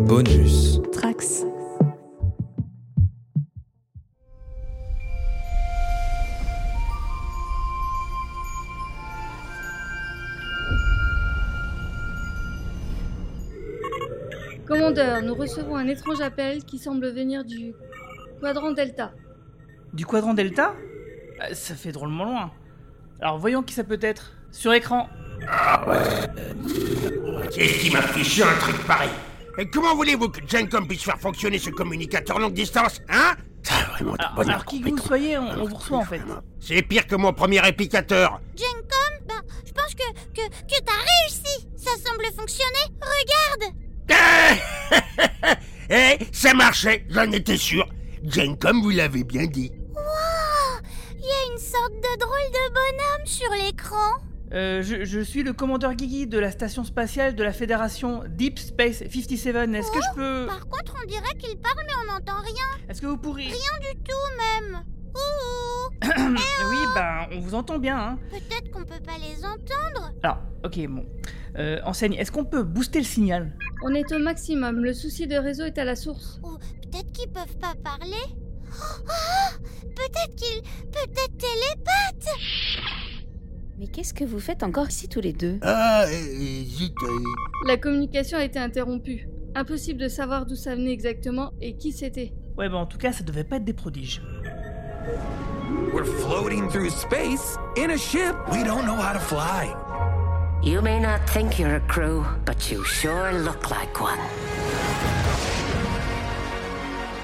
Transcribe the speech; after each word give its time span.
Bonus. 0.00 0.80
Trax. 0.90 1.44
Commandeur, 14.66 15.22
nous 15.22 15.34
recevons 15.34 15.76
un 15.76 15.86
étrange 15.88 16.20
appel 16.20 16.64
qui 16.64 16.78
semble 16.78 17.12
venir 17.12 17.44
du 17.44 17.74
quadrant 18.40 18.72
Delta. 18.72 19.12
Du 19.92 20.06
quadrant 20.06 20.34
Delta 20.34 20.74
Euh, 21.42 21.54
Ça 21.54 21.74
fait 21.74 21.92
drôlement 21.92 22.24
loin. 22.24 22.50
Alors 23.20 23.38
voyons 23.38 23.62
qui 23.62 23.74
ça 23.74 23.84
peut 23.84 23.98
être. 24.00 24.32
Sur 24.50 24.72
écran. 24.72 25.08
Qu'est-ce 27.52 27.78
qui 27.80 27.90
m'a 27.90 28.02
fichu 28.02 28.42
un 28.42 28.54
truc 28.60 28.76
pareil? 28.86 29.10
Et 29.58 29.66
comment 29.68 29.94
voulez-vous 29.94 30.28
que 30.28 30.40
Gencom 30.46 30.86
puisse 30.88 31.02
faire 31.02 31.18
fonctionner 31.18 31.58
ce 31.58 31.70
communicateur 31.70 32.38
longue 32.38 32.54
distance, 32.54 33.00
hein? 33.08 33.34
Ça, 33.62 33.74
vraiment, 33.92 34.14
Alors, 34.18 34.34
bonne 34.34 34.50
alors 34.50 34.64
qui 34.64 34.80
que 34.80 34.90
vous 34.90 34.98
soyez, 34.98 35.38
on, 35.38 35.48
on 35.62 35.66
vous 35.66 35.76
reçoit 35.76 35.98
en 35.98 36.04
fait. 36.04 36.20
C'est 36.58 36.82
pire 36.82 37.06
que 37.06 37.14
mon 37.14 37.32
premier 37.32 37.66
épicateur 37.68 38.40
Gencom, 38.56 39.26
ben, 39.28 39.40
je 39.64 39.72
pense 39.72 39.94
que, 39.94 40.12
que, 40.34 40.48
que 40.48 40.82
t'as 40.84 40.92
réussi. 40.92 41.68
Ça 41.76 41.90
semble 42.04 42.24
fonctionner. 42.36 42.86
Regarde. 43.00 43.74
Eh, 45.90 46.16
ça 46.32 46.54
marchait, 46.54 47.04
j'en 47.10 47.30
étais 47.32 47.58
sûr 47.58 47.86
Gencom, 48.24 48.80
vous 48.80 48.90
l'avez 48.90 49.24
bien 49.24 49.44
dit. 49.46 49.70
Il 51.18 51.24
y 51.24 51.30
a 51.30 51.52
une 51.52 51.58
sorte 51.58 51.92
de 51.92 52.18
drôle 52.18 52.50
de 52.50 52.72
bonhomme 52.72 53.26
sur 53.26 53.50
l'écran. 53.50 54.12
Euh, 54.52 54.82
je, 54.82 55.04
je 55.04 55.20
suis 55.20 55.42
le 55.42 55.54
commandeur 55.54 55.94
Guigui 55.94 56.26
de 56.26 56.38
la 56.38 56.50
station 56.50 56.84
spatiale 56.84 57.34
de 57.34 57.42
la 57.42 57.52
Fédération 57.52 58.22
Deep 58.28 58.58
Space 58.58 58.98
57. 58.98 59.74
Est-ce 59.74 59.90
que 59.90 60.00
je 60.00 60.14
peux... 60.14 60.46
Par 60.46 60.68
contre, 60.68 60.94
on 61.02 61.06
dirait 61.06 61.34
qu'il 61.38 61.58
parle, 61.58 61.78
mais 61.86 61.92
on 62.02 62.12
n'entend 62.12 62.40
rien. 62.42 62.86
Est-ce 62.88 63.00
que 63.00 63.06
vous 63.06 63.16
pourriez... 63.16 63.46
Rien 63.48 63.92
du 63.92 63.98
tout, 64.02 64.12
même. 64.38 64.84
Ouh. 65.14 65.94
Oui, 66.70 66.78
ben, 66.94 67.28
on 67.32 67.40
vous 67.40 67.54
entend 67.54 67.78
bien, 67.78 67.98
hein. 67.98 68.18
Peut-être 68.30 68.70
qu'on 68.70 68.84
peut 68.84 69.02
pas 69.04 69.16
les 69.18 69.42
entendre. 69.44 70.12
Alors, 70.22 70.38
ok, 70.64 70.86
bon. 70.86 71.06
Euh, 71.58 71.80
enseigne, 71.84 72.14
est-ce 72.14 72.32
qu'on 72.32 72.44
peut 72.44 72.62
booster 72.62 72.98
le 72.98 73.04
signal? 73.06 73.56
On 73.84 73.94
est 73.94 74.10
au 74.12 74.18
maximum, 74.18 74.84
le 74.84 74.92
souci 74.92 75.26
de 75.26 75.36
réseau 75.36 75.64
est 75.64 75.78
à 75.78 75.84
la 75.84 75.96
source. 75.96 76.40
Ou 76.42 76.58
peut-être 76.58 77.12
qu'ils 77.12 77.30
peuvent 77.30 77.58
pas 77.58 77.74
parler. 77.82 78.22
Ah, 79.08 79.50
peut-être 79.94 80.34
qu'ils... 80.34 80.62
Peut-être 80.90 81.36
télépathes. 81.36 83.11
Mais 83.78 83.86
qu'est-ce 83.86 84.14
que 84.14 84.24
vous 84.24 84.38
faites 84.38 84.62
encore 84.62 84.88
ici 84.88 85.08
tous 85.08 85.20
les 85.20 85.32
deux? 85.32 85.58
Ah, 85.62 86.04
euh, 86.06 86.64
zut, 86.64 86.92
euh, 87.02 87.08
La 87.66 87.76
communication 87.76 88.38
a 88.38 88.44
été 88.44 88.58
interrompue. 88.58 89.28
Impossible 89.54 90.00
de 90.00 90.08
savoir 90.08 90.46
d'où 90.46 90.56
ça 90.56 90.74
venait 90.74 90.92
exactement 90.92 91.52
et 91.60 91.76
qui 91.76 91.92
c'était. 91.92 92.32
Ouais, 92.56 92.68
ben 92.68 92.76
en 92.76 92.86
tout 92.86 92.98
cas, 92.98 93.12
ça 93.12 93.24
devait 93.24 93.44
pas 93.44 93.56
être 93.56 93.64
des 93.64 93.72
prodiges. 93.72 94.22
We're 95.92 96.06
floating 96.06 96.68
through 96.68 96.90
space 96.90 97.56
in 97.76 97.90
a 97.90 97.96
ship 97.98 98.34
we 98.50 98.62
don't 98.64 98.84
know 98.84 98.96
how 98.96 99.12
to 99.12 99.18
fly. 99.20 99.74
You 100.62 100.80
may 100.80 101.00
not 101.00 101.26
think 101.26 101.58
you're 101.58 101.74
a 101.74 101.80
crew, 101.80 102.24
but 102.46 102.70
you 102.70 102.84
sure 102.84 103.32
look 103.32 103.68
like 103.68 104.00
one. 104.00 104.18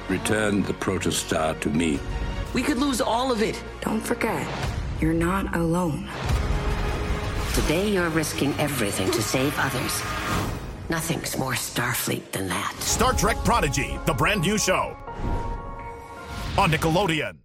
Return 0.08 0.62
the 0.64 0.72
protostar 0.74 1.58
to 1.60 1.70
me. 1.70 1.98
We 2.52 2.62
could 2.62 2.78
lose 2.78 3.00
all 3.00 3.30
of 3.30 3.42
it. 3.42 3.62
Don't 3.80 4.00
forget, 4.00 4.46
you're 5.00 5.14
not 5.14 5.54
alone. 5.54 6.08
Today 7.54 7.88
you're 7.88 8.10
risking 8.10 8.52
everything 8.58 9.10
to 9.10 9.22
save 9.22 9.56
others. 9.58 10.02
Nothing's 10.90 11.36
more 11.38 11.52
Starfleet 11.52 12.32
than 12.32 12.48
that. 12.48 12.74
Star 12.80 13.12
Trek 13.12 13.36
Prodigy, 13.44 13.98
the 14.06 14.14
brand 14.14 14.40
new 14.40 14.58
show. 14.58 14.96
On 16.56 16.70
Nickelodeon. 16.70 17.36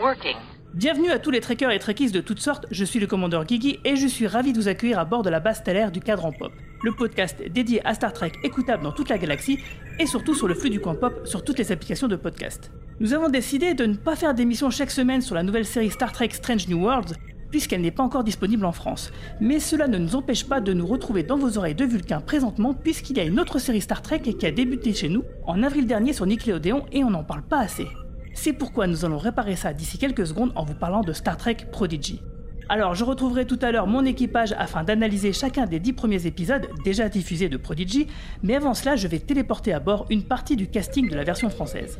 Working. 0.00 0.36
Bienvenue 0.74 1.10
à 1.10 1.18
tous 1.18 1.30
les 1.30 1.40
trekkers 1.40 1.70
et 1.70 1.78
trekkies 1.78 2.10
de 2.10 2.20
toutes 2.20 2.40
sortes, 2.40 2.66
je 2.70 2.84
suis 2.84 3.00
le 3.00 3.06
commandeur 3.06 3.44
Guigui 3.44 3.78
et 3.84 3.96
je 3.96 4.06
suis 4.06 4.26
ravi 4.26 4.52
de 4.52 4.58
vous 4.58 4.68
accueillir 4.68 4.98
à 4.98 5.04
bord 5.04 5.22
de 5.22 5.30
la 5.30 5.40
base 5.40 5.58
stellaire 5.58 5.90
du 5.90 6.00
Cadran 6.00 6.32
Pop, 6.32 6.52
le 6.82 6.92
podcast 6.92 7.42
dédié 7.50 7.84
à 7.86 7.94
Star 7.94 8.12
Trek 8.12 8.32
écoutable 8.42 8.82
dans 8.82 8.92
toute 8.92 9.08
la 9.08 9.18
galaxie 9.18 9.58
et 9.98 10.06
surtout 10.06 10.34
sur 10.34 10.48
le 10.48 10.54
flux 10.54 10.70
du 10.70 10.80
coin 10.80 10.94
pop 10.94 11.22
sur 11.24 11.44
toutes 11.44 11.58
les 11.58 11.72
applications 11.72 12.08
de 12.08 12.16
podcast. 12.16 12.70
Nous 13.00 13.12
avons 13.12 13.28
décidé 13.28 13.74
de 13.74 13.84
ne 13.84 13.94
pas 13.94 14.16
faire 14.16 14.34
d'émission 14.34 14.70
chaque 14.70 14.90
semaine 14.90 15.20
sur 15.20 15.34
la 15.34 15.42
nouvelle 15.42 15.66
série 15.66 15.90
Star 15.90 16.12
Trek 16.12 16.30
Strange 16.32 16.68
New 16.68 16.82
Worlds, 16.82 17.14
puisqu'elle 17.50 17.82
n'est 17.82 17.90
pas 17.90 18.02
encore 18.02 18.24
disponible 18.24 18.64
en 18.64 18.72
France. 18.72 19.12
Mais 19.40 19.60
cela 19.60 19.88
ne 19.88 19.98
nous 19.98 20.16
empêche 20.16 20.46
pas 20.46 20.60
de 20.60 20.72
nous 20.72 20.86
retrouver 20.86 21.22
dans 21.22 21.36
vos 21.36 21.58
oreilles 21.58 21.74
de 21.74 21.84
Vulcain 21.84 22.20
présentement, 22.20 22.74
puisqu'il 22.74 23.16
y 23.16 23.20
a 23.20 23.24
une 23.24 23.40
autre 23.40 23.58
série 23.58 23.80
Star 23.80 24.02
Trek 24.02 24.20
qui 24.20 24.46
a 24.46 24.50
débuté 24.50 24.92
chez 24.92 25.08
nous 25.08 25.24
en 25.44 25.62
avril 25.62 25.86
dernier 25.86 26.12
sur 26.12 26.26
Nickelodeon 26.26 26.86
et 26.92 27.04
on 27.04 27.10
n'en 27.10 27.24
parle 27.24 27.42
pas 27.42 27.60
assez. 27.60 27.86
C'est 28.34 28.52
pourquoi 28.52 28.86
nous 28.86 29.04
allons 29.04 29.18
réparer 29.18 29.56
ça 29.56 29.72
d'ici 29.72 29.98
quelques 29.98 30.26
secondes 30.26 30.52
en 30.56 30.64
vous 30.64 30.74
parlant 30.74 31.00
de 31.02 31.12
Star 31.12 31.36
Trek 31.36 31.56
Prodigy. 31.72 32.20
Alors 32.68 32.96
je 32.96 33.04
retrouverai 33.04 33.46
tout 33.46 33.58
à 33.62 33.70
l'heure 33.70 33.86
mon 33.86 34.04
équipage 34.04 34.52
afin 34.58 34.82
d'analyser 34.82 35.32
chacun 35.32 35.66
des 35.66 35.78
dix 35.78 35.92
premiers 35.92 36.26
épisodes 36.26 36.66
déjà 36.84 37.08
diffusés 37.08 37.48
de 37.48 37.56
Prodigy, 37.56 38.08
mais 38.42 38.56
avant 38.56 38.74
cela 38.74 38.96
je 38.96 39.06
vais 39.06 39.20
téléporter 39.20 39.72
à 39.72 39.78
bord 39.78 40.04
une 40.10 40.24
partie 40.24 40.56
du 40.56 40.66
casting 40.66 41.08
de 41.08 41.14
la 41.14 41.22
version 41.22 41.48
française. 41.48 41.96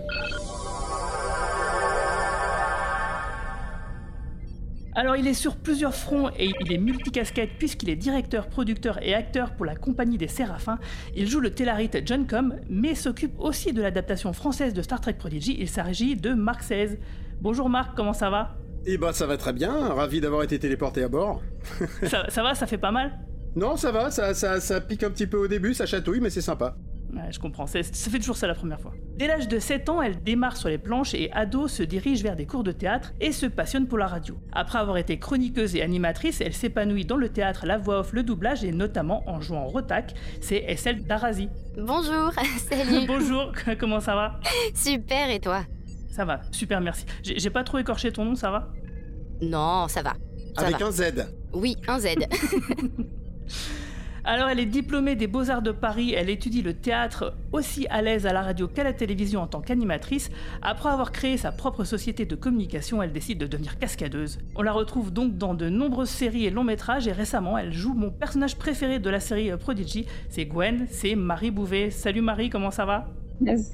Alors 4.97 5.15
il 5.15 5.29
est 5.29 5.35
sur 5.35 5.55
plusieurs 5.55 5.95
fronts 5.95 6.31
et 6.37 6.51
il 6.61 6.73
est 6.73 6.79
multicasquette 6.79 7.51
puisqu'il 7.59 7.89
est 7.91 7.97
directeur, 7.97 8.49
producteur 8.49 9.01
et 9.05 9.15
acteur 9.15 9.53
pour 9.53 9.67
la 9.67 9.77
compagnie 9.77 10.19
des 10.19 10.27
Séraphins. 10.27 10.79
Il 11.15 11.29
joue 11.29 11.39
le 11.39 11.51
Tellarite 11.51 11.99
John 12.05 12.27
Com, 12.27 12.57
mais 12.69 12.97
s'occupe 12.97 13.39
aussi 13.39 13.73
de 13.73 13.83
l'adaptation 13.83 14.33
française 14.33 14.73
de 14.73 14.83
Star 14.83 15.01
Trek 15.01 15.13
Prodigy. 15.13 15.55
Il 15.61 15.69
s'agit 15.69 16.17
de 16.17 16.33
Marc 16.33 16.63
16. 16.63 16.99
Bonjour 17.41 17.69
Marc, 17.69 17.95
comment 17.95 18.15
ça 18.15 18.31
va? 18.31 18.57
Eh 18.89 18.99
ben 18.99 19.13
ça 19.13 19.27
va 19.27 19.37
très 19.37 19.53
bien, 19.53 19.73
ravi 19.73 20.21
d'avoir 20.21 20.45
été 20.45 20.61
téléporté 20.61 21.03
à 21.03 21.09
bord. 21.09 21.43
ça, 22.05 22.31
ça 22.31 22.43
va, 22.45 22.55
ça 22.55 22.69
fait 22.69 22.79
pas 22.79 22.93
mal 22.93 23.19
Non, 23.57 23.77
ça 23.77 23.91
va, 23.91 24.13
ça, 24.13 24.33
ça, 24.33 24.61
ça 24.61 24.81
pique 24.81 25.03
un 25.03 25.11
petit 25.11 25.27
peu 25.27 25.39
au 25.39 25.49
début, 25.49 25.75
ça 25.75 25.87
chatouille, 25.87 26.21
mais 26.21 26.31
c'est 26.31 26.41
sympa. 26.41 26.77
Ouais, 27.13 27.33
je 27.33 27.41
comprends, 27.41 27.67
ça 27.67 27.83
fait 27.83 28.19
toujours 28.19 28.37
ça 28.37 28.47
la 28.47 28.55
première 28.55 28.81
fois. 28.81 28.93
Dès 29.17 29.27
l'âge 29.27 29.49
de 29.49 29.59
7 29.59 29.89
ans, 29.89 30.03
elle 30.03 30.23
démarre 30.23 30.57
sur 30.57 30.69
les 30.69 30.79
planches 30.79 31.15
et 31.15 31.33
ado 31.33 31.67
se 31.67 31.83
dirige 31.83 32.23
vers 32.23 32.37
des 32.37 32.47
cours 32.47 32.63
de 32.63 32.73
théâtre 32.73 33.13
et 33.21 33.33
se 33.33 33.47
passionne 33.47 33.89
pour 33.89 33.99
la 33.99 34.07
radio. 34.07 34.37
Après 34.53 34.79
avoir 34.79 34.99
été 34.99 35.19
chroniqueuse 35.19 35.75
et 35.75 35.83
animatrice, 35.83 36.41
elle 36.41 36.53
s'épanouit 36.53 37.05
dans 37.05 37.17
le 37.17 37.29
théâtre, 37.29 37.67
la 37.67 37.79
voix 37.79 38.01
off, 38.01 38.13
le 38.13 38.23
doublage 38.23 38.63
et 38.65 38.73
notamment 38.73 39.23
en 39.29 39.41
jouant 39.41 39.63
en 39.63 39.67
Rotac, 39.67 40.15
c'est 40.41 40.65
SL 40.77 41.05
Darazi. 41.05 41.49
Bonjour, 41.77 42.33
salut. 42.69 43.05
Bonjour, 43.07 43.53
comment 43.81 44.01
ça 44.01 44.15
va? 44.15 44.41
Super, 44.75 45.31
et 45.31 45.41
toi? 45.41 45.63
Ça 46.17 46.25
va, 46.25 46.41
super 46.51 46.81
merci. 46.81 47.05
J'ai 47.23 47.51
pas 47.51 47.63
trop 47.63 47.77
écorché 47.77 48.11
ton 48.11 48.25
nom, 48.25 48.35
ça 48.35 48.51
va? 48.51 48.73
Non, 49.43 49.87
ça 49.87 50.01
va. 50.01 50.15
Ça 50.59 50.65
Avec 50.65 50.81
va. 50.81 50.87
un 50.87 50.91
Z. 50.91 51.03
Oui, 51.53 51.77
un 51.87 51.99
Z. 51.99 52.07
Alors 54.25 54.49
elle 54.49 54.59
est 54.59 54.65
diplômée 54.65 55.15
des 55.15 55.27
Beaux-Arts 55.27 55.61
de 55.61 55.73
Paris, 55.73 56.15
elle 56.17 56.31
étudie 56.31 56.63
le 56.63 56.73
théâtre 56.73 57.35
aussi 57.53 57.87
à 57.91 58.01
l'aise 58.01 58.27
à 58.27 58.33
la 58.33 58.41
radio 58.41 58.67
qu'à 58.67 58.83
la 58.83 58.95
télévision 58.95 59.43
en 59.43 59.47
tant 59.47 59.61
qu'animatrice. 59.61 60.31
Après 60.63 60.89
avoir 60.89 61.13
créé 61.13 61.37
sa 61.37 61.53
propre 61.53 61.85
société 61.85 62.25
de 62.25 62.35
communication, 62.35 63.03
elle 63.03 63.13
décide 63.13 63.39
de 63.39 63.47
devenir 63.47 63.79
cascadeuse. 63.79 64.39
On 64.55 64.63
la 64.63 64.73
retrouve 64.73 65.13
donc 65.13 65.37
dans 65.37 65.53
de 65.53 65.69
nombreuses 65.69 66.09
séries 66.09 66.47
et 66.47 66.51
longs 66.51 66.65
métrages 66.65 67.07
et 67.07 67.13
récemment 67.13 67.59
elle 67.59 67.75
joue 67.75 67.93
mon 67.93 68.11
personnage 68.11 68.57
préféré 68.57 69.01
de 69.01 69.11
la 69.11 69.21
série 69.21 69.51
euh, 69.51 69.59
Prodigy, 69.59 70.07
c'est 70.31 70.47
Gwen, 70.47 70.87
c'est 70.91 71.15
Marie 71.15 71.51
Bouvet. 71.51 71.91
Salut 71.91 72.23
Marie, 72.23 72.49
comment 72.49 72.71
ça 72.71 72.87
va? 72.87 73.07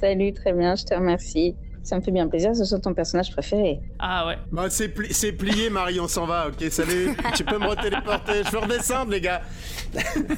Salut, 0.00 0.32
très 0.32 0.52
bien, 0.52 0.74
je 0.74 0.84
te 0.84 0.92
remercie. 0.92 1.54
Ça 1.84 1.96
me 1.96 2.00
fait 2.00 2.12
bien 2.12 2.28
plaisir 2.28 2.50
que 2.52 2.56
ce 2.58 2.64
soit 2.64 2.78
ton 2.78 2.94
personnage 2.94 3.32
préféré. 3.32 3.80
Ah 3.98 4.26
ouais. 4.26 4.38
Bah 4.52 4.66
c'est 4.70 4.88
pli- 4.88 5.12
c'est 5.12 5.32
plié 5.32 5.68
Marie, 5.68 5.98
on 5.98 6.06
s'en 6.06 6.26
va, 6.26 6.46
ok, 6.48 6.70
salut, 6.70 7.10
tu 7.34 7.42
peux 7.44 7.58
me 7.58 7.66
retéléporter, 7.66 8.44
je 8.44 8.50
peux 8.50 8.58
redescendre 8.58 9.10
les 9.10 9.20
gars. 9.20 9.42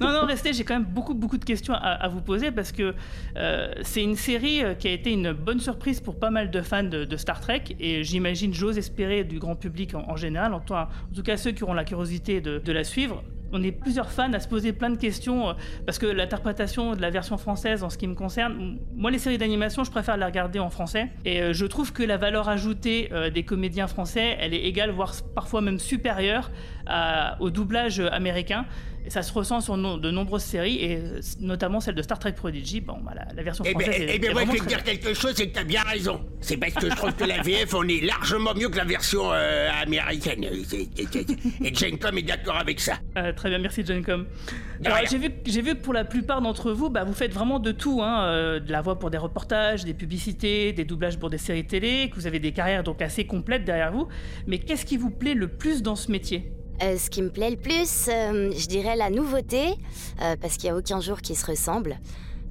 Non, 0.00 0.12
non, 0.12 0.26
restez, 0.26 0.52
j'ai 0.52 0.64
quand 0.64 0.74
même 0.74 0.84
beaucoup, 0.84 1.14
beaucoup 1.14 1.38
de 1.38 1.44
questions 1.44 1.74
à, 1.74 1.78
à 1.78 2.08
vous 2.08 2.20
poser 2.20 2.50
parce 2.50 2.72
que 2.72 2.94
euh, 3.36 3.72
c'est 3.82 4.02
une 4.02 4.14
série 4.16 4.62
euh, 4.62 4.74
qui 4.74 4.88
a 4.88 4.92
été 4.92 5.10
une 5.12 5.32
bonne 5.32 5.60
surprise 5.60 6.00
pour 6.00 6.18
pas 6.18 6.30
mal 6.30 6.50
de 6.50 6.60
fans 6.60 6.82
de, 6.84 7.04
de 7.04 7.16
Star 7.16 7.40
Trek 7.40 7.62
et 7.80 8.04
j'imagine, 8.04 8.52
j'ose 8.52 8.76
espérer, 8.78 9.24
du 9.24 9.38
grand 9.38 9.56
public 9.56 9.94
en, 9.94 10.04
en 10.08 10.16
général, 10.16 10.52
en 10.54 10.60
tout, 10.60 10.74
en 10.74 10.86
tout 11.14 11.22
cas 11.22 11.36
ceux 11.36 11.52
qui 11.52 11.64
auront 11.64 11.74
la 11.74 11.84
curiosité 11.84 12.40
de, 12.40 12.58
de 12.58 12.72
la 12.72 12.84
suivre. 12.84 13.22
On 13.52 13.62
est 13.62 13.72
plusieurs 13.72 14.10
fans 14.10 14.32
à 14.32 14.40
se 14.40 14.48
poser 14.48 14.72
plein 14.72 14.90
de 14.90 14.96
questions 14.96 15.50
euh, 15.50 15.52
parce 15.84 15.98
que 15.98 16.06
l'interprétation 16.06 16.94
de 16.94 17.00
la 17.00 17.10
version 17.10 17.36
française 17.38 17.84
en 17.84 17.90
ce 17.90 17.98
qui 17.98 18.06
me 18.06 18.14
concerne, 18.14 18.78
moi 18.94 19.10
les 19.10 19.18
séries 19.18 19.38
d'animation 19.38 19.84
je 19.84 19.90
préfère 19.90 20.16
les 20.16 20.24
regarder 20.24 20.58
en 20.58 20.70
français. 20.70 21.08
Et 21.24 21.40
euh, 21.40 21.52
je 21.52 21.66
trouve 21.66 21.92
que 21.92 22.02
la 22.02 22.16
valeur 22.16 22.48
ajoutée 22.48 23.08
euh, 23.12 23.30
des 23.30 23.44
comédiens 23.44 23.86
français 23.86 24.36
elle 24.40 24.54
est 24.54 24.64
égale 24.64 24.90
voire 24.90 25.14
parfois 25.34 25.60
même 25.60 25.78
supérieure 25.78 26.50
à- 26.86 27.36
au 27.40 27.50
doublage 27.50 28.00
américain. 28.00 28.66
Et 29.04 29.10
ça 29.10 29.22
se 29.22 29.32
ressent 29.32 29.60
sur 29.60 29.76
no- 29.76 29.98
de 29.98 30.10
nombreuses 30.10 30.42
séries, 30.42 30.78
et 30.82 30.96
euh, 30.96 31.20
notamment 31.38 31.78
celle 31.78 31.94
de 31.94 32.02
Star 32.02 32.18
Trek 32.18 32.32
Prodigy. 32.32 32.80
Bon, 32.80 32.96
bah, 33.04 33.12
la, 33.14 33.32
la 33.36 33.42
version 33.44 33.62
Eh 33.64 33.70
française 33.70 33.98
bien, 33.98 34.08
est, 34.08 34.14
eh 34.16 34.18
bien 34.18 34.30
est 34.30 34.34
moi, 34.34 34.42
je 34.46 34.50
vais 34.50 34.58
te 34.58 34.64
dire 34.66 34.82
quelque 34.82 35.14
chose, 35.14 35.32
c'est 35.36 35.46
que 35.46 35.54
t'as 35.54 35.62
bien 35.62 35.82
raison. 35.82 36.22
C'est 36.40 36.56
parce 36.56 36.72
que 36.74 36.90
je 36.90 36.96
trouve 36.96 37.12
que 37.14 37.22
la 37.22 37.40
VF, 37.40 37.72
on 37.74 37.84
est 37.86 38.04
largement 38.04 38.52
mieux 38.52 38.68
que 38.68 38.76
la 38.76 38.84
version 38.84 39.30
euh, 39.32 39.68
américaine. 39.80 40.44
Et, 40.44 41.72
Gencom 41.72 42.18
est 42.18 42.22
d'accord 42.22 42.56
avec 42.56 42.80
ça. 42.80 42.94
Euh, 43.16 43.32
très 43.32 43.48
bien, 43.48 43.60
merci 43.60 43.84
John 43.86 44.02
Com. 44.04 44.26
De 44.80 44.86
Alors 44.88 44.98
j'ai 45.08 45.18
vu, 45.18 45.28
j'ai 45.46 45.62
vu 45.62 45.76
que 45.76 45.80
pour 45.82 45.92
la 45.94 46.04
plupart 46.04 46.42
d'entre 46.42 46.72
vous, 46.72 46.90
bah, 46.90 47.04
vous 47.04 47.14
faites 47.14 47.32
vraiment 47.32 47.60
de 47.60 47.70
tout, 47.70 48.00
hein, 48.02 48.24
euh, 48.24 48.58
de 48.58 48.72
la 48.72 48.82
voix 48.82 48.98
pour 48.98 49.10
des 49.10 49.18
reportages, 49.18 49.84
des 49.84 49.94
publicités, 49.94 50.72
des 50.72 50.84
doublages 50.84 51.16
pour 51.16 51.30
des 51.30 51.38
séries 51.38 51.64
télé, 51.66 52.10
que 52.10 52.16
vous 52.16 52.26
avez 52.26 52.40
des 52.40 52.50
carrières 52.50 52.82
donc 52.82 53.00
assez 53.02 53.24
complètes 53.24 53.64
derrière 53.64 53.92
vous. 53.92 54.08
Mais 54.48 54.58
qu'est-ce 54.58 54.84
qui 54.84 54.96
vous 54.96 55.10
plaît 55.10 55.34
le 55.34 55.46
plus 55.46 55.80
dans 55.82 55.94
ce 55.94 56.10
métier? 56.10 56.50
Euh, 56.82 56.96
ce 56.98 57.08
qui 57.10 57.22
me 57.22 57.30
plaît 57.30 57.50
le 57.50 57.56
plus, 57.56 58.08
euh, 58.08 58.50
je 58.56 58.66
dirais 58.66 58.96
la 58.96 59.10
nouveauté, 59.10 59.64
euh, 60.22 60.36
parce 60.40 60.56
qu'il 60.56 60.70
n'y 60.70 60.76
a 60.76 60.78
aucun 60.78 61.00
jour 61.00 61.20
qui 61.20 61.34
se 61.34 61.46
ressemble. 61.46 61.96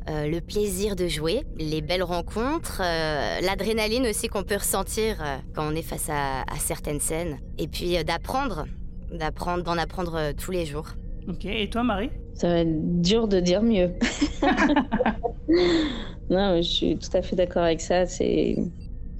Euh, 0.07 0.27
le 0.27 0.39
plaisir 0.39 0.95
de 0.95 1.07
jouer, 1.07 1.43
les 1.57 1.81
belles 1.81 2.03
rencontres, 2.03 2.81
euh, 2.83 3.39
l'adrénaline 3.41 4.05
aussi 4.05 4.27
qu'on 4.27 4.43
peut 4.43 4.57
ressentir 4.57 5.17
euh, 5.21 5.37
quand 5.55 5.67
on 5.71 5.75
est 5.75 5.81
face 5.81 6.09
à, 6.09 6.41
à 6.41 6.57
certaines 6.59 6.99
scènes. 6.99 7.39
Et 7.57 7.67
puis 7.67 7.97
euh, 7.97 8.03
d'apprendre, 8.03 8.65
d'apprendre, 9.11 9.63
d'en 9.63 9.77
apprendre 9.79 10.15
euh, 10.15 10.31
tous 10.33 10.51
les 10.51 10.65
jours. 10.65 10.89
Ok, 11.27 11.45
et 11.45 11.67
toi 11.71 11.83
Marie? 11.83 12.11
Ça 12.35 12.49
va 12.49 12.59
être 12.59 13.01
dur 13.01 13.27
de 13.27 13.39
dire 13.39 13.63
mieux. 13.63 13.89
non, 16.29 16.57
je 16.57 16.61
suis 16.61 16.97
tout 16.97 17.09
à 17.17 17.23
fait 17.23 17.35
d'accord 17.35 17.63
avec 17.63 17.81
ça. 17.81 18.05
C'est 18.05 18.57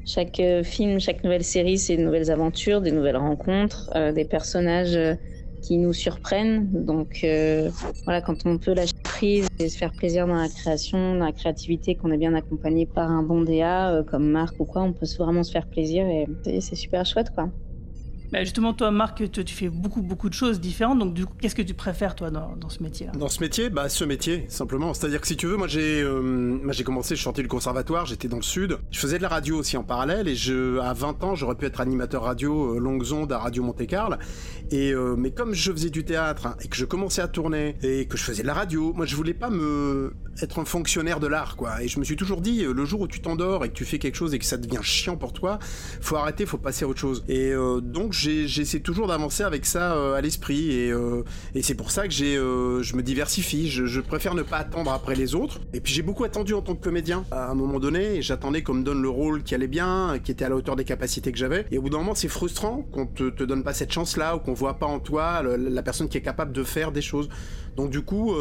chaque 0.06 0.40
euh, 0.40 0.64
film, 0.64 1.00
chaque 1.00 1.24
nouvelle 1.24 1.44
série, 1.44 1.78
c'est 1.80 1.98
de 1.98 2.04
nouvelles 2.04 2.32
aventures, 2.32 2.82
des 2.82 2.92
nouvelles 2.92 3.18
rencontres, 3.18 3.90
euh, 3.96 4.12
des 4.12 4.26
personnages 4.26 4.96
euh, 4.96 5.16
qui 5.62 5.78
nous 5.78 5.94
surprennent. 5.94 6.70
Donc 6.72 7.26
voilà, 8.06 8.22
quand 8.22 8.46
on 8.46 8.60
peut 8.60 8.74
lâcher 8.74 8.92
prise 9.04 9.48
et 9.60 9.68
se 9.70 9.78
faire 9.78 9.94
plaisir 9.94 10.28
dans 10.28 10.36
la 10.36 10.50
création, 10.50 11.16
dans 11.18 11.26
la 11.26 11.32
créativité, 11.34 11.96
qu'on 11.96 12.12
est 12.12 12.18
bien 12.18 12.36
accompagné 12.36 12.86
par 12.86 13.10
un 13.10 13.24
bon 13.24 13.42
DA 13.42 14.04
comme 14.08 14.30
Marc 14.30 14.60
ou 14.60 14.66
quoi, 14.66 14.84
on 14.84 14.94
peut 14.94 15.08
vraiment 15.18 15.44
se 15.44 15.52
faire 15.52 15.68
plaisir 15.68 16.06
et 16.08 16.28
c'est- 16.44 16.62
c'est 16.62 16.76
super 16.76 17.06
chouette 17.06 17.32
quoi. 17.32 17.52
Bah, 18.32 18.44
Justement, 18.44 18.74
toi 18.74 18.92
Marc, 18.92 19.30
tu, 19.32 19.56
fais 19.56 19.70
beaucoup 19.70 20.02
beaucoup 20.02 20.30
de 20.30 20.34
choses 20.34 20.60
différentes, 20.60 21.00
donc 21.00 21.18
qu'est-ce 21.40 21.56
que 21.56 21.62
tu 21.62 21.74
préfères 21.74 22.16
toi 22.16 22.30
dans, 22.30 22.70
ce 22.70 22.82
métier-là? 22.82 23.14
Dans 23.14 23.28
ce 23.28 23.40
métier, 23.42 23.70
bah 23.70 23.90
ce 23.90 24.04
métier, 24.04 24.46
simplement. 24.50 24.94
C'est-à-dire 24.94 25.22
que 25.22 25.28
si 25.28 25.38
tu 25.38 25.48
veux, 25.48 25.58
moi 25.58 25.68
j'ai, 25.68 26.02
euh, 26.02 26.60
commencé, 26.84 27.16
je 27.16 27.22
chantais 27.22 27.42
le 27.42 27.48
conservatoire, 27.48 28.06
j'étais 28.06 28.28
dans 28.28 28.38
le 28.38 28.44
sud. 28.44 28.78
Je 28.92 29.00
faisais 29.00 29.18
de 29.18 29.24
la 29.24 29.30
radio 29.30 29.58
aussi 29.58 29.78
en 29.78 29.84
parallèle 29.84 30.28
et 30.28 30.36
je, 30.36 30.80
à 30.80 30.94
20 30.94 31.24
ans, 31.24 31.36
j'aurais 31.36 31.56
pu 31.56 31.66
être 31.66 31.82
animateur 31.82 32.24
radio 32.24 32.76
euh, 32.76 32.80
longues 32.80 33.12
ondes 33.12 33.32
à 33.32 33.40
Radio 33.40 33.64
Monte-Carlo. 33.64 34.18
Euh, 34.74 35.16
mais 35.18 35.32
comme 35.32 35.54
je 35.54 35.72
faisais 35.72 35.90
du 35.90 36.04
théâtre 36.04 36.48
hein, 36.48 36.56
et 36.62 36.68
que 36.68 36.76
je 36.76 36.86
commençais 36.86 37.22
à 37.22 37.28
tourner 37.28 37.76
et 37.84 38.08
que 38.08 38.18
je 38.18 38.24
faisais 38.24 38.42
de 38.42 38.48
la 38.48 38.54
radio, 38.54 38.94
moi 38.94 39.06
je 39.06 39.16
voulais 39.16 39.34
pas 39.34 39.50
me 39.50 40.14
être 40.42 40.60
un 40.60 40.66
fonctionnaire 40.66 41.20
de 41.20 41.28
l'art 41.28 41.56
quoi. 41.56 41.82
Et 41.84 41.88
je 41.88 42.00
me 42.00 42.04
suis 42.04 42.16
toujours 42.16 42.42
dit, 42.42 42.64
euh, 42.64 42.74
le 42.74 42.86
jour 42.86 43.02
où 43.02 43.08
tu 43.08 43.22
t'endors 43.22 43.64
et 43.66 43.70
que 43.70 43.74
tu 43.74 43.86
fais 43.86 44.00
quelque 44.00 44.16
chose 44.16 44.34
et 44.34 44.40
que 44.40 44.46
ça 44.46 44.58
devient 44.58 44.82
chiant 44.82 45.18
pour 45.18 45.34
toi, 45.34 45.60
faut 46.02 46.16
arrêter, 46.16 46.46
faut 46.46 46.58
passer 46.58 46.86
à 46.86 46.88
autre 46.88 47.00
chose. 47.00 47.24
Et 47.28 47.54
donc 47.82 48.14
j'essaie 48.16 48.80
toujours 48.80 49.08
d'avancer 49.08 49.44
avec 49.44 49.66
ça 49.66 49.94
euh, 49.94 50.16
à 50.16 50.22
l'esprit 50.22 50.72
et, 50.72 50.92
euh, 50.92 51.24
et 51.54 51.62
c'est 51.62 51.76
pour 51.76 51.92
ça 51.92 52.08
que 52.08 52.14
j'ai, 52.14 52.38
euh, 52.38 52.82
je 52.82 52.96
me 52.96 53.04
diversifie. 53.04 53.70
Je, 53.70 54.00
préfère 54.00 54.36
ne 54.36 54.44
pas 54.44 54.58
attendre 54.58 54.92
après 54.92 55.16
les 55.16 55.36
autres. 55.36 55.60
Et 55.74 55.80
puis 55.80 55.94
j'ai 55.94 56.02
beaucoup 56.02 56.24
attendu 56.24 56.54
en 56.54 56.62
tant 56.62 56.76
que 56.76 56.84
comédien 56.84 57.26
à 57.32 57.50
un 57.50 57.56
moment 57.56 57.80
donné. 57.80 58.22
J'attendais 58.22 58.64
qu'on 58.64 58.76
me 58.76 58.84
donne 58.84 59.02
le 59.02 59.10
rôle 59.10 59.44
qui 59.44 59.56
allait 59.56 59.68
bien, 59.68 60.20
qui 60.24 60.32
était 60.32 60.46
à 60.46 60.50
la 60.50 60.56
hauteur 60.56 60.76
des 60.76 60.86
capacités 60.86 61.32
que 61.32 61.38
j'avais. 61.38 61.66
Et 61.72 61.78
au 61.78 61.82
bout 61.82 61.90
d'un 61.90 61.98
moment, 61.98 62.16
c'est 62.16 62.28
frustrant 62.28 62.84
qu'on 62.92 63.06
te, 63.06 63.30
te 63.30 63.44
donne 63.44 63.64
pas 63.64 63.74
cette 63.74 63.92
chance-là 63.92 64.36
ou 64.36 64.40
qu'on 64.40 64.54
voit 64.54 64.80
pas 64.80 64.86
en 64.86 65.00
toi 65.00 65.44
la 65.44 65.84
personne 65.84 66.08
qui 66.08 66.18
est 66.18 66.22
capable 66.22 66.54
de 66.54 66.64
faire 66.64 66.92
des 66.92 67.02
choses. 67.02 67.30
Donc 67.76 67.90
du 67.90 68.02
coup. 68.02 68.34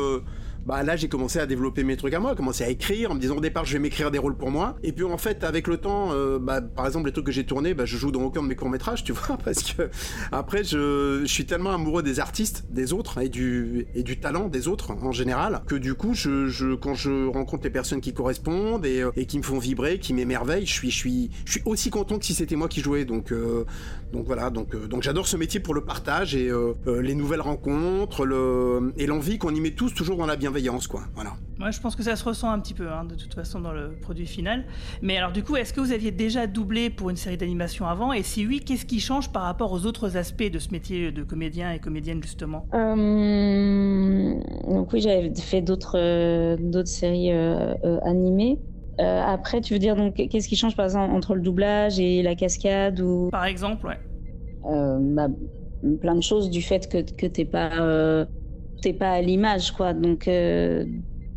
Bah 0.67 0.83
là 0.83 0.97
j'ai 0.97 1.09
commencé 1.09 1.39
à 1.39 1.47
développer 1.47 1.85
mes 1.85 1.97
trucs 1.97 2.15
à 2.15 2.21
moi, 2.21 2.35
commencé 2.35 2.65
à 2.65 2.69
écrire 2.69 3.11
en 3.11 3.15
me 3.15 3.21
disant 3.21 3.37
au 3.37 3.41
départ 3.41 3.65
je 3.65 3.75
vais 3.75 3.79
m'écrire 3.79 4.11
des 4.11 4.19
rôles 4.19 4.37
pour 4.37 4.51
moi. 4.51 4.77
Et 4.83 4.93
puis 4.93 5.05
en 5.05 5.19
fait 5.19 5.45
avec 5.45 5.67
le 5.67 5.79
temps 5.79 6.13
euh, 6.13 6.39
bah, 6.39 6.61
par 6.61 6.87
exemple 6.87 7.07
les 7.07 7.13
trucs 7.13 7.27
que 7.27 7.33
j'ai 7.33 7.45
tournés 7.45 7.75
bah, 7.75 7.85
je 7.85 7.97
joue 7.97 8.11
dans 8.11 8.23
aucun 8.23 8.43
de 8.43 8.49
mes 8.49 8.57
courts 8.57 8.71
métrages 8.71 9.05
tu 9.05 9.13
vois 9.13 9.37
parce 9.37 9.63
que 9.63 9.91
après 10.33 10.65
je, 10.65 11.21
je 11.23 11.33
suis 11.33 11.47
tellement 11.47 11.73
amoureux 11.73 12.03
des 12.03 12.21
artistes 12.21 12.65
des 12.71 12.93
autres 12.93 13.19
et 13.19 13.29
du 13.29 13.87
et 13.95 14.03
du 14.03 14.19
talent 14.19 14.49
des 14.49 14.69
autres 14.69 14.93
en 14.93 15.13
général 15.13 15.63
que 15.67 15.75
du 15.75 15.95
coup 15.95 16.15
je, 16.15 16.47
je 16.49 16.75
quand 16.75 16.95
je 16.95 17.27
rencontre 17.27 17.65
les 17.65 17.71
personnes 17.71 18.01
qui 18.01 18.13
correspondent 18.13 18.87
et, 18.87 19.03
euh, 19.03 19.11
et 19.17 19.27
qui 19.27 19.39
me 19.39 19.43
font 19.43 19.59
vibrer 19.59 19.99
qui 19.99 20.15
m'émerveillent 20.15 20.67
je 20.67 20.73
suis 20.73 20.91
je 20.91 20.97
suis 20.97 21.31
je 21.45 21.53
suis 21.53 21.63
aussi 21.65 21.91
content 21.91 22.19
que 22.19 22.25
si 22.25 22.35
c'était 22.35 22.57
moi 22.57 22.69
qui 22.69 22.81
jouais. 22.81 23.05
Donc 23.05 23.33
euh, 23.33 23.65
donc 24.13 24.27
voilà 24.27 24.51
donc 24.51 24.75
euh, 24.75 24.87
donc 24.87 25.03
j'adore 25.03 25.27
ce 25.27 25.37
métier 25.37 25.61
pour 25.61 25.75
le 25.75 25.85
partage 25.85 26.35
et 26.35 26.49
euh, 26.49 26.73
euh, 26.87 27.03
les 27.03 27.15
nouvelles 27.15 27.41
rencontres 27.41 28.25
le 28.25 28.93
et 28.97 29.07
l'envie 29.07 29.39
qu'on 29.39 29.55
y 29.55 29.61
met 29.61 29.73
tous 29.73 29.95
toujours 29.95 30.17
dans 30.17 30.27
la 30.27 30.37
bienveillance 30.37 30.87
quoi 30.87 31.03
voilà 31.15 31.33
Moi, 31.59 31.71
je 31.71 31.81
pense 31.81 31.95
que 31.95 32.03
ça 32.03 32.17
se 32.17 32.25
ressent 32.25 32.51
un 32.51 32.59
petit 32.59 32.75
peu, 32.75 32.91
hein, 32.91 33.05
de 33.05 33.15
toute 33.15 33.33
façon, 33.33 33.61
dans 33.61 33.73
le 33.73 33.93
produit 34.01 34.27
final. 34.27 34.65
Mais 35.03 35.17
alors, 35.17 35.31
du 35.31 35.45
coup, 35.45 35.55
est-ce 35.57 35.73
que 35.73 35.81
vous 35.81 35.93
aviez 35.93 36.11
déjà 36.11 36.49
doublé 36.49 36.91
pour 36.91 37.11
une 37.11 37.17
série 37.17 37.37
d'animation 37.37 37.87
avant? 37.87 38.13
Et 38.13 38.25
si 38.25 38.45
oui, 38.45 38.61
qu'est-ce 38.61 38.85
qui 38.85 38.99
change 38.99 39.31
par 39.31 39.43
rapport 39.43 39.73
aux 39.73 39.87
autres 39.87 40.17
aspects 40.17 40.51
de 40.51 40.59
ce 40.59 40.71
métier 40.73 41.13
de 41.13 41.23
comédien 41.23 41.71
et 41.73 41.79
comédienne, 41.79 42.21
justement? 42.23 42.67
Euh, 42.75 44.35
donc 44.69 44.93
oui, 44.93 45.01
j'avais 45.01 45.33
fait 45.35 45.63
d'autres 45.63 45.97
euh, 45.97 46.57
d'autres 46.59 46.89
séries 46.89 47.33
euh, 47.33 47.75
euh, 47.85 47.99
animées. 48.03 48.59
Euh, 49.01 49.23
après, 49.23 49.61
tu 49.61 49.73
veux 49.75 49.79
dire 49.81 49.97
donc 49.97 50.15
qu'est-ce 50.17 50.49
qui 50.49 50.57
change 50.57 50.77
par 50.77 50.85
exemple 50.85 51.13
entre 51.15 51.35
le 51.35 51.43
doublage 51.43 51.99
et 51.99 52.23
la 52.23 52.35
cascade 52.37 53.01
ou? 53.01 53.31
Par 53.31 53.45
exemple, 53.45 53.87
ouais. 53.87 54.01
Euh, 54.65 54.99
bah, 55.01 55.29
plein 56.01 56.15
de 56.15 56.23
choses 56.23 56.49
du 56.51 56.63
fait 56.63 56.89
que 56.89 57.03
que 57.03 57.27
t'es 57.27 57.45
pas 57.45 57.79
euh, 57.81 58.25
t'es 58.81 58.95
pas 58.95 59.13
à 59.13 59.21
l'image 59.21 59.73
quoi. 59.73 59.93
Donc 59.95 60.27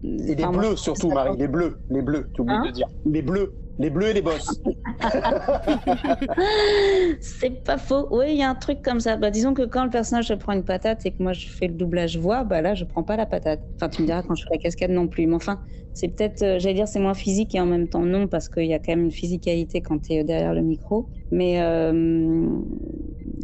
Et 0.04 0.36
les 0.36 0.44
enfin, 0.44 0.58
bleus 0.58 0.76
surtout, 0.76 1.10
Marie, 1.10 1.38
les 1.38 1.48
bleus, 1.48 1.82
les 1.90 2.02
bleus, 2.02 2.30
tu 2.34 2.42
oublies 2.42 2.54
Hein 2.54 2.66
de 2.66 2.72
dire. 2.72 2.88
Les 3.06 3.22
bleus, 3.22 3.56
les 3.80 3.90
bleus 3.90 4.08
et 4.08 4.14
les 4.14 4.22
bosses. 4.22 4.62
C'est 7.20 7.64
pas 7.64 7.78
faux. 7.78 8.08
Oui, 8.12 8.26
il 8.30 8.38
y 8.38 8.44
a 8.44 8.50
un 8.50 8.56
truc 8.56 8.82
comme 8.84 9.00
ça. 9.00 9.18
Bah, 9.18 9.32
disons 9.32 9.54
que 9.54 9.64
quand 9.64 9.84
le 9.84 9.90
personnage 9.90 10.34
prend 10.36 10.54
une 10.54 10.64
patate 10.64 11.06
et 11.06 11.12
que 11.12 11.22
moi 11.22 11.34
je 11.34 11.48
fais 11.50 11.68
le 11.68 11.74
doublage 11.74 12.18
voix, 12.18 12.44
bah 12.44 12.62
là 12.62 12.76
je 12.76 12.86
prends 12.86 13.04
pas 13.04 13.18
la 13.18 13.26
patate. 13.26 13.62
Enfin, 13.80 13.90
tu 13.90 14.02
me 14.02 14.08
diras 14.08 14.24
quand 14.24 14.36
je 14.36 14.44
fais 14.44 14.56
la 14.56 14.60
cascade 14.60 14.92
non 14.92 15.08
plus. 15.08 15.26
Mais 15.28 15.36
enfin, 15.36 15.60
c'est 15.94 16.10
peut-être, 16.10 16.42
euh, 16.44 16.60
j'allais 16.60 16.76
dire, 16.76 16.88
c'est 16.88 17.00
moins 17.00 17.14
physique 17.16 17.56
et 17.56 17.60
en 17.60 17.66
même 17.66 17.90
temps 17.90 18.06
non 18.06 18.28
parce 18.28 18.50
qu'il 18.50 18.66
y 18.68 18.74
a 18.74 18.80
quand 18.80 18.92
même 18.92 19.06
une 19.06 19.12
physicalité 19.12 19.82
quand 19.82 20.00
tu 20.00 20.14
es 20.14 20.24
derrière 20.24 20.54
le 20.54 20.62
micro. 20.62 21.10
Mais 21.32 21.62
euh, 21.62 22.48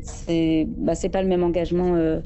c'est, 0.04 0.66
bah, 0.78 0.96
c'est 0.96 1.10
pas 1.10 1.22
le 1.22 1.28
même 1.28 1.44
engagement 1.44 1.96
euh, 1.96 2.20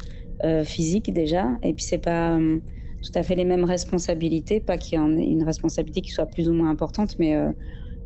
euh, 0.44 0.64
physique 0.64 1.12
déjà. 1.14 1.48
Et 1.64 1.74
puis 1.74 1.86
c'est 1.86 1.98
pas 1.98 2.38
euh, 2.38 2.60
tout 3.02 3.12
à 3.20 3.24
fait 3.24 3.36
les 3.36 3.46
mêmes 3.46 3.64
responsabilités. 3.66 4.60
Pas 4.60 4.78
qu'il 4.78 5.00
y 5.00 5.02
ait 5.02 5.26
une 5.32 5.44
responsabilité 5.44 6.02
qui 6.02 6.12
soit 6.12 6.26
plus 6.28 6.50
ou 6.50 6.54
moins 6.54 6.70
importante, 6.70 7.16
mais 7.20 7.36
euh, 7.36 7.52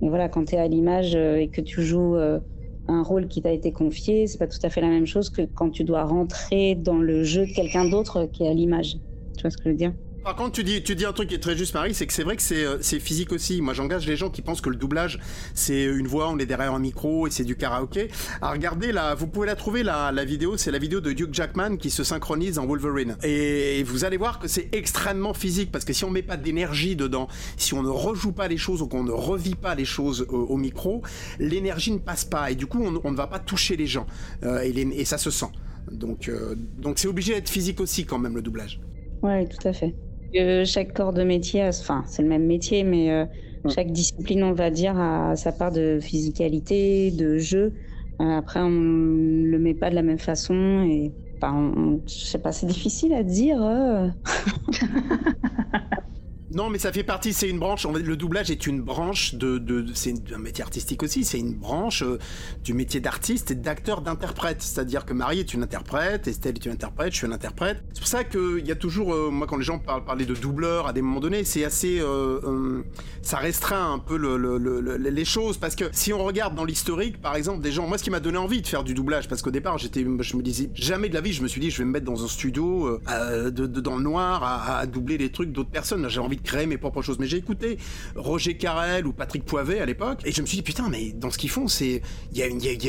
voilà, 0.01 0.29
quand 0.29 0.45
tu 0.45 0.55
es 0.55 0.59
à 0.59 0.67
l'image 0.67 1.15
euh, 1.15 1.37
et 1.37 1.49
que 1.49 1.61
tu 1.61 1.83
joues 1.83 2.15
euh, 2.15 2.39
un 2.87 3.03
rôle 3.03 3.27
qui 3.27 3.41
t'a 3.41 3.51
été 3.51 3.71
confié, 3.73 4.27
c'est 4.27 4.37
pas 4.39 4.47
tout 4.47 4.59
à 4.63 4.69
fait 4.69 4.81
la 4.81 4.89
même 4.89 5.05
chose 5.07 5.29
que 5.29 5.43
quand 5.43 5.71
tu 5.71 5.83
dois 5.83 6.03
rentrer 6.05 6.75
dans 6.75 6.97
le 6.99 7.23
jeu 7.23 7.45
de 7.47 7.53
quelqu'un 7.53 7.85
d'autre 7.85 8.25
qui 8.27 8.43
est 8.43 8.49
à 8.49 8.53
l'image. 8.53 8.95
Tu 9.37 9.43
vois 9.43 9.51
ce 9.51 9.57
que 9.57 9.63
je 9.65 9.69
veux 9.71 9.75
dire? 9.77 9.93
Par 10.23 10.35
contre, 10.35 10.51
tu 10.51 10.63
dis, 10.63 11.05
un 11.05 11.13
truc 11.13 11.29
qui 11.29 11.35
est 11.35 11.39
très 11.39 11.57
juste, 11.57 11.73
Marie, 11.73 11.95
c'est 11.95 12.05
que 12.05 12.13
c'est 12.13 12.23
vrai 12.23 12.35
que 12.35 12.43
c'est, 12.43 12.63
euh, 12.63 12.77
c'est 12.81 12.99
physique 12.99 13.31
aussi. 13.31 13.59
Moi, 13.59 13.73
j'engage 13.73 14.05
les 14.05 14.15
gens 14.15 14.29
qui 14.29 14.43
pensent 14.43 14.61
que 14.61 14.69
le 14.69 14.75
doublage, 14.75 15.19
c'est 15.55 15.83
une 15.83 16.07
voix, 16.07 16.29
on 16.29 16.37
est 16.37 16.45
derrière 16.45 16.73
un 16.75 16.79
micro 16.79 17.25
et 17.25 17.31
c'est 17.31 17.43
du 17.43 17.55
karaoké. 17.55 18.09
À 18.39 18.51
regarder, 18.51 18.91
là, 18.91 19.15
vous 19.15 19.25
pouvez 19.25 19.47
la 19.47 19.55
trouver, 19.55 19.81
la, 19.81 20.11
vidéo, 20.23 20.57
c'est 20.57 20.69
la 20.69 20.77
vidéo 20.77 21.01
de 21.01 21.09
Hugh 21.09 21.33
Jackman 21.33 21.77
qui 21.77 21.89
se 21.89 22.03
synchronise 22.03 22.59
en 22.59 22.67
Wolverine. 22.67 23.17
Et 23.23 23.81
vous 23.83 24.05
allez 24.05 24.17
voir 24.17 24.37
que 24.37 24.47
c'est 24.47 24.69
extrêmement 24.73 25.33
physique 25.33 25.71
parce 25.71 25.85
que 25.85 25.93
si 25.93 26.05
on 26.05 26.11
met 26.11 26.21
pas 26.21 26.37
d'énergie 26.37 26.95
dedans, 26.95 27.27
si 27.57 27.73
on 27.73 27.81
ne 27.81 27.89
rejoue 27.89 28.31
pas 28.31 28.47
les 28.47 28.57
choses 28.57 28.83
ou 28.83 28.87
qu'on 28.87 29.03
ne 29.03 29.11
revit 29.11 29.55
pas 29.55 29.73
les 29.73 29.85
choses 29.85 30.27
au 30.29 30.57
micro, 30.57 31.01
l'énergie 31.39 31.91
ne 31.91 31.99
passe 31.99 32.25
pas 32.25 32.51
et 32.51 32.55
du 32.55 32.67
coup, 32.67 32.83
on, 32.83 33.11
ne 33.11 33.17
va 33.17 33.25
pas 33.25 33.39
toucher 33.39 33.75
les 33.75 33.87
gens. 33.87 34.05
Euh, 34.43 34.61
et 34.61 35.05
ça 35.05 35.17
se 35.17 35.31
sent. 35.31 35.49
Donc, 35.91 36.29
euh, 36.29 36.55
donc 36.77 36.99
c'est 36.99 37.07
obligé 37.07 37.33
d'être 37.33 37.49
physique 37.49 37.79
aussi 37.79 38.05
quand 38.05 38.19
même 38.19 38.35
le 38.35 38.43
doublage. 38.43 38.79
Ouais, 39.23 39.47
tout 39.47 39.67
à 39.67 39.73
fait. 39.73 39.95
Euh, 40.35 40.63
chaque 40.65 40.93
corps 40.93 41.13
de 41.13 41.23
métier, 41.23 41.61
a- 41.61 41.69
enfin, 41.69 42.03
c'est 42.07 42.21
le 42.21 42.29
même 42.29 42.45
métier, 42.45 42.83
mais 42.83 43.11
euh, 43.11 43.25
chaque 43.67 43.91
discipline, 43.91 44.43
on 44.43 44.53
va 44.53 44.69
dire, 44.71 44.97
a 44.97 45.35
sa 45.35 45.51
part 45.51 45.71
de 45.71 45.99
physicalité, 46.01 47.11
de 47.11 47.37
jeu. 47.37 47.73
Euh, 48.21 48.37
après, 48.37 48.61
on 48.61 48.69
le 48.69 49.57
met 49.59 49.73
pas 49.73 49.89
de 49.89 49.95
la 49.95 50.03
même 50.03 50.19
façon 50.19 50.83
et, 50.89 51.13
enfin, 51.41 51.53
on- 51.75 51.79
on- 51.95 52.03
je 52.07 52.13
sais 52.15 52.39
pas, 52.39 52.51
c'est 52.53 52.65
difficile 52.67 53.13
à 53.13 53.23
dire. 53.23 53.61
euh. 53.61 54.07
Non, 56.53 56.69
mais 56.69 56.79
ça 56.79 56.91
fait 56.91 57.03
partie, 57.03 57.31
c'est 57.33 57.49
une 57.49 57.59
branche. 57.59 57.85
Le 57.87 58.17
doublage 58.17 58.51
est 58.51 58.67
une 58.67 58.81
branche 58.81 59.35
de, 59.35 59.85
c'est 59.93 60.13
un 60.33 60.37
métier 60.37 60.63
artistique 60.63 61.01
aussi. 61.01 61.23
C'est 61.23 61.39
une 61.39 61.53
branche 61.55 62.03
euh, 62.03 62.17
du 62.63 62.73
métier 62.73 62.99
d'artiste 62.99 63.51
et 63.51 63.55
d'acteur, 63.55 64.01
d'interprète. 64.01 64.61
C'est-à-dire 64.61 65.05
que 65.05 65.13
Marie 65.13 65.39
est 65.39 65.53
une 65.53 65.63
interprète, 65.63 66.27
Estelle 66.27 66.55
est 66.55 66.65
une 66.65 66.73
interprète, 66.73 67.13
je 67.13 67.17
suis 67.17 67.27
un 67.27 67.31
interprète. 67.31 67.81
C'est 67.93 67.99
pour 67.99 68.07
ça 68.07 68.23
qu'il 68.25 68.65
y 68.65 68.71
a 68.71 68.75
toujours, 68.75 69.13
euh, 69.13 69.29
moi, 69.31 69.47
quand 69.47 69.55
les 69.57 69.63
gens 69.63 69.79
parlent 69.79 70.25
de 70.25 70.35
doubleur 70.35 70.87
à 70.87 70.93
des 70.93 71.01
moments 71.01 71.21
donnés, 71.21 71.45
c'est 71.45 71.63
assez, 71.63 71.99
euh, 72.01 72.81
ça 73.21 73.37
restreint 73.37 73.93
un 73.93 73.99
peu 73.99 74.17
le, 74.17 74.35
le- 74.37 74.57
le- 74.57 74.81
le- 74.81 74.97
les 74.97 75.25
choses 75.25 75.57
parce 75.57 75.75
que 75.75 75.85
si 75.93 76.11
on 76.11 76.23
regarde 76.23 76.53
dans 76.55 76.65
l'historique, 76.65 77.21
par 77.21 77.35
exemple, 77.37 77.61
des 77.61 77.71
gens, 77.71 77.87
moi, 77.87 77.97
ce 77.97 78.03
qui 78.03 78.09
m'a 78.09 78.19
donné 78.19 78.37
envie 78.37 78.61
de 78.61 78.67
faire 78.67 78.83
du 78.83 78.93
doublage, 78.93 79.29
parce 79.29 79.41
qu'au 79.41 79.51
départ, 79.51 79.77
j'étais, 79.77 80.05
je 80.19 80.35
me 80.37 80.41
disais 80.41 80.69
jamais 80.73 81.07
de 81.07 81.13
la 81.13 81.21
vie, 81.21 81.31
je 81.31 81.43
me 81.43 81.47
suis 81.47 81.61
dit, 81.61 81.71
je 81.71 81.77
vais 81.77 81.85
me 81.85 81.91
mettre 81.91 82.05
dans 82.05 82.25
un 82.25 82.27
studio 82.27 82.99
de, 83.07 83.65
dans 83.67 83.95
le 83.95 84.03
noir 84.03 84.43
à, 84.43 84.85
doubler 84.85 85.17
les 85.17 85.31
trucs 85.31 85.51
d'autres 85.53 85.69
personnes. 85.69 86.07
J'ai 86.09 86.19
envie 86.19 86.37
créer 86.43 86.65
mes 86.65 86.77
propres 86.77 87.01
choses. 87.01 87.19
Mais 87.19 87.27
j'ai 87.27 87.37
écouté 87.37 87.77
Roger 88.15 88.57
Carrel 88.57 89.07
ou 89.07 89.13
Patrick 89.13 89.43
Poivet 89.45 89.79
à 89.79 89.85
l'époque, 89.85 90.21
et 90.25 90.31
je 90.31 90.41
me 90.41 90.45
suis 90.47 90.57
dit, 90.57 90.63
putain, 90.63 90.89
mais 90.89 91.11
dans 91.11 91.29
ce 91.31 91.37
qu'ils 91.37 91.49
font, 91.49 91.67
c'est, 91.67 92.01
il 92.31 92.37
y 92.37 92.41
a, 92.43 92.47
une- 92.47 92.61
il 92.61 92.83
y 92.83 92.85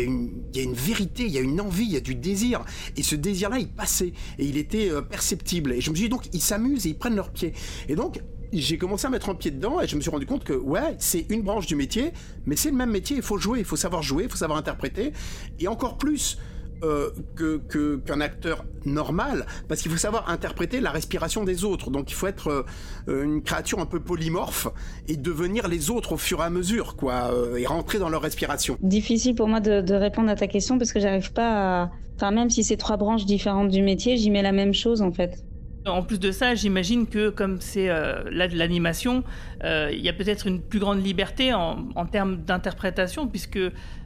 y 0.57 0.61
a 0.61 0.63
une 0.63 0.75
vérité, 0.75 1.25
il 1.25 1.33
y 1.33 1.39
a 1.39 1.43
une 1.43 1.61
envie, 1.61 1.85
il 1.85 1.93
y 1.93 1.97
a 1.97 2.01
du 2.01 2.15
désir. 2.15 2.65
Et 2.97 3.03
ce 3.03 3.15
désir-là, 3.17 3.59
il 3.59 3.69
passait, 3.69 4.13
et 4.39 4.45
il 4.45 4.57
était 4.57 4.91
euh, 4.91 5.03
perceptible. 5.03 5.73
Et 5.73 5.81
je 5.81 5.91
me 5.91 5.95
suis 5.97 6.05
dit, 6.05 6.09
donc, 6.11 6.27
ils 6.33 6.41
s'amusent 6.41 6.87
et 6.87 6.91
ils 6.91 6.99
prennent 6.99 7.17
leur 7.17 7.31
pied. 7.31 7.53
Et 7.89 7.95
donc, 7.95 8.21
j'ai 8.53 8.77
commencé 8.77 9.07
à 9.07 9.11
mettre 9.11 9.31
un 9.31 9.35
pied 9.35 9.51
dedans 9.51 9.81
et 9.81 9.87
je 9.89 9.97
me 9.97 10.03
suis 10.03 10.11
rendu 10.11 10.27
compte 10.27 10.45
que 10.45 10.53
ouais, 10.53 10.95
c'est 10.99 11.25
une 11.31 11.41
branche 11.41 11.67
du 11.67 11.75
métier, 11.75 12.13
mais 12.45 12.55
c'est 12.55 12.71
le 12.71 12.77
même 12.77 12.91
métier, 12.91 13.17
il 13.17 13.23
faut 13.23 13.39
jouer, 13.39 13.61
il 13.61 13.65
faut 13.65 13.77
savoir 13.77 14.03
jouer, 14.03 14.25
il 14.25 14.29
faut 14.31 14.37
savoir 14.37 14.59
interpréter, 14.59 15.13
et 15.59 15.69
encore 15.69 15.97
plus 15.97 16.37
euh, 16.83 17.11
que- 17.37 17.97
qu'un 17.97 18.21
acteur 18.21 18.65
normal, 18.85 19.47
parce 19.69 19.83
qu'il 19.83 19.91
faut 19.91 19.97
savoir 19.99 20.29
interpréter 20.29 20.81
la 20.81 20.91
respiration 20.91 21.45
des 21.45 21.65
autres. 21.65 21.91
Donc 21.91 22.11
il 22.11 22.15
faut 22.15 22.27
être 22.27 22.67
euh, 23.09 23.25
une 23.25 23.43
créature 23.43 23.79
un 23.79 23.87
peu 23.87 24.01
polymorphe 24.01 24.69
et 25.09 25.17
devenir 25.17 25.69
les 25.69 25.91
autres 25.91 26.13
au 26.13 26.17
fur 26.17 26.41
et 26.41 26.45
à 26.45 26.51
mesure, 26.51 26.97
quoi, 26.97 27.31
euh, 27.33 27.57
et 27.57 27.67
rentrer 27.67 27.99
dans 27.99 28.09
leur 28.09 28.23
respiration. 28.23 28.77
Difficile 28.83 29.35
pour 29.35 29.49
moi 29.49 29.61
de, 29.61 29.81
de 29.81 29.95
répondre 29.95 30.31
à 30.31 30.35
ta 30.37 30.47
question 30.47 30.79
parce 30.79 30.93
que 30.93 31.01
j'arrive 31.01 31.33
pas 31.33 31.83
à. 31.83 31.91
Enfin, 32.17 32.31
même 32.31 32.51
si 32.51 32.63
c'est 32.63 32.77
trois 32.77 32.97
branches 32.97 33.25
différentes 33.27 33.71
du 33.71 33.83
métier, 33.83 34.17
j'y 34.17 34.31
mets 34.31 34.43
la 34.43 34.53
même 34.53 34.75
chose 34.75 35.03
en 35.03 35.13
fait. 35.13 35.45
En 35.85 36.05
plus 36.05 36.21
de 36.21 36.31
ça, 36.31 36.55
j'imagine 36.55 37.09
que 37.09 37.31
comme 37.31 37.61
c'est 37.61 37.89
euh, 37.89 38.23
là 38.31 38.47
de 38.47 38.57
l'animation, 38.57 39.25
euh, 39.65 39.91
il 39.93 40.01
y 40.01 40.09
a 40.09 40.13
peut-être 40.13 40.47
une 40.47 40.61
plus 40.61 40.79
grande 40.79 41.05
liberté 41.05 41.53
en, 41.53 41.89
en 41.97 42.07
termes 42.07 42.37
d'interprétation, 42.45 43.27
puisque 43.27 43.59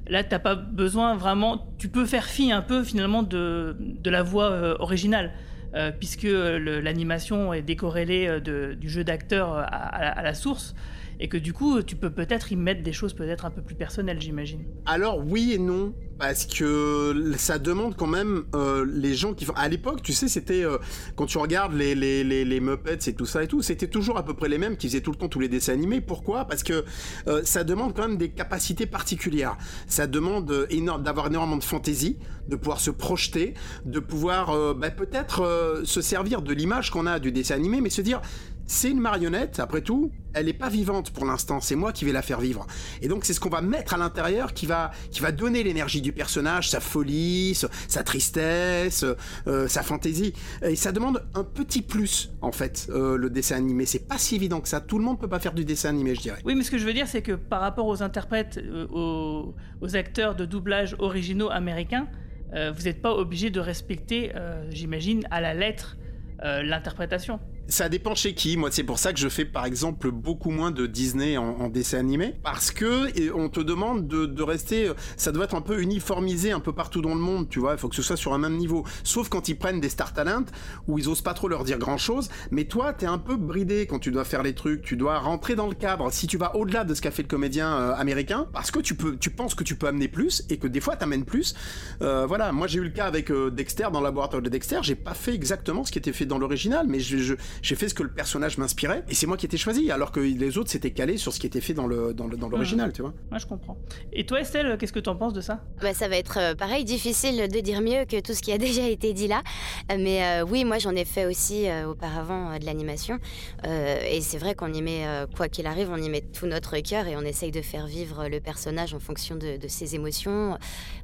là, 0.09 0.25
t'as 0.25 0.39
pas 0.39 0.55
besoin 0.55 1.17
vraiment. 1.17 1.67
Tu 1.79 1.89
peux 1.89 2.07
faire 2.07 2.25
fi 2.25 2.53
un 2.53 2.63
peu 2.63 2.85
finalement 2.85 3.23
de, 3.23 3.77
la 4.05 4.23
voix 4.23 4.51
euh, 4.51 4.77
originale, 4.79 5.33
euh, 5.75 5.91
puisque 5.91 6.25
euh, 6.25 6.81
l'animation 6.81 7.53
est 7.53 7.63
décorrélée 7.63 8.41
du 8.41 8.89
jeu 8.89 9.05
d'acteur 9.05 9.55
à 9.55 10.23
la 10.23 10.35
source, 10.35 10.75
et 11.21 11.29
que 11.29 11.37
du 11.37 11.53
coup, 11.53 11.83
tu 11.83 11.97
peux 11.97 12.11
peut-être 12.11 12.53
y 12.53 12.57
mettre 12.57 12.83
des 12.83 12.93
choses 12.93 13.15
peut-être 13.15 13.45
un 13.45 13.51
peu 13.51 13.63
plus 13.63 13.75
personnelles, 13.75 14.21
j'imagine. 14.21 14.65
Alors 14.85 15.25
oui 15.27 15.53
et 15.53 15.59
non, 15.59 15.95
parce 16.19 16.47
que 16.47 17.33
ça 17.37 17.59
demande 17.59 17.97
quand 17.97 18.07
même 18.07 18.45
euh, 18.55 18.87
les 18.89 19.15
gens 19.15 19.35
qui 19.35 19.45
font. 19.45 19.53
À 19.55 19.69
l'époque, 19.69 20.03
tu 20.03 20.13
sais, 20.13 20.29
c'était 20.29 20.65
euh, 20.65 20.79
quand 21.15 21.27
tu 21.27 21.39
regardes 21.39 21.75
les, 21.75 21.95
les, 21.95 22.25
les, 22.25 22.61
Muppets 22.61 22.99
et 23.07 23.15
tout 23.15 23.27
ça 23.27 23.43
et 23.43 23.49
tout, 23.49 23.63
c'était 23.63 23.89
toujours 23.89 24.17
à 24.17 24.25
peu 24.25 24.35
près 24.35 24.49
les 24.49 24.59
mêmes 24.59 24.77
qui 24.77 24.89
faisaient 24.89 25.01
tout 25.01 25.11
le 25.11 25.17
temps 25.17 25.29
tous 25.29 25.41
les 25.41 25.49
dessins 25.49 25.75
animés. 25.75 26.01
Pourquoi? 26.01 26.47
Parce 26.47 26.63
que 26.63 26.85
euh, 27.29 27.43
ça 27.45 27.65
demande 27.65 27.95
quand 27.95 28.09
même 28.09 28.17
des 28.17 28.31
capacités 28.31 28.87
particulières. 28.87 29.57
Ça 29.87 30.07
demande 30.07 30.67
énorme 30.71 31.03
d'avoir 31.03 31.27
énormément 31.27 31.59
de 31.59 31.65
fantaisie, 31.65 32.19
de 32.49 32.57
pouvoir 32.57 32.81
se 32.81 32.91
projeter, 32.91 33.55
de 33.85 34.01
pouvoir 34.01 34.75
bah, 34.75 34.91
peut-être 34.91 35.83
se 35.85 36.01
servir 36.01 36.43
de 36.43 36.53
l'image 36.53 36.91
qu'on 36.91 37.07
a 37.07 37.19
du 37.19 37.33
dessin 37.33 37.57
animé, 37.57 37.81
mais 37.81 37.91
se 37.91 38.03
dire 38.03 38.21
c'est 38.67 38.91
une 38.91 39.01
marionnette, 39.01 39.61
après 39.61 39.81
tout, 39.81 40.11
elle 40.35 40.47
n'est 40.47 40.53
pas 40.53 40.69
vivante 40.69 41.13
pour 41.13 41.25
l'instant, 41.25 41.61
c'est 41.61 41.77
moi 41.77 41.93
qui 41.93 42.05
vais 42.05 42.13
la 42.13 42.21
faire 42.21 42.41
vivre. 42.41 42.67
Et 43.01 43.09
donc 43.09 43.25
c'est 43.25 43.33
ce 43.33 43.41
qu'on 43.41 43.49
va 43.49 43.63
mettre 43.63 43.95
à 43.95 43.97
l'intérieur 43.97 44.53
qui 44.53 44.67
va, 44.67 44.91
qui 45.11 45.21
va 45.21 45.33
donner 45.33 45.63
l'énergie 45.63 46.03
du 46.03 46.13
personnage, 46.13 46.69
sa 46.69 46.81
folie, 46.81 47.55
sa, 47.55 48.03
tristesse, 48.03 49.05
euh, 49.47 49.69
sa 49.69 49.83
fantaisie. 49.83 50.33
Et 50.63 50.77
ça 50.77 50.93
demande 50.93 51.25
un 51.35 51.45
petit 51.45 51.81
plus, 51.81 52.33
en 52.43 52.53
fait, 52.53 52.89
euh, 52.91 53.17
le 53.17 53.31
dessin 53.31 53.57
animé. 53.57 53.87
C'est 53.87 54.07
pas 54.07 54.19
si 54.19 54.35
évident 54.35 54.61
que 54.61 54.69
ça, 54.69 54.81
tout 54.81 54.99
le 54.99 55.05
monde 55.05 55.19
peut 55.19 55.29
pas 55.29 55.41
faire 55.41 55.55
du 55.55 55.65
dessin 55.65 55.91
animé, 55.91 56.15
je 56.15 56.21
dirais. 56.21 56.39
Oui, 56.45 56.55
mais 56.55 56.65
ce 56.65 56.71
que 56.71 56.79
je 56.79 56.85
veux 56.85 56.93
dire, 56.93 57.07
c'est 57.07 57.23
que 57.23 57.33
par 57.33 57.61
rapport 57.61 57.87
aux 57.87 58.03
interprètes, 58.03 58.59
euh, 58.59 58.87
aux, 58.89 59.55
aux 59.81 59.97
acteurs 59.97 60.35
de 60.35 60.45
doublage 60.45 60.97
originaux 60.99 61.51
américains, 61.51 62.09
vous 62.53 62.85
n'êtes 62.85 63.03
pas 63.03 63.13
obligé 63.13 63.51
de 63.51 63.61
respecter, 63.61 64.33
j'imagine, 64.71 65.25
à 65.31 65.43
la 65.43 65.53
lettre 65.53 65.99
l'interprétation. 66.43 67.39
Ça 67.69 67.89
dépend 67.89 68.15
chez 68.15 68.35
qui. 68.35 68.57
Moi, 68.57 68.71
c'est 68.71 68.85
pour 68.85 68.99
ça 68.99 69.13
que 69.13 69.19
je 69.19 69.29
fais, 69.29 69.45
par 69.45 69.65
exemple, 69.65 70.11
beaucoup 70.13 70.51
moins 70.51 70.71
de 70.71 70.87
Disney 70.87 71.37
en, 71.37 71.45
en 71.45 71.69
dessin 71.69 71.99
animé. 71.99 72.35
Parce 72.45 72.71
que 72.71 73.33
on 73.35 73.49
te 73.49 73.61
demande 73.61 74.07
de, 74.07 74.27
de 74.27 74.43
rester. 74.43 74.93
Ça 75.17 75.33
doit 75.33 75.45
être 75.45 75.55
un 75.57 75.61
peu 75.61 75.81
uniformisé 75.81 76.53
un 76.53 76.61
peu 76.61 76.73
partout 76.73 77.03
dans 77.03 77.15
le 77.15 77.21
monde, 77.21 77.49
tu 77.49 77.59
vois. 77.59 77.73
Il 77.73 77.79
faut 77.79 77.89
que 77.89 77.97
ce 77.97 78.03
soit 78.03 78.17
sur 78.17 78.33
un 78.35 78.39
même 78.39 78.57
niveau. 78.57 78.85
Sauf 79.03 79.29
quand 79.29 79.49
ils 79.49 79.57
prennent 79.59 79.81
des 79.81 79.89
star 79.89 80.13
talents 80.13 80.45
où 80.87 80.99
ils 80.99 81.09
osent 81.09 81.23
pas 81.23 81.35
trop 81.35 81.49
leur 81.49 81.65
dire 81.65 81.79
grand 81.79 81.99
chose. 81.99 82.29
Mais 82.51 82.65
toi, 82.65 82.93
t'es 82.93 83.07
un 83.07 83.19
peu 83.19 83.37
bridé 83.37 83.87
quand 83.87 83.99
tu 83.99 84.11
dois 84.13 84.25
faire 84.25 84.43
les 84.45 84.55
trucs. 84.55 84.83
Tu 84.83 84.97
dois 84.97 85.19
rentrer 85.19 85.57
dans 85.57 85.67
le 85.67 85.75
cadre. 85.75 86.13
Si 86.13 86.27
tu 86.29 86.37
vas 86.39 86.55
au-delà 86.55 86.85
de 86.85 86.95
ce 86.95 87.03
qu'a 87.03 87.11
fait 87.11 87.23
le 87.23 87.29
comédien 87.29 87.73
euh, 87.75 87.95
américain, 87.97 88.47
parce 88.53 88.71
que 88.71 88.79
tu 88.79 88.95
peux, 88.95 89.17
tu 89.17 89.31
penses 89.31 89.55
que 89.57 89.65
tu 89.65 89.75
peux 89.75 89.89
amener 89.89 90.09
plus 90.09 90.45
et 90.51 90.59
que 90.59 90.69
des 90.69 90.81
fois 90.81 90.95
t'amènes 90.97 91.25
plus. 91.25 91.55
Euh, 92.03 92.27
voilà. 92.27 92.53
Moi, 92.53 92.69
j'ai 92.69 92.79
eu 92.79 92.85
le 92.85 92.91
cas 92.91 93.07
avec 93.07 93.31
euh, 93.33 93.51
Dexter 93.51 93.89
dans 93.93 93.99
le 94.01 94.05
laboratoire 94.07 94.41
de 94.43 94.49
Dexter. 94.49 94.79
J'ai 94.83 94.95
pas 94.95 95.15
fait 95.15 95.35
exactement 95.35 95.85
ce 95.85 95.91
qui 95.91 95.99
était 95.99 96.13
fait 96.13 96.27
dans 96.27 96.39
l'original, 96.39 96.87
mais 96.89 97.01
je, 97.01 97.19
je- 97.19 97.35
j'ai 97.63 97.75
fait 97.77 97.89
ce 97.89 97.95
que 97.95 98.03
le 98.03 98.11
personnage 98.11 98.59
m'inspirait 98.59 99.05
et 99.09 99.15
c'est 99.15 99.27
moi 99.27 99.37
qui 99.37 99.47
étais 99.47 99.57
choisi, 99.57 99.91
alors 99.91 100.13
que 100.13 100.21
les 100.21 100.59
autres 100.59 100.71
s'étaient 100.71 100.91
calés 100.93 101.17
sur 101.17 101.33
ce 101.33 101.41
qui 101.41 101.47
était 101.47 101.61
fait 101.61 101.75
dans 101.75 101.87
le 101.87 102.13
dans 102.15 102.27
le- 102.27 102.37
dans 102.37 102.49
l'original, 102.49 102.93
tu 102.93 103.03
vois. 103.03 103.15
Moi, 103.31 103.39
je 103.39 103.47
comprends. 103.47 103.77
Et 104.13 104.25
toi, 104.27 104.41
Estelle, 104.41 104.77
qu'est-ce 104.79 104.93
que 104.93 105.01
tu 105.01 105.11
en 105.11 105.17
penses 105.17 105.33
de 105.33 105.41
ça? 105.41 105.63
Bah, 105.81 105.95
ça 105.95 106.09
va 106.09 106.17
être 106.17 106.39
euh, 106.39 106.55
pareil, 106.55 106.85
difficile 106.85 107.49
de 107.49 107.61
dire 107.61 107.81
mieux 107.81 108.05
que 108.05 108.21
tout 108.21 108.35
ce 108.35 108.43
qui 108.43 108.53
a 108.53 108.59
déjà 108.69 108.89
été 108.89 109.13
dit 109.13 109.29
là. 109.29 109.43
Mais 109.91 110.23
euh, 110.25 110.45
oui, 110.49 110.65
moi 110.65 110.79
j'en 110.79 110.93
ai 110.95 111.05
fait 111.05 111.27
aussi 111.27 111.69
euh, 111.69 111.87
auparavant 111.89 112.51
euh, 112.53 112.59
de 112.59 112.65
l'animation. 112.67 113.19
Euh, 113.67 113.99
et 114.11 114.21
c'est 114.21 114.39
vrai 114.39 114.55
qu'on 114.55 114.73
y 114.73 114.83
met, 114.83 115.07
euh, 115.07 115.27
quoi 115.37 115.49
qu'il 115.49 115.67
arrive, 115.67 115.89
on 115.91 115.97
y 115.97 116.09
met 116.09 116.21
tout 116.21 116.47
notre 116.47 116.77
cœur 116.79 117.07
et 117.07 117.17
on 117.17 117.23
essaye 117.23 117.51
de 117.51 117.63
faire 117.63 117.87
vivre 117.87 118.29
le 118.29 118.41
personnage 118.41 118.95
en 118.95 118.99
fonction 119.01 119.37
de, 119.37 119.57
de 119.57 119.69
ses 119.69 119.95
émotions, 119.95 120.59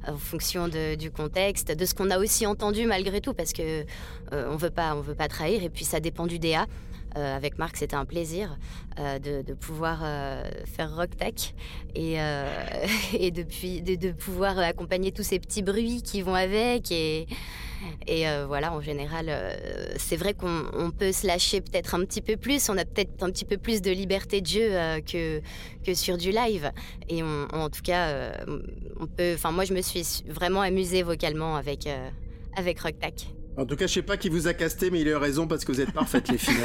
en 0.07 0.17
fonction 0.17 0.67
de- 0.67 0.95
du 0.95 1.11
contexte, 1.11 1.71
de 1.75 1.85
ce 1.85 1.93
qu'on 1.93 2.09
a 2.09 2.17
aussi 2.19 2.45
entendu 2.45 2.85
malgré 2.85 3.21
tout, 3.21 3.33
parce 3.33 3.53
que 3.53 3.83
euh, 4.33 4.49
on 4.51 4.55
veut 4.55 4.69
pas, 4.69 4.95
on 4.95 5.01
veut 5.01 5.15
pas 5.15 5.27
trahir. 5.27 5.63
Et 5.63 5.69
puis 5.69 5.85
ça 5.85 5.99
dépend 5.99 6.27
du 6.27 6.39
Euh, 7.15 7.35
avec 7.35 7.59
Marc, 7.59 7.77
c'était 7.77 7.95
un 7.95 8.05
plaisir 8.05 8.57
euh, 8.99 9.19
de, 9.19 9.53
pouvoir 9.53 10.01
euh, 10.03 10.49
faire 10.65 10.95
Rock 10.95 11.15
Tech 11.15 11.53
et, 11.93 12.17
depuis, 13.31 13.81
de, 13.81 14.11
pouvoir 14.11 14.57
accompagner 14.59 15.11
tous 15.11 15.23
ces 15.23 15.39
petits 15.39 15.61
bruits 15.61 16.01
qui 16.01 16.21
vont 16.21 16.33
avec. 16.33 16.91
Et, 16.91 17.27
voilà, 18.47 18.73
en 18.73 18.81
général, 18.81 19.29
c'est 19.97 20.15
vrai 20.15 20.33
qu'on 20.33 20.63
on 20.73 20.89
peut 20.91 21.11
se 21.11 21.27
lâcher 21.27 21.59
peut-être 21.61 21.95
un 21.95 22.05
petit 22.05 22.21
peu 22.21 22.37
plus. 22.37 22.69
On 22.69 22.77
a 22.77 22.85
peut-être 22.85 23.21
un 23.21 23.29
petit 23.29 23.45
peu 23.45 23.57
plus 23.57 23.81
de 23.81 23.91
liberté 23.91 24.41
de 24.41 24.47
jeu 24.47 24.71
que, 25.05 25.41
sur 25.93 26.17
du 26.17 26.31
live. 26.31 26.71
Et 27.09 27.21
en 27.21 27.69
tout 27.69 27.81
cas, 27.83 28.31
on 28.99 29.05
peut. 29.05 29.35
Moi, 29.51 29.65
je 29.65 29.73
me 29.73 29.81
suis 29.81 30.23
vraiment 30.27 30.61
amusée 30.61 31.03
vocalement 31.03 31.57
avec, 31.57 31.87
avec 32.55 32.79
Rock 32.79 32.97
Tech. 32.99 33.27
En 33.57 33.65
tout 33.65 33.75
cas, 33.75 33.85
je 33.87 33.93
sais 33.93 34.01
pas 34.01 34.17
qui 34.17 34.29
vous 34.29 34.47
a 34.47 34.53
casté, 34.53 34.89
mais 34.89 35.01
il 35.01 35.07
a 35.07 35.11
eu 35.11 35.15
raison 35.15 35.47
parce 35.47 35.63
que 35.63 35.71
vous 35.71 35.81
êtes 35.81 35.91
parfaites 35.91 36.29
les 36.29 36.37
filles. 36.37 36.55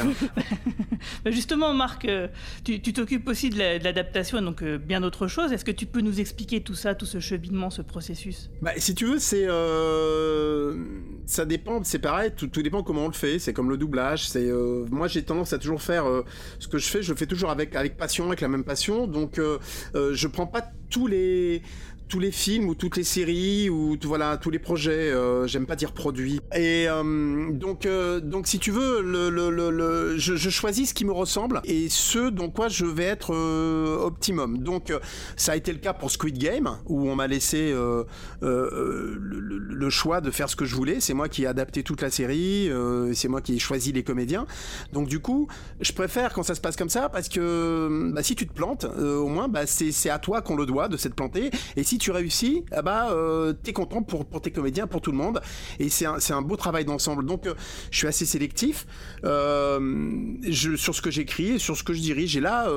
Bah, 1.23 1.31
Justement, 1.31 1.73
Marc, 1.73 2.03
euh, 2.05 2.27
tu 2.65 2.81
t'occupes 2.81 3.27
aussi 3.29 3.49
de 3.49 3.57
la- 3.57 3.79
de 3.79 3.83
l'adaptation, 3.85 4.41
donc 4.41 4.61
euh, 4.61 4.77
bien 4.77 4.99
d'autres 4.99 5.27
choses. 5.27 5.53
Est-ce 5.53 5.63
que 5.63 5.71
tu 5.71 5.85
peux 5.85 6.01
nous 6.01 6.19
expliquer 6.19 6.61
tout 6.61 6.73
ça, 6.75 6.93
tout 6.93 7.05
ce 7.05 7.21
cheminement, 7.21 7.69
ce 7.69 7.81
processus? 7.81 8.49
Bah, 8.61 8.71
si 8.77 8.95
tu 8.95 9.05
veux, 9.05 9.17
c'est 9.19 9.45
euh, 9.47 10.75
ça 11.25 11.45
dépend. 11.45 11.81
C'est 11.83 11.99
pareil, 11.99 12.31
tout, 12.35 12.47
tout 12.47 12.61
dépend 12.61 12.83
comment 12.83 13.05
on 13.05 13.07
le 13.07 13.13
fait. 13.13 13.39
C'est 13.39 13.53
comme 13.53 13.69
le 13.69 13.77
doublage. 13.77 14.27
C'est 14.27 14.45
euh, 14.49 14.85
moi 14.91 15.07
j'ai 15.07 15.23
tendance 15.23 15.53
à 15.53 15.57
toujours 15.57 15.81
faire 15.81 16.05
euh, 16.05 16.25
ce 16.59 16.67
que 16.67 16.77
je 16.77 16.87
fais. 16.89 17.01
Je 17.01 17.11
le 17.13 17.17
fais 17.17 17.27
toujours 17.27 17.49
avec 17.49 17.75
avec 17.75 17.95
passion, 17.95 18.27
avec 18.27 18.41
la 18.41 18.49
même 18.49 18.63
passion. 18.65 19.07
Donc 19.07 19.39
euh, 19.39 19.57
euh, 19.95 20.13
je 20.13 20.27
prends 20.27 20.47
pas 20.47 20.63
tous 20.89 21.07
les 21.07 21.61
tous 22.09 22.19
les 22.19 22.31
films 22.31 22.67
ou 22.67 22.75
toutes 22.75 22.97
les 22.97 23.03
séries 23.03 23.69
ou 23.69 23.95
voilà 24.03 24.37
tous 24.37 24.49
les 24.49 24.59
projets. 24.59 25.11
euh, 25.11 25.47
J'aime 25.47 25.65
pas 25.67 25.75
dire 25.75 25.93
produits. 25.93 26.39
Et 26.55 26.87
euh, 26.89 27.51
donc 27.51 27.85
euh, 27.85 28.19
donc 28.19 28.47
si 28.47 28.57
tu 28.59 28.71
veux, 28.71 29.01
le, 29.01 29.29
le, 29.29 29.49
le, 29.69 30.17
je, 30.17 30.35
je 30.35 30.49
choisis 30.49 30.89
ce 30.89 30.93
qui 30.93 31.05
me 31.05 31.11
ressemble 31.11 31.61
et 31.65 31.87
ce 31.89 32.29
dont 32.29 32.49
quoi 32.49 32.67
je 32.67 32.85
vais 32.85 33.03
être 33.05 33.33
optimum. 34.03 34.57
Donc 34.57 34.91
ça 35.37 35.51
a 35.53 35.55
été 35.55 35.71
le 35.71 35.77
cas 35.77 35.93
pour 35.93 36.09
Squid 36.11 36.37
Game 36.37 36.77
où 36.87 37.07
on 37.09 37.15
m'a 37.15 37.27
laissé 37.27 37.73
le, 38.41 39.89
choix 39.89 40.21
de 40.21 40.31
faire 40.31 40.49
ce 40.49 40.55
que 40.55 40.65
je 40.65 40.75
voulais. 40.75 40.99
C'est 40.99 41.13
moi 41.13 41.29
qui 41.29 41.43
ai 41.43 41.47
adapté 41.47 41.83
toute 41.83 42.01
la 42.01 42.09
série, 42.09 42.69
c'est 43.13 43.27
moi 43.27 43.41
qui 43.41 43.55
ai 43.55 43.59
choisi 43.59 43.91
les 43.91 44.03
comédiens. 44.03 44.47
Donc 44.93 45.07
du 45.07 45.19
coup, 45.19 45.47
je 45.79 45.91
préfère 45.93 46.33
quand 46.33 46.43
ça 46.43 46.55
se 46.55 46.61
passe 46.61 46.75
comme 46.75 46.89
ça 46.89 47.09
parce 47.09 47.29
que 47.29 48.11
bah, 48.13 48.23
si 48.23 48.35
tu 48.35 48.47
te 48.47 48.53
plantes, 48.53 48.85
au 48.85 49.27
moins 49.27 49.47
bah, 49.47 49.67
c'est 49.67 50.09
à 50.09 50.17
toi 50.17 50.41
qu'on 50.41 50.55
le 50.55 50.65
doit 50.65 50.87
de 50.87 50.97
s'être 50.97 51.15
planté. 51.15 51.51
Et 51.75 51.83
si 51.83 51.98
tu 51.99 52.11
réussis, 52.11 52.63
ah 52.71 52.81
bah, 52.81 53.15
t'es 53.63 53.73
content 53.73 54.01
pour, 54.01 54.41
tes 54.41 54.51
comédiens, 54.51 54.87
pour 54.87 55.01
tout 55.01 55.11
le 55.11 55.17
monde. 55.17 55.41
Et 55.79 55.89
c'est 55.89 56.05
un, 56.05 56.41
beau 56.41 56.55
travail 56.55 56.85
d'ensemble. 56.85 57.25
Donc, 57.25 57.47
euh, 57.47 57.53
je 57.91 57.97
suis 57.97 58.07
assez 58.07 58.25
sélectif 58.25 58.85
euh, 59.23 59.79
sur 60.51 60.95
ce 60.95 61.01
que 61.01 61.11
j'écris 61.11 61.51
et 61.51 61.59
sur 61.59 61.77
ce 61.77 61.83
que 61.83 61.93
je 61.93 62.01
dirige. 62.01 62.35
Et 62.37 62.41
là, 62.41 62.69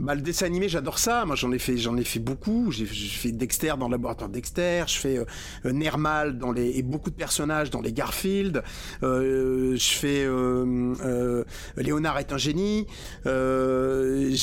bah, 0.00 0.14
le 0.14 0.22
dessin 0.22 0.46
animé, 0.46 0.68
j'adore 0.68 0.98
ça. 0.98 1.24
Moi, 1.24 1.36
j'en 1.36 1.52
ai 1.52 1.58
fait, 1.58 1.76
j'en 1.76 1.96
ai 1.96 2.04
fait 2.04 2.18
beaucoup. 2.18 2.72
J'ai 2.72 2.84
fait 2.86 3.30
Dexter 3.30 3.74
dans 3.78 3.86
le 3.86 3.92
laboratoire 3.92 4.28
Dexter. 4.28 4.84
Je 4.88 4.98
fais 4.98 5.18
euh, 5.18 5.72
Nermal 5.72 6.36
dans 6.36 6.50
les, 6.50 6.70
et 6.78 6.82
beaucoup 6.82 7.10
de 7.10 7.14
personnages 7.14 7.70
dans 7.70 7.80
les 7.80 7.92
Garfield. 7.92 8.62
Euh, 9.02 9.76
je 9.76 9.92
fais 9.92 10.24
euh, 10.24 10.94
euh, 11.04 11.44
Léonard 11.76 12.18
est 12.18 12.32
un 12.32 12.38
génie. 12.38 12.86
Euh, 13.26 14.34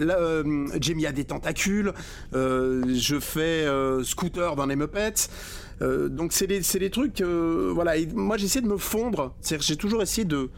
là, 0.00 0.18
euh, 0.18 0.66
Jamie 0.80 1.06
a 1.06 1.12
des 1.12 1.24
tentacules. 1.24 1.92
Je 2.32 3.18
fais 3.20 3.66
Scooter 4.02 4.56
dans 4.56 4.66
les 4.66 4.76
Muppets. 4.76 5.28
Donc 5.80 6.32
c'est 6.32 6.62
c'est 6.62 6.78
des 6.78 6.90
trucs, 6.90 7.20
voilà. 7.20 7.96
Et 7.96 8.06
moi 8.06 8.36
j'essaie 8.36 8.60
de 8.60 8.68
me 8.68 8.76
fondre. 8.76 9.34
Que 9.48 9.60
j'ai 9.60 9.76
toujours 9.76 10.02
essayé 10.02 10.24
de 10.24 10.50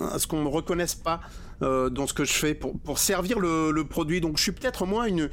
à 0.00 0.18
ce 0.18 0.26
qu'on 0.26 0.42
me 0.42 0.48
reconnaisse 0.48 0.94
pas 0.94 1.20
euh, 1.62 1.90
dans 1.90 2.06
ce 2.06 2.14
que 2.14 2.24
je 2.24 2.32
fais 2.32 2.54
pour, 2.54 2.98
servir 2.98 3.38
le, 3.38 3.70
le 3.70 3.84
produit. 3.84 4.20
Donc 4.20 4.36
je 4.36 4.42
suis 4.42 4.52
peut-être 4.52 4.86
moins 4.86 5.06
une 5.06 5.30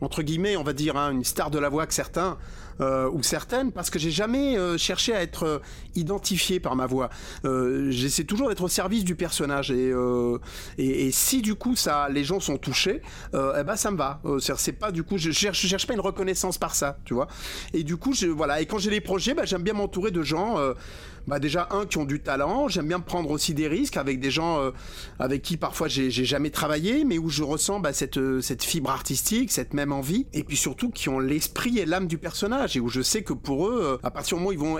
entre 0.00 0.22
guillemets, 0.22 0.56
on 0.56 0.62
va 0.62 0.72
dire, 0.72 0.96
hein, 0.96 1.10
une 1.10 1.24
star 1.24 1.50
de 1.50 1.58
la 1.58 1.68
voix 1.68 1.86
que 1.86 1.94
certains 1.94 2.36
euh, 2.80 3.08
ou 3.10 3.22
certaines, 3.22 3.72
parce 3.72 3.90
que 3.90 3.98
j'ai 3.98 4.10
jamais 4.10 4.56
euh, 4.58 4.76
cherché 4.78 5.14
à 5.14 5.22
être 5.22 5.44
euh, 5.44 5.58
identifié 5.94 6.60
par 6.60 6.76
ma 6.76 6.86
voix. 6.86 7.10
Euh, 7.44 7.90
J'essaie 7.90 8.24
toujours 8.24 8.48
d'être 8.48 8.62
au 8.64 8.68
service 8.68 9.04
du 9.04 9.14
personnage 9.14 9.70
et, 9.70 9.90
euh, 9.92 10.38
et, 10.78 11.06
et 11.06 11.10
si 11.10 11.42
du 11.42 11.54
coup 11.54 11.76
ça, 11.76 12.08
les 12.10 12.24
gens 12.24 12.40
sont 12.40 12.58
touchés, 12.58 13.02
eh 13.34 13.62
ben 13.64 13.76
ça 13.76 13.90
me 13.90 13.96
va. 13.96 14.20
C'est- 14.40 14.72
pas 14.72 14.90
du 14.92 15.02
coup, 15.02 15.16
je 15.18 15.30
cherche, 15.30 15.60
je 15.62 15.68
cherche 15.68 15.86
pas 15.86 15.94
une 15.94 16.00
reconnaissance 16.00 16.58
par 16.58 16.74
ça, 16.74 16.98
tu 17.04 17.14
vois. 17.14 17.28
Et 17.72 17.82
du 17.82 17.96
coup, 17.96 18.12
je, 18.12 18.26
voilà. 18.26 18.60
Et 18.60 18.66
quand 18.66 18.78
j'ai 18.78 18.90
les 18.90 19.00
projets, 19.00 19.34
bah, 19.34 19.44
j'aime 19.44 19.62
bien 19.62 19.72
m'entourer 19.74 20.10
de 20.10 20.22
gens. 20.22 20.56
bah 21.26 21.40
déjà 21.40 21.66
un 21.72 21.86
qui 21.86 21.98
ont 21.98 22.04
du 22.04 22.20
talent, 22.20 22.68
j'aime 22.68 22.86
bien 22.86 23.00
prendre 23.00 23.30
aussi 23.32 23.52
des 23.52 23.66
risques 23.66 23.96
avec 23.96 24.20
des 24.20 24.30
gens 24.30 24.60
euh, 24.60 24.70
avec 25.18 25.42
qui 25.42 25.56
parfois 25.56 25.88
j'ai 25.88 26.08
jamais 26.10 26.50
travaillé, 26.50 27.04
mais 27.04 27.18
où 27.18 27.28
je 27.30 27.42
ressens 27.42 27.80
bah, 27.80 27.92
cette, 27.92 28.20
cette 28.40 28.62
fibre 28.62 28.90
artistique, 28.90 29.50
cette 29.50 29.74
même 29.74 29.90
envie, 29.92 30.26
et 30.32 30.44
puis 30.44 30.56
surtout 30.56 30.90
qui 30.90 31.08
ont 31.08 31.18
l'esprit 31.18 31.78
et 31.80 31.84
l'âme 31.84 32.06
du 32.06 32.16
personnage, 32.18 32.65
et 32.74 32.80
où 32.80 32.88
je 32.88 33.02
sais 33.02 33.22
que 33.22 33.32
pour 33.32 33.68
eux, 33.68 33.80
euh, 33.82 33.96
à 34.02 34.10
partir 34.10 34.36
du 34.36 34.42
moment 34.42 34.48
où 34.50 34.52
ils 34.52 34.58
vont 34.58 34.78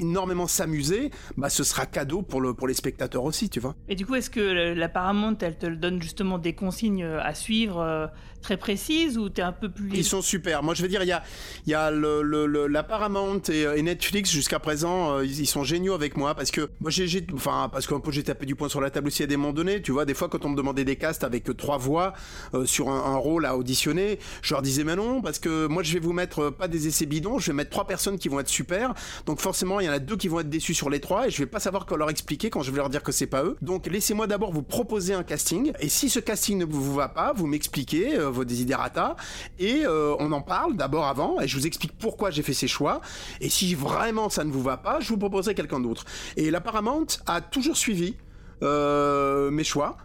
énormément 0.00 0.46
s'amuser, 0.46 1.10
bah 1.36 1.48
ce 1.50 1.64
sera 1.64 1.86
cadeau 1.86 2.22
pour, 2.22 2.40
le, 2.40 2.54
pour 2.54 2.68
les 2.68 2.74
spectateurs 2.74 3.24
aussi, 3.24 3.50
tu 3.50 3.60
vois. 3.60 3.74
Et 3.88 3.94
du 3.96 4.06
coup, 4.06 4.14
est-ce 4.14 4.30
que 4.30 4.40
le- 4.40 4.74
la 4.74 4.88
Paramount, 4.88 5.36
elle 5.40 5.58
te 5.58 5.66
donne 5.66 6.00
justement 6.00 6.38
des 6.38 6.54
consignes 6.54 7.02
euh, 7.04 7.20
à 7.22 7.34
suivre 7.34 7.80
euh, 7.80 8.06
très 8.42 8.56
précises 8.56 9.18
ou 9.18 9.28
t'es 9.28 9.42
un 9.42 9.52
peu 9.52 9.68
plus 9.70 9.90
Ils 9.94 10.04
sont 10.04 10.22
super. 10.22 10.62
Moi, 10.62 10.74
je 10.74 10.82
veux 10.82 10.88
dire, 10.88 11.02
il 11.02 11.08
y 11.08 11.12
a, 11.12 11.22
y 11.66 11.74
a 11.74 11.90
le, 11.90 12.22
le- 12.22 12.46
le- 12.46 12.66
la 12.68 12.82
Paramount 12.82 13.40
et, 13.48 13.62
et 13.76 13.82
Netflix 13.82 14.30
jusqu'à 14.30 14.58
présent, 14.60 15.16
euh, 15.16 15.24
ils, 15.26 15.40
ils 15.40 15.46
sont 15.46 15.64
géniaux 15.64 15.94
avec 15.94 16.16
moi 16.16 16.34
parce 16.34 16.50
que 16.50 16.70
moi, 16.80 16.90
j'ai, 16.90 17.26
enfin, 17.34 17.68
parce 17.72 17.86
qu'un 17.86 18.00
peu 18.00 18.10
j'ai 18.12 18.22
tapé 18.22 18.46
du 18.46 18.54
poing 18.54 18.68
sur 18.68 18.80
la 18.80 18.90
table 18.90 19.08
aussi 19.08 19.22
à 19.22 19.26
des 19.26 19.36
moments 19.36 19.52
donnés. 19.52 19.82
Tu 19.82 19.90
vois, 19.92 20.04
des 20.04 20.14
fois, 20.14 20.28
quand 20.28 20.44
on 20.44 20.50
me 20.50 20.56
demandait 20.56 20.84
des 20.84 20.96
casts 20.96 21.24
avec 21.24 21.48
euh, 21.50 21.54
trois 21.54 21.78
voix 21.78 22.12
euh, 22.54 22.64
sur 22.66 22.88
un, 22.88 23.12
un 23.12 23.16
rôle 23.16 23.46
à 23.46 23.56
auditionner, 23.56 24.18
je 24.42 24.54
leur 24.54 24.62
disais, 24.62 24.84
mais 24.84 24.94
non, 24.96 25.22
parce 25.22 25.38
que 25.38 25.66
moi, 25.66 25.82
je 25.82 25.92
vais 25.94 26.00
vous 26.00 26.12
mettre 26.12 26.38
euh, 26.44 26.50
pas 26.50 26.68
des 26.68 26.86
essais 26.86 27.06
bidons, 27.06 27.25
je 27.38 27.48
vais 27.48 27.52
mettre 27.52 27.70
trois 27.70 27.86
personnes 27.86 28.18
qui 28.18 28.28
vont 28.28 28.40
être 28.40 28.48
super. 28.48 28.94
Donc, 29.26 29.40
forcément, 29.40 29.80
il 29.80 29.86
y 29.86 29.88
en 29.88 29.92
a 29.92 29.98
deux 29.98 30.16
qui 30.16 30.28
vont 30.28 30.40
être 30.40 30.50
déçus 30.50 30.74
sur 30.74 30.90
les 30.90 31.00
trois 31.00 31.26
et 31.26 31.30
je 31.30 31.38
vais 31.38 31.46
pas 31.46 31.60
savoir 31.60 31.86
quoi 31.86 31.96
leur 31.96 32.10
expliquer 32.10 32.50
quand 32.50 32.62
je 32.62 32.70
vais 32.70 32.78
leur 32.78 32.90
dire 32.90 33.02
que 33.02 33.12
c'est 33.12 33.26
pas 33.26 33.44
eux. 33.44 33.56
Donc, 33.62 33.86
laissez-moi 33.86 34.26
d'abord 34.26 34.52
vous 34.52 34.62
proposer 34.62 35.14
un 35.14 35.22
casting 35.22 35.72
et 35.80 35.88
si 35.88 36.08
ce 36.08 36.20
casting 36.20 36.58
ne 36.58 36.64
vous 36.64 36.94
va 36.94 37.08
pas, 37.08 37.32
vous 37.32 37.46
m'expliquez 37.46 38.16
euh, 38.16 38.30
vos 38.30 38.44
desiderata 38.44 39.16
et 39.58 39.82
euh, 39.84 40.14
on 40.18 40.32
en 40.32 40.40
parle 40.40 40.76
d'abord 40.76 41.06
avant 41.06 41.40
et 41.40 41.48
je 41.48 41.56
vous 41.56 41.66
explique 41.66 41.96
pourquoi 41.98 42.30
j'ai 42.30 42.42
fait 42.42 42.54
ces 42.54 42.68
choix 42.68 43.00
et 43.40 43.48
si 43.48 43.74
vraiment 43.74 44.28
ça 44.30 44.44
ne 44.44 44.50
vous 44.50 44.62
va 44.62 44.76
pas 44.76 45.00
je 45.00 45.08
vous 45.08 45.18
proposerai 45.18 45.54
quelqu'un 45.54 45.80
d'autre 45.80 46.04
et 46.36 46.50
la 46.50 46.62
a 47.26 47.40
toujours 47.40 47.76
suivi 47.76 48.16
euh, 48.62 49.50
mes 49.50 49.64
choix 49.64 49.96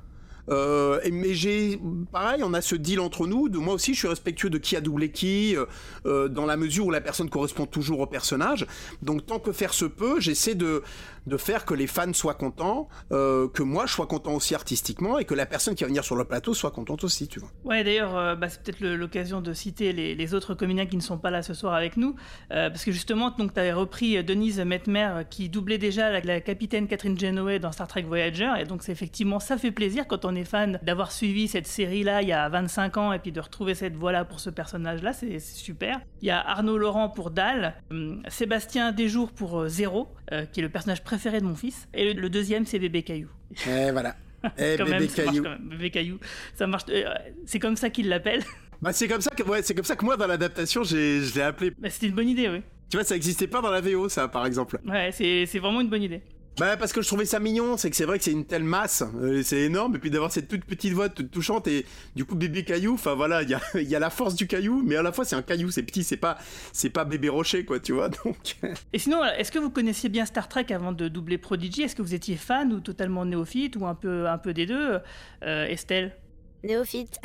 euh, 0.51 1.00
mais 1.12 1.34
j'ai 1.34 1.79
pareil, 2.12 2.43
on 2.43 2.53
a 2.53 2.62
ce 2.62 2.75
deal 2.75 3.00
entre 3.00 3.27
nous. 3.27 3.50
De 3.50 3.58
moi 3.58 3.74
aussi, 3.74 3.93
je 3.93 4.00
suis 4.00 4.08
respectueux 4.08 4.50
de 4.50 4.58
qui 4.58 4.75
a 4.75 4.81
doublé 4.81 5.12
qui, 5.12 5.55
euh, 5.55 5.65
euh, 6.05 6.27
dans 6.27 6.46
la 6.46 6.58
mesure 6.58 6.88
où 6.88 6.91
la 6.91 7.01
personne 7.01 7.29
correspond 7.29 7.65
toujours 7.65 8.01
au 8.01 8.08
personnage. 8.08 8.67
Donc, 9.01 9.25
tant 9.25 9.39
que 9.39 9.51
faire 9.51 9.74
se 9.74 9.86
peut, 9.86 10.20
j'essaie 10.20 10.55
de 10.55 10.84
de 11.28 11.38
faire 11.38 11.66
que 11.66 11.74
les 11.74 11.88
fans 11.88 12.13
soient 12.13 12.34
contents, 12.34 12.88
euh, 13.12 13.48
que 13.48 13.63
moi 13.63 13.86
je 13.86 13.94
sois 13.94 14.08
content 14.08 14.34
aussi 14.34 14.56
artistiquement 14.56 15.20
et 15.20 15.25
que 15.25 15.34
la 15.34 15.46
personne 15.46 15.75
qui 15.75 15.84
va 15.84 15.88
venir 15.88 16.04
sur 16.04 16.16
le 16.16 16.25
plateau 16.25 16.54
soit 16.54 16.72
contente 16.72 17.04
aussi, 17.04 17.28
tu 17.28 17.40
vois. 17.40 17.50
Ouais, 17.63 17.84
d'ailleurs, 17.84 18.16
euh, 18.18 18.36
bah, 18.36 18.50
c'est 18.50 18.62
peut-être 18.63 18.82
l'occasion 18.82 19.42
de 19.42 19.54
citer 19.54 19.94
les, 19.94 20.32
autres 20.34 20.54
comédiens 20.54 20.86
qui 20.86 20.96
ne 20.96 21.01
sont 21.01 21.18
pas 21.18 21.30
là 21.30 21.42
ce 21.42 21.54
soir 21.54 21.74
avec 21.74 21.98
nous, 21.98 22.16
euh, 22.51 22.70
parce 22.70 22.86
que 22.86 22.92
justement, 22.92 23.32
donc, 23.32 23.54
tu 23.54 23.60
avais 23.60 23.74
repris 23.74 24.24
Denise 24.24 24.60
Metmer, 24.60 25.24
qui 25.30 25.50
doublait 25.50 25.78
déjà 25.78 26.10
la, 26.10 26.22
la 26.22 26.40
capitaine 26.40 26.88
Catherine 26.88 27.20
Genoway 27.20 27.60
dans 27.60 27.74
Star 27.74 27.88
Trek 27.88 28.04
Voyager, 28.04 28.50
et 28.60 28.63
donc 28.63 28.82
c'est 28.84 28.94
effectivement, 28.94 29.40
ça 29.42 29.58
fait 29.58 29.72
plaisir 29.72 30.08
quand 30.08 30.24
on 30.24 30.36
est 30.36 30.46
fan 30.46 30.80
d'avoir 30.84 31.12
suivi 31.12 31.50
cette 31.50 31.68
série-là 31.68 32.22
il 32.22 32.30
y 32.30 32.34
a 32.34 32.48
25 32.48 32.98
ans, 32.98 33.13
et 33.13 33.20
puis 33.20 33.34
de 33.34 33.42
retrouver 33.42 33.75
cette 33.75 33.96
voix-là 33.96 34.24
pour 34.24 34.40
ce 34.40 34.50
personnage-là, 34.50 35.12
c'est 35.12 35.40
super. 35.40 36.00
Il 36.22 36.28
y 36.28 36.32
a 36.32 36.40
Arnaud 36.40 36.78
Laurent 36.78 37.10
pour 37.10 37.32
Dal, 37.32 37.75
hum, 37.90 38.22
Sébastien 38.30 38.94
Desjours 38.94 39.32
pour 39.32 39.68
Zéro, 39.68 40.08
euh, 40.31 40.45
qui 40.45 40.59
est 40.59 40.63
le 40.63 40.69
personnage 40.69 41.03
préféré 41.03 41.39
de 41.41 41.45
mon 41.45 41.55
fils, 41.55 41.88
et 41.93 42.13
le, 42.13 42.21
le 42.21 42.29
deuxième, 42.29 42.65
c'est 42.65 42.79
Bébé 42.79 43.03
Caillou. 43.03 43.29
Et 43.67 43.91
voilà. 43.91 44.15
Eh, 44.57 44.75
bébé 44.75 44.89
même, 44.89 45.07
ça 45.07 45.23
marche 45.23 45.35
caillou. 45.39 45.43
Bébé 45.69 45.91
Caillou, 45.91 46.17
ça 46.55 46.65
marche. 46.65 46.85
euh, 46.89 47.03
c'est 47.45 47.59
comme 47.59 47.75
ça 47.75 47.89
qu'il 47.91 48.09
l'appelle. 48.09 48.41
Bah, 48.81 48.91
c'est 48.91 49.07
comme 49.07 49.22
ça 49.22 49.29
que 49.29 49.44
ouais, 49.44 49.61
c'est 49.61 49.75
comme 49.75 49.85
ça 49.85 49.96
que 49.96 50.03
moi 50.03 50.17
dans 50.17 50.25
l'adaptation 50.25 50.83
j'ai 50.83 51.22
je 51.22 51.35
l'ai 51.35 51.44
appelé. 51.44 51.72
Bah, 51.77 51.91
c'était 51.91 52.07
une 52.07 52.15
bonne 52.15 52.27
idée, 52.29 52.50
oui. 52.50 52.63
Tu 52.89 52.98
vois, 52.98 53.03
ça 53.03 53.15
existait 53.15 53.46
pas 53.46 53.61
dans 53.61 53.70
la 53.70 53.79
VO 53.81 54.09
ça 54.09 54.27
par 54.27 54.48
exemple. 54.48 54.79
Ouais, 54.87 55.11
c'est 55.11 55.59
vraiment 55.59 55.81
une 55.81 55.89
bonne 55.89 56.01
idée. 56.01 56.24
Bah 56.61 56.77
parce 56.77 56.93
que 56.93 57.01
je 57.01 57.07
trouvais 57.07 57.25
ça 57.25 57.39
mignon, 57.39 57.75
c'est 57.75 57.89
que 57.89 57.95
c'est 57.95 58.05
vrai 58.05 58.19
que 58.19 58.24
c'est 58.24 58.31
une 58.31 58.45
telle 58.45 58.63
masse, 58.63 59.03
euh, 59.15 59.41
c'est 59.41 59.61
énorme, 59.61 59.95
et 59.95 59.97
puis 59.97 60.11
d'avoir 60.11 60.31
cette 60.31 60.47
toute 60.47 60.63
petite 60.63 60.93
voix 60.93 61.09
toute 61.09 61.31
touchante 61.31 61.65
et 61.67 61.87
du 62.15 62.24
coup 62.24 62.35
bébé 62.35 62.63
caillou, 62.63 62.93
enfin 62.93 63.15
voilà, 63.15 63.41
il 63.41 63.50
y 63.50 63.55
a, 63.55 63.61
il 63.74 63.89
y 63.89 63.95
a 63.95 64.00
la 64.00 64.11
force 64.11 64.35
du 64.35 64.45
caillou, 64.45 64.83
mais 64.85 64.95
à 64.95 65.01
la 65.01 65.11
fois 65.11 65.25
c'est 65.25 65.35
un 65.35 65.41
caillou, 65.41 65.71
c'est 65.71 65.81
petit, 65.81 66.03
c'est 66.03 66.17
pas 66.17 66.37
c'est 66.71 66.91
pas 66.91 67.03
bébé 67.03 67.29
rocher 67.29 67.65
quoi, 67.65 67.79
tu 67.79 67.93
vois, 67.93 68.09
donc... 68.24 68.57
Et 68.93 69.00
sinon, 69.00 69.24
est-ce 69.25 69.51
que 69.51 69.57
vous 69.57 69.71
connaissiez 69.71 70.07
bien 70.07 70.24
Star 70.27 70.47
Trek 70.47 70.67
avant 70.69 70.91
de 70.91 71.07
doubler 71.07 71.39
Prodigy? 71.39 71.81
Est-ce 71.81 71.95
que 71.95 72.03
vous 72.03 72.13
étiez 72.13 72.35
fan 72.35 72.71
ou 72.71 72.79
totalement 72.79 73.25
néophyte 73.25 73.75
ou 73.77 73.87
un 73.87 73.95
peu, 73.95 74.29
un 74.29 74.37
peu 74.37 74.53
des 74.53 74.67
deux? 74.67 75.00
Euh, 75.43 75.65
Estelle? 75.65 76.15
Néophyte. 76.63 77.19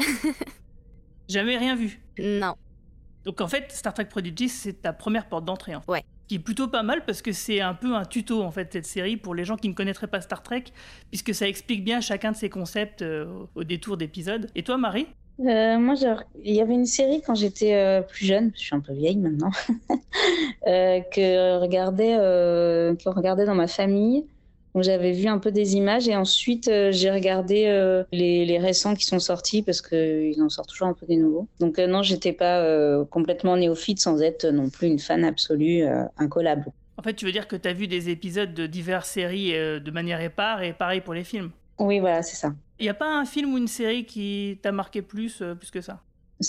Jamais 1.29 1.59
rien 1.59 1.77
vu? 1.77 2.01
Non. 2.18 2.55
Donc 3.27 3.42
en 3.42 3.49
fait, 3.49 3.70
Star 3.70 3.92
Trek 3.92 4.07
Prodigy, 4.07 4.49
c'est 4.49 4.81
ta 4.81 4.94
première 4.94 5.29
porte 5.29 5.44
d'entrée. 5.44 5.75
En 5.75 5.83
fait. 5.83 5.92
Ouais. 5.92 6.05
Qui 6.29 6.37
est 6.37 6.41
plutôt 6.41 6.67
pas 6.69 6.83
mal 6.83 7.05
parce 7.05 7.23
que 7.23 7.33
c'est 7.33 7.61
un 7.61 7.75
peu 7.75 7.95
un 7.95 8.05
tuto 8.05 8.43
en 8.43 8.51
fait 8.51 8.73
cette 8.73 8.87
série 8.87 9.17
pour 9.17 9.35
les 9.35 9.45
gens 9.45 9.57
qui 9.57 9.69
ne 9.69 9.75
connaîtraient 9.75 10.09
pas 10.09 10.21
Star 10.21 10.43
Trek, 10.43 10.65
puisque 11.11 11.35
ça 11.35 11.47
explique 11.49 11.85
bien 11.85 12.01
chacun 12.01 12.33
de 12.33 12.37
ses 12.37 12.51
concepts 12.51 13.03
euh, 13.03 13.27
au 13.55 13.65
détour 13.65 13.97
d'épisodes. 13.97 14.51
Et 14.55 14.62
toi, 14.62 14.77
Marie? 14.77 15.07
Euh, 15.41 15.79
moi, 15.79 15.95
il 16.43 16.55
y 16.55 16.61
avait 16.61 16.75
une 16.75 16.87
série 16.87 17.23
quand 17.25 17.35
j'étais 17.35 17.75
euh, 17.75 18.01
plus 18.01 18.25
jeune, 18.25 18.51
je 18.55 18.61
suis 18.61 18.75
un 18.75 18.81
peu 18.81 18.95
vieille 18.95 19.19
maintenant, 19.19 19.51
que 20.65 21.61
regardait, 21.61 22.17
que 22.97 23.09
regardait 23.09 23.45
dans 23.45 23.55
ma 23.55 23.69
famille. 23.69 24.25
Donc 24.77 24.85
j'avais 24.85 25.12
vu 25.12 25.27
un 25.27 25.39
peu 25.39 25.53
des 25.53 25.75
images 25.77 26.07
et 26.07 26.15
ensuite 26.15 26.69
euh, 26.69 26.93
j'ai 26.93 27.11
regardé 27.11 27.65
euh, 27.65 28.05
les, 28.12 28.45
les 28.45 28.59
récents 28.59 28.95
qui 28.95 29.07
sont 29.07 29.19
sortis 29.19 29.62
parce 29.62 29.81
qu'ils 29.81 30.43
en 30.43 30.51
sortent 30.51 30.69
toujours 30.69 30.89
un 30.89 30.93
peu 30.93 31.07
des 31.07 31.17
nouveaux. 31.17 31.49
Donc 31.61 31.79
euh, 31.79 31.87
non, 31.87 32.03
j'étais 32.03 32.35
pas 32.35 32.62
complètement 33.07 33.57
néophyte 33.57 34.01
sans 34.01 34.21
être 34.21 34.45
non 34.45 34.69
plus 34.69 34.89
une 34.89 34.99
fan 34.99 35.25
absolue, 35.25 35.87
incollable. 36.19 36.67
En 36.99 37.03
fait, 37.03 37.15
tu 37.15 37.25
veux 37.25 37.33
dire 37.33 37.49
que 37.49 37.57
tu 37.57 37.67
as 37.67 37.73
vu 37.73 37.89
des 37.89 38.11
épisodes 38.11 38.53
de 38.53 38.67
diverses 38.67 39.09
séries 39.09 39.53
de 39.53 39.91
manière 39.91 40.21
épars 40.21 40.62
et 40.62 40.75
pareil 40.75 41.01
pour 41.01 41.15
les 41.15 41.25
films? 41.25 41.53
Oui, 41.79 41.99
voilà, 41.99 42.23
c'est 42.23 42.37
ça. 42.37 42.53
Il 42.79 42.83
n'y 42.83 42.91
a 42.91 42.95
pas 42.95 43.19
un 43.19 43.25
film 43.25 43.55
ou 43.55 43.59
une 43.59 43.69
série 43.69 44.05
qui 44.05 44.59
t'a 44.62 44.73
marqué 44.73 45.01
plus, 45.01 45.43
plus 45.59 45.71
que 45.71 45.81
ça? 45.81 46.03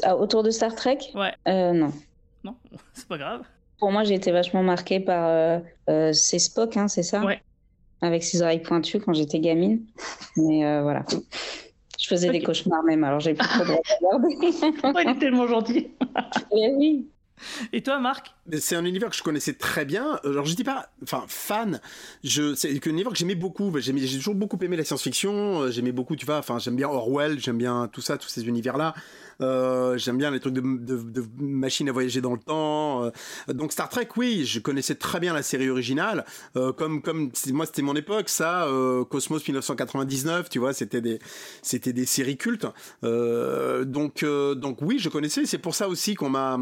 Ah, 0.03 0.17
autour 0.17 0.43
de 0.43 0.51
Star 0.51 0.75
Trek? 0.75 0.97
Ouais. 1.15 1.33
Euh, 1.47 1.71
non. 1.71 1.93
Non, 2.43 2.57
c'est 2.93 3.07
pas 3.07 3.17
grave. 3.17 3.43
Pour 3.79 3.91
moi, 3.91 4.03
j'ai 4.03 4.15
été 4.15 4.31
vachement 4.31 4.63
marquée 4.63 4.99
par. 4.99 5.27
Euh, 5.27 5.59
euh, 5.89 6.11
c'est 6.11 6.39
Spock, 6.39 6.75
hein, 6.77 6.87
c'est 6.87 7.03
ça? 7.03 7.23
Ouais. 7.23 7.41
Avec 8.01 8.23
ses 8.23 8.41
oreilles 8.41 8.61
pointues 8.61 8.99
quand 8.99 9.13
j'étais 9.13 9.39
gamine. 9.39 9.81
Mais 10.35 10.65
euh, 10.65 10.83
voilà. 10.83 11.03
Je 11.99 12.07
faisais 12.07 12.29
des 12.29 12.41
cauchemars 12.41 12.83
même, 12.83 13.03
alors 13.03 13.19
j'ai 13.19 13.33
plus 13.33 13.47
trop 13.47 13.63
de 13.63 13.71
regarder. 13.71 15.03
Il 15.03 15.09
est 15.09 15.19
tellement 15.19 15.47
gentil. 15.47 15.87
Eh 16.51 16.73
oui. 16.75 17.07
Et 17.71 17.81
toi, 17.81 17.99
Marc? 17.99 18.33
C'est 18.59 18.75
un 18.75 18.85
univers 18.85 19.09
que 19.09 19.15
je 19.15 19.21
connaissais 19.21 19.53
très 19.53 19.85
bien. 19.85 20.19
Alors 20.23 20.45
je 20.45 20.55
dis 20.55 20.63
pas, 20.63 20.89
enfin 21.03 21.25
fan. 21.27 21.79
Je, 22.23 22.55
c'est 22.55 22.69
un 22.69 22.89
univers 22.89 23.11
que 23.11 23.17
j'aimais 23.17 23.35
beaucoup. 23.35 23.71
J'ai 23.79 23.93
toujours 23.93 24.35
beaucoup 24.35 24.57
aimé 24.61 24.75
la 24.75 24.83
science-fiction. 24.83 25.61
Euh, 25.61 25.71
J'aimais 25.71 25.91
beaucoup, 25.91 26.15
tu 26.15 26.25
vois. 26.25 26.37
Enfin, 26.37 26.57
j'aime 26.59 26.75
bien 26.75 26.87
Orwell. 26.87 27.39
J'aime 27.39 27.57
bien 27.57 27.89
tout 27.91 28.01
ça, 28.01 28.17
tous 28.17 28.29
ces 28.29 28.47
univers-là. 28.47 28.95
Euh, 29.41 29.97
j'aime 29.97 30.17
bien 30.17 30.31
les 30.31 30.39
trucs 30.39 30.53
de, 30.53 30.61
de, 30.61 30.97
de 30.97 31.25
machines 31.39 31.89
à 31.89 31.91
voyager 31.91 32.21
dans 32.21 32.33
le 32.33 32.39
temps. 32.39 33.03
Euh, 33.03 33.53
donc 33.53 33.71
Star 33.71 33.89
Trek, 33.89 34.07
oui, 34.17 34.45
je 34.45 34.59
connaissais 34.59 34.95
très 34.95 35.19
bien 35.19 35.33
la 35.33 35.43
série 35.43 35.69
originale. 35.69 36.25
Euh, 36.55 36.73
comme 36.73 37.01
comme 37.01 37.31
moi 37.51 37.65
c'était 37.65 37.81
mon 37.81 37.95
époque, 37.95 38.29
ça, 38.29 38.65
euh, 38.65 39.03
Cosmos 39.05 39.47
1999, 39.47 40.49
tu 40.49 40.59
vois, 40.59 40.73
c'était 40.73 41.01
des 41.01 41.19
c'était 41.61 41.93
des 41.93 42.05
séries 42.05 42.37
cultes. 42.37 42.67
Euh, 43.03 43.85
donc 43.85 44.23
euh, 44.23 44.55
donc 44.55 44.81
oui, 44.81 44.99
je 44.99 45.09
connaissais. 45.09 45.45
C'est 45.45 45.57
pour 45.57 45.75
ça 45.75 45.87
aussi 45.87 46.15
qu'on 46.15 46.29
m'a 46.29 46.57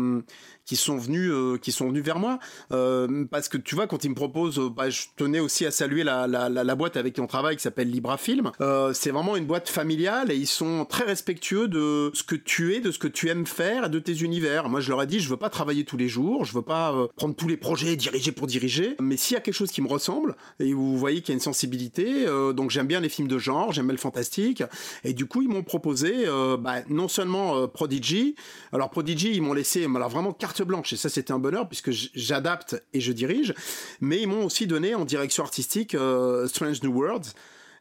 qui 0.66 0.76
sont 0.76 0.98
venus 0.98 1.32
euh, 1.32 1.58
qui 1.58 1.72
sont 1.72 1.88
venus 1.88 2.04
vers 2.04 2.20
moi 2.20 2.40
Euh, 2.72 3.26
parce 3.30 3.48
que 3.50 3.58
tu 3.58 3.76
vois 3.76 3.88
quand 3.88 4.04
ils 4.04 4.10
me 4.10 4.16
proposent 4.16 4.60
euh, 4.60 4.70
bah, 4.70 4.90
je 4.90 5.04
tenais 5.16 5.40
aussi 5.40 5.66
à 5.66 5.72
saluer 5.72 6.04
la, 6.04 6.28
la, 6.28 6.50
la, 6.50 6.64
la 6.64 6.76
boîte 6.76 6.98
avec 6.98 7.14
qui 7.14 7.22
on 7.22 7.28
travaille 7.28 7.56
qui 7.56 7.62
s'appelle 7.62 7.90
Libra 7.90 8.18
Film. 8.18 8.52
Euh, 8.62 8.92
c'est 8.94 9.12
vraiment 9.12 9.36
une 9.36 9.46
boîte 9.46 9.70
familiale 9.70 10.32
et 10.32 10.36
ils 10.36 10.48
sont 10.48 10.86
très 10.86 11.04
respectueux 11.04 11.68
de 11.68 12.12
ce 12.14 12.24
que 12.24 12.36
tu 12.36 12.74
es 12.74 12.80
de 12.80 12.92
ce 12.92 13.00
que 13.00 13.08
tu 13.08 13.30
aimes 13.30 13.46
faire 13.46 13.86
et 13.86 13.90
de 13.90 14.00
tes 14.00 14.14
univers. 14.24 14.68
Moi 14.70 14.80
je 14.80 14.90
leur 14.90 15.02
ai 15.04 15.08
dit 15.08 15.20
je 15.20 15.30
veux 15.30 15.38
pas 15.38 15.50
travailler 15.50 15.86
tous 15.86 15.98
les 15.98 16.08
jours 16.08 16.46
je 16.46 16.54
veux 16.54 16.62
pas 16.64 16.94
euh, 16.94 17.08
prendre 17.16 17.36
tous 17.36 17.48
les 17.48 17.58
projets 17.58 17.96
diriger 17.96 18.32
pour 18.32 18.48
diriger. 18.48 18.96
Mais 19.00 19.18
s'il 19.18 19.36
y 19.36 19.38
a 19.38 19.42
quelque 19.42 19.54
chose 19.54 19.72
qui 19.72 19.82
me 19.82 19.88
ressemble 19.88 20.36
et 20.60 20.74
vous 20.74 20.98
voyez 20.98 21.22
qu'il 21.22 21.30
y 21.30 21.34
a 21.34 21.36
une 21.36 21.40
sensibilité 21.42 22.26
donc 22.56 22.72
j'aime 22.72 22.88
bien 22.88 23.00
les 23.00 23.10
films 23.10 23.28
de 23.28 23.38
genre 23.38 23.72
j'aime 23.72 23.92
le 23.92 23.98
fantastique. 23.98 24.64
Et 25.04 25.14
du 25.14 25.26
coup 25.28 25.42
ils 25.42 25.50
m'ont 25.50 25.64
proposé 25.64 26.26
bah, 26.60 26.78
non 26.90 27.08
seulement 27.08 27.68
Prodigy. 27.68 28.36
Alors 28.74 28.90
Prodigy 28.90 29.32
ils 29.34 29.42
m'ont 29.42 29.54
laissé 29.54 29.86
alors 29.86 30.10
vraiment 30.10 30.34
carte 30.34 30.55
blanche 30.64 30.94
et 30.94 30.98
ça 30.98 31.10
c'était 31.10 31.34
un 31.34 31.40
bonheur 31.40 31.68
puisque 31.68 31.92
j'adapte 31.92 32.82
et 32.94 33.02
je 33.02 33.12
dirige 33.12 33.54
mais 34.02 34.22
ils 34.22 34.28
m'ont 34.28 34.46
aussi 34.46 34.68
donné 34.68 34.96
en 34.96 35.06
direction 35.06 35.44
artistique 35.44 35.96
euh, 35.96 36.48
Strange 36.48 36.82
New 36.84 36.94
Worlds 36.94 37.34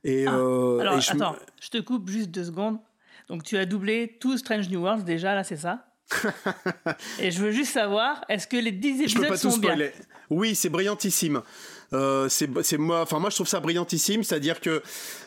et, 0.05 0.29
euh, 0.29 0.79
Ah, 0.79 0.83
Alors, 0.83 0.99
et 0.99 1.01
je 1.01 1.13
attends, 1.13 1.37
je 1.61 1.71
te 1.71 1.79
coupe 1.79 2.09
juste 2.09 2.31
deux 2.31 2.45
secondes. 2.45 2.79
Donc, 3.29 3.43
tu 3.43 3.57
as 3.57 3.65
doublé 3.65 4.19
tout 4.21 4.37
Strange 4.37 4.69
New 4.69 4.83
Worlds 4.83 5.05
déjà, 5.05 5.35
là, 5.35 5.45
c'est 5.45 5.57
ça 5.57 5.87
Et 7.19 7.31
je 7.31 7.41
veux 7.41 7.51
juste 7.51 7.73
savoir, 7.73 8.23
est-ce 8.29 8.47
que 8.47 8.59
les 8.59 8.71
10 8.71 8.89
je 8.89 8.99
peux 8.99 9.03
épisodes 9.03 9.29
pas 9.29 9.39
tout 9.39 9.51
sont 9.51 9.59
bien 9.59 9.71
spoiler. 9.71 9.93
Oui, 10.29 10.55
c'est 10.55 10.69
brillantissime. 10.69 11.43
Euh, 11.93 12.29
c'est 12.29 12.49
c'est 12.63 12.79
moi 12.79 13.03
enfin 13.03 13.19
moi 13.19 13.31
je 13.31 13.37
trouve 13.37 13.47
ça 13.47 13.61
brillantissime 13.61 14.25
c'est 14.25 14.35
à 14.35 14.39
dire 14.41 14.61
que 14.61 14.83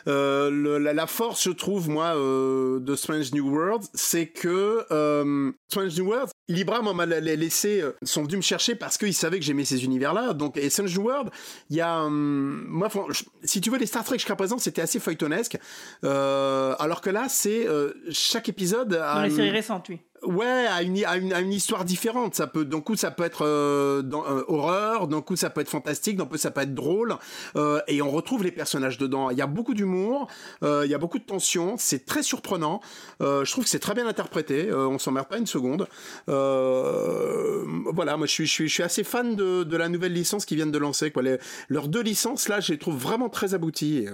euh, 0.06 0.50
le- 0.50 0.78
la, 0.78 0.92
la 0.92 1.06
force 1.06 1.44
je 1.44 1.50
trouve 1.50 1.88
moi 1.88 2.14
euh, 2.16 2.80
de 2.80 2.94
Strange 2.96 3.32
New 3.32 3.48
World 3.48 3.84
c'est 3.94 4.26
que 4.26 4.84
euh, 4.90 5.52
Strange 5.70 5.96
New 5.98 6.06
World 6.08 6.30
Libra 6.48 6.82
moi 6.82 6.94
m'a 6.94 7.06
la- 7.06 7.20
la- 7.20 7.36
laissé 7.36 7.80
euh, 7.80 7.92
sont 8.02 8.22
venus 8.22 8.36
me 8.38 8.42
chercher 8.42 8.74
parce 8.74 8.98
qu'ils 8.98 9.14
savaient 9.14 9.38
que 9.38 9.44
j'aimais 9.44 9.64
ces 9.64 9.84
univers 9.84 10.12
là 10.14 10.32
donc 10.34 10.56
et 10.56 10.68
Strange 10.68 10.96
New 10.98 11.04
World 11.06 11.30
il 11.70 11.76
y 11.76 11.80
a 11.80 12.02
hum, 12.02 12.64
moi 12.68 12.88
je- 13.10 13.22
si 13.44 13.60
tu 13.60 13.70
veux 13.70 13.78
les 13.78 13.86
Star 13.86 14.04
Trek 14.04 14.18
jusqu'à 14.18 14.36
présent 14.36 14.58
c'était 14.58 14.82
assez 14.82 14.98
feuilletonesque 15.00 15.58
euh, 16.04 16.74
alors 16.78 17.00
que 17.00 17.10
là 17.10 17.26
c'est 17.28 17.66
euh, 17.66 17.92
chaque 18.10 18.48
épisode 18.48 18.94
a 18.94 19.14
Dans 19.14 19.22
les 19.22 19.30
séries 19.30 19.50
récentes, 19.50 19.88
oui. 19.88 20.00
Ouais, 20.24 20.66
à 20.68 20.82
une, 20.82 21.04
à 21.04 21.16
une, 21.16 21.32
à 21.32 21.40
une 21.40 21.52
histoire 21.52 21.84
différente. 21.84 22.34
Ça 22.34 22.46
peut, 22.46 22.64
d'un 22.64 22.80
coup, 22.80 22.96
ça 22.96 23.10
peut 23.10 23.22
être 23.24 23.44
euh, 23.44 24.02
dans, 24.02 24.24
euh, 24.26 24.42
horreur, 24.48 25.06
d'un 25.08 25.20
coup, 25.22 25.36
ça 25.36 25.48
peut 25.50 25.60
être 25.60 25.68
fantastique, 25.68 26.16
d'un 26.16 26.26
coup, 26.26 26.36
ça 26.36 26.50
peut 26.50 26.60
être 26.62 26.74
drôle. 26.74 27.16
Euh, 27.56 27.80
et 27.88 28.02
on 28.02 28.10
retrouve 28.10 28.42
les 28.42 28.50
personnages 28.50 28.98
dedans. 28.98 29.30
Il 29.30 29.38
y 29.38 29.42
a 29.42 29.46
beaucoup 29.46 29.74
d'humour, 29.74 30.28
euh, 30.62 30.82
il 30.84 30.90
y 30.90 30.94
a 30.94 30.98
beaucoup 30.98 31.18
de 31.18 31.24
tension. 31.24 31.76
C'est 31.78 32.04
très 32.04 32.22
surprenant. 32.22 32.80
Euh, 33.22 33.44
je 33.44 33.52
trouve 33.52 33.64
que 33.64 33.70
c'est 33.70 33.78
très 33.78 33.94
bien 33.94 34.06
interprété. 34.06 34.68
Euh, 34.68 34.86
on 34.88 34.98
s'emmerde 34.98 35.28
pas 35.28 35.38
une 35.38 35.46
seconde. 35.46 35.86
Euh, 36.28 37.64
voilà, 37.92 38.16
moi, 38.16 38.26
je 38.26 38.32
suis, 38.32 38.46
je 38.46 38.52
suis, 38.52 38.68
je 38.68 38.74
suis 38.74 38.82
assez 38.82 39.04
fan 39.04 39.36
de, 39.36 39.62
de 39.64 39.76
la 39.76 39.88
nouvelle 39.88 40.12
licence 40.12 40.44
qu'ils 40.44 40.56
viennent 40.56 40.72
de 40.72 40.78
lancer. 40.78 41.10
Quoi. 41.10 41.22
Les- 41.22 41.38
leurs 41.68 41.88
deux 41.88 42.02
licences, 42.02 42.48
là, 42.48 42.60
je 42.60 42.72
les 42.72 42.78
trouve 42.78 42.96
vraiment 42.96 43.28
très 43.28 43.54
abouties. 43.54 43.98
Et, 43.98 44.08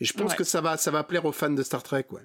et 0.00 0.04
je 0.04 0.12
pense 0.12 0.30
Ouais. 0.32 0.36
que 0.36 0.44
ça 0.44 0.60
va, 0.60 0.76
ça 0.76 0.90
va 0.90 1.02
plaire 1.04 1.24
aux 1.24 1.32
fans 1.32 1.50
de 1.50 1.62
Star 1.62 1.82
Trek. 1.82 2.06
Ouais. 2.10 2.20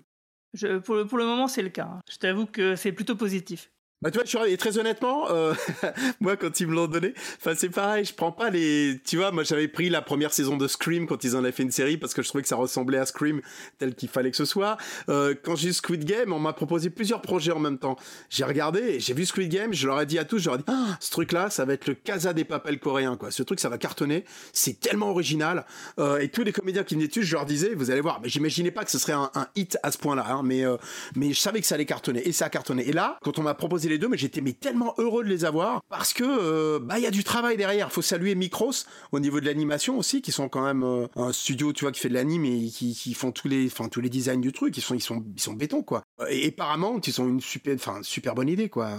Pour, 0.84 0.96
le, 0.96 1.26
moment, 1.26 1.48
c'est 1.48 1.62
le 1.62 1.70
cas. 1.70 2.00
Je 2.10 2.18
t'avoue 2.18 2.46
que 2.46 2.76
c'est 2.76 2.92
plutôt 2.92 3.16
positif. 3.16 3.72
Bah 4.04 4.12
tu 4.12 4.20
vois, 4.20 4.26
je 4.26 4.38
suis- 4.38 4.54
et 4.54 4.58
très 4.58 4.78
honnêtement, 4.78 5.32
euh, 5.32 5.56
moi 6.20 6.38
quand 6.38 6.60
ils 6.60 6.68
me 6.68 6.76
l'ont 6.76 6.86
donné, 6.86 7.16
enfin 7.40 7.54
c'est 7.58 7.70
pareil, 7.70 8.06
je 8.06 8.14
prends 8.14 8.32
pas 8.32 8.52
les, 8.52 9.02
tu 9.04 9.18
vois, 9.18 9.32
moi 9.32 9.44
j'avais 9.44 9.68
pris 9.68 9.90
la 9.90 10.04
première 10.04 10.32
saison 10.32 10.56
de 10.56 10.68
Scream 10.68 11.08
quand 11.08 11.24
ils 11.24 11.36
en 11.36 11.40
avaient 11.40 11.52
fait 11.52 11.64
une 11.64 11.72
série 11.72 11.98
parce 11.98 12.14
que 12.14 12.22
je 12.22 12.28
trouvais 12.28 12.44
que 12.44 12.48
ça 12.48 12.58
ressemblait 12.58 13.00
à 13.00 13.08
Scream 13.08 13.42
tel 13.80 13.96
qu'il 13.96 14.08
fallait 14.08 14.30
que 14.30 14.38
ce 14.38 14.46
soit. 14.46 14.78
Euh, 15.10 15.34
quand 15.44 15.56
j'ai 15.56 15.70
eu 15.70 15.74
Squid 15.74 16.06
Game, 16.06 16.32
on 16.32 16.38
m'a 16.38 16.54
proposé 16.54 16.92
plusieurs 16.92 17.24
projets 17.24 17.52
en 17.52 17.58
même 17.60 17.80
temps. 17.80 17.96
J'ai 18.30 18.44
regardé, 18.44 19.00
j'ai 19.00 19.16
vu 19.16 19.26
Squid 19.26 19.50
Game, 19.52 19.74
je 19.74 19.88
leur 19.88 20.00
ai 20.00 20.06
dit 20.06 20.20
à 20.20 20.26
tous, 20.26 20.38
je 20.38 20.46
leur 20.46 20.56
ai 20.56 20.58
dit, 20.60 20.66
ah, 20.68 20.96
ce 21.00 21.10
truc-là, 21.10 21.50
ça 21.50 21.66
va 21.66 21.74
être 21.74 21.88
le 21.88 21.96
Casa 21.96 22.34
des 22.34 22.46
Papels 22.46 22.80
coréen 22.80 23.18
quoi. 23.18 23.32
Ce 23.32 23.42
truc, 23.42 23.60
ça 23.60 23.70
va 23.70 23.80
cartonner, 23.80 24.26
c'est 24.54 24.80
tellement 24.80 25.10
original. 25.10 25.66
Euh, 25.98 26.20
et 26.20 26.30
tous 26.30 26.44
les 26.44 26.54
comédiens 26.54 26.84
qui 26.84 26.94
venaient 26.94 27.08
dessus, 27.08 27.24
je 27.24 27.34
leur 27.34 27.48
disais, 27.48 27.74
vous 27.74 27.90
allez 27.90 28.02
voir, 28.02 28.20
mais 28.22 28.30
j'imaginais 28.30 28.70
pas 28.70 28.86
que 28.86 28.92
ce 28.92 29.00
serait 29.00 29.14
un, 29.14 29.32
un 29.34 29.48
hit 29.56 29.80
à 29.82 29.92
ce 29.92 29.98
point-là, 29.98 30.26
hein, 30.30 30.42
mais 30.44 30.64
euh, 30.64 30.78
mais 31.16 31.34
je 31.34 31.40
savais 31.40 31.62
que 31.62 31.66
ça 31.66 31.74
allait 31.74 31.86
cartonner 31.86 32.28
et 32.28 32.32
ça 32.32 32.46
a 32.46 32.50
cartonné. 32.50 32.88
Et 32.88 32.94
là, 32.94 33.18
quand 33.24 33.40
on 33.40 33.42
m'a 33.42 33.56
proposé 33.56 33.87
les 33.90 33.98
deux, 33.98 34.08
mais 34.08 34.18
j'étais 34.18 34.42
tellement 34.54 34.94
heureux 34.98 35.24
de 35.24 35.30
les 35.30 35.46
avoir 35.46 35.82
parce 35.90 36.14
que 36.14 36.24
euh, 36.24 36.80
bah 36.80 36.98
il 37.00 37.04
y 37.04 37.08
a 37.08 37.12
du 37.12 37.24
travail 37.24 37.58
derrière. 37.58 37.92
Faut 37.92 38.02
saluer 38.02 38.36
Micros 38.36 38.72
au 39.12 39.20
niveau 39.20 39.40
de 39.40 39.46
l'animation 39.46 39.98
aussi, 39.98 40.22
qui 40.22 40.32
sont 40.32 40.50
quand 40.50 40.64
même 40.64 40.84
euh, 40.84 41.08
un 41.16 41.32
studio, 41.34 41.74
tu 41.74 41.86
vois, 41.86 41.92
qui 41.92 42.00
fait 42.00 42.10
de 42.10 42.14
l'anime 42.14 42.46
et 42.46 42.68
qui, 42.70 42.94
qui 42.96 43.14
font 43.14 43.32
tous 43.32 43.48
les, 43.48 43.70
tous 43.92 44.02
les 44.02 44.10
designs 44.10 44.40
du 44.42 44.52
truc. 44.52 44.76
Ils 44.78 44.82
sont, 44.82 44.96
ils 44.96 45.02
sont, 45.02 45.24
ils 45.36 45.42
sont 45.42 45.54
béton 45.54 45.84
quoi. 45.84 46.04
Et, 46.30 46.46
et 46.48 46.52
Paramount, 46.52 47.00
ils 47.06 47.22
ont 47.22 47.28
une 47.28 47.42
super, 47.42 47.76
enfin 47.76 48.00
super 48.04 48.36
bonne 48.36 48.50
idée 48.50 48.70
quoi, 48.70 48.98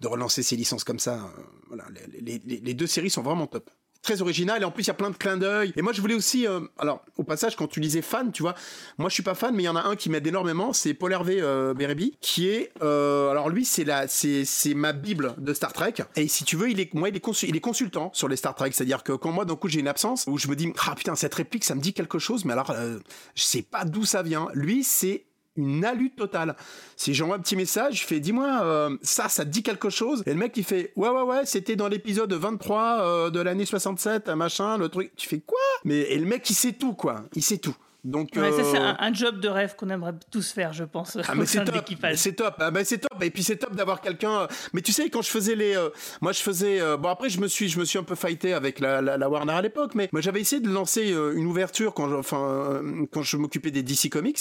de 0.00 0.06
relancer 0.08 0.42
ces 0.42 0.56
licences 0.56 0.84
comme 0.84 0.98
ça. 1.00 1.14
Euh, 1.16 1.42
Voilà, 1.68 1.84
les- 2.20 2.40
les- 2.44 2.60
les 2.60 2.74
deux 2.74 2.86
séries 2.86 3.10
sont 3.10 3.22
vraiment 3.22 3.46
top 3.46 3.70
très 4.02 4.22
original 4.22 4.62
et 4.62 4.64
en 4.64 4.70
plus 4.70 4.84
il 4.84 4.88
y 4.88 4.90
a 4.90 4.94
plein 4.94 5.10
de 5.10 5.16
clins 5.16 5.36
d'œil. 5.36 5.72
Et 5.76 5.82
moi 5.82 5.92
je 5.92 6.00
voulais 6.00 6.14
aussi 6.14 6.46
euh, 6.46 6.60
alors 6.78 7.04
au 7.16 7.24
passage 7.24 7.56
quand 7.56 7.66
tu 7.66 7.80
lisais 7.80 8.02
fan 8.02 8.32
tu 8.32 8.42
vois 8.42 8.54
moi 8.98 9.08
je 9.08 9.14
suis 9.14 9.22
pas 9.22 9.34
fan 9.34 9.54
mais 9.54 9.64
il 9.64 9.66
y 9.66 9.68
en 9.68 9.76
a 9.76 9.82
un 9.82 9.96
qui 9.96 10.10
m'aide 10.10 10.26
énormément 10.26 10.72
c'est 10.72 10.94
Paul 10.94 11.12
Hervé 11.12 11.38
euh, 11.40 11.74
qui 12.20 12.48
est 12.48 12.72
euh, 12.82 13.30
alors 13.30 13.48
lui 13.48 13.64
c'est 13.64 13.84
la 13.84 14.08
c'est 14.08 14.44
c'est 14.44 14.74
ma 14.74 14.92
bible 14.92 15.34
de 15.38 15.54
Star 15.54 15.72
Trek. 15.72 15.94
Et 16.16 16.28
si 16.28 16.44
tu 16.44 16.56
veux 16.56 16.70
il 16.70 16.80
est 16.80 16.92
moi 16.94 17.08
il 17.08 17.16
est 17.16 17.42
il 17.42 17.56
est 17.56 17.60
consultant 17.60 18.10
sur 18.14 18.28
les 18.28 18.36
Star 18.36 18.54
Trek. 18.54 18.70
C'est 18.72 18.82
à 18.82 18.86
dire 18.86 19.02
que 19.02 19.12
quand 19.12 19.32
moi 19.32 19.44
d'un 19.44 19.56
coup 19.56 19.68
j'ai 19.68 19.80
une 19.80 19.88
absence 19.88 20.24
où 20.26 20.38
je 20.38 20.48
me 20.48 20.56
dis 20.56 20.72
ah 20.86 20.94
putain 20.94 21.14
cette 21.14 21.34
réplique 21.34 21.64
ça 21.64 21.74
me 21.74 21.80
dit 21.80 21.92
quelque 21.92 22.18
chose 22.18 22.44
mais 22.44 22.52
alors 22.52 22.70
euh, 22.70 22.98
je 23.34 23.42
sais 23.42 23.62
pas 23.62 23.84
d'où 23.84 24.04
ça 24.04 24.22
vient. 24.22 24.48
Lui 24.54 24.84
c'est 24.84 25.25
une 25.56 25.84
alu 25.84 26.10
totale. 26.10 26.56
Si 26.96 27.14
j'envoie 27.14 27.36
un 27.36 27.40
petit 27.40 27.56
message, 27.56 28.00
je 28.00 28.06
fais 28.06 28.20
dis-moi 28.20 28.60
euh, 28.62 28.96
ça, 29.02 29.28
ça 29.28 29.44
te 29.44 29.50
dit 29.50 29.62
quelque 29.62 29.90
chose? 29.90 30.22
Et 30.26 30.30
le 30.30 30.38
mec 30.38 30.56
il 30.56 30.64
fait 30.64 30.92
ouais 30.96 31.08
ouais 31.08 31.22
ouais, 31.22 31.46
c'était 31.46 31.76
dans 31.76 31.88
l'épisode 31.88 32.32
23 32.32 33.00
euh, 33.00 33.30
de 33.30 33.40
l'année 33.40 33.66
67, 33.66 34.28
un 34.28 34.36
machin, 34.36 34.78
le 34.78 34.88
truc. 34.88 35.12
Tu 35.16 35.28
fais 35.28 35.40
quoi? 35.40 35.58
Mais 35.84 36.00
et 36.00 36.18
le 36.18 36.26
mec 36.26 36.48
il 36.48 36.54
sait 36.54 36.72
tout 36.72 36.94
quoi, 36.94 37.24
il 37.34 37.42
sait 37.42 37.58
tout. 37.58 37.76
Donc 38.06 38.30
Ouais, 38.36 38.52
ça, 38.52 38.62
c'est 38.64 38.78
euh, 38.78 38.82
un, 38.90 38.96
un 38.98 39.12
job 39.12 39.40
de 39.40 39.48
rêve 39.48 39.74
qu'on 39.76 39.90
aimerait 39.90 40.14
tous 40.30 40.52
faire, 40.52 40.72
je 40.72 40.84
pense, 40.84 41.18
ah 41.28 41.34
mais 41.36 41.44
c'est 41.44 41.64
top, 41.64 41.74
l'équipage. 41.74 42.16
c'est 42.16 42.32
top, 42.34 42.54
ah, 42.60 42.70
bah, 42.70 42.84
c'est 42.84 42.98
top 42.98 43.22
et 43.22 43.30
puis 43.30 43.42
c'est 43.42 43.56
top 43.56 43.74
d'avoir 43.74 44.00
quelqu'un. 44.00 44.42
euh, 44.42 44.46
Mais 44.72 44.80
tu 44.80 44.92
sais 44.92 45.10
quand 45.10 45.22
je 45.22 45.28
faisais 45.30 45.56
les, 45.56 45.76
euh, 45.76 45.90
moi 46.20 46.32
je 46.32 46.40
faisais, 46.40 46.80
euh, 46.80 46.96
bon 46.96 47.08
après 47.08 47.28
je 47.28 47.40
me 47.40 47.48
suis, 47.48 47.68
je 47.68 47.78
me 47.80 47.84
suis 47.84 47.98
un 47.98 48.04
peu 48.04 48.14
fighté 48.14 48.52
avec 48.52 48.78
la, 48.80 49.02
la, 49.02 49.16
la 49.18 49.28
Warner 49.28 49.54
à 49.54 49.62
l'époque, 49.62 49.94
mais 49.96 50.08
moi 50.12 50.20
j'avais 50.20 50.40
essayé 50.40 50.62
de 50.62 50.68
lancer 50.70 51.10
une 51.34 51.46
ouverture 51.46 51.94
quand, 51.94 52.08
je, 52.08 52.14
enfin 52.14 52.80
quand 53.12 53.22
je 53.22 53.36
m'occupais 53.36 53.70
des 53.72 53.82
DC 53.82 54.08
Comics 54.10 54.38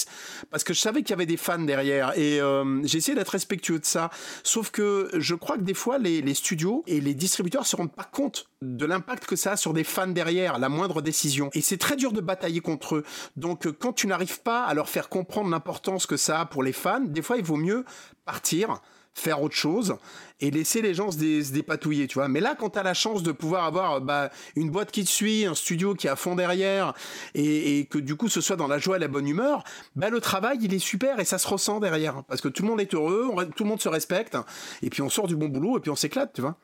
parce 0.51 0.63
que 0.63 0.73
je 0.73 0.79
savais 0.79 1.01
qu'il 1.01 1.09
y 1.09 1.13
avait 1.13 1.25
des 1.25 1.37
fans 1.37 1.57
derrière 1.59 2.17
et 2.17 2.39
j'ai 2.83 2.97
essayé 2.99 3.15
d'être 3.15 3.29
respectueux 3.29 3.79
de 3.79 3.85
ça. 3.85 4.09
Sauf 4.43 4.69
que 4.71 5.09
je 5.13 5.33
crois 5.35 5.57
que 5.57 5.63
des 5.63 5.73
fois 5.73 5.97
les, 5.97 6.21
les 6.21 6.33
studios 6.33 6.83
et 6.87 7.01
les 7.01 7.13
distributeurs 7.15 7.65
se 7.65 7.75
rendent 7.75 7.95
pas 7.95 8.03
compte 8.03 8.47
de 8.61 8.85
l'impact 8.85 9.25
que 9.25 9.35
ça 9.35 9.53
a 9.53 9.57
sur 9.57 9.73
des 9.73 9.83
fans 9.83 10.07
derrière, 10.07 10.59
la 10.59 10.69
moindre 10.69 11.01
décision. 11.01 11.49
Et 11.53 11.61
c'est 11.61 11.77
très 11.77 11.95
dur 11.95 12.11
de 12.11 12.21
batailler 12.21 12.59
contre 12.61 12.95
eux. 12.97 13.03
Donc 13.35 13.54
euh, 13.65 13.71
quand 13.71 13.93
tu 13.93 14.07
n'arrives 14.07 14.41
pas 14.41 14.63
à 14.65 14.73
leur 14.73 14.89
faire 14.89 15.09
comprendre 15.09 15.49
l'importance 15.49 16.05
que 16.05 16.17
ça 16.17 16.41
a 16.41 16.45
pour 16.45 16.63
les 16.63 16.73
fans, 16.73 17.01
des 17.01 17.21
fois 17.21 17.37
il 17.37 17.43
vaut 17.43 17.57
mieux 17.57 17.85
partir 18.25 18.81
faire 19.15 19.41
autre 19.41 19.55
chose 19.55 19.95
et 20.41 20.51
laisser 20.51 20.81
les 20.81 20.93
gens 20.93 21.09
se, 21.09 21.17
dé- 21.17 21.43
se 21.43 21.53
dépatouiller, 21.53 22.05
tu 22.07 22.15
vois. 22.15 22.27
Mais 22.27 22.41
là, 22.41 22.53
quand 22.59 22.71
tu 22.71 22.79
as 22.79 22.83
la 22.83 22.93
chance 22.93 23.23
de 23.23 23.31
pouvoir 23.31 23.63
avoir 23.63 24.01
bah, 24.01 24.29
une 24.57 24.69
boîte 24.69 24.91
qui 24.91 25.05
te 25.05 25.09
suit, 25.09 25.45
un 25.45 25.55
studio 25.55 25.95
qui 25.95 26.07
est 26.07 26.09
à 26.09 26.17
fond 26.17 26.35
derrière, 26.35 26.93
et, 27.33 27.87
que 27.89 27.97
du 27.97 28.15
coup 28.15 28.27
ce 28.27 28.41
soit 28.41 28.57
dans 28.57 28.67
la 28.67 28.77
joie 28.77 28.97
et 28.97 28.99
la 28.99 29.07
bonne 29.07 29.27
humeur, 29.27 29.63
bah, 29.95 30.09
le 30.09 30.19
travail, 30.19 30.57
il 30.61 30.73
est 30.73 30.79
super 30.79 31.19
et 31.19 31.25
ça 31.25 31.37
se 31.37 31.47
ressent 31.47 31.79
derrière. 31.79 32.23
Parce 32.25 32.41
que 32.41 32.49
tout 32.49 32.63
le 32.63 32.69
monde 32.69 32.81
est 32.81 32.93
heureux, 32.93 33.31
tout 33.55 33.63
le 33.63 33.69
monde 33.69 33.81
se 33.81 33.89
respecte, 33.89 34.37
et 34.81 34.89
puis 34.89 35.01
on 35.01 35.09
sort 35.09 35.27
du 35.27 35.37
bon 35.37 35.47
boulot, 35.47 35.77
et 35.77 35.79
puis 35.79 35.89
on 35.89 35.95
s'éclate, 35.95 36.33
tu 36.33 36.41
vois. 36.41 36.57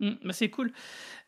Mm, 0.00 0.10
bah, 0.24 0.32
c'est 0.32 0.50
cool. 0.50 0.72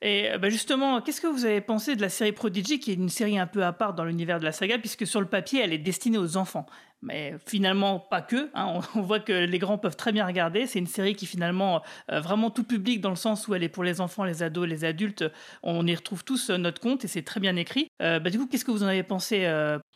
Et 0.02 0.30
euh, 0.30 0.38
bah, 0.38 0.50
justement, 0.50 1.00
qu'est-ce 1.00 1.20
que 1.20 1.26
vous 1.26 1.44
avez 1.44 1.61
pensé 1.61 1.96
de 1.96 2.02
la 2.02 2.09
série 2.09 2.33
Prodigy, 2.33 2.78
qui 2.78 2.90
est 2.90 2.94
une 2.94 3.09
série 3.09 3.38
un 3.38 3.46
peu 3.46 3.64
à 3.64 3.72
part 3.72 3.94
dans 3.94 4.04
l'univers 4.04 4.38
de 4.38 4.44
la 4.44 4.52
saga, 4.52 4.78
puisque 4.78 5.07
sur 5.07 5.20
le 5.20 5.26
papier, 5.26 5.61
elle 5.62 5.72
est 5.72 5.78
destinée 5.78 6.18
aux 6.18 6.37
enfants. 6.37 6.66
Mais 7.02 7.35
finalement, 7.44 7.98
pas 7.98 8.22
que. 8.22 8.48
hein. 8.54 8.80
On, 8.94 9.02
voit 9.02 9.20
que 9.20 9.33
les 9.33 9.59
grands 9.59 9.76
peuvent 9.76 9.96
très 9.96 10.11
bien 10.11 10.26
regarder. 10.26 10.66
C'est 10.66 10.78
une 10.78 10.87
série 10.87 11.14
qui 11.14 11.26
finalement 11.26 11.83
euh, 12.11 12.20
vraiment 12.20 12.50
tout 12.50 12.64
public 12.64 13.02
dans 13.02 13.11
le 13.11 13.16
sens 13.16 13.46
où 13.46 13.54
elle 13.54 13.62
est 13.62 13.68
pour 13.68 13.85
les 13.85 14.00
enfants, 14.00 14.24
les 14.24 14.42
ados, 14.42 14.66
les 14.66 14.87
adultes. 14.87 15.24
On 15.62 15.87
y 15.87 15.94
retrouve 15.94 16.24
tous 16.24 16.48
euh, 16.48 16.57
notre 16.57 16.80
compte 16.80 17.04
et 17.04 17.09
c'est 17.09 17.22
très 17.22 17.40
bien 17.40 17.57
écrit. 17.57 17.88
Bah, 18.00 18.20
du 18.20 18.38
coup, 18.38 18.46
qu'est-ce 18.46 18.64
que 18.64 18.70
vous 18.70 18.83
en 18.83 18.87
avez 18.87 19.02
pensé 19.02 19.46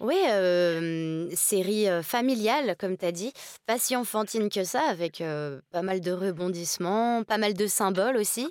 Oui, 0.01 0.17
série 1.35 1.87
familiale, 2.03 2.75
comme 2.79 2.97
tu 2.97 3.05
as 3.05 3.13
dit. 3.13 3.33
Pas 3.67 3.79
si 3.79 3.97
enfantine 3.97 4.49
que 4.49 4.65
ça, 4.65 4.83
avec 4.83 5.23
pas 5.71 5.83
mal 5.83 6.01
de 6.01 6.13
rebondissements, 6.13 7.23
pas 7.25 7.39
mal 7.39 7.55
de 7.55 7.67
symboles 7.67 8.17
aussi. 8.17 8.49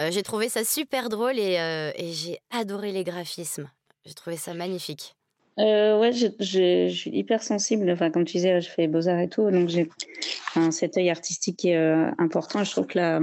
Euh, 0.00 0.10
j'ai 0.10 0.22
trouvé 0.22 0.48
ça 0.48 0.64
super 0.64 1.08
drôle 1.08 1.38
et, 1.38 1.58
euh, 1.58 1.90
et 1.96 2.12
j'ai 2.12 2.38
adoré 2.50 2.92
les 2.92 3.04
graphismes. 3.04 3.68
J'ai 4.06 4.14
trouvé 4.14 4.36
ça 4.36 4.54
magnifique. 4.54 5.14
Euh, 5.58 5.98
ouais, 5.98 6.12
je, 6.12 6.28
je- 6.38 6.88
je 6.88 6.94
suis 6.96 7.10
hyper 7.10 7.42
sensible. 7.42 7.90
Enfin, 7.90 8.10
comme 8.10 8.24
tu 8.24 8.38
disais, 8.38 8.60
je 8.60 8.70
fais 8.70 8.86
beaux-arts 8.88 9.20
et 9.20 9.28
tout, 9.28 9.50
donc 9.50 9.68
j'ai 9.68 9.90
enfin, 10.48 10.70
cet 10.70 10.96
œil 10.96 11.10
artistique 11.10 11.58
qui 11.58 11.70
est 11.70 11.76
euh, 11.76 12.10
important. 12.18 12.64
Je 12.64 12.70
trouve 12.70 12.86
que 12.86 12.98
la, 12.98 13.20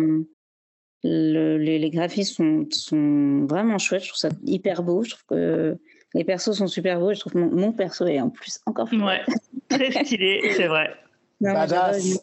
le- 1.04 1.58
les, 1.58 1.80
les 1.80 1.90
graphismes 1.90 2.66
sont, 2.66 2.68
sont 2.72 3.46
vraiment 3.50 3.78
chouettes. 3.80 4.04
Je 4.04 4.10
trouve 4.10 4.20
ça 4.20 4.30
hyper 4.46 4.84
beau. 4.84 5.04
Je 5.04 5.12
trouve 5.12 5.24
que 5.30 5.78
les 6.14 6.24
persos 6.24 6.52
sont 6.54 6.68
super 6.68 7.00
beaux. 7.00 7.14
Je 7.14 7.20
trouve 7.20 7.34
que 7.34 7.40
mon, 7.40 7.50
mon 7.50 7.72
perso 7.72 8.06
est 8.06 8.20
en 8.22 8.30
plus 8.30 8.60
encore 8.66 8.88
plus 8.88 9.02
Ouais, 9.02 9.22
très 9.70 10.06
stylé, 10.06 10.52
c'est 10.56 10.68
vrai. 10.68 10.94
Non, 11.40 11.54
Badass. 11.54 12.20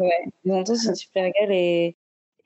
ouais, 0.00 0.24
ils 0.44 0.52
ont 0.52 0.64
tous 0.64 0.84
une 0.86 0.94
super 0.94 1.24
gueule 1.30 1.52
et, 1.52 1.96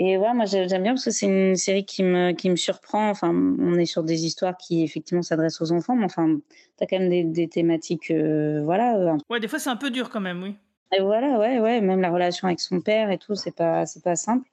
et 0.04 0.16
ouais, 0.18 0.34
moi 0.34 0.46
j'ai- 0.46 0.68
j'aime 0.68 0.82
bien 0.82 0.92
parce 0.94 1.04
que 1.04 1.10
c'est 1.10 1.26
une 1.26 1.54
série 1.56 1.84
qui 1.84 2.02
me, 2.02 2.32
qui 2.32 2.50
me 2.50 2.56
surprend. 2.56 3.08
Enfin, 3.10 3.30
on 3.32 3.74
est 3.78 3.84
sur 3.84 4.02
des 4.02 4.24
histoires 4.24 4.56
qui 4.56 4.82
effectivement 4.82 5.22
s'adressent 5.22 5.60
aux 5.60 5.70
enfants, 5.72 5.94
mais 5.94 6.04
enfin, 6.06 6.38
t'as 6.76 6.86
quand 6.86 6.98
même 6.98 7.08
des, 7.10 7.24
des 7.24 7.48
thématiques, 7.48 8.10
euh, 8.10 8.62
voilà. 8.64 8.96
euh, 8.96 9.16
Ouais, 9.30 9.38
des 9.40 9.48
fois 9.48 9.58
c'est 9.58 9.70
un 9.70 9.76
peu 9.76 9.90
dur 9.90 10.10
quand 10.10 10.20
même, 10.20 10.42
oui. 10.42 10.54
et 10.96 11.00
voilà, 11.00 11.38
ouais, 11.38 11.60
ouais, 11.60 11.80
même 11.80 12.00
la 12.00 12.10
relation 12.10 12.48
avec 12.48 12.60
son 12.60 12.80
père 12.80 13.10
et 13.10 13.18
tout, 13.18 13.34
c'est 13.34 13.54
pas, 13.54 13.86
c'est 13.86 14.02
pas 14.02 14.16
simple. 14.16 14.48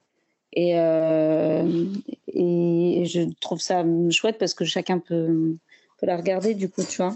Et, 0.52 0.78
euh, 0.78 1.64
et 2.28 3.04
je 3.06 3.20
trouve 3.40 3.60
ça 3.60 3.84
chouette 4.10 4.36
parce 4.38 4.54
que 4.54 4.64
chacun 4.64 4.98
peut, 4.98 5.56
peut 5.98 6.06
la 6.06 6.16
regarder, 6.16 6.54
du 6.54 6.68
coup, 6.68 6.82
tu 6.82 6.96
vois. 7.02 7.14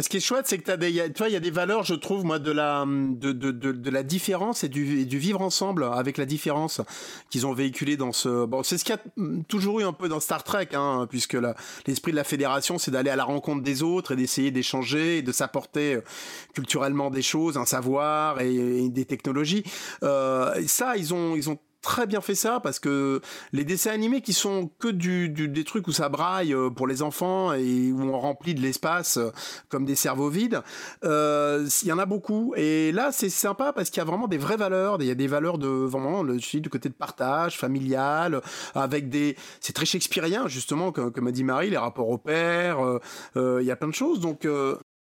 Ce 0.00 0.08
qui 0.08 0.16
est 0.16 0.20
chouette, 0.20 0.46
c'est 0.46 0.56
que 0.56 0.64
t'as 0.64 0.78
des, 0.78 0.90
tu 1.12 1.18
vois, 1.18 1.28
il 1.28 1.34
y 1.34 1.36
a 1.36 1.40
des 1.40 1.50
valeurs, 1.50 1.82
je 1.82 1.92
trouve, 1.94 2.24
moi, 2.24 2.38
de 2.38 2.50
la, 2.50 2.86
de, 2.86 3.32
de, 3.32 3.50
de, 3.50 3.72
de 3.72 3.90
la 3.90 4.02
différence 4.02 4.64
et 4.64 4.70
du, 4.70 5.00
et 5.00 5.04
du 5.04 5.18
vivre 5.18 5.42
ensemble 5.42 5.84
avec 5.84 6.16
la 6.16 6.24
différence 6.24 6.80
qu'ils 7.28 7.46
ont 7.46 7.52
véhiculé 7.52 7.98
dans 7.98 8.12
ce. 8.12 8.46
Bon, 8.46 8.62
c'est 8.62 8.78
ce 8.78 8.84
qu'il 8.84 8.94
y 8.94 8.98
a 8.98 9.02
mm, 9.16 9.44
toujours 9.44 9.80
eu 9.80 9.84
un 9.84 9.92
peu 9.92 10.08
dans 10.08 10.18
Star 10.18 10.44
Trek, 10.44 10.68
hein, 10.72 11.06
puisque 11.10 11.36
l'esprit 11.86 12.12
de 12.12 12.16
la 12.16 12.24
fédération, 12.24 12.78
c'est 12.78 12.90
d'aller 12.90 13.10
à 13.10 13.16
la 13.16 13.24
rencontre 13.24 13.62
des 13.62 13.82
autres 13.82 14.12
et 14.12 14.16
d'essayer 14.16 14.50
d'échanger 14.50 15.18
et 15.18 15.22
de 15.22 15.30
s'apporter 15.30 15.96
euh, 15.96 16.00
culturellement 16.54 17.10
des 17.10 17.20
choses, 17.22 17.58
un 17.58 17.66
savoir 17.66 18.40
et, 18.40 18.54
et 18.54 18.88
des 18.88 19.04
technologies. 19.04 19.62
Euh, 20.04 20.54
ça, 20.68 20.96
ils 20.96 21.12
ont, 21.12 21.36
ils 21.36 21.50
ont 21.50 21.58
très 21.82 22.06
bien 22.06 22.20
fait 22.20 22.34
ça 22.34 22.60
parce 22.60 22.78
que 22.78 23.20
les 23.52 23.64
dessins 23.64 23.90
animés 23.90 24.20
qui 24.22 24.32
sont 24.32 24.70
que 24.78 24.88
du, 24.88 25.28
du- 25.28 25.48
des 25.48 25.64
trucs 25.64 25.86
où 25.88 25.92
ça 25.92 26.08
braille 26.08 26.54
euh, 26.54 26.70
pour 26.70 26.86
les 26.86 27.02
enfants 27.02 27.52
et 27.52 27.92
où 27.92 28.00
on 28.02 28.18
remplit 28.18 28.54
de 28.54 28.60
l'espace 28.60 29.16
euh, 29.18 29.30
comme 29.68 29.84
des 29.84 29.94
cerveaux 29.96 30.28
vides, 30.28 30.62
euh, 31.04 31.68
il 31.82 31.88
y 31.88 31.92
en 31.92 31.98
a 31.98 32.06
beaucoup. 32.06 32.54
Et 32.56 32.92
là, 32.92 33.10
c'est 33.12 33.28
sympa 33.28 33.72
parce 33.72 33.90
qu'il 33.90 33.98
y 33.98 34.00
a 34.00 34.04
vraiment 34.04 34.28
des 34.28 34.38
vraies 34.38 34.56
valeurs. 34.56 34.96
Il 35.00 35.06
y 35.06 35.10
a 35.10 35.14
des 35.14 35.26
valeurs 35.26 35.58
de 35.58 35.66
vraiment 35.68 36.22
le, 36.22 36.36
du 36.36 36.68
côté 36.70 36.88
de 36.88 36.94
partage, 36.94 37.58
familial, 37.58 38.40
avec 38.74 39.08
des. 39.08 39.36
C'est 39.60 39.72
très 39.72 39.86
shakespearien 39.86 40.46
justement, 40.48 40.92
comme, 40.92 41.10
comme 41.12 41.26
a 41.26 41.32
dit 41.32 41.44
Marie, 41.44 41.70
les 41.70 41.76
rapports 41.78 42.08
au 42.08 42.18
père. 42.18 42.78
euh, 42.84 42.98
euh, 43.36 43.58
Il 43.60 43.66
y 43.66 43.70
a 43.70 43.76
plein 43.76 43.88
de 43.88 43.94
choses. 43.94 44.20
Donc 44.20 44.46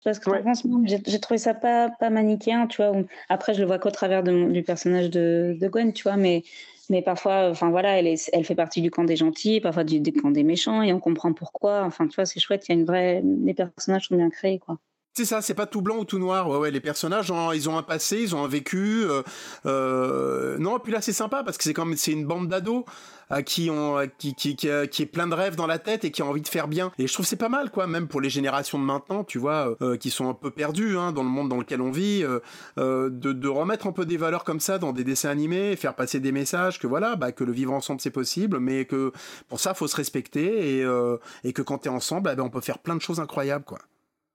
Parce 0.05 0.19
que 0.21 0.31
franchement, 0.41 0.81
j'ai 0.87 1.21
trouvé 1.21 1.39
ça 1.39 1.55
pas, 1.55 1.91
pas 1.91 2.09
manichéen, 2.11 2.67
tu 2.67 2.83
vois. 2.83 2.93
Après, 3.29 3.53
je 3.55 3.61
le 3.61 3.67
vois 3.67 3.79
qu'au 3.79 3.91
travers 3.91 4.23
de 4.23 4.51
du 4.53 4.63
personnage 4.63 5.11
de, 5.11 5.57
de 5.61 5.69
Gwen, 5.69 5.93
tu 5.93 6.05
vois, 6.05 6.17
mais, 6.17 6.45
mais 6.89 7.03
parfois, 7.03 7.51
enfin 7.51 7.71
voilà, 7.71 7.99
elle, 7.99 8.07
est, 8.07 8.31
elle 8.33 8.45
fait 8.45 8.55
partie 8.55 8.81
du 8.81 8.91
camp 8.91 9.05
des 9.05 9.17
gentils, 9.17 9.61
parfois 9.61 9.85
du, 9.85 10.01
du 10.01 10.13
camp 10.13 10.31
des 10.31 10.45
méchants, 10.45 10.83
et 10.83 10.93
on 10.93 11.01
comprend 11.01 11.33
pourquoi. 11.35 11.85
Enfin, 11.85 12.07
tu 12.09 12.15
vois, 12.15 12.27
c'est 12.27 12.41
chouette, 12.41 12.69
il 12.69 12.73
y 12.75 12.77
a 12.77 12.81
une 12.81 12.87
vraie. 12.87 13.23
Les 13.45 13.55
personnages 13.55 14.07
sont 14.09 14.17
bien 14.17 14.31
créés, 14.31 14.59
quoi. 14.59 14.79
C'est 15.19 15.25
ça, 15.25 15.43
c'est 15.43 15.55
pas 15.55 15.67
tout 15.67 15.83
blanc 15.83 15.97
ou 15.97 16.05
tout 16.05 16.21
noir. 16.21 16.49
Ouais, 16.49 16.59
ouais, 16.59 16.71
les 16.71 16.79
personnages, 16.79 17.33
ils 17.53 17.69
ont 17.69 17.77
un 17.77 17.83
passé, 17.83 18.21
ils 18.21 18.37
ont 18.37 18.45
un 18.45 18.47
vécu. 18.47 19.03
euh, 19.03 19.25
euh, 19.67 20.59
non, 20.59 20.79
puis 20.79 20.93
là, 20.93 21.01
c'est 21.01 21.13
sympa 21.13 21.43
parce 21.43 21.59
que 21.59 21.65
c'est 21.65 21.75
comme 21.75 21.97
c'est 21.97 22.13
une 22.13 22.25
bande 22.25 22.47
d'ados 22.47 22.85
à 23.31 23.43
qui 23.43 23.71
on, 23.71 24.01
est 24.01 25.07
plein 25.07 25.27
de 25.27 25.35
rêves 25.35 25.57
dans 25.57 25.67
la 25.67 25.79
tête 25.79 26.05
et 26.05 26.11
qui 26.11 26.23
a 26.23 26.25
envie 26.25 26.41
de 26.41 26.49
faire 26.49 26.69
bien. 26.69 26.93
Et 26.99 27.07
je 27.07 27.13
trouve 27.13 27.27
c'est 27.27 27.37
pas 27.37 27.49
mal, 27.49 27.71
quoi, 27.71 27.87
même 27.87 28.09
pour 28.09 28.21
les 28.21 28.31
générations 28.31 28.79
de 28.79 28.85
maintenant, 28.85 29.25
tu 29.25 29.39
vois, 29.39 29.77
euh, 29.83 29.97
qui 29.97 30.11
sont 30.11 30.29
un 30.29 30.35
peu 30.35 30.51
perdues 30.51 30.97
hein, 30.97 31.13
dans 31.13 31.23
le 31.23 31.29
monde 31.29 31.49
dans 31.49 31.59
lequel 31.59 31.81
on 31.81 31.91
vit, 31.91 32.23
euh, 32.23 32.41
euh, 32.79 33.11
de, 33.11 33.49
remettre 33.49 33.87
un 33.87 33.93
peu 33.93 34.07
des 34.07 34.17
valeurs 34.17 34.45
comme 34.45 34.61
ça 34.61 34.79
dans 34.79 34.93
des 34.93 35.05
dessins 35.05 35.31
animés, 35.31 35.77
faire 35.77 35.95
passer 35.95 36.21
des 36.21 36.33
messages 36.33 36.79
que 36.79 36.87
voilà, 36.87 37.17
bah, 37.17 37.33
que 37.33 37.45
le 37.45 37.53
vivre 37.53 37.73
ensemble 37.73 38.01
c'est 38.01 38.11
possible, 38.11 38.59
mais 38.61 38.85
que 38.85 39.13
pour 39.49 39.61
ça 39.61 39.75
faut 39.75 39.89
se 39.89 39.97
respecter 39.97 40.79
et, 40.79 40.85
euh, 40.85 41.17
et 41.45 41.53
que 41.53 41.63
quand 41.63 41.79
t'es 41.79 41.89
ensemble, 41.89 42.31
eh 42.33 42.37
ben, 42.37 42.43
on 42.43 42.51
peut 42.51 42.61
faire 42.61 42.79
plein 42.79 42.97
de 42.97 43.01
choses 43.01 43.21
incroyables, 43.21 43.65
quoi. 43.65 43.79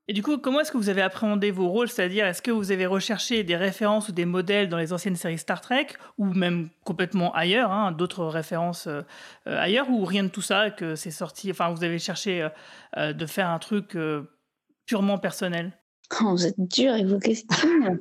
Et 0.09 0.13
du 0.13 0.21
coup, 0.21 0.37
comment 0.37 0.59
est-ce 0.59 0.71
que 0.71 0.77
vous 0.77 0.89
avez 0.89 1.01
appréhendé 1.01 1.49
vos 1.49 1.69
rôles? 1.69 1.87
C'est-à-dire, 1.87 2.25
est-ce 2.25 2.41
que 2.41 2.51
vous 2.51 2.71
avez 2.71 2.85
recherché 2.85 3.43
des 3.45 3.55
références 3.55 4.09
ou 4.09 4.11
des 4.11 4.25
modèles 4.25 4.67
dans 4.67 4.77
les 4.77 4.91
anciennes 4.91 5.15
séries 5.15 5.37
Star 5.37 5.61
Trek, 5.61 5.87
ou 6.17 6.25
même 6.25 6.69
complètement 6.83 7.33
ailleurs, 7.33 7.71
hein, 7.71 7.93
d'autres 7.93 8.25
références 8.25 8.87
euh, 8.87 9.01
euh, 9.47 9.57
ailleurs, 9.57 9.89
ou 9.89 10.03
rien 10.03 10.23
de 10.23 10.27
tout 10.27 10.41
ça, 10.41 10.71
que 10.71 10.95
c'est 10.95 11.11
sorti 11.11 11.51
Enfin, 11.51 11.73
vous 11.73 11.85
avez 11.85 11.99
cherché 11.99 12.49
euh, 12.97 13.13
de 13.13 13.25
faire 13.25 13.47
un 13.47 13.59
truc 13.59 13.97
purement 14.85 15.17
personnel? 15.17 15.71
Oh, 16.21 16.31
vous 16.31 16.45
êtes 16.45 16.59
dur 16.59 16.91
avec 16.93 17.05
vos 17.05 17.19
questions. 17.19 17.47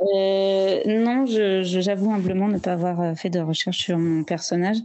Non, 0.00 1.26
j'avoue 1.26 2.12
humblement 2.12 2.46
ne 2.46 2.58
pas 2.58 2.74
avoir 2.74 3.18
fait 3.18 3.30
de 3.30 3.40
recherche 3.40 3.78
sur 3.78 3.98
mon 3.98 4.22
personnage 4.22 4.76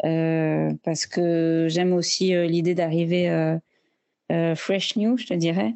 parce 0.00 1.06
que 1.06 1.66
j'aime 1.68 1.92
aussi 1.92 2.34
l'idée 2.46 2.74
d'arriver 2.74 3.58
euh, 4.32 4.54
fresh 4.54 4.96
new, 4.96 5.16
je 5.18 5.26
te 5.26 5.34
dirais, 5.34 5.74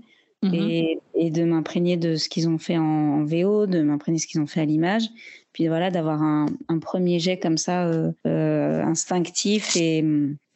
et, 0.55 1.01
et 1.15 1.31
de 1.31 1.43
m'imprégner 1.45 1.97
de 1.97 2.15
ce 2.17 2.29
qu'ils 2.29 2.49
ont 2.49 2.59
fait 2.59 2.79
en, 2.79 2.83
en 2.85 3.25
VO, 3.25 3.67
de 3.67 3.83
m'imprégner 3.83 4.19
de 4.19 4.23
ce 4.23 4.27
qu'ils 4.29 4.41
ont 4.41 4.47
fait 4.47 4.61
à 4.61 4.65
l'image, 4.65 5.09
puis 5.53 5.67
voilà, 5.67 5.91
d'avoir 5.91 6.23
un, 6.23 6.47
un 6.69 6.79
premier 6.79 7.19
jet 7.19 7.39
comme 7.39 7.59
ça 7.59 7.87
euh, 7.89 8.13
euh, 8.27 8.83
instinctif 8.85 9.75
et, 9.77 10.05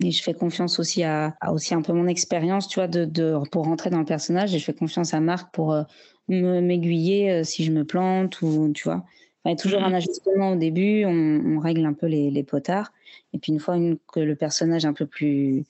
et 0.05 0.11
je 0.12 0.22
fais 0.22 0.35
confiance 0.35 0.78
aussi 0.78 1.02
à, 1.02 1.35
à 1.40 1.52
aussi 1.52 1.74
un 1.74 1.83
peu 1.83 1.92
mon 1.92 2.07
expérience, 2.07 2.68
tu 2.68 2.78
vois, 2.78 2.87
de, 2.87 3.05
de, 3.05 3.37
pour 3.50 3.64
rentrer 3.64 3.90
dans 3.90 3.98
le 3.98 4.05
personnage 4.05 4.55
et 4.55 4.59
je 4.61 4.64
fais 4.64 4.72
confiance 4.74 5.14
à 5.14 5.20
Marc 5.20 5.52
pour 5.52 5.74
me- 6.28 6.61
m'aiguiller 6.61 7.42
si 7.42 7.64
je 7.64 7.72
me 7.72 7.85
plante 7.85 8.40
ou 8.42 8.70
tu 8.72 8.85
vois. 8.85 9.05
Il 9.44 9.48
y 9.50 9.52
a 9.52 9.57
toujours 9.57 9.83
un 9.83 9.92
ajustement 9.92 10.52
au 10.52 10.57
début, 10.57 11.05
on, 11.05 11.57
on 11.57 11.59
règle 11.59 11.85
un 11.85 11.94
peu 11.94 12.07
les, 12.07 12.31
les 12.31 12.44
potards. 12.44 12.92
Et 13.33 13.38
puis 13.38 13.50
une 13.52 13.59
fois 13.59 13.76
une- 13.76 13.98
que 14.12 14.20
le 14.20 14.37
personnage 14.37 14.85
est 14.85 14.88
un 14.88 14.92
peu 14.92 15.07
plus 15.07 15.64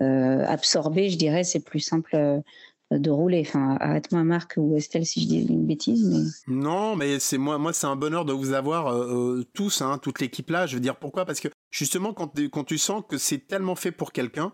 euh, 0.00 0.44
absorbé, 0.46 1.10
je 1.10 1.16
dirais, 1.18 1.44
c'est 1.44 1.60
plus 1.60 1.80
simple 1.80 2.14
euh, 2.16 2.40
de 2.92 3.10
rouler. 3.10 3.42
Enfin, 3.46 3.76
arrête-moi 3.80 4.22
Marc 4.24 4.54
ou 4.56 4.76
Estelle 4.76 5.04
si 5.06 5.22
je 5.22 5.26
dis 5.26 5.40
une 5.42 5.66
bêtise, 5.66 6.04
mais 6.46 6.54
Non, 6.54 6.94
mais 6.96 7.18
c'est 7.18 7.38
moi, 7.38 7.58
moi 7.58 7.72
c'est 7.72 7.86
un 7.86 7.96
bonheur 7.96 8.24
de 8.24 8.32
vous 8.32 8.52
avoir 8.52 8.88
euh, 8.88 9.38
euh, 9.40 9.44
tous, 9.54 9.82
hein, 9.82 9.98
toute 10.00 10.20
l'équipe 10.20 10.50
là. 10.50 10.66
Je 10.66 10.74
veux 10.74 10.80
dire 10.80 10.96
pourquoi? 10.96 11.24
Parce 11.24 11.40
que 11.40 11.48
justement 11.72 12.12
quand, 12.14 12.28
tu- 12.28 12.48
quand 12.48 12.62
tu 12.62 12.78
sens 12.78 13.02
que 13.08 13.18
c'est 13.18 13.38
tellement 13.48 13.74
fait 13.74 13.90
pour 13.90 14.12
quelqu'un, 14.12 14.52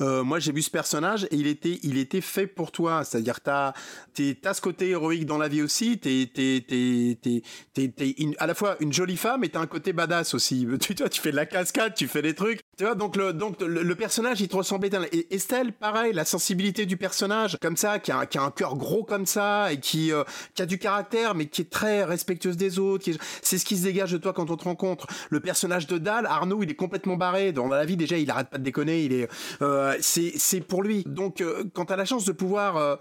euh, 0.00 0.24
moi 0.24 0.38
j'ai 0.38 0.50
vu 0.52 0.62
ce 0.62 0.70
personnage 0.70 1.24
et 1.24 1.36
il 1.36 1.46
était, 1.46 1.78
il 1.82 1.98
était 1.98 2.22
fait 2.22 2.46
pour 2.46 2.72
toi. 2.72 3.04
C'est-à-dire 3.04 3.40
t'as, 3.42 3.74
t'as 4.14 4.54
ce 4.54 4.62
côté 4.62 4.88
héroïque 4.88 5.26
dans 5.26 5.38
la 5.38 5.48
vie 5.48 5.60
aussi. 5.60 5.98
T'es, 5.98 6.30
t'es, 6.32 6.64
t'es, 6.66 7.42
t'es, 7.74 8.14
à 8.38 8.46
la 8.46 8.54
fois 8.54 8.76
une 8.80 8.92
jolie 8.94 9.18
femme 9.18 9.44
et 9.44 9.50
t'as 9.50 9.60
un 9.60 9.66
côté 9.66 9.92
badass 9.92 10.32
aussi. 10.34 10.66
Tu, 10.80 10.94
vois, 10.94 11.08
tu 11.10 11.20
fais 11.20 11.32
de 11.32 11.36
la 11.36 11.46
cascade, 11.46 11.94
tu 11.94 12.08
fais 12.08 12.22
des 12.22 12.34
trucs. 12.34 12.60
Tu 12.76 12.84
vois, 12.84 12.94
donc 12.94 13.16
le, 13.16 13.32
donc 13.32 13.60
le, 13.60 13.82
le 13.82 13.94
personnage 13.94 14.40
il 14.40 14.48
te 14.48 14.56
ressemblait. 14.56 14.90
Et 15.12 15.34
Estelle, 15.34 15.72
pareil, 15.72 16.12
la 16.12 16.24
sensibilité 16.24 16.86
du 16.86 16.96
personnage, 16.96 17.58
comme 17.60 17.76
ça, 17.76 17.98
qui 17.98 18.10
a, 18.10 18.26
qui 18.26 18.38
a 18.38 18.42
un 18.42 18.50
cœur 18.50 18.76
gros 18.76 19.04
comme 19.04 19.26
ça 19.26 19.72
et 19.72 19.78
qui, 19.78 20.12
euh, 20.12 20.24
qui 20.54 20.62
a 20.62 20.66
du 20.66 20.78
caractère, 20.78 21.34
mais 21.34 21.46
qui 21.46 21.62
est 21.62 21.70
très 21.70 22.04
respectueuse 22.04 22.56
des 22.56 22.78
autres. 22.78 23.08
C'est 23.42 23.58
ce 23.58 23.64
qui 23.64 23.76
se 23.76 23.84
dégage 23.84 24.12
de 24.12 24.18
toi 24.18 24.32
quand 24.32 24.50
on 24.50 24.56
te 24.56 24.64
rencontre. 24.64 25.06
Le 25.30 25.40
personnage 25.40 25.86
de 25.86 25.98
Dal, 25.98 26.26
Arnaud, 26.26 26.62
il 26.62 26.70
est 26.70 26.74
complètement 26.74 27.16
barré. 27.16 27.52
Dans 27.52 27.68
la 27.68 27.84
vie, 27.84 27.96
déjà, 27.96 28.16
il 28.16 28.30
arrête 28.30 28.50
pas 28.50 28.58
de 28.58 28.64
déconner. 28.64 29.04
Il 29.04 29.12
est, 29.12 29.28
euh, 29.62 29.96
c'est, 30.00 30.32
c'est 30.36 30.60
pour 30.60 30.82
lui. 30.82 31.04
Donc, 31.06 31.40
euh, 31.40 31.64
quand 31.74 31.86
t'as 31.86 31.96
la 31.96 32.04
chance 32.04 32.24
de 32.24 32.32
pouvoir 32.32 32.76
euh, 32.76 32.96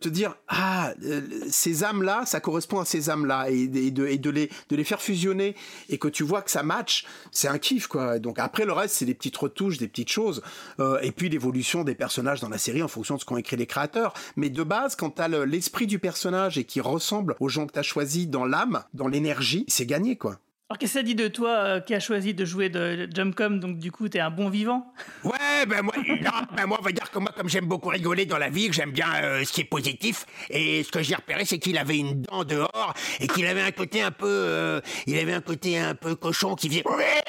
te 0.00 0.08
dire 0.08 0.36
ah 0.48 0.92
euh, 1.04 1.20
ces 1.50 1.82
âmes 1.82 2.02
là 2.02 2.24
ça 2.24 2.38
correspond 2.40 2.78
à 2.80 2.84
ces 2.84 3.10
âmes 3.10 3.26
là 3.26 3.50
et, 3.50 3.66
de, 3.66 4.06
et 4.06 4.18
de 4.18 4.30
les 4.30 4.48
de 4.68 4.76
les 4.76 4.84
faire 4.84 5.02
fusionner 5.02 5.56
et 5.88 5.98
que 5.98 6.06
tu 6.08 6.22
vois 6.22 6.40
que 6.42 6.50
ça 6.52 6.62
match 6.62 7.04
c'est 7.32 7.48
un 7.48 7.58
kiff 7.58 7.88
quoi. 7.88 8.18
Donc 8.20 8.38
après 8.38 8.64
le 8.64 8.72
reste 8.72 8.94
c'est 8.94 9.06
des 9.06 9.14
petites 9.14 9.36
retouches 9.36 9.78
des 9.78 9.88
petites 9.88 10.10
choses 10.10 10.40
Euh, 10.78 10.98
et 11.02 11.10
puis 11.12 11.28
l'évolution 11.28 11.82
des 11.84 11.94
personnages 11.96 12.40
dans 12.40 12.48
la 12.48 12.58
série 12.58 12.82
en 12.82 12.88
fonction 12.88 13.16
de 13.16 13.20
ce 13.20 13.24
qu'ont 13.24 13.36
écrit 13.36 13.56
les 13.56 13.66
créateurs. 13.66 14.14
Mais 14.36 14.50
de 14.50 14.62
base 14.62 14.94
quand 14.96 15.10
t'as 15.10 15.28
le- 15.28 15.44
l'esprit 15.44 15.86
du 15.86 15.98
personnage 15.98 16.58
et 16.58 16.64
qui 16.64 16.80
ressemble 16.80 17.34
aux 17.40 17.48
gens 17.48 17.66
que 17.66 17.72
t'as 17.72 17.82
choisi 17.82 18.26
dans 18.26 18.44
l'âme 18.44 18.84
dans 18.94 19.08
l'énergie 19.08 19.64
c'est 19.68 19.86
gagné 19.86 20.16
quoi 20.16 20.38
Alors, 20.72 20.78
qu'est-ce 20.78 20.94
que 20.94 20.98
ça 21.00 21.02
dit 21.02 21.14
de 21.14 21.28
toi 21.28 21.50
euh, 21.50 21.80
qui 21.80 21.94
a 21.94 22.00
choisi 22.00 22.32
de 22.32 22.46
jouer 22.46 22.70
de 22.70 23.06
Jumpcom, 23.14 23.60
donc 23.60 23.76
du 23.76 23.92
coup, 23.92 24.08
t'es 24.08 24.20
un 24.20 24.30
bon 24.30 24.48
vivant? 24.48 24.90
Ouais, 25.22 25.66
ben 25.68 25.82
moi, 25.82 25.92
non, 26.08 26.30
ben 26.56 26.64
moi, 26.64 26.78
on 26.80 26.82
va 26.82 26.92
dire 26.92 27.10
que 27.10 27.18
moi, 27.18 27.30
comme 27.36 27.50
j'aime 27.50 27.66
beaucoup 27.66 27.90
rigoler 27.90 28.24
dans 28.24 28.38
la 28.38 28.48
vie, 28.48 28.68
que 28.68 28.74
j'aime 28.74 28.90
bien 28.90 29.08
euh, 29.22 29.44
ce 29.44 29.52
qui 29.52 29.60
est 29.60 29.64
positif, 29.64 30.24
et 30.48 30.82
ce 30.82 30.90
que 30.90 31.02
j'ai 31.02 31.14
repéré, 31.14 31.44
c'est 31.44 31.58
qu'il 31.58 31.76
avait 31.76 31.98
une 31.98 32.22
dent 32.22 32.44
dehors, 32.44 32.94
et 33.20 33.26
qu'il 33.28 33.44
avait 33.44 33.60
un 33.60 33.70
côté 33.70 34.00
un 34.00 34.12
peu, 34.12 34.24
euh, 34.26 34.80
il 35.06 35.18
avait 35.18 35.34
un 35.34 35.42
côté 35.42 35.78
un 35.78 35.94
peu 35.94 36.14
cochon 36.14 36.54
qui 36.54 36.70
faisait 36.70 36.88
Ouais 36.88 37.20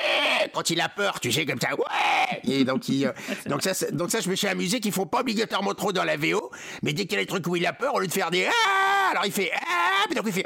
quand 0.53 0.69
il 0.69 0.79
a 0.81 0.87
peur, 0.89 1.19
tu 1.19 1.31
sais, 1.31 1.45
comme 1.45 1.59
ça, 1.59 1.69
ouais. 1.75 2.39
Et 2.47 2.63
donc, 2.63 2.87
il, 2.87 3.07
euh, 3.07 3.11
donc 3.47 3.61
ça, 3.63 3.73
c'est- 3.73 3.91
donc 3.93 4.11
ça, 4.11 4.21
je 4.21 4.29
me 4.29 4.35
suis 4.35 4.47
amusé 4.47 4.79
qu'ils 4.79 4.91
font 4.91 5.05
pas 5.05 5.19
obligatoirement 5.21 5.73
trop 5.73 5.91
dans 5.91 6.03
la 6.03 6.15
VO, 6.15 6.49
mais 6.81 6.93
dès 6.93 7.05
qu'il 7.05 7.17
y 7.17 7.21
a 7.21 7.23
des 7.23 7.27
trucs 7.27 7.45
où 7.47 7.55
il 7.57 7.65
a 7.65 7.73
peur, 7.73 7.95
au 7.95 7.99
lieu 7.99 8.07
de 8.07 8.11
faire 8.13 8.31
des 8.31 8.45
ah, 8.45 9.09
alors 9.11 9.25
il 9.25 9.31
fait 9.31 9.51
ah, 9.53 10.05
puis 10.05 10.15
donc 10.15 10.25
il 10.27 10.33
fait 10.33 10.45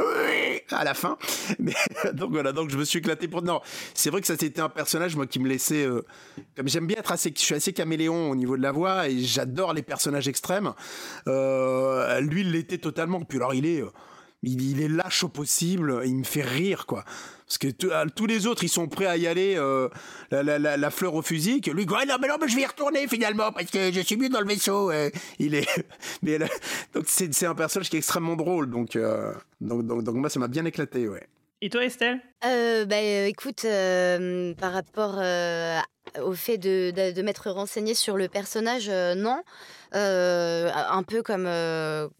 à 0.71 0.83
la 0.83 0.93
fin. 0.93 1.17
Mais 1.59 1.73
donc 2.13 2.31
voilà, 2.31 2.51
donc 2.51 2.69
je 2.69 2.77
me 2.77 2.83
suis 2.87 2.99
éclaté 2.99 3.27
pour. 3.27 3.41
Non, 3.41 3.61
c'est 3.93 4.09
vrai 4.09 4.21
que 4.21 4.27
ça 4.27 4.35
c'était 4.39 4.61
un 4.61 4.69
personnage 4.69 5.15
moi 5.15 5.27
qui 5.27 5.39
me 5.39 5.47
laissait. 5.47 5.85
euh, 5.85 6.05
j'aime 6.65 6.87
bien 6.87 6.97
être 6.97 7.11
assez, 7.11 7.33
je 7.35 7.41
suis 7.41 7.55
assez 7.55 7.73
caméléon 7.73 8.31
au 8.31 8.35
niveau 8.35 8.57
de 8.57 8.61
la 8.61 8.71
voix 8.71 9.07
et 9.07 9.19
j'adore 9.19 9.73
les 9.73 9.83
personnages 9.83 10.27
extrêmes. 10.27 10.73
Euh, 11.27 12.19
lui, 12.21 12.41
il 12.41 12.51
l'était 12.51 12.77
totalement. 12.77 13.21
Puis 13.21 13.37
alors 13.37 13.53
il 13.53 13.65
est. 13.65 13.81
euh, 13.81 13.89
il, 14.43 14.81
est 14.81 14.87
lâche 14.87 15.23
au 15.23 15.29
possible, 15.29 16.01
il 16.05 16.15
me 16.15 16.23
fait 16.23 16.43
rire 16.43 16.85
quoi. 16.85 17.03
Parce 17.47 17.57
que 17.57 17.67
tous 17.69 18.27
les 18.27 18.45
autres, 18.45 18.63
ils 18.63 18.69
sont 18.69 18.87
prêts 18.87 19.07
à 19.07 19.17
y 19.17 19.25
aller, 19.25 19.59
la, 20.31 20.91
fleur 20.91 21.15
au 21.15 21.23
fusil. 21.23 21.59
Lui, 21.73 21.85
non, 21.85 22.17
mais 22.21 22.27
non, 22.27 22.35
mais 22.39 22.47
je 22.47 22.55
vais 22.55 22.61
y 22.61 22.65
retourner 22.65 23.07
finalement 23.07 23.51
parce 23.51 23.71
que 23.71 23.91
je 23.91 23.99
suis 24.01 24.15
mieux 24.15 24.29
dans 24.29 24.39
le 24.39 24.47
vaisseau. 24.47 24.91
il 25.39 25.55
est, 25.55 25.67
donc 26.93 27.05
c'est 27.07 27.45
un 27.45 27.55
personnage 27.55 27.89
qui 27.89 27.95
est 27.95 27.99
extrêmement 27.99 28.35
drôle. 28.35 28.69
Donc, 28.69 28.97
donc, 29.59 29.85
donc, 29.87 30.03
donc 30.03 30.15
moi, 30.15 30.29
ça 30.29 30.39
m'a 30.39 30.47
bien 30.47 30.65
éclaté, 30.65 31.07
ouais. 31.07 31.27
Et 31.61 31.69
toi, 31.69 31.83
Estelle? 31.83 32.21
Euh, 32.45 32.85
bah, 32.85 32.97
euh, 32.97 33.25
écoute, 33.25 33.65
euh, 33.65 34.53
par 34.53 34.73
rapport 34.73 35.15
euh, 35.17 35.79
au 36.21 36.33
fait 36.33 36.59
de, 36.59 36.91
de, 36.91 37.11
de 37.11 37.21
m'être 37.23 37.49
renseignée 37.49 37.95
sur 37.95 38.15
le 38.15 38.27
personnage, 38.27 38.89
non. 38.89 39.41
Un 39.91 41.03
peu 41.03 41.23
comme, 41.23 41.49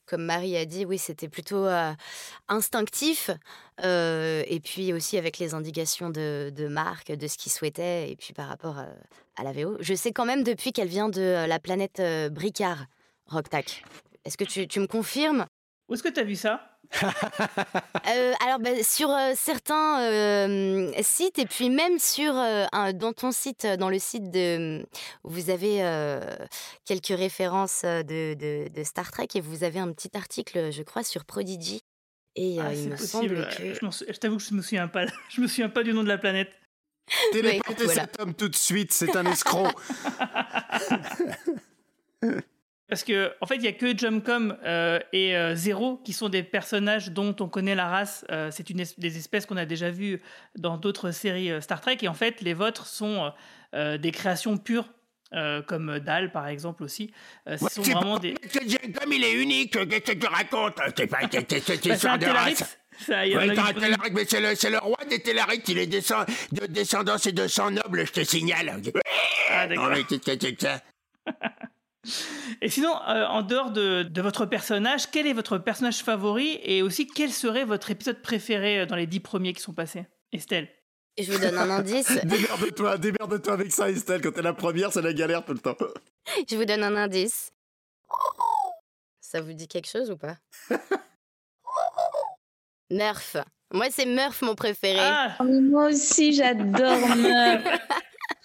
comme 0.08 0.24
Marie 0.24 0.58
a 0.58 0.66
dit, 0.66 0.86
oui, 0.86 0.98
c'était 0.98 1.28
plutôt 1.28 1.68
instinctif. 2.48 3.30
Et 3.84 4.60
puis 4.64 4.92
aussi 4.94 5.18
avec 5.20 5.38
les 5.38 5.54
indications 5.54 6.10
de, 6.10 6.52
de 6.56 6.68
Marc, 6.68 7.12
de 7.12 7.28
ce 7.28 7.38
qu'il 7.38 7.52
souhaitait, 7.52 8.10
et 8.10 8.16
puis 8.16 8.34
par 8.34 8.48
rapport 8.48 8.80
à 9.36 9.44
la 9.44 9.52
VO. 9.52 9.78
Je 9.80 9.94
sais 9.94 10.12
quand 10.12 10.26
même 10.26 10.44
depuis 10.44 10.74
qu'elle 10.74 10.88
vient 10.88 11.10
de 11.10 11.46
la 11.48 11.60
planète 11.60 12.02
Bricard, 12.32 12.86
Rocktac. 13.28 13.84
Est-ce 14.26 14.38
que 14.38 14.46
tu, 14.46 14.68
tu 14.68 14.80
me 14.80 14.88
confirmes? 14.88 15.46
Où 15.90 15.94
est-ce 15.94 16.04
que 16.04 16.10
tu 16.10 16.20
as 16.20 16.24
vu 16.24 16.36
ça? 16.36 16.77
Euh, 18.10 18.34
alors, 18.46 18.60
bah, 18.60 18.70
sur 18.84 19.10
euh, 19.10 19.34
certains 19.36 20.00
euh, 20.02 20.92
sites, 21.02 21.38
et 21.40 21.46
puis 21.46 21.70
même 21.70 22.00
sur 22.00 22.34
euh, 22.38 22.66
un- 22.72 22.94
dans 22.94 23.12
ton 23.12 23.32
site, 23.34 23.68
dans 23.78 23.90
le 23.90 24.00
site 24.00 24.32
de. 24.32 24.86
Vous 25.26 25.50
avez 25.50 25.84
euh, 25.84 26.22
quelques 26.86 27.08
références 27.08 27.82
de, 27.84 28.34
de- 28.34 28.70
de 28.74 28.84
Star 28.86 29.12
Trek 29.12 29.28
et 29.36 29.42
vous 29.42 29.66
avez 29.66 29.80
un 29.80 29.92
petit 29.92 30.12
article, 30.16 30.72
je 30.72 30.84
crois, 30.84 31.04
sur 31.04 31.26
Prodigy. 31.26 31.82
Et 32.38 32.60
euh, 32.60 32.64
Ah, 32.66 32.74
il 32.74 32.78
c'est 32.84 32.86
me 32.86 32.92
possible. 32.92 33.08
semble 33.10 33.38
ouais. 33.40 33.74
que. 33.74 34.14
Je, 34.14 34.20
t'avoue 34.20 34.38
que 34.38 34.44
je 34.44 34.54
me 34.54 34.62
souviens 34.62 34.88
pas. 34.88 35.06
Je 35.30 35.42
me 35.42 35.48
souviens 35.48 35.70
pas 35.70 35.84
du 35.84 35.94
nom 35.94 36.04
de 36.04 36.08
la 36.10 36.18
planète. 36.18 36.52
Téléportez 37.34 37.84
voilà. 37.86 38.02
cet 38.04 38.20
homme 38.22 38.34
tout 38.34 38.48
de 38.50 38.56
suite, 38.56 38.94
c'est 38.94 39.16
un 39.18 39.26
escroc. 39.26 39.68
Parce 42.90 43.04
que 43.04 43.34
en 43.42 43.46
fait, 43.46 43.56
il 43.58 43.64
y 43.64 43.68
a 43.68 43.74
que 43.74 43.98
Jumcom 43.98 44.58
euh, 44.66 45.00
et 45.12 45.36
euh, 45.36 45.56
Zero 45.56 45.98
qui 46.06 46.14
sont 46.14 46.30
des 46.30 46.42
personnages 46.44 47.12
dont 47.12 47.36
on 47.42 47.50
connaît 47.50 47.76
la 47.76 47.88
race. 47.88 48.26
Euh, 48.32 48.50
c'est 48.52 48.70
une 48.70 48.80
es- 48.80 48.94
des 48.98 49.18
espèces 49.18 49.46
qu'on 49.46 49.58
a 49.58 49.66
déjà 49.66 49.92
vues 49.92 50.22
dans 50.58 50.78
d'autres 50.78 51.12
séries 51.12 51.52
euh, 51.52 51.60
Star 51.60 51.82
Trek. 51.82 51.98
Et 52.02 52.08
en 52.08 52.14
fait, 52.14 52.40
les 52.42 52.54
vôtres 52.54 52.86
sont 52.88 53.32
des 53.74 54.12
créations 54.12 54.58
pures. 54.58 54.88
comme 55.68 56.00
Dal 56.00 56.32
par 56.32 56.48
exemple 56.48 56.84
aussi, 56.84 57.12
ce 57.46 57.52
Ouais, 57.52 57.58
sont 57.58 57.84
c'est 57.84 57.92
vraiment 57.92 58.14
pas- 58.14 58.20
des. 58.22 58.36
Jacob, 58.66 59.12
il 59.12 59.24
est 59.26 59.34
unique, 59.44 59.74
qu'est-ce 59.90 60.14
que 60.14 60.18
tu 60.18 60.26
racontes 60.28 60.80
C'est 60.98 61.08
pas 61.08 61.20
c'est- 61.30 62.06
Bah, 62.06 62.18
de 62.18 62.26
race. 62.28 62.78
Ça, 63.06 63.22
Ouais, 63.24 63.36
a 63.36 63.46
mais 64.12 64.26
c'est 64.26 64.70
le, 64.70 64.78
roi 64.80 64.98
des 65.10 65.20
Tellaric, 65.22 65.68
il 65.68 65.78
est 65.80 65.86
descend, 65.88 66.26
de 66.54 66.66
descendance 66.66 67.28
et 67.28 67.34
de 67.34 67.46
sang 67.48 67.70
noble, 67.70 68.08
je 68.08 68.12
te 68.14 68.24
signale. 68.24 68.82
Ah, 69.52 69.68
d'accord. 69.68 69.92
Et 72.62 72.70
sinon, 72.70 72.96
euh, 73.08 73.26
en 73.28 73.42
dehors 73.44 73.72
de, 73.72 74.04
de 74.04 74.22
votre 74.22 74.46
personnage, 74.46 75.10
quel 75.12 75.28
est 75.28 75.34
votre 75.34 75.58
personnage 75.58 75.98
favori 76.04 76.60
et 76.64 76.82
aussi 76.82 77.08
quel 77.08 77.32
serait 77.32 77.66
votre 77.66 77.92
épisode 77.92 78.22
préféré 78.22 78.80
euh, 78.82 78.86
dans 78.86 78.96
les 78.96 79.08
dix 79.08 79.20
premiers 79.20 79.54
qui 79.54 79.62
sont 79.62 79.74
passés? 79.74 80.06
Estelle 80.32 80.70
Et 81.18 81.24
je 81.24 81.32
vous 81.32 81.40
donne 81.40 81.58
un 81.58 81.70
indice. 81.70 82.12
Démerde-toi, 82.24 82.98
démerde-toi 82.98 83.54
avec 83.54 83.72
ça, 83.72 83.90
Estelle. 83.90 84.22
Quand 84.22 84.32
t'es 84.32 84.42
la 84.42 84.54
première, 84.54 84.92
c'est 84.92 85.02
la 85.02 85.14
galère 85.14 85.46
tout 85.46 85.54
le 85.54 85.60
temps. 85.60 85.76
Je 86.50 86.56
vous 86.56 86.66
donne 86.66 86.84
un 86.84 86.96
indice. 86.96 87.52
Ça 89.22 89.42
vous 89.42 89.54
dit 89.54 89.68
quelque 89.68 89.90
chose 89.90 90.10
ou 90.12 90.18
pas? 90.18 90.38
Murph. 92.90 93.38
Moi, 93.74 93.88
c'est 93.92 94.06
Murph 94.06 94.42
mon 94.44 94.56
préféré. 94.56 95.00
Ah, 95.02 95.36
Oh, 95.40 95.44
moi 95.44 95.88
aussi, 95.90 96.34
j'adore 96.34 97.16
Murph. 97.18 97.80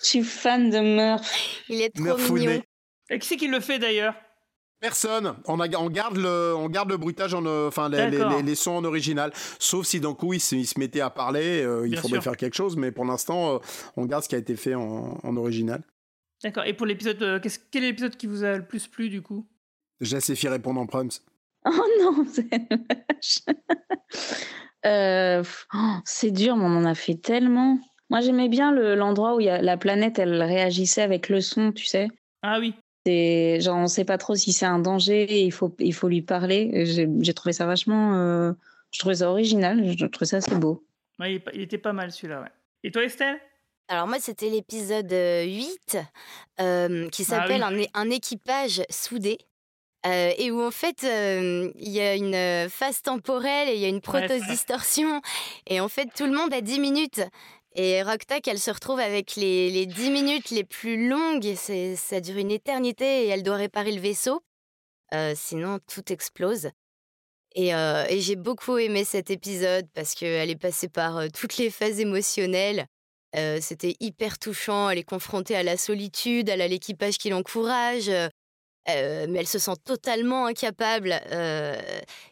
Je 0.03 0.05
suis 0.07 0.25
fan 0.25 0.69
de 0.71 0.81
Murph. 0.81 1.63
Il 1.69 1.81
est 1.81 1.91
trop 1.95 2.05
Murphounet. 2.05 2.47
mignon. 2.47 2.63
Et 3.13 3.19
qui 3.19 3.29
c'est 3.29 3.37
qui 3.37 3.47
le 3.49 3.61
fait 3.61 3.79
d'ailleurs? 3.79 4.15
Personne. 4.81 5.37
On, 5.47 5.61
a- 5.61 5.69
on 5.79 5.91
garde 5.91 6.17
le, 6.17 6.55
on 6.57 6.69
garde 6.69 6.91
le 6.91 6.97
bruitage, 6.97 7.35
en, 7.35 7.47
euh, 7.47 7.69
enfin 7.69 7.89
les, 7.89 8.11
les- 8.11 8.19
D'accord. 8.19 8.37
les- 8.39 8.43
les 8.43 8.55
sons 8.57 8.73
en 8.73 8.85
original. 8.85 9.31
Sauf 9.61 9.87
si 9.87 10.01
d'un 10.01 10.15
coup 10.15 10.33
il 10.33 10.41
se, 10.41 10.57
il 10.57 10.67
se 10.67 10.79
mettait 10.81 11.01
à 11.01 11.11
parler, 11.11 11.63
euh, 11.63 11.87
il 11.87 11.91
Bien 11.93 12.01
faudrait 12.01 12.17
sûr. 12.17 12.25
faire 12.25 12.37
quelque 12.37 12.55
chose. 12.57 12.77
Mais 12.77 12.91
pour 12.91 13.05
l'instant, 13.05 13.55
euh, 13.55 13.59
on 13.97 14.07
garde 14.07 14.25
ce 14.25 14.29
qui 14.29 14.35
a 14.35 14.39
été 14.39 14.57
fait 14.57 14.75
en, 14.75 15.19
en 15.23 15.37
original. 15.37 15.83
D'accord. 16.43 16.65
Et 16.65 16.75
pour 16.75 16.87
l'épisode, 16.87 17.23
euh, 17.23 17.39
quel 17.71 17.85
est 17.85 17.89
l'épisode 17.89 18.17
qui 18.17 18.27
vous 18.27 18.43
a 18.43 18.57
le 18.57 18.67
plus 18.67 18.89
plu 18.89 19.09
du 19.09 19.23
coup? 19.23 19.47
Je 20.01 20.17
laisse 20.17 20.29
Effie 20.31 20.49
répondre 20.49 20.81
en 20.81 20.87
proms. 20.87 21.09
Oh 21.65 21.87
non, 22.01 22.27
c'est. 22.29 22.49
Euh, 24.85 25.45
oh, 25.75 25.95
c'est 26.05 26.33
dur, 26.33 26.57
mais 26.57 26.65
on 26.65 26.77
en 26.79 26.85
a 26.85 26.95
fait 26.97 27.15
tellement. 27.15 27.79
Moi, 28.11 28.21
j'aimais 28.21 28.49
bien 28.49 28.73
le- 28.73 28.97
l'endroit 28.97 29.37
où 29.37 29.41
il 29.41 29.47
y 29.47 29.49
a, 29.49 29.63
la 29.63 29.77
planète, 29.77 30.19
elle 30.19 30.43
réagissait 30.43 31.03
avec 31.03 31.29
le 31.29 31.41
son, 31.41 31.71
tu 31.71 31.87
sais. 31.87 32.09
Ah 32.43 32.59
oui. 32.59 32.75
C'est 33.07 33.61
genre, 33.61 33.77
on 33.79 33.87
sait 33.89 34.05
pas 34.05 34.19
trop 34.19 34.35
si 34.37 34.53
c'est 34.53 34.67
un 34.67 34.79
danger, 34.79 35.23
et 35.23 35.43
il 35.43 35.53
faut, 35.53 35.75
il 35.81 35.93
faut 35.95 36.09
lui 36.09 36.23
parler. 36.23 36.85
J'ai 36.87 37.35
trouvé 37.35 37.53
ça 37.53 37.67
vachement. 37.67 38.15
euh, 38.15 38.53
je 38.93 38.99
trouvais 38.99 39.17
ça 39.17 39.31
original, 39.31 39.97
je 39.99 40.07
trouvais 40.07 40.27
ça 40.27 40.37
assez 40.37 40.55
beau. 40.55 40.85
Ouais, 41.19 41.43
il, 41.55 41.63
était 41.63 41.79
pas 41.79 41.93
mal 41.93 42.13
celui-là, 42.13 42.43
ouais. 42.43 42.49
Et 42.85 42.91
toi, 42.91 43.03
Estelle? 43.05 43.39
Alors 43.89 44.07
moi, 44.07 44.19
c'était 44.21 44.49
l'épisode 44.51 45.13
euh, 45.13 45.45
8 45.45 45.99
euh, 46.61 47.09
qui 47.11 47.23
Ah 47.23 47.25
s'appelle 47.25 47.65
oui. 47.73 47.89
un, 47.95 48.03
un 48.03 48.11
équipage 48.11 48.83
soudé. 48.91 49.39
euh, 50.07 50.33
et 50.37 50.51
où 50.51 50.61
en 50.63 50.71
fait 50.71 51.05
euh, 51.05 51.71
il 51.77 51.91
y 51.91 52.01
a 52.01 52.15
une 52.17 52.35
euh, 52.35 52.69
phase 52.69 53.03
temporelle 53.03 53.69
et 53.69 53.75
il 53.75 53.81
y 53.81 53.85
a 53.85 53.89
une 53.89 54.01
prothèse 54.01 54.43
Ouais. 54.43 54.49
distorsion 54.49 55.21
et 55.69 55.81
en 55.81 55.89
fait 55.89 56.09
tout 56.15 56.27
le 56.27 56.33
monde 56.33 56.53
a 56.53 56.61
10 56.61 56.81
minutes 56.81 57.21
et 57.75 58.03
Rocktac 58.03 58.47
elle 58.49 58.59
se 58.59 58.71
retrouve 58.71 59.01
avec 59.01 59.37
les, 59.37 59.71
les 59.71 59.87
10 59.87 60.11
minutes 60.11 60.51
les 60.51 60.65
plus 60.65 61.09
longues 61.09 61.55
ça 61.55 62.21
dure 62.21 62.37
une 62.37 62.51
éternité 62.51 63.25
et 63.25 63.29
elle 63.29 63.43
doit 63.43 63.57
réparer 63.57 63.93
le 63.93 64.01
vaisseau 64.01 64.43
Euh, 65.15 65.35
sinon 65.37 65.79
tout 65.87 66.11
explose 66.11 66.71
et, 67.55 67.75
euh, 67.75 68.07
et 68.09 68.21
j'ai 68.21 68.37
beaucoup 68.37 68.79
aimé 68.79 69.05
cet 69.05 69.31
épisode 69.31 69.87
parce 69.93 70.15
qu'elle 70.15 70.49
est 70.49 70.57
passée 70.57 70.89
par 70.89 71.19
euh, 71.19 71.29
toutes 71.29 71.59
les 71.59 71.71
phases 71.71 72.01
émotionnelles 72.01 72.87
c'était 73.61 73.97
hyper 74.01 74.39
touchant. 74.39 74.91
Elle 74.91 74.99
est 74.99 75.05
confrontée 75.05 75.57
à 75.57 75.63
la 75.63 75.79
solitude, 75.79 76.51
elle 76.51 76.61
a 76.61 76.69
l'équipage 76.69 77.17
qui 77.17 77.31
l'encourage, 77.31 78.11
mais 78.87 79.39
elle 79.39 79.47
se 79.47 79.59
sent 79.59 79.77
totalement 79.87 80.45
incapable. 80.45 81.19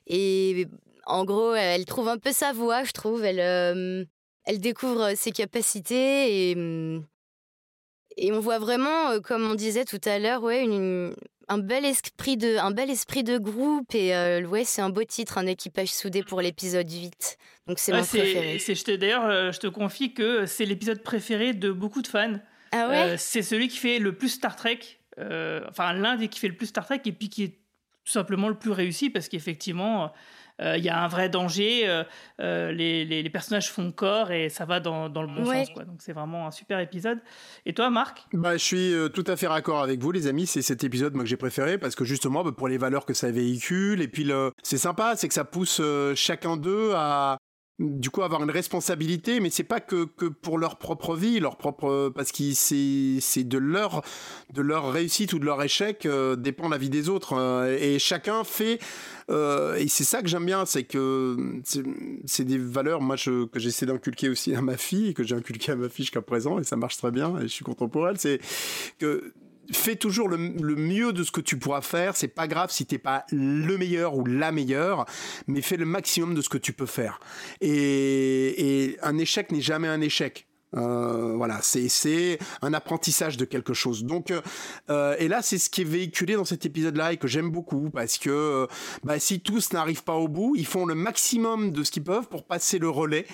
et 0.07 0.67
en 1.07 1.25
gros, 1.25 1.55
elle 1.55 1.87
trouve 1.87 2.09
un 2.09 2.19
peu 2.19 2.33
sa 2.33 2.53
voix, 2.53 2.85
je 2.85 2.93
trouve. 2.93 3.25
Elle, 3.25 4.07
elle 4.45 4.61
découvre 4.61 5.15
ses 5.17 5.33
capacités 5.33 6.51
et, 6.51 6.55
hum, 6.57 7.05
et 8.17 8.33
on 8.33 8.41
voit 8.41 8.59
vraiment, 8.59 9.21
comme 9.21 9.49
on 9.51 9.55
disait 9.55 9.85
tout 9.85 10.01
à 10.05 10.19
l'heure, 10.19 10.43
ouais, 10.43 10.63
une- 10.65 11.15
un 11.49 11.59
bel 11.59 11.85
esprit 11.85 12.37
de, 12.37 12.57
un 12.59 12.71
bel 12.71 12.91
esprit 12.91 13.25
de 13.25 13.39
groupe. 13.39 13.95
Et 13.95 14.15
euh, 14.15 14.43
ouais, 14.47 14.65
c'est 14.65 14.83
un 14.83 14.91
beau 14.91 15.03
titre, 15.05 15.39
un 15.39 15.47
équipage 15.47 15.89
soudé 15.89 16.23
pour 16.23 16.41
l'épisode 16.41 16.91
8. 16.91 17.37
Donc 17.67 17.79
c'est 17.79 17.93
Ouais, 17.93 17.99
mon 18.01 18.05
préféré. 18.07 18.97
D'ailleurs, 18.99 19.53
je 19.53 19.59
te 19.59 19.67
confie 19.67 20.13
que 20.15 20.47
c'est 20.47 20.65
l'épisode 20.65 21.03
préféré 21.03 21.53
de 21.55 21.71
beaucoup 21.73 22.03
de 22.03 22.07
fans. 22.09 22.39
Ah 22.73 22.89
ouais? 22.89 23.03
Euh, 23.13 23.17
c'est 23.19 23.43
celui 23.43 23.67
qui 23.69 23.79
fait 23.79 23.99
le 23.99 24.17
plus 24.17 24.29
Star 24.29 24.55
Trek, 24.55 24.79
euh, 25.19 25.61
enfin 25.69 25.93
l'un 25.93 26.15
des 26.17 26.29
qui 26.29 26.39
fait 26.39 26.49
le 26.49 26.57
plus 26.57 26.67
Star 26.67 26.85
Trek 26.87 27.01
et 27.05 27.13
puis 27.13 27.29
qui 27.29 27.43
est 27.45 27.59
tout 28.05 28.13
simplement 28.13 28.49
le 28.49 28.57
plus 28.59 28.71
réussi 28.71 29.11
parce 29.11 29.29
qu'effectivement 29.29 30.13
il 30.77 30.85
y 30.85 30.89
a 30.89 31.03
un 31.03 31.09
vrai 31.09 31.29
danger, 31.29 31.89
euh, 31.89 32.05
euh, 32.41 32.71
les, 32.73 33.05
les- 33.05 33.23
les 33.23 33.31
personnages 33.31 33.71
font 33.71 33.91
corps 33.93 34.31
et 34.31 34.49
ça 34.49 34.65
va 34.65 34.81
dans, 34.81 35.09
dans 35.09 35.23
le 35.23 35.29
bon 35.29 35.47
Ouais. 35.49 35.65
sens. 35.65 35.71
Quoi. 35.75 35.85
Donc 35.85 35.97
c'est 36.01 36.13
vraiment 36.13 36.47
un 36.47 36.51
super 36.51 36.79
épisode. 36.81 37.19
Et 37.67 37.73
toi 37.73 37.91
Marc? 37.91 38.27
Bah, 38.33 38.57
je 38.57 38.65
suis 38.65 38.93
euh, 38.93 39.09
tout 39.09 39.25
à 39.27 39.37
fait 39.37 39.47
raccord 39.47 39.83
avec 39.83 40.01
vous, 40.01 40.13
les 40.13 40.27
amis. 40.27 40.47
C'est 40.47 40.63
cet 40.63 40.85
épisode 40.85 41.15
moi 41.15 41.25
que 41.25 41.31
j'ai 41.31 41.37
préféré 41.37 41.79
parce 41.79 41.95
que 41.95 42.05
justement, 42.05 42.45
bah, 42.45 42.53
pour 42.57 42.69
les 42.69 42.79
valeurs 42.79 43.07
que 43.07 43.15
ça 43.15 43.31
véhicule, 43.31 44.03
et 44.03 44.09
puis 44.09 44.25
le, 44.25 44.53
c'est 44.63 44.79
sympa, 44.79 45.15
c'est 45.17 45.29
que 45.29 45.35
ça 45.35 45.45
pousse 45.45 45.79
euh, 45.81 46.15
chacun 46.15 46.57
d'eux 46.57 46.93
à 46.95 47.39
du 47.81 48.11
coup 48.11 48.23
avoir 48.23 48.43
une 48.43 48.51
responsabilité, 48.51 49.41
mais 49.41 49.49
c'est 49.49 49.65
pas 49.65 49.81
que, 49.81 50.05
pour 50.05 50.59
leur 50.59 50.77
propre 50.77 51.17
vie, 51.17 51.41
leur 51.41 51.57
propre 51.57 52.13
parce 52.15 52.31
que 52.31 52.53
c'est 52.53 53.45
de 53.45 53.59
leur 53.59 54.03
de 54.53 54.61
leur 54.61 54.93
réussite 54.93 55.33
ou 55.33 55.39
de 55.39 55.47
leur 55.47 55.63
échec 55.63 56.05
euh, 56.05 56.37
dépend 56.37 56.69
la 56.69 56.77
vie 56.77 56.91
des 56.91 57.09
autres 57.09 57.33
euh, 57.39 57.77
et 57.81 57.99
chacun 57.99 58.45
fait 58.45 58.79
euh, 59.31 59.77
et 59.77 59.89
c'est 59.89 60.05
ça 60.05 60.21
que 60.21 60.29
j'aime 60.29 60.45
bien, 60.45 60.67
c'est 60.67 60.85
que 60.85 61.37
c'est- 61.65 62.45
des 62.45 62.59
valeurs 62.59 63.01
moi 63.01 63.17
je, 63.17 63.47
que 63.47 63.59
j'essaie 63.59 63.87
d'inculquer 63.87 64.29
aussi 64.29 64.55
à 64.55 64.61
ma 64.61 64.77
fille 64.77 65.15
que 65.15 65.23
j'ai 65.25 65.35
inculqué 65.37 65.73
à 65.73 65.77
ma 65.77 65.89
fille 65.89 66.05
jusqu'à 66.05 66.21
présent 66.23 66.59
et 66.59 66.65
ça 66.65 66.77
marche 66.77 66.99
très 66.99 67.11
bien 67.11 67.39
et 67.39 67.43
je 67.43 67.49
suis 67.49 67.65
content 67.65 67.89
pour 67.89 68.07
elle. 68.09 68.19
C'est 68.19 68.41
que 68.99 69.33
fais 69.73 69.97
toujours 69.97 70.29
le, 70.29 70.39
mieux 70.39 71.13
de 71.13 71.23
ce 71.25 71.31
que 71.31 71.41
tu 71.41 71.59
pourras 71.59 71.81
faire. 71.81 72.17
C'est 72.17 72.29
pas 72.29 72.49
grave 72.49 72.71
si 72.71 72.87
t'es 72.87 72.99
pas 72.99 73.25
le 73.31 73.77
meilleur 73.77 74.17
ou 74.17 74.25
la 74.25 74.53
meilleure, 74.53 75.07
mais 75.47 75.63
fais 75.63 75.77
le 75.77 75.87
maximum 75.87 76.35
de 76.35 76.41
ce 76.41 76.49
que 76.49 76.59
tu 76.59 76.73
peux 76.73 76.87
faire. 76.87 77.21
Et, 77.61 78.97
un 79.03 79.19
échec 79.19 79.53
n'est 79.53 79.61
jamais 79.61 79.89
un 79.89 80.01
échec. 80.01 80.47
Euh, 80.77 81.35
voilà, 81.37 81.59
c'est 81.63 82.39
un 82.63 82.73
apprentissage 82.73 83.37
de 83.37 83.45
quelque 83.45 83.75
chose. 83.75 84.05
Donc, 84.05 84.31
euh, 84.31 84.41
euh, 84.89 85.17
et 85.19 85.27
là, 85.27 85.43
c'est 85.43 85.59
ce 85.59 85.69
qui 85.69 85.81
est 85.81 85.85
véhiculé 85.85 86.35
dans 86.35 86.45
cet 86.45 86.65
épisode-là 86.65 87.13
et 87.13 87.17
que 87.17 87.27
j'aime 87.27 87.51
beaucoup 87.51 87.91
parce 87.91 88.19
que 88.19 88.69
bah, 89.03 89.19
si 89.19 89.41
tous 89.41 89.73
n'arrivent 89.73 90.05
pas 90.05 90.15
au 90.15 90.29
bout, 90.29 90.55
ils 90.57 90.67
font 90.67 90.87
le 90.87 90.95
maximum 90.95 91.73
de 91.73 91.83
ce 91.83 91.91
qu'ils 91.91 92.05
peuvent 92.05 92.29
pour 92.29 92.45
passer 92.45 92.79
le 92.79 92.89
relais. 92.89 93.27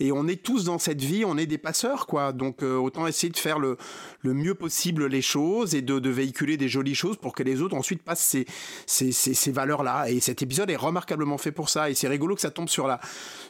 Et 0.00 0.12
on 0.12 0.26
est 0.26 0.42
tous 0.42 0.64
dans 0.64 0.78
cette 0.78 1.02
vie, 1.02 1.24
on 1.26 1.36
est 1.36 1.46
des 1.46 1.58
passeurs, 1.58 2.06
quoi. 2.06 2.32
Donc 2.32 2.62
euh, 2.62 2.76
autant 2.76 3.06
essayer 3.06 3.30
de 3.30 3.36
faire 3.36 3.58
le, 3.58 3.76
le 4.22 4.32
mieux 4.32 4.54
possible 4.54 5.06
les 5.06 5.20
choses 5.20 5.74
et 5.74 5.82
de, 5.82 5.98
de 5.98 6.10
véhiculer 6.10 6.56
des 6.56 6.68
jolies 6.68 6.94
choses 6.94 7.18
pour 7.18 7.34
que 7.34 7.42
les 7.42 7.60
autres 7.60 7.76
ensuite 7.76 8.02
passent 8.02 8.24
ces, 8.24 8.46
ces, 8.86 9.12
ces, 9.12 9.52
valeurs-là. 9.52 10.10
Et 10.10 10.20
cet 10.20 10.40
épisode 10.40 10.70
est 10.70 10.76
remarquablement 10.76 11.36
fait 11.36 11.52
pour 11.52 11.68
ça. 11.68 11.90
Et 11.90 11.94
c'est 11.94 12.08
rigolo 12.08 12.34
que 12.34 12.40
ça 12.40 12.50
tombe 12.50 12.70
sur 12.70 12.86
la, 12.86 12.98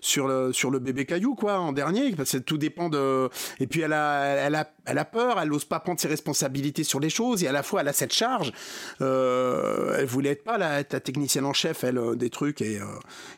sur 0.00 0.26
le, 0.26 0.52
sur 0.52 0.70
le 0.70 0.80
bébé 0.80 1.06
caillou, 1.06 1.36
quoi, 1.36 1.58
en 1.60 1.72
dernier, 1.72 2.12
parce 2.16 2.32
que 2.32 2.38
tout 2.38 2.58
dépend 2.58 2.88
de. 2.88 3.30
Et 3.60 3.68
puis 3.68 3.82
elle 3.82 3.92
a, 3.92 4.24
elle 4.24 4.56
a, 4.56 4.68
elle 4.90 4.98
a 4.98 5.04
peur, 5.04 5.38
elle 5.40 5.48
n'ose 5.48 5.64
pas 5.64 5.80
prendre 5.80 6.00
ses 6.00 6.08
responsabilités 6.08 6.84
sur 6.84 7.00
les 7.00 7.10
choses, 7.10 7.44
et 7.44 7.48
à 7.48 7.52
la 7.52 7.62
fois 7.62 7.80
elle 7.80 7.88
a 7.88 7.92
cette 7.92 8.12
charge. 8.12 8.52
Euh, 9.00 9.96
elle 9.98 10.06
voulait 10.06 10.30
être 10.30 10.44
pas 10.44 10.58
la, 10.58 10.78
la 10.78 11.00
technicienne 11.00 11.44
en 11.44 11.52
chef, 11.52 11.84
elle, 11.84 11.98
euh, 11.98 12.16
des 12.16 12.30
trucs, 12.30 12.60
et 12.60 12.80
euh, 12.80 12.84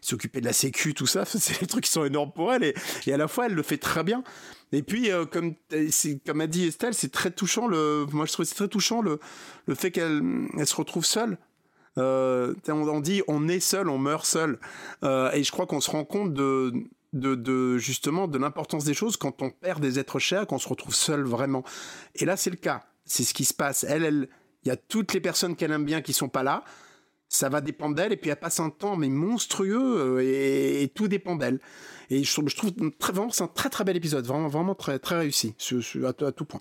s'occuper 0.00 0.40
de 0.40 0.46
la 0.46 0.52
sécu, 0.52 0.94
tout 0.94 1.06
ça, 1.06 1.24
c'est 1.26 1.60
des 1.60 1.66
trucs 1.66 1.84
qui 1.84 1.90
sont 1.90 2.04
énormes 2.04 2.32
pour 2.32 2.52
elle, 2.52 2.64
et, 2.64 3.12
à 3.12 3.16
la 3.16 3.28
fois 3.28 3.46
elle 3.46 3.54
le 3.54 3.62
fait 3.62 3.78
très 3.78 4.02
bien. 4.02 4.24
Et 4.74 4.82
puis, 4.82 5.10
euh, 5.10 5.26
comme, 5.26 5.54
comme 6.26 6.40
a 6.40 6.46
dit 6.46 6.66
Estelle, 6.66 6.94
c'est 6.94 7.12
très 7.12 7.30
touchant, 7.30 7.68
le, 7.68 8.06
moi 8.10 8.24
je 8.24 8.32
trouve 8.32 8.46
c'est 8.46 8.54
très 8.54 8.68
touchant 8.68 9.02
le, 9.02 9.20
le 9.66 9.74
fait 9.74 9.90
qu'elle 9.90 10.22
elle 10.58 10.66
se 10.66 10.74
retrouve 10.74 11.04
seule. 11.04 11.36
On, 11.98 13.00
dit 13.00 13.20
on 13.28 13.48
est 13.48 13.60
seul, 13.60 13.90
on 13.90 13.98
meurt 13.98 14.24
seul. 14.24 14.58
Et 15.02 15.44
je 15.44 15.52
crois 15.52 15.66
qu'on 15.66 15.82
se 15.82 15.90
rend 15.90 16.06
compte 16.06 16.32
de, 16.32 16.72
de, 17.12 17.78
justement 17.78 18.28
de 18.28 18.38
l'importance 18.38 18.84
des 18.84 18.94
choses 18.94 19.16
quand 19.16 19.42
on 19.42 19.50
perd 19.50 19.80
des 19.80 19.98
êtres 19.98 20.18
chers, 20.18 20.46
qu'on 20.46 20.58
se 20.58 20.68
retrouve 20.68 20.94
seul 20.94 21.22
vraiment. 21.22 21.62
Et 22.14 22.24
là, 22.24 22.36
c'est 22.36 22.50
le 22.50 22.56
cas. 22.56 22.84
C'est 23.04 23.24
ce 23.24 23.34
qui 23.34 23.44
se 23.44 23.54
passe. 23.54 23.84
Elle, 23.84 24.04
elle, 24.04 24.28
il 24.64 24.68
y 24.68 24.70
a 24.70 24.76
toutes 24.76 25.12
les 25.12 25.20
personnes 25.20 25.56
qu'elle 25.56 25.72
aime 25.72 25.84
bien 25.84 26.02
qui 26.02 26.12
sont 26.12 26.28
pas 26.28 26.42
là. 26.42 26.64
Ça 27.28 27.48
va 27.48 27.60
dépendre 27.60 27.94
d'elle. 27.94 28.12
Et 28.12 28.16
puis 28.16 28.30
elle 28.30 28.36
passe 28.36 28.60
un 28.60 28.70
temps 28.70 28.96
mais 28.96 29.08
monstrueux 29.08 30.18
euh, 30.18 30.82
et, 30.82 30.88
tout 30.94 31.08
dépend 31.08 31.36
d'elle. 31.36 31.60
Et 32.10 32.24
je 32.24 32.32
trouve, 32.32 32.48
je 32.48 32.56
trouve 32.56 32.72
très, 32.98 33.12
vraiment 33.12 33.30
c'est 33.30 33.44
un 33.44 33.48
très 33.48 33.70
très 33.70 33.84
bel 33.84 33.96
épisode, 33.96 34.26
vraiment 34.26 34.48
vraiment 34.48 34.74
très 34.74 34.98
très 34.98 35.18
réussi 35.18 35.54
à, 36.04 36.26
à 36.26 36.32
tout 36.32 36.44
point. 36.44 36.60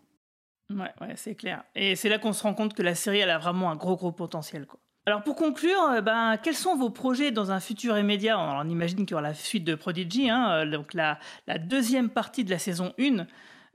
Ouais, 0.69 0.91
ouais, 1.01 1.13
c'est 1.17 1.35
clair. 1.35 1.63
Et 1.75 1.95
c'est 1.95 2.07
là 2.07 2.19
qu'on 2.19 2.33
se 2.33 2.43
rend 2.43 2.53
compte 2.53 2.73
que 2.73 2.81
la 2.81 2.95
série, 2.95 3.19
elle 3.19 3.29
a 3.29 3.37
vraiment 3.37 3.69
un 3.69 3.75
gros, 3.75 3.97
gros 3.97 4.13
potentiel. 4.13 4.65
Alors 5.07 5.23
pour 5.23 5.35
conclure, 5.35 5.81
euh, 5.89 6.01
ben, 6.01 6.37
quels 6.37 6.55
sont 6.55 6.75
vos 6.75 6.91
projets 6.91 7.31
dans 7.31 7.51
un 7.51 7.59
futur 7.59 7.97
immédiat? 7.97 8.37
On 8.37 8.69
imagine 8.69 8.99
qu'il 8.99 9.11
y 9.11 9.13
aura 9.13 9.23
la 9.23 9.33
suite 9.33 9.63
de 9.63 9.73
Prodigy, 9.73 10.29
hein, 10.29 10.63
euh, 10.63 10.83
la, 10.93 11.17
la 11.47 11.57
deuxième 11.57 12.09
partie 12.09 12.43
de 12.43 12.51
la 12.51 12.59
saison 12.59 12.93
1, 12.99 13.25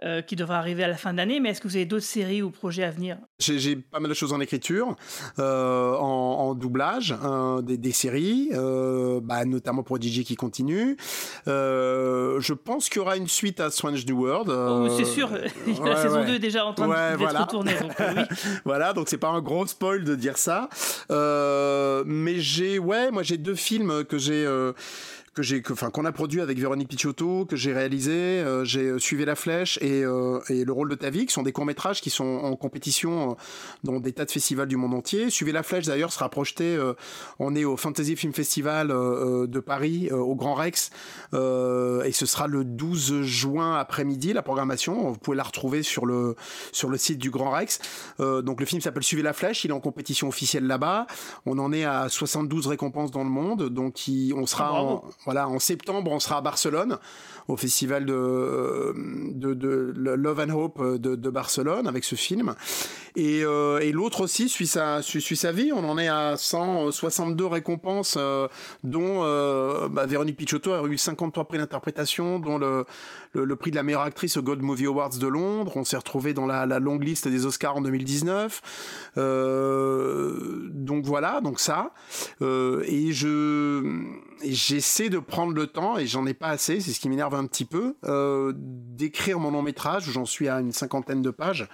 euh, 0.04 0.20
qui 0.20 0.36
devra 0.36 0.58
arriver 0.58 0.84
à 0.84 0.88
la 0.88 0.96
fin 0.96 1.14
d'année, 1.14 1.40
mais 1.40 1.50
est-ce 1.50 1.60
que 1.60 1.68
vous 1.68 1.76
avez 1.76 1.86
d'autres 1.86 2.04
séries 2.04 2.42
ou 2.42 2.50
projets 2.50 2.84
à 2.84 2.90
venir? 2.90 3.16
J'ai 3.38 3.76
pas 3.76 3.98
mal 3.98 4.10
de 4.10 4.14
choses 4.14 4.32
en 4.34 4.40
écriture, 4.40 4.94
euh, 5.38 5.94
en, 5.94 6.48
en 6.48 6.54
doublage, 6.54 7.14
euh, 7.24 7.62
des, 7.62 7.78
des 7.78 7.92
séries, 7.92 8.50
euh, 8.52 9.20
bah, 9.22 9.44
notamment 9.46 9.82
Prodigy 9.82 10.24
qui 10.24 10.36
continue. 10.36 10.96
Je 11.46 12.52
pense 12.52 12.88
qu'il 12.88 12.98
y 12.98 13.00
aura 13.00 13.16
une 13.16 13.28
suite 13.28 13.58
à 13.60 13.70
Strange 13.70 14.04
New 14.06 14.20
World. 14.22 14.50
Oh, 14.50 14.88
c'est 14.96 15.04
sûr, 15.04 15.30
la 15.84 15.96
saison 15.96 16.20
ouais. 16.20 16.26
2 16.26 16.34
est 16.34 16.38
déjà 16.40 16.66
en 16.66 16.74
train 16.74 16.88
Ouais, 16.88 17.10
d'être 17.16 17.18
voilà. 17.18 17.46
tournée, 17.46 17.74
donc 17.80 17.92
oui. 17.98 18.22
voilà, 18.64 18.92
donc 18.92 19.08
c'est 19.08 19.18
pas 19.18 19.28
un 19.30 19.40
gros 19.40 19.66
spoil 19.66 20.04
de 20.04 20.14
dire 20.14 20.36
ça. 20.36 20.68
Mais 22.06 22.38
j'ai, 22.38 22.78
ouais, 22.78 23.10
moi 23.10 23.22
j'ai 23.22 23.38
deux 23.38 23.54
films 23.54 24.04
que 24.04 24.18
j'ai. 24.18 24.46
Que 25.36 25.42
j'ai, 25.42 25.62
enfin 25.70 25.90
qu'on 25.90 26.06
a 26.06 26.12
produit 26.12 26.40
avec 26.40 26.58
Véronique 26.58 26.88
Picciotto, 26.88 27.44
que 27.44 27.56
j'ai 27.56 27.74
réalisé, 27.74 28.10
euh, 28.12 28.64
j'ai 28.64 28.84
euh, 28.88 28.98
suivi 28.98 29.26
la 29.26 29.34
flèche 29.36 29.78
et, 29.82 30.02
euh, 30.02 30.40
et 30.48 30.64
le 30.64 30.72
rôle 30.72 30.88
de 30.88 30.94
ta 30.94 31.10
vie, 31.10 31.26
qui 31.26 31.32
sont 31.34 31.42
des 31.42 31.52
courts 31.52 31.66
métrages 31.66 32.00
qui 32.00 32.08
sont 32.08 32.24
en 32.24 32.56
compétition 32.56 33.36
dans 33.84 34.00
des 34.00 34.12
tas 34.12 34.24
de 34.24 34.30
festivals 34.30 34.66
du 34.66 34.76
monde 34.78 34.94
entier. 34.94 35.28
Suivez 35.28 35.52
la 35.52 35.62
flèche 35.62 35.84
d'ailleurs 35.84 36.10
sera 36.10 36.30
projeté, 36.30 36.74
euh, 36.74 36.94
on 37.38 37.54
est 37.54 37.64
au 37.66 37.76
Fantasy 37.76 38.16
Film 38.16 38.32
Festival 38.32 38.88
de 38.88 39.60
Paris, 39.60 40.08
euh, 40.10 40.16
au 40.16 40.34
Grand 40.34 40.54
Rex, 40.54 40.90
euh, 41.34 42.02
et 42.04 42.12
ce 42.12 42.24
sera 42.24 42.46
le 42.46 42.64
12 42.64 43.20
juin 43.22 43.76
après-midi 43.76 44.32
la 44.32 44.42
programmation. 44.42 45.10
Vous 45.10 45.18
pouvez 45.18 45.36
la 45.36 45.42
retrouver 45.42 45.82
sur 45.82 46.06
le 46.06 46.34
sur 46.72 46.88
le 46.88 46.96
site 46.96 47.18
du 47.18 47.30
Grand 47.30 47.50
Rex. 47.50 47.78
Euh, 48.20 48.40
donc 48.40 48.58
le 48.60 48.64
film 48.66 48.80
s'appelle 48.80 49.02
Suivez 49.02 49.22
la 49.22 49.34
flèche, 49.34 49.64
il 49.64 49.70
est 49.70 49.74
en 49.74 49.80
compétition 49.80 50.28
officielle 50.28 50.66
là-bas. 50.66 51.06
On 51.44 51.58
en 51.58 51.72
est 51.74 51.84
à 51.84 52.08
72 52.08 52.66
récompenses 52.68 53.10
dans 53.10 53.22
le 53.24 53.28
monde, 53.30 53.68
donc 53.68 54.08
il- 54.08 54.32
on 54.32 54.46
sera 54.46 54.70
Bravo. 54.70 54.88
en, 55.25 55.25
voilà, 55.26 55.48
en 55.48 55.58
septembre, 55.58 56.10
on 56.10 56.20
sera 56.20 56.38
à 56.38 56.40
Barcelone, 56.40 56.98
au 57.48 57.56
festival 57.56 58.06
de, 58.06 58.94
de, 59.34 59.54
de 59.54 59.92
Love 59.94 60.40
and 60.40 60.54
Hope 60.54 60.82
de, 60.98 61.14
de 61.14 61.30
Barcelone 61.30 61.86
avec 61.86 62.04
ce 62.04 62.14
film. 62.14 62.54
Et, 63.16 63.42
euh, 63.44 63.78
et 63.78 63.92
l'autre 63.92 64.20
aussi 64.20 64.48
suit 64.48 64.66
sa, 64.66 65.00
suit 65.02 65.36
sa 65.36 65.50
vie. 65.50 65.72
On 65.72 65.88
en 65.88 65.98
est 65.98 66.08
à 66.08 66.36
162 66.36 67.46
récompenses, 67.46 68.16
euh, 68.18 68.46
dont 68.84 69.22
euh, 69.22 69.88
bah, 69.88 70.06
Véronique 70.06 70.36
Picciotto 70.36 70.72
a 70.72 70.86
eu 70.86 70.98
53 70.98 71.44
prix 71.44 71.58
d'interprétation, 71.58 72.38
dont 72.38 72.58
le, 72.58 72.84
le, 73.44 73.56
prix 73.56 73.70
de 73.70 73.76
la 73.76 73.82
meilleure 73.82 74.02
actrice 74.02 74.36
au 74.36 74.42
Gold 74.42 74.62
Movie 74.62 74.86
Awards 74.86 75.18
de 75.18 75.26
Londres. 75.26 75.72
On 75.76 75.84
s'est 75.84 75.96
retrouvé 75.96 76.34
dans 76.34 76.46
la, 76.46 76.66
la 76.66 76.78
longue 76.78 77.04
liste 77.04 77.28
des 77.28 77.46
Oscars 77.46 77.76
en 77.76 77.80
2019. 77.80 79.12
Euh, 79.18 80.68
donc 80.72 81.04
voilà, 81.04 81.40
donc 81.40 81.60
ça. 81.60 81.92
Euh, 82.42 82.82
et 82.86 83.12
je 83.12 84.04
j'essaie 84.44 85.08
de 85.08 85.18
prendre 85.18 85.54
le 85.54 85.66
temps, 85.66 85.98
et 85.98 86.06
j'en 86.06 86.26
ai 86.26 86.34
pas 86.34 86.48
assez, 86.48 86.80
c'est 86.80 86.92
ce 86.92 87.00
qui 87.00 87.08
m'énerve 87.08 87.34
un 87.34 87.46
petit 87.46 87.64
peu, 87.64 87.96
euh, 88.04 88.52
d'écrire 88.54 89.38
mon 89.38 89.50
long 89.50 89.62
métrage. 89.62 90.10
J'en 90.10 90.24
suis 90.24 90.48
à 90.48 90.60
une 90.60 90.72
cinquantaine 90.72 91.22
de 91.22 91.30
pages. 91.30 91.68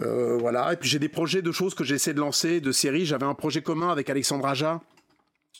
Euh, 0.00 0.36
voilà. 0.38 0.72
Et 0.72 0.76
puis 0.76 0.88
j'ai 0.88 0.98
des 0.98 1.08
projets 1.08 1.42
de 1.42 1.52
choses 1.52 1.74
que 1.74 1.84
j'essaie 1.84 2.14
de 2.14 2.20
lancer, 2.20 2.60
de 2.60 2.72
séries. 2.72 3.06
J'avais 3.06 3.26
un 3.26 3.34
projet 3.34 3.62
commun 3.62 3.90
avec 3.90 4.10
Alexandre 4.10 4.46
Aja 4.46 4.80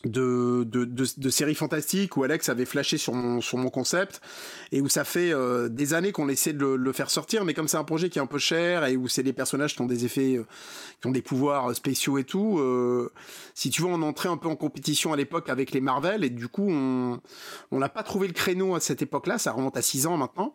de, 0.05 0.65
de, 0.65 0.85
de, 0.85 1.05
de 1.17 1.31
séries 1.31 1.55
fantastiques 1.55 2.17
où 2.17 2.23
Alex 2.23 2.49
avait 2.49 2.65
flashé 2.65 2.99
sur 2.99 3.15
mon, 3.15 3.41
sur 3.41 3.59
mon 3.59 3.71
concept 3.71 4.21
et 4.73 4.81
où 4.81 4.89
ça 4.89 5.05
fait 5.05 5.33
euh, 5.33 5.69
des 5.69 5.95
années 5.95 6.13
qu'on 6.13 6.29
essaie 6.29 6.53
de 6.53 6.61
le, 6.61 6.77
le 6.77 6.93
faire 6.93 7.11
sortir, 7.11 7.45
mais 7.45 7.55
comme 7.55 7.69
c'est 7.69 7.77
un 7.77 7.85
projet 7.85 8.09
qui 8.09 8.19
est 8.19 8.23
un 8.23 8.27
peu 8.27 8.39
cher 8.39 8.85
et 8.85 8.97
où 8.97 9.09
c'est 9.09 9.23
des 9.23 9.33
personnages 9.33 9.75
qui 9.75 9.83
ont 9.83 9.87
des 9.87 10.05
effets, 10.05 10.37
euh, 10.37 10.47
qui 11.01 11.09
ont 11.09 11.13
des 11.13 11.23
pouvoirs 11.23 11.75
spéciaux 11.75 12.19
et 12.19 12.25
tout, 12.25 12.59
euh, 12.59 13.11
si 13.55 13.71
tu 13.71 13.83
veux, 13.83 13.89
on 13.89 14.03
entrait 14.03 14.29
un 14.29 14.37
peu 14.37 14.49
en 14.49 14.57
compétition 14.57 15.13
à 15.13 15.17
l'époque 15.17 15.49
avec 15.49 15.73
les 15.73 15.81
Marvel 15.81 16.25
et 16.25 16.31
du 16.31 16.49
coup, 16.49 16.69
on 16.69 17.21
on 17.71 17.79
n'a 17.79 17.89
pas 17.89 18.03
trouvé 18.03 18.27
le 18.27 18.33
créneau 18.33 18.75
à 18.75 18.81
cette 18.81 19.03
époque-là, 19.03 19.39
ça 19.39 19.53
remonte 19.53 19.77
à 19.77 19.83
6 19.83 20.07
ans 20.07 20.17
maintenant. 20.17 20.55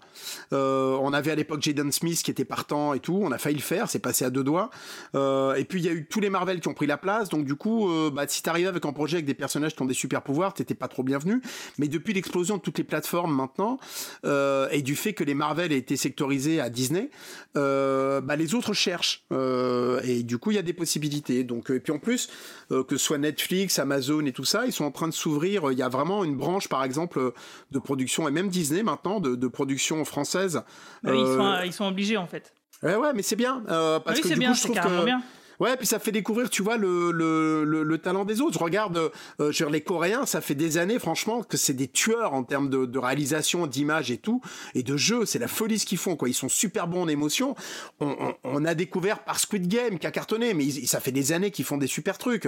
Euh, 0.51 0.97
on 1.01 1.13
avait 1.13 1.31
à 1.31 1.35
l'époque 1.35 1.61
Jaden 1.61 1.91
Smith 1.91 2.21
qui 2.23 2.31
était 2.31 2.45
partant 2.45 2.93
et 2.93 2.99
tout, 2.99 3.19
on 3.21 3.31
a 3.31 3.37
failli 3.37 3.55
le 3.55 3.61
faire, 3.61 3.89
c'est 3.89 3.99
passé 3.99 4.25
à 4.25 4.29
deux 4.29 4.43
doigts. 4.43 4.69
Euh, 5.15 5.55
et 5.55 5.65
puis 5.65 5.79
il 5.79 5.85
y 5.85 5.89
a 5.89 5.93
eu 5.93 6.05
tous 6.05 6.19
les 6.19 6.29
Marvel 6.29 6.59
qui 6.59 6.67
ont 6.67 6.73
pris 6.73 6.87
la 6.87 6.97
place, 6.97 7.29
donc 7.29 7.45
du 7.45 7.55
coup, 7.55 7.89
euh, 7.89 8.09
bah, 8.09 8.25
si 8.27 8.41
t'arrivais 8.41 8.67
avec 8.67 8.85
un 8.85 8.93
projet 8.93 9.17
avec 9.17 9.25
des 9.25 9.32
personnages 9.33 9.75
qui 9.75 9.81
ont 9.81 9.85
des 9.85 9.93
super 9.93 10.21
pouvoirs, 10.21 10.53
t'étais 10.53 10.73
pas 10.75 10.87
trop 10.87 11.03
bienvenu. 11.03 11.41
Mais 11.77 11.87
depuis 11.87 12.13
l'explosion 12.13 12.57
de 12.57 12.61
toutes 12.61 12.77
les 12.77 12.83
plateformes 12.83 13.35
maintenant, 13.35 13.79
euh, 14.25 14.67
et 14.71 14.81
du 14.81 14.95
fait 14.95 15.13
que 15.13 15.23
les 15.23 15.33
Marvel 15.33 15.71
aient 15.71 15.77
été 15.77 15.95
sectorisés 15.97 16.59
à 16.59 16.69
Disney, 16.69 17.09
euh, 17.57 18.21
bah, 18.21 18.35
les 18.35 18.55
autres 18.55 18.73
cherchent. 18.73 19.23
Euh, 19.31 19.99
et 20.03 20.23
du 20.23 20.37
coup, 20.37 20.51
il 20.51 20.55
y 20.55 20.59
a 20.59 20.63
des 20.63 20.73
possibilités. 20.73 21.43
Donc, 21.43 21.69
et 21.69 21.79
puis 21.79 21.93
en 21.93 21.99
plus, 21.99 22.29
que 22.69 22.97
ce 22.97 22.97
soit 22.97 23.17
Netflix, 23.17 23.79
Amazon 23.79 24.25
et 24.25 24.31
tout 24.31 24.45
ça, 24.45 24.65
ils 24.65 24.73
sont 24.73 24.85
en 24.85 24.91
train 24.91 25.07
de 25.07 25.13
s'ouvrir. 25.13 25.71
Il 25.71 25.77
y 25.77 25.83
a 25.83 25.89
vraiment 25.89 26.23
une 26.23 26.35
branche, 26.35 26.67
par 26.67 26.83
exemple, 26.83 27.33
de 27.71 27.79
production, 27.79 28.27
et 28.27 28.31
même 28.31 28.49
Disney 28.49 28.83
maintenant, 28.83 29.19
de, 29.19 29.35
de 29.35 29.47
production 29.47 30.03
française. 30.05 30.61
Ils, 31.03 31.09
sont, 31.11 31.55
ils 31.65 31.73
sont 31.73 31.85
obligés, 31.85 32.17
en 32.17 32.27
fait. 32.27 32.53
Ouais, 32.81 32.95
ouais, 32.95 33.13
mais 33.13 33.21
c'est 33.21 33.35
bien. 33.35 33.61
parce 33.67 34.17
Oui, 34.17 34.21
que 34.21 34.27
du 34.33 34.39
bien, 34.39 34.49
coup, 34.49 34.55
je 34.55 34.59
c'est 34.61 34.67
trouve 34.67 34.75
carrément 34.75 35.01
que. 35.01 35.05
bien. 35.05 35.23
Ouais, 35.59 35.77
puis 35.77 35.87
ça 35.87 35.99
fait 35.99 36.11
découvrir, 36.11 36.49
tu 36.49 36.63
vois, 36.63 36.77
le, 36.77 37.11
le, 37.11 37.63
le, 37.63 37.83
le 37.83 37.97
talent 37.97 38.25
des 38.25 38.41
autres. 38.41 38.53
Je 38.57 38.63
regarde, 38.63 39.11
euh, 39.39 39.51
les 39.69 39.81
Coréens, 39.81 40.25
ça 40.25 40.41
fait 40.41 40.55
des 40.55 40.77
années, 40.77 40.99
franchement, 40.99 41.43
que 41.43 41.57
c'est 41.57 41.73
des 41.73 41.87
tueurs 41.87 42.33
en 42.33 42.43
termes 42.43 42.69
de, 42.69 42.97
réalisation, 42.97 43.67
d'image 43.67 44.11
et 44.11 44.17
tout, 44.17 44.41
et 44.75 44.83
de 44.83 44.97
jeu. 44.97 45.25
C'est 45.25 45.39
la 45.39 45.47
folie 45.47 45.79
ce 45.79 45.85
qu'ils 45.85 45.97
font, 45.97 46.15
quoi. 46.15 46.29
Ils 46.29 46.33
sont 46.33 46.49
super 46.49 46.87
bons 46.87 47.03
en 47.03 47.07
émotion. 47.07 47.55
On, 47.99 48.65
a 48.65 48.75
découvert 48.75 49.23
par 49.23 49.39
Squid 49.39 49.67
Game 49.67 49.99
qui 49.99 50.07
a 50.07 50.11
cartonné, 50.11 50.53
mais 50.53 50.69
ça 50.85 50.99
fait 50.99 51.11
des 51.11 51.31
années 51.33 51.51
qu'ils 51.51 51.65
font 51.65 51.77
des 51.77 51.87
super 51.87 52.17
trucs. 52.17 52.47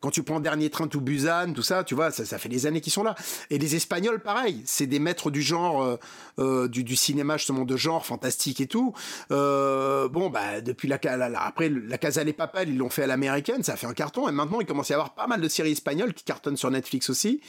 Quand 0.00 0.10
tu 0.10 0.22
prends 0.22 0.40
Dernier 0.40 0.70
Train 0.70 0.88
to 0.88 1.00
Busan, 1.00 1.52
tout 1.54 1.62
ça, 1.62 1.84
tu 1.84 1.94
vois, 1.94 2.10
ça, 2.10 2.24
ça 2.24 2.38
fait 2.38 2.48
des 2.48 2.66
années 2.66 2.80
qu'ils 2.80 2.92
sont 2.92 3.02
là. 3.02 3.14
Et 3.50 3.58
les 3.58 3.76
Espagnols, 3.76 4.20
pareil, 4.20 4.62
c'est 4.64 4.86
des 4.86 4.98
maîtres 4.98 5.30
du 5.30 5.42
genre, 5.42 5.82
euh, 5.82 5.96
euh, 6.38 6.68
du, 6.68 6.84
du 6.84 6.96
cinéma 6.96 7.36
justement 7.36 7.64
de 7.64 7.76
genre, 7.76 8.04
fantastique 8.04 8.60
et 8.60 8.66
tout. 8.66 8.92
Euh, 9.30 10.08
bon, 10.08 10.28
bah 10.30 10.60
depuis 10.60 10.88
la, 10.88 10.98
la- 11.02 11.28
la- 11.28 11.42
après 11.42 11.68
la 11.68 11.98
Casa 11.98 12.24
des 12.24 12.32
Papel, 12.46 12.68
ils 12.68 12.76
l'ont 12.76 12.90
fait 12.90 13.04
à 13.04 13.06
l'américaine, 13.06 13.62
ça 13.62 13.72
a 13.72 13.76
fait 13.76 13.86
un 13.86 13.94
carton. 13.94 14.28
Et 14.28 14.32
maintenant, 14.32 14.60
il 14.60 14.66
commence 14.66 14.90
à 14.90 14.94
y 14.94 14.96
avoir 14.96 15.14
pas 15.14 15.26
mal 15.26 15.40
de 15.40 15.48
séries 15.48 15.72
espagnoles 15.72 16.12
qui 16.12 16.24
cartonnent 16.24 16.56
sur 16.56 16.70
Netflix 16.70 17.08
aussi. 17.08 17.40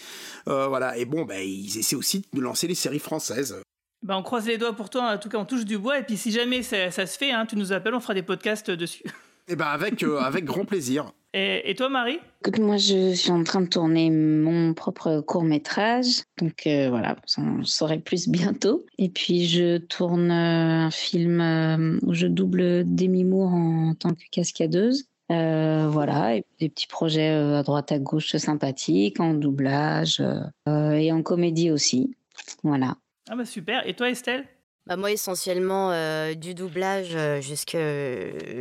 Euh, 0.47 0.67
voilà. 0.67 0.97
Et 0.97 1.05
bon, 1.05 1.25
bah 1.25 1.41
ils 1.41 1.77
essaient 1.77 1.95
aussi 1.95 2.25
de 2.33 2.41
lancer 2.41 2.67
les 2.67 2.75
séries 2.75 2.99
françaises. 2.99 3.61
Bah, 4.03 4.15
on 4.17 4.23
croise 4.23 4.45
les 4.45 4.57
doigts 4.57 4.73
pour 4.73 4.89
toi, 4.89 5.13
en 5.13 5.17
tout 5.17 5.29
cas 5.29 5.37
on 5.39 5.45
touche 5.45 5.65
du 5.65 5.77
bois, 5.79 5.97
et 5.97 6.03
puis 6.03 6.15
si 6.15 6.31
jamais 6.31 6.61
ça, 6.61 6.91
ça 6.91 7.07
se 7.07 7.17
fait, 7.17 7.31
hein, 7.31 7.47
tu 7.47 7.55
nous 7.55 7.73
appelles, 7.73 7.95
on 7.95 7.99
fera 7.99 8.13
des 8.13 8.21
podcasts 8.21 8.69
dessus. 8.69 9.03
Eh 9.47 9.55
ben 9.55 9.65
avec, 9.65 10.01
euh, 10.03 10.19
avec 10.19 10.45
grand 10.45 10.65
plaisir. 10.65 11.11
Et, 11.37 11.69
et 11.69 11.75
toi, 11.75 11.89
Marie? 11.89 12.19
Écoute, 12.39 12.59
moi, 12.59 12.77
je 12.77 13.13
suis 13.13 13.31
en 13.31 13.43
train 13.43 13.59
de 13.59 13.67
tourner 13.67 14.09
mon 14.09 14.73
propre 14.73 15.19
court 15.19 15.43
métrage, 15.43 16.23
donc 16.37 16.65
euh, 16.65 16.89
voilà, 16.89 17.17
j'en 17.27 17.61
saurai 17.65 17.99
plus 17.99 18.29
bientôt. 18.29 18.85
Et 18.97 19.09
puis, 19.09 19.45
je 19.45 19.77
tourne 19.77 20.31
euh, 20.31 20.85
un 20.85 20.91
film 20.91 21.41
euh, 21.41 21.99
où 22.03 22.13
je 22.13 22.27
double 22.27 22.85
Demi 22.85 23.25
Moore 23.25 23.53
en 23.53 23.95
tant 23.95 24.11
que 24.11 24.23
cascadeuse. 24.31 25.09
Euh, 25.29 25.89
voilà, 25.89 26.37
et 26.37 26.45
des 26.61 26.69
petits 26.69 26.87
projets 26.87 27.29
à 27.29 27.63
droite 27.63 27.91
à 27.91 27.99
gauche 27.99 28.37
sympathiques, 28.37 29.19
en 29.19 29.33
doublage 29.33 30.23
euh, 30.69 30.91
et 30.91 31.11
en 31.11 31.21
comédie 31.21 31.69
aussi. 31.69 32.15
Voilà. 32.63 32.95
Ah 33.27 33.35
bah 33.35 33.43
super. 33.43 33.85
Et 33.85 33.93
toi, 33.95 34.09
Estelle? 34.09 34.45
Bah 34.87 34.97
moi 34.97 35.11
essentiellement 35.11 35.91
euh, 35.91 36.35
du 36.35 36.53
doublage 36.53 37.15
euh, 37.15 37.41
jusque 37.41 37.75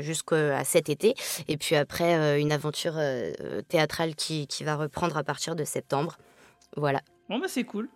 jusqu'à 0.02 0.64
cet 0.64 0.88
été 0.88 1.14
et 1.48 1.56
puis 1.58 1.76
après 1.76 2.14
euh, 2.16 2.38
une 2.40 2.50
aventure 2.52 2.94
euh, 2.96 3.32
théâtrale 3.68 4.14
qui, 4.14 4.46
qui 4.46 4.64
va 4.64 4.74
reprendre 4.76 5.16
à 5.18 5.22
partir 5.24 5.54
de 5.54 5.64
septembre. 5.64 6.16
Voilà. 6.76 7.00
Bon 7.28 7.38
bah 7.38 7.46
c'est 7.48 7.64
cool. 7.64 7.88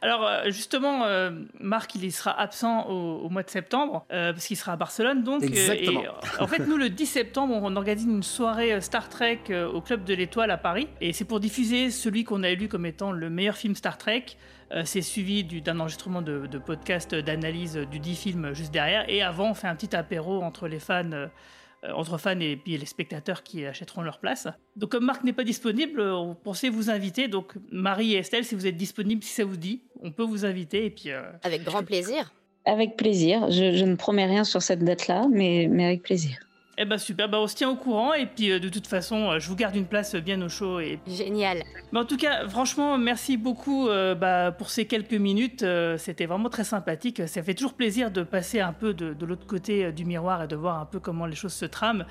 Alors 0.00 0.26
euh, 0.26 0.50
justement, 0.50 1.04
euh, 1.04 1.30
Marc 1.60 1.94
il 1.94 2.04
y 2.04 2.10
sera 2.12 2.38
absent 2.38 2.86
au, 2.88 3.20
au 3.24 3.28
mois 3.28 3.42
de 3.42 3.50
septembre 3.50 4.04
euh, 4.12 4.32
parce 4.32 4.46
qu'il 4.46 4.56
sera 4.56 4.72
à 4.72 4.76
Barcelone 4.76 5.22
donc. 5.24 5.42
euh, 5.42 5.46
Exactement. 5.46 6.02
et, 6.02 6.06
euh, 6.06 6.10
en 6.40 6.46
fait 6.46 6.58
nous 6.66 6.76
le 6.76 6.88
10 6.90 7.06
septembre 7.06 7.58
on 7.62 7.74
organise 7.76 8.04
une 8.04 8.22
soirée 8.22 8.72
euh, 8.74 8.80
Star 8.80 9.08
Trek 9.08 9.40
euh, 9.50 9.66
au 9.68 9.80
club 9.80 10.04
de 10.04 10.14
l'Étoile 10.14 10.50
à 10.50 10.58
Paris 10.58 10.88
et 11.00 11.12
c'est 11.12 11.24
pour 11.26 11.40
diffuser 11.40 11.90
celui 11.90 12.24
qu'on 12.24 12.42
a 12.42 12.48
élu 12.50 12.68
comme 12.68 12.86
étant 12.86 13.12
le 13.12 13.30
meilleur 13.30 13.56
film 13.56 13.74
Star 13.74 13.96
Trek. 13.98 14.24
Euh, 14.74 14.82
c'est 14.86 15.02
suivi 15.02 15.44
du- 15.44 15.60
d'un 15.60 15.78
enregistrement 15.80 16.22
de, 16.22 16.46
de 16.46 16.58
podcast 16.58 17.14
d'analyse 17.14 17.76
du 17.90 17.98
10 17.98 18.14
films 18.16 18.54
juste 18.54 18.72
derrière 18.72 19.04
et 19.10 19.20
avant 19.22 19.50
on 19.50 19.54
fait 19.54 19.66
un 19.66 19.74
petit 19.76 19.94
apéro 19.94 20.42
entre 20.42 20.66
les 20.68 20.78
fans. 20.80 21.10
euh, 21.12 21.26
entre 21.96 22.16
fans 22.16 22.38
et 22.38 22.54
puis 22.56 22.78
les 22.78 22.86
spectateurs 22.86 23.42
qui 23.42 23.66
achèteront 23.66 24.02
leur 24.02 24.20
place. 24.20 24.46
Donc 24.76 24.92
comme 24.92 25.04
Marc 25.04 25.24
n'est 25.24 25.32
pas 25.32 25.42
disponible, 25.42 26.00
on 26.00 26.36
pensait 26.36 26.68
vous 26.68 26.90
inviter. 26.90 27.26
Donc 27.26 27.54
Marie 27.72 28.14
et 28.14 28.18
Estelle, 28.18 28.44
si 28.44 28.54
vous 28.54 28.68
êtes 28.68 28.76
disponibles, 28.76 29.22
si 29.24 29.32
ça 29.32 29.44
vous 29.44 29.56
dit, 29.56 29.82
on 30.00 30.12
peut 30.12 30.22
vous 30.22 30.44
inviter. 30.44 30.86
Et 30.86 30.90
puis 30.90 31.10
euh, 31.10 31.22
Avec 31.42 31.64
grand 31.64 31.82
plaisir. 31.82 32.32
Avec 32.66 32.96
plaisir. 32.96 33.50
Je, 33.50 33.72
je 33.76 33.84
ne 33.84 33.96
promets 33.96 34.26
rien 34.26 34.44
sur 34.44 34.62
cette 34.62 34.84
date-là, 34.84 35.26
mais, 35.32 35.66
mais 35.68 35.84
avec 35.86 36.02
plaisir. 36.04 36.38
Eh 36.82 36.84
ben 36.84 36.98
super, 36.98 37.28
bah 37.28 37.38
on 37.40 37.46
se 37.46 37.54
tient 37.54 37.70
au 37.70 37.76
courant. 37.76 38.12
Et 38.14 38.26
puis 38.26 38.50
euh, 38.50 38.58
de 38.58 38.68
toute 38.68 38.86
façon, 38.86 39.30
euh, 39.30 39.38
je 39.38 39.48
vous 39.48 39.56
garde 39.56 39.76
une 39.76 39.86
place 39.86 40.14
bien 40.14 40.40
au 40.42 40.48
chaud. 40.48 40.80
Et 40.80 40.98
Génial. 41.06 41.62
Mais 41.92 42.00
en 42.00 42.04
tout 42.04 42.16
cas, 42.16 42.48
franchement, 42.48 42.98
merci 42.98 43.36
beaucoup 43.36 43.88
euh, 43.88 44.14
bah, 44.14 44.52
pour 44.52 44.70
ces 44.70 44.86
quelques 44.86 45.12
minutes. 45.12 45.62
Euh, 45.62 45.96
C'était 45.98 46.26
vraiment 46.26 46.48
très 46.50 46.64
sympathique. 46.64 47.26
Ça 47.28 47.42
fait 47.42 47.54
toujours 47.54 47.74
plaisir 47.74 48.10
de 48.10 48.22
passer 48.22 48.60
un 48.60 48.72
peu 48.72 48.94
de, 48.94 49.14
de 49.14 49.26
l'autre 49.26 49.46
côté 49.46 49.84
euh, 49.86 49.92
du 49.92 50.04
miroir 50.04 50.42
et 50.42 50.48
de 50.48 50.56
voir 50.56 50.80
un 50.80 50.86
peu 50.86 51.00
comment 51.00 51.26
les 51.26 51.36
choses 51.36 51.54
se 51.54 51.64
trament 51.66 52.04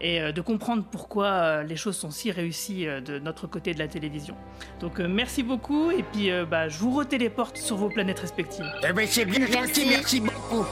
et 0.00 0.20
euh, 0.20 0.32
de 0.32 0.40
comprendre 0.40 0.84
pourquoi 0.90 1.26
euh, 1.26 1.62
les 1.64 1.76
choses 1.76 1.96
sont 1.96 2.10
si 2.10 2.30
réussies 2.30 2.86
euh, 2.86 3.00
de 3.00 3.18
notre 3.18 3.46
côté 3.46 3.74
de 3.74 3.78
la 3.78 3.88
télévision. 3.88 4.36
Donc 4.80 5.00
euh, 5.00 5.08
merci 5.08 5.42
beaucoup 5.42 5.90
et 5.90 6.04
puis 6.04 6.30
euh, 6.30 6.44
bah, 6.44 6.68
je 6.68 6.78
vous 6.78 6.92
retéléporte 6.94 7.56
sur 7.56 7.76
vos 7.76 7.88
planètes 7.88 8.20
respectives. 8.20 8.70
Eh 8.88 8.92
ben 8.92 9.06
c'est 9.08 9.24
bien 9.24 9.46
gentil, 9.46 9.86
merci 9.88 10.20
beaucoup. 10.20 10.64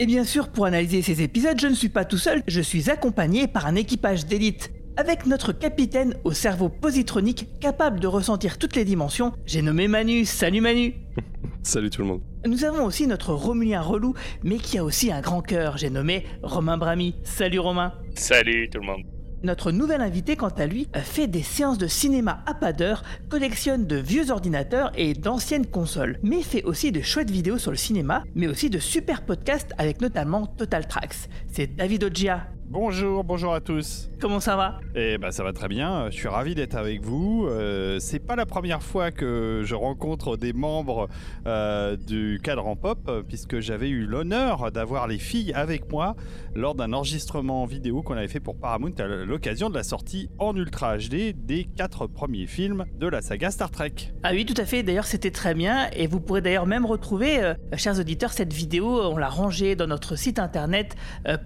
Et 0.00 0.06
bien 0.06 0.22
sûr, 0.22 0.48
pour 0.48 0.64
analyser 0.64 1.02
ces 1.02 1.22
épisodes, 1.22 1.58
je 1.60 1.66
ne 1.66 1.74
suis 1.74 1.88
pas 1.88 2.04
tout 2.04 2.18
seul, 2.18 2.44
je 2.46 2.60
suis 2.60 2.88
accompagné 2.88 3.48
par 3.48 3.66
un 3.66 3.74
équipage 3.74 4.26
d'élite. 4.26 4.70
Avec 4.96 5.26
notre 5.26 5.52
capitaine 5.52 6.14
au 6.22 6.32
cerveau 6.32 6.68
positronique 6.68 7.48
capable 7.58 7.98
de 7.98 8.06
ressentir 8.06 8.58
toutes 8.58 8.76
les 8.76 8.84
dimensions, 8.84 9.32
j'ai 9.44 9.60
nommé 9.60 9.88
Manu. 9.88 10.24
Salut 10.24 10.60
Manu 10.60 10.94
Salut 11.64 11.90
tout 11.90 12.02
le 12.02 12.08
monde. 12.08 12.22
Nous 12.46 12.64
avons 12.64 12.84
aussi 12.84 13.08
notre 13.08 13.34
Romulien 13.34 13.82
relou, 13.82 14.14
mais 14.44 14.58
qui 14.58 14.78
a 14.78 14.84
aussi 14.84 15.10
un 15.10 15.20
grand 15.20 15.42
cœur, 15.42 15.76
j'ai 15.76 15.90
nommé 15.90 16.24
Romain 16.44 16.78
Brami. 16.78 17.16
Salut 17.24 17.58
Romain 17.58 17.92
Salut 18.14 18.70
tout 18.70 18.80
le 18.80 18.86
monde. 18.86 19.17
Notre 19.42 19.70
nouvel 19.70 20.00
invité, 20.00 20.36
quant 20.36 20.48
à 20.48 20.66
lui, 20.66 20.88
fait 20.94 21.28
des 21.28 21.42
séances 21.42 21.78
de 21.78 21.86
cinéma 21.86 22.42
à 22.46 22.54
pas 22.54 22.72
d'heure, 22.72 23.02
collectionne 23.28 23.86
de 23.86 23.96
vieux 23.96 24.30
ordinateurs 24.30 24.90
et 24.96 25.14
d'anciennes 25.14 25.66
consoles, 25.66 26.18
mais 26.22 26.42
fait 26.42 26.64
aussi 26.64 26.90
de 26.90 27.00
chouettes 27.00 27.30
vidéos 27.30 27.58
sur 27.58 27.70
le 27.70 27.76
cinéma, 27.76 28.24
mais 28.34 28.48
aussi 28.48 28.68
de 28.68 28.78
super 28.78 29.22
podcasts 29.22 29.72
avec 29.78 30.00
notamment 30.00 30.46
Total 30.46 30.86
Tracks. 30.86 31.28
C'est 31.52 31.76
David 31.76 32.04
Oggia. 32.04 32.48
Bonjour, 32.70 33.24
bonjour 33.24 33.54
à 33.54 33.62
tous. 33.62 34.10
Comment 34.20 34.40
ça 34.40 34.54
va 34.54 34.78
Eh 34.94 35.16
ben 35.16 35.30
ça 35.30 35.42
va 35.42 35.54
très 35.54 35.68
bien, 35.68 36.10
je 36.10 36.16
suis 36.16 36.28
ravi 36.28 36.54
d'être 36.54 36.74
avec 36.74 37.02
vous. 37.02 37.46
Euh, 37.48 37.98
c'est 37.98 38.18
pas 38.18 38.36
la 38.36 38.44
première 38.44 38.82
fois 38.82 39.10
que 39.10 39.62
je 39.64 39.74
rencontre 39.74 40.36
des 40.36 40.52
membres 40.52 41.08
euh, 41.46 41.96
du 41.96 42.38
cadran 42.42 42.76
pop, 42.76 43.10
puisque 43.26 43.60
j'avais 43.60 43.88
eu 43.88 44.04
l'honneur 44.04 44.70
d'avoir 44.70 45.06
les 45.06 45.18
filles 45.18 45.54
avec 45.54 45.90
moi 45.90 46.14
lors 46.54 46.74
d'un 46.74 46.92
enregistrement 46.92 47.64
vidéo 47.64 48.02
qu'on 48.02 48.16
avait 48.16 48.28
fait 48.28 48.40
pour 48.40 48.58
Paramount 48.58 48.92
à 48.98 49.06
l'occasion 49.06 49.70
de 49.70 49.74
la 49.74 49.82
sortie 49.82 50.28
en 50.38 50.54
Ultra 50.54 50.98
HD 50.98 51.32
des 51.34 51.64
quatre 51.64 52.06
premiers 52.06 52.46
films 52.46 52.84
de 52.98 53.06
la 53.06 53.22
saga 53.22 53.50
Star 53.50 53.70
Trek. 53.70 53.92
Ah 54.22 54.32
oui, 54.32 54.44
tout 54.44 54.60
à 54.60 54.66
fait. 54.66 54.82
D'ailleurs, 54.82 55.06
c'était 55.06 55.30
très 55.30 55.54
bien. 55.54 55.88
Et 55.92 56.06
vous 56.06 56.20
pourrez 56.20 56.42
d'ailleurs 56.42 56.66
même 56.66 56.84
retrouver, 56.84 57.42
euh, 57.42 57.54
chers 57.76 57.98
auditeurs, 57.98 58.32
cette 58.32 58.52
vidéo. 58.52 59.00
On 59.04 59.16
l'a 59.16 59.28
rangée 59.28 59.76
dans 59.76 59.86
notre 59.86 60.16
site 60.16 60.38
internet 60.38 60.96
euh, 61.26 61.38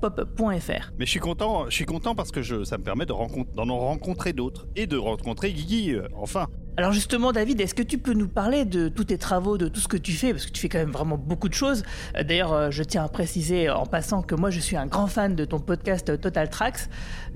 podcast.lecadranpop.fr. 0.00 0.92
Mais 0.98 1.06
je 1.06 1.10
suis 1.10 1.20
content, 1.20 1.64
je 1.68 1.74
suis 1.74 1.84
content 1.84 2.14
parce 2.14 2.30
que 2.30 2.42
je, 2.42 2.64
ça 2.64 2.78
me 2.78 2.82
permet 2.84 3.06
de 3.06 3.12
rencontrer- 3.12 3.54
d'en 3.54 3.78
rencontrer 3.78 4.32
d'autres 4.32 4.66
et 4.76 4.86
de 4.86 4.96
rencontrer 4.96 5.52
Guigui, 5.52 5.94
euh, 5.94 6.08
enfin. 6.16 6.46
Alors 6.78 6.92
justement, 6.92 7.32
David, 7.32 7.58
est-ce 7.62 7.74
que 7.74 7.82
tu 7.82 7.96
peux 7.96 8.12
nous 8.12 8.28
parler 8.28 8.66
de 8.66 8.88
tous 8.88 9.04
tes 9.04 9.16
travaux, 9.16 9.56
de 9.56 9.66
tout 9.68 9.80
ce 9.80 9.88
que 9.88 9.96
tu 9.96 10.12
fais? 10.12 10.32
Parce 10.32 10.44
que 10.44 10.50
tu 10.52 10.60
fais 10.60 10.68
quand 10.68 10.78
même 10.78 10.90
vraiment 10.90 11.16
beaucoup 11.16 11.48
de 11.48 11.54
choses. 11.54 11.82
Euh, 12.16 12.22
D'ailleurs, 12.22 12.52
euh, 12.52 12.70
je 12.70 12.82
tiens 12.82 13.02
à 13.04 13.08
préciser 13.08 13.70
en 13.70 13.86
passant 13.86 14.20
que 14.22 14.34
moi, 14.34 14.50
je 14.50 14.60
suis 14.60 14.76
un 14.76 14.86
grand 14.86 15.06
fan 15.06 15.34
de 15.34 15.44
ton 15.46 15.58
podcast 15.58 16.20
Total 16.20 16.50
Tracks. 16.50 16.88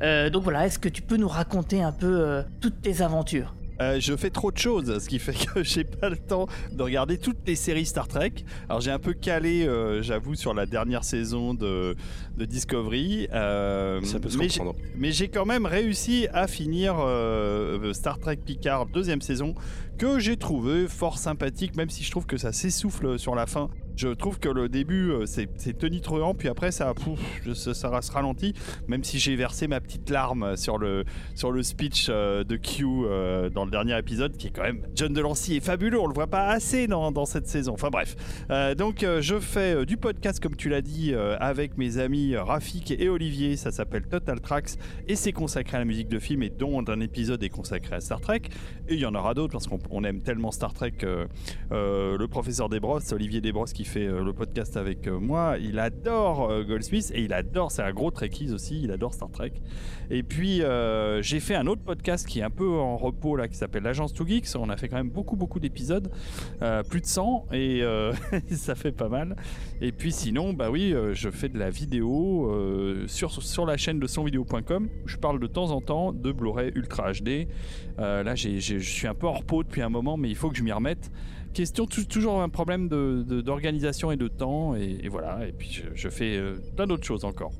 Euh, 0.02 0.28
donc 0.28 0.42
voilà, 0.42 0.66
est-ce 0.66 0.78
que 0.78 0.90
tu 0.90 1.00
peux 1.00 1.16
nous 1.16 1.28
raconter 1.28 1.82
un 1.82 1.92
peu 1.92 2.20
euh, 2.20 2.42
toutes 2.60 2.82
tes 2.82 3.00
aventures? 3.00 3.54
Euh, 3.80 3.98
je 3.98 4.14
fais 4.14 4.28
trop 4.30 4.52
de 4.52 4.58
choses, 4.58 4.98
ce 5.02 5.08
qui 5.08 5.18
fait 5.18 5.32
que 5.32 5.62
j'ai 5.64 5.84
pas 5.84 6.10
le 6.10 6.16
temps 6.18 6.46
de 6.70 6.82
regarder 6.82 7.16
toutes 7.18 7.38
les 7.46 7.54
séries 7.56 7.86
Star 7.86 8.08
Trek. 8.08 8.32
Alors 8.68 8.80
j'ai 8.82 8.90
un 8.90 8.98
peu 8.98 9.14
calé, 9.14 9.66
euh, 9.66 10.02
j'avoue, 10.02 10.34
sur 10.34 10.52
la 10.52 10.66
dernière 10.66 11.02
saison 11.02 11.54
de, 11.54 11.96
de 12.36 12.44
Discovery. 12.44 13.28
euh, 13.32 14.00
Ça 14.02 14.20
peut 14.20 14.28
se 14.28 14.36
mais 14.38 14.48
j'ai- 14.48 14.58
comprendre. 14.58 14.78
mais 14.96 15.12
j'ai 15.12 15.28
quand 15.28 15.46
même 15.46 15.64
réussi 15.64 16.26
à 16.32 16.46
finir 16.46 16.96
Star 17.92 18.18
Trek 18.18 18.36
Picard 18.44 18.86
deuxième 18.86 19.22
saison 19.22 19.54
que 20.00 20.18
j'ai 20.18 20.38
trouvé 20.38 20.88
fort 20.88 21.18
sympathique, 21.18 21.76
même 21.76 21.90
si 21.90 22.04
je 22.04 22.10
trouve 22.10 22.24
que 22.24 22.38
ça 22.38 22.52
s'essouffle 22.52 23.18
sur 23.18 23.34
la 23.34 23.44
fin. 23.44 23.68
Je 23.96 24.08
trouve 24.08 24.38
que 24.38 24.48
le 24.48 24.70
début, 24.70 25.10
euh, 25.10 25.26
c'est 25.26 25.76
tonitruant, 25.76 26.32
puis 26.32 26.48
après, 26.48 26.70
ça, 26.70 26.94
ça, 27.52 27.74
se 27.74 28.12
ralentit, 28.12 28.54
même 28.88 29.04
si 29.04 29.18
j'ai 29.18 29.36
versé 29.36 29.68
ma 29.68 29.78
petite 29.78 30.08
larme 30.08 30.56
sur 30.56 30.78
le, 30.78 31.04
sur 31.34 31.52
le 31.52 31.62
speech 31.62 32.06
euh, 32.08 32.42
de 32.44 32.56
Q 32.56 32.86
euh, 32.86 33.50
dans 33.50 33.66
le 33.66 33.70
dernier 33.70 33.98
épisode, 33.98 34.38
qui 34.38 34.46
est 34.46 34.50
quand 34.50 34.62
même. 34.62 34.80
John 34.94 35.12
Delancey 35.12 35.56
est 35.56 35.60
fabuleux, 35.60 36.00
on 36.00 36.06
le 36.06 36.14
voit 36.14 36.28
pas 36.28 36.46
assez 36.46 36.86
dans, 36.86 37.12
dans 37.12 37.26
cette 37.26 37.46
saison. 37.46 37.74
Enfin 37.74 37.90
bref. 37.90 38.16
Euh, 38.50 38.74
donc, 38.74 39.02
euh, 39.02 39.20
je 39.20 39.38
fais 39.38 39.74
euh, 39.74 39.84
du 39.84 39.98
podcast, 39.98 40.40
comme 40.40 40.56
tu 40.56 40.70
l'as 40.70 40.80
dit, 40.80 41.12
euh, 41.12 41.36
avec 41.40 41.76
mes 41.76 41.98
amis 41.98 42.34
euh, 42.34 42.42
Rafik 42.42 42.90
et 42.90 43.10
Olivier. 43.10 43.58
Ça 43.58 43.70
s'appelle 43.70 44.06
Total 44.06 44.40
Tracks 44.40 44.70
et 45.08 45.16
c'est 45.16 45.32
consacré 45.32 45.76
à 45.76 45.80
la 45.80 45.84
musique 45.84 46.08
de 46.08 46.18
film 46.18 46.42
et 46.42 46.48
dont 46.48 46.82
un 46.88 47.00
épisode 47.00 47.42
est 47.42 47.50
consacré 47.50 47.96
à 47.96 48.00
Star 48.00 48.22
Trek. 48.22 48.42
Et 48.88 48.94
il 48.94 49.00
y 49.00 49.04
en 49.04 49.14
aura 49.14 49.34
d'autres 49.34 49.52
parce 49.52 49.66
qu'on 49.66 49.78
on 49.90 50.04
aime 50.04 50.20
tellement 50.22 50.50
Star 50.50 50.72
Trek. 50.72 50.92
euh, 51.72 52.18
le 52.18 52.28
professeur 52.28 52.68
Desbrosses, 52.68 53.12
Olivier 53.12 53.40
Desbrosses 53.40 53.72
qui 53.72 53.84
fait 53.84 54.06
euh, 54.06 54.22
le 54.22 54.32
podcast 54.32 54.76
avec 54.76 55.06
euh, 55.06 55.18
moi, 55.18 55.56
il 55.60 55.78
adore 55.78 56.64
Goldsmith 56.64 57.12
et 57.14 57.22
il 57.22 57.32
adore, 57.32 57.70
c'est 57.70 57.82
un 57.82 57.92
gros 57.92 58.10
Trekkies 58.10 58.52
aussi, 58.52 58.80
il 58.82 58.90
adore 58.90 59.14
Star 59.14 59.30
Trek. 59.30 59.52
Et 60.10 60.22
puis 60.22 60.62
j'ai 61.20 61.40
fait 61.40 61.54
un 61.54 61.66
autre 61.66 61.82
podcast 61.82 62.26
qui 62.26 62.40
est 62.40 62.42
un 62.42 62.50
peu 62.50 62.68
en 62.68 62.96
repos 62.96 63.36
là, 63.36 63.48
qui 63.48 63.56
s'appelle 63.56 63.82
l'Agence 63.82 64.12
2 64.14 64.26
Geeks. 64.26 64.56
On 64.56 64.68
a 64.70 64.76
fait 64.76 64.88
quand 64.88 64.96
même 64.96 65.10
beaucoup 65.10 65.36
beaucoup 65.36 65.60
d'épisodes, 65.60 66.10
plus 66.88 67.00
de 67.00 67.06
100 67.06 67.46
et 67.52 67.82
ça 68.50 68.74
fait 68.74 68.92
pas 68.92 69.08
mal. 69.08 69.36
Et 69.80 69.92
puis 69.92 70.12
sinon, 70.12 70.52
bah 70.52 70.70
oui, 70.70 70.94
je 71.12 71.30
fais 71.30 71.48
de 71.48 71.58
la 71.58 71.70
vidéo 71.70 72.52
sur, 73.06 73.66
la 73.66 73.76
chaîne 73.76 74.00
de 74.00 74.06
sonvideo.com 74.06 74.88
je 75.06 75.16
parle 75.16 75.40
de 75.40 75.46
temps 75.46 75.70
en 75.70 75.80
temps 75.80 76.12
de 76.12 76.32
Blu-ray 76.32 76.72
Ultra 76.74 77.12
HD. 77.12 77.46
Là, 77.98 78.34
je 78.34 78.78
suis 78.78 79.06
un 79.06 79.14
peu 79.14 79.26
en 79.26 79.34
repos 79.34 79.62
depuis 79.62 79.79
un 79.82 79.88
moment, 79.88 80.16
mais 80.16 80.28
il 80.28 80.36
faut 80.36 80.50
que 80.50 80.56
je 80.56 80.62
m'y 80.62 80.72
remette. 80.72 81.10
Question 81.52 81.86
tou- 81.86 82.04
toujours 82.04 82.40
un 82.42 82.48
problème 82.48 82.88
de- 82.88 83.24
de- 83.26 83.40
d'organisation 83.40 84.12
et 84.12 84.16
de 84.16 84.28
temps, 84.28 84.74
et, 84.74 85.08
voilà. 85.08 85.46
Et 85.46 85.52
puis 85.52 85.82
je, 85.94 86.08
fais 86.08 86.36
euh, 86.36 86.56
plein 86.76 86.86
d'autres 86.86 87.04
choses 87.04 87.24
encore. 87.24 87.52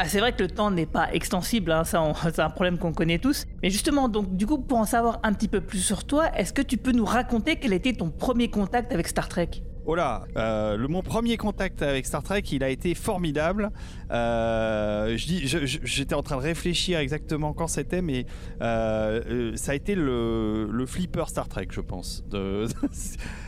Ah, 0.00 0.06
c'est 0.06 0.20
vrai 0.20 0.32
que 0.32 0.42
le 0.42 0.48
temps 0.48 0.70
n'est 0.70 0.86
pas 0.86 1.12
extensible, 1.12 1.72
hein, 1.72 1.82
c'est 1.84 2.40
un 2.40 2.50
problème 2.50 2.78
qu'on 2.78 2.92
connaît 2.92 3.18
tous. 3.18 3.46
Mais 3.62 3.70
justement, 3.70 4.08
donc, 4.08 4.36
du 4.36 4.46
coup, 4.46 4.58
pour 4.58 4.78
en 4.78 4.84
savoir 4.84 5.18
un 5.22 5.32
petit 5.32 5.48
peu 5.48 5.60
plus 5.60 5.80
sur 5.80 6.04
toi, 6.04 6.30
est-ce 6.36 6.52
que 6.52 6.62
tu 6.62 6.76
peux 6.76 6.92
nous 6.92 7.04
raconter 7.06 7.56
quel 7.56 7.72
était 7.72 7.94
ton 7.94 8.10
premier 8.10 8.48
contact 8.48 8.92
avec 8.92 9.08
Star 9.08 9.28
Trek? 9.28 9.50
Oh 9.90 9.96
euh, 10.36 10.86
mon 10.86 11.00
premier 11.00 11.38
contact 11.38 11.80
avec 11.80 12.04
Star 12.04 12.22
Trek, 12.22 12.42
il 12.52 12.62
a 12.62 12.68
été 12.68 12.94
formidable. 12.94 13.70
Euh, 14.10 15.16
j'étais 15.16 16.14
en 16.14 16.22
train 16.22 16.36
de 16.36 16.42
réfléchir 16.42 16.98
exactement 16.98 17.54
quand 17.54 17.68
c'était, 17.68 18.02
mais 18.02 18.26
euh, 18.60 19.56
ça 19.56 19.72
a 19.72 19.74
été 19.74 19.94
le, 19.94 20.84
flipper 20.86 21.24
Star 21.28 21.48
Trek, 21.48 21.68
je 21.70 21.80
pense. 21.80 22.22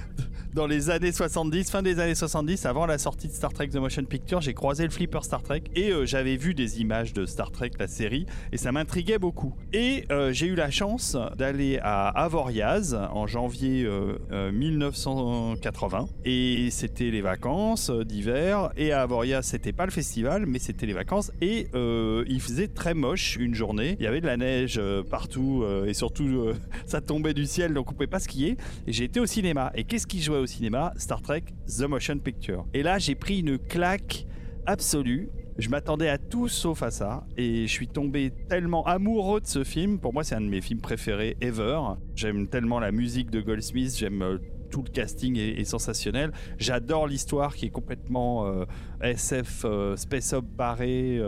dans 0.55 0.67
les 0.67 0.91
années 0.91 1.13
70, 1.13 1.71
fin 1.71 1.83
des 1.83 1.99
années 2.01 2.15
70, 2.15 2.67
avant 2.67 2.87
la 2.87 2.99
sortie 2.99 3.29
de 3.29 3.33
Star 3.33 3.53
Trek 3.53 3.69
The 3.69 3.77
Motion 3.77 4.05
Picture, 4.05 4.41
j'ai 4.41 4.55
croisé 4.55 4.85
le 4.85 4.91
flipper 4.91 5.23
Star 5.23 5.43
Trek 5.43 5.63
et 5.75 5.91
euh, 5.91 6.07
j'avais 6.07 6.37
vu 6.37 6.55
des 6.55 6.81
images 6.81 7.13
de 7.13 7.27
Star 7.27 7.51
Trek, 7.51 7.71
la 7.79 7.89
série, 7.89 8.27
et 8.53 8.57
ça 8.57 8.73
m'intriguait 8.73 9.19
beaucoup. 9.19 9.55
Et 9.73 10.05
euh, 10.11 10.33
j'ai 10.33 10.47
eu 10.47 10.55
la 10.55 10.71
chance 10.71 11.17
d'aller 11.37 11.79
à 11.83 12.09
Avoriaz 12.09 12.95
en 12.95 13.27
janvier 13.27 13.85
euh, 13.85 14.19
euh, 14.33 14.53
1980, 14.53 16.09
et 16.25 16.69
c'était 16.71 17.11
les 17.11 17.21
vacances 17.21 17.91
d'hiver, 17.91 18.71
et 18.77 18.93
à 18.93 19.03
Avoriaz, 19.03 19.43
c'était 19.43 19.73
pas 19.73 19.85
le 19.85 19.93
festival, 19.93 20.47
mais 20.47 20.59
c'était 20.59 20.87
les 20.87 20.93
vacances, 20.93 21.33
et 21.41 21.69
il 21.75 22.41
faisait 22.41 22.69
très 22.69 22.95
moche 22.95 23.37
une 23.37 23.55
journée, 23.55 23.97
il 23.99 24.05
y 24.05 24.07
avait 24.07 24.21
de 24.21 24.27
la 24.27 24.37
neige 24.37 24.81
partout, 25.11 25.65
et 25.87 25.95
surtout 25.95 26.53
ça 26.87 27.01
tombait 27.01 27.35
du 27.35 27.47
ciel, 27.47 27.75
donc 27.75 27.91
on 27.91 27.95
pouvait 27.95 28.07
pas 28.07 28.21
skier, 28.21 28.57
et 28.87 28.93
j'ai 28.93 29.05
été 29.05 29.21
au 29.21 29.27
cinéma, 29.27 29.73
et 29.75 29.85
qu'est-ce 29.85 30.07
qui 30.11 30.21
jouait 30.21 30.39
au 30.39 30.47
cinéma 30.47 30.93
Star 30.97 31.23
Trek 31.23 31.45
The 31.69 31.83
Motion 31.83 32.19
Picture. 32.19 32.67
Et 32.75 32.83
là, 32.83 32.99
j'ai 32.99 33.15
pris 33.15 33.39
une 33.39 33.59
claque 33.59 34.27
absolue. 34.67 35.29
Je 35.57 35.69
m'attendais 35.69 36.09
à 36.09 36.19
tout 36.19 36.49
sauf 36.49 36.83
à 36.83 36.91
ça 36.91 37.25
et 37.37 37.69
je 37.69 37.73
suis 37.73 37.87
tombé 37.87 38.33
tellement 38.49 38.85
amoureux 38.87 39.41
de 39.41 39.47
ce 39.47 39.63
film. 39.63 40.01
Pour 40.01 40.13
moi, 40.13 40.25
c'est 40.25 40.35
un 40.35 40.41
de 40.41 40.49
mes 40.49 40.61
films 40.61 40.81
préférés 40.81 41.37
ever. 41.41 41.79
J'aime 42.17 42.49
tellement 42.49 42.81
la 42.81 42.91
musique 42.91 43.31
de 43.31 43.41
Goldsmith, 43.41 43.97
j'aime 43.97 44.23
euh, 44.23 44.39
tout 44.73 44.83
le 44.83 44.91
casting 44.91 45.37
est, 45.39 45.63
sensationnel. 45.65 46.33
J'adore 46.59 47.07
l'histoire 47.07 47.55
qui 47.55 47.67
est 47.67 47.71
complètement 47.71 48.47
euh, 48.47 48.65
SF, 49.03 49.63
euh, 49.65 49.95
space 49.95 50.33
up 50.33 50.45
barré. 50.45 51.21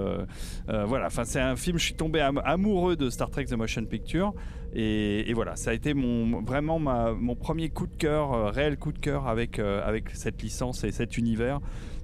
voilà, 0.66 1.06
enfin 1.06 1.22
c'est 1.24 1.40
un 1.40 1.54
film. 1.54 1.78
Je 1.78 1.84
suis 1.84 1.94
tombé 1.94 2.18
am- 2.20 2.42
amoureux 2.44 2.96
de 2.96 3.10
Star 3.10 3.30
Trek 3.30 3.44
The 3.44 3.54
Motion 3.54 3.84
Picture 3.84 4.32
et, 4.74 5.32
voilà, 5.34 5.56
ça 5.56 5.70
a 5.70 5.74
été 5.74 5.92
vraiment 5.94 6.78
mon 6.78 7.34
premier 7.34 7.68
coup 7.68 7.86
de 7.86 7.94
cœur, 7.94 8.32
euh, 8.32 8.50
réel 8.50 8.78
coup 8.78 8.92
de 8.92 8.98
cœur 8.98 9.26
euh, 9.58 9.86
avec 9.86 10.10
cette 10.14 10.42
licence 10.42 10.84
et 10.84 10.92
cet 10.92 11.18
univers. 11.18 11.60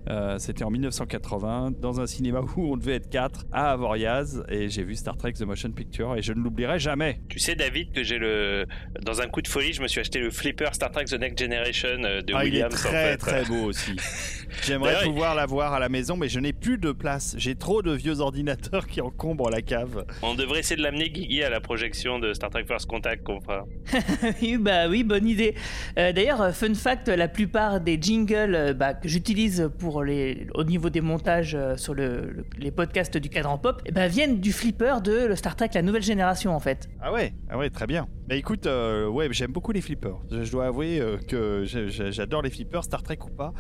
Euh, 0.09 0.39
C'était 0.39 0.65
en 0.65 0.71
1980 0.71 1.73
dans 1.81 2.01
un 2.01 2.07
cinéma 2.07 2.41
où 2.57 2.73
on 2.73 2.77
devait 2.77 2.95
être 2.95 3.09
quatre 3.11 3.45
à 3.53 3.73
Avoriaz 3.73 4.43
et 4.49 4.69
j'ai 4.69 4.83
vu 4.83 4.95
Star 4.95 5.17
Trek 5.17 5.33
The 5.33 5.43
Motion 5.43 5.71
Picture 5.71 6.17
et 6.17 6.23
je 6.23 6.33
ne 6.33 6.41
l'oublierai 6.41 6.79
jamais. 6.79 7.21
Tu 7.29 7.39
sais, 7.39 7.55
David, 7.55 7.93
que 7.93 8.03
j'ai 8.03 8.19
le. 8.19 8.67
Dans 9.03 9.21
un 9.21 9.27
coup 9.29 9.43
de 9.43 9.49
folie, 9.49 9.73
je 9.73 9.83
me 9.83 9.89
suis 9.89 10.01
acheté 10.01 10.19
le 10.21 10.31
flipper 10.31 10.73
Star 10.73 10.91
Trek 10.91 11.05
The 11.07 11.15
Next 11.21 11.39
Generation 11.39 12.03
euh, 12.05 12.23
de 12.23 12.33
Ah, 12.35 12.45
il 12.45 12.55
est 12.57 12.65
Williams. 12.65 12.75
en 12.75 12.89
très 12.89 13.11
fait. 13.13 13.17
très 13.19 13.45
beau 13.45 13.65
aussi. 13.65 13.97
J'aimerais 14.67 15.05
pouvoir 15.05 15.35
l'avoir 15.35 15.73
à 15.75 15.79
la 15.79 15.89
maison, 15.89 16.17
mais 16.17 16.29
je 16.29 16.41
n'ai 16.41 16.53
plus 16.53 16.79
de 16.79 16.93
place. 16.93 17.35
J'ai 17.39 17.55
trop 17.55 17.83
de 17.83 17.93
vieux 17.93 18.21
ordinateurs 18.21 18.87
qui 18.87 19.01
encombrent 19.01 19.51
la 19.51 19.61
cave. 19.63 20.05
On 20.23 20.35
devrait 20.35 20.61
essayer 20.61 20.77
de 20.77 20.83
l'amener 20.83 21.11
Guigui 21.11 21.43
à 21.43 21.51
la 21.51 21.61
projection 21.61 22.19
de 22.19 22.33
Star 22.33 22.51
Trek 22.51 22.65
First 22.67 22.87
Contact 22.87 23.25
qu'on 23.25 23.41
fera. 23.41 23.67
Oui, 24.43 24.57
bah 24.59 24.89
oui, 24.89 25.05
bonne 25.05 25.27
idée. 25.29 25.55
Euh, 25.99 26.13
D'ailleurs, 26.13 26.55
fun 26.55 26.75
fact, 26.75 27.09
la 27.09 27.29
plupart 27.29 27.81
des 27.81 27.99
jingles 28.01 28.75
bah, 28.75 28.95
que 28.95 29.09
j'utilise 29.09 29.71
pour 29.79 29.98
au 30.01 30.65
niveau 30.65 30.91
des 30.91 31.01
montages 31.01 31.55
euh, 31.55 31.77
sur 31.77 31.95
le- 31.95 32.31
le- 32.31 32.45
les 32.59 32.71
podcasts 32.71 33.17
du 33.17 33.29
cadran 33.29 33.59
pop, 33.59 33.81
eh 33.87 33.93
ben, 33.93 34.09
viennent 34.09 34.41
du 34.41 34.53
flipper 34.53 35.01
de 35.03 35.27
le 35.27 35.37
Star 35.37 35.57
Trek 35.57 35.71
La 35.75 35.83
Nouvelle 35.83 36.03
Génération, 36.03 36.55
en 36.55 36.61
fait. 36.61 36.89
Ah 37.01 37.13
ouais, 37.13 37.35
ah 37.51 37.59
ouais, 37.59 37.71
très 37.71 37.87
bien. 37.87 38.07
Bah 38.29 38.35
écoute, 38.37 38.67
euh, 38.67 39.07
ouais, 39.09 39.29
j'aime 39.33 39.53
beaucoup 39.53 39.73
les 39.73 39.81
flippers. 39.81 40.19
Je, 40.31 40.51
dois 40.51 40.67
avouer 40.67 41.01
euh, 41.01 41.17
que 41.17 41.65
j'adore 41.65 42.43
les 42.43 42.51
flippers, 42.51 42.85
Star 42.85 43.03
Trek 43.03 43.19
ou 43.25 43.31
pas. 43.31 43.53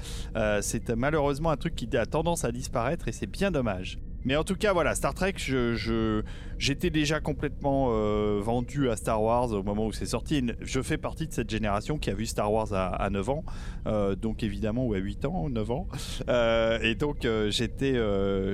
C'est 0.61 0.91
malheureusement 0.91 1.51
un 1.51 1.57
truc 1.57 1.74
qui 1.74 1.89
a 1.97 2.07
tendance 2.07 2.45
à 2.45 2.53
disparaître 2.53 3.09
et 3.09 3.12
c'est 3.12 3.26
bien 3.26 3.51
dommage. 3.51 3.99
Mais 4.24 4.36
en 4.36 4.44
tout 4.44 4.56
cas, 4.56 4.72
voilà, 4.72 4.94
Star 4.94 5.14
Trek, 5.14 5.34
je, 5.36 5.74
je- 5.74 6.22
j'étais 6.58 6.90
déjà 6.90 7.20
complètement 7.20 7.88
euh, 7.92 8.40
vendu 8.42 8.90
à 8.90 8.96
Star 8.96 9.22
Wars 9.22 9.52
au 9.52 9.62
moment 9.62 9.86
où 9.86 9.92
c'est 9.92 10.06
sorti. 10.06 10.44
Je 10.60 10.82
fais 10.82 10.98
partie 10.98 11.26
de 11.28 11.32
cette 11.32 11.48
génération 11.48 11.98
qui 11.98 12.10
a 12.10 12.14
vu 12.14 12.26
Star 12.26 12.52
Wars 12.52 12.72
à, 12.74 12.88
à 12.88 13.10
9 13.10 13.30
ans, 13.30 13.44
euh, 13.86 14.16
donc 14.16 14.42
évidemment, 14.42 14.84
ou 14.86 14.94
à 14.94 14.98
8 14.98 15.24
ans, 15.24 15.48
9 15.48 15.70
ans. 15.70 15.86
Euh, 16.28 16.78
et 16.82 16.94
donc, 16.96 17.26
j'étais, 17.48 17.94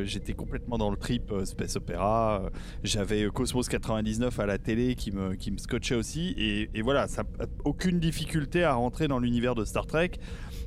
j'étais 0.04 0.34
complètement 0.34 0.76
dans 0.78 0.90
le 0.90 0.96
trip 0.96 1.32
Space 1.44 1.76
Opera. 1.76 2.42
J'avais 2.82 3.26
Cosmos 3.32 3.68
99 3.68 4.38
à 4.38 4.46
la 4.46 4.58
télé 4.58 4.94
qui 4.94 5.12
me, 5.12 5.34
qui 5.34 5.50
me 5.50 5.58
scotchait 5.58 5.94
aussi. 5.96 6.34
Et, 6.36 6.68
et 6.74 6.82
voilà, 6.82 7.08
ça, 7.08 7.24
aucune 7.64 7.98
difficulté 8.00 8.64
à 8.64 8.74
rentrer 8.74 9.08
dans 9.08 9.18
l'univers 9.18 9.54
de 9.54 9.64
Star 9.64 9.86
Trek. 9.86 10.10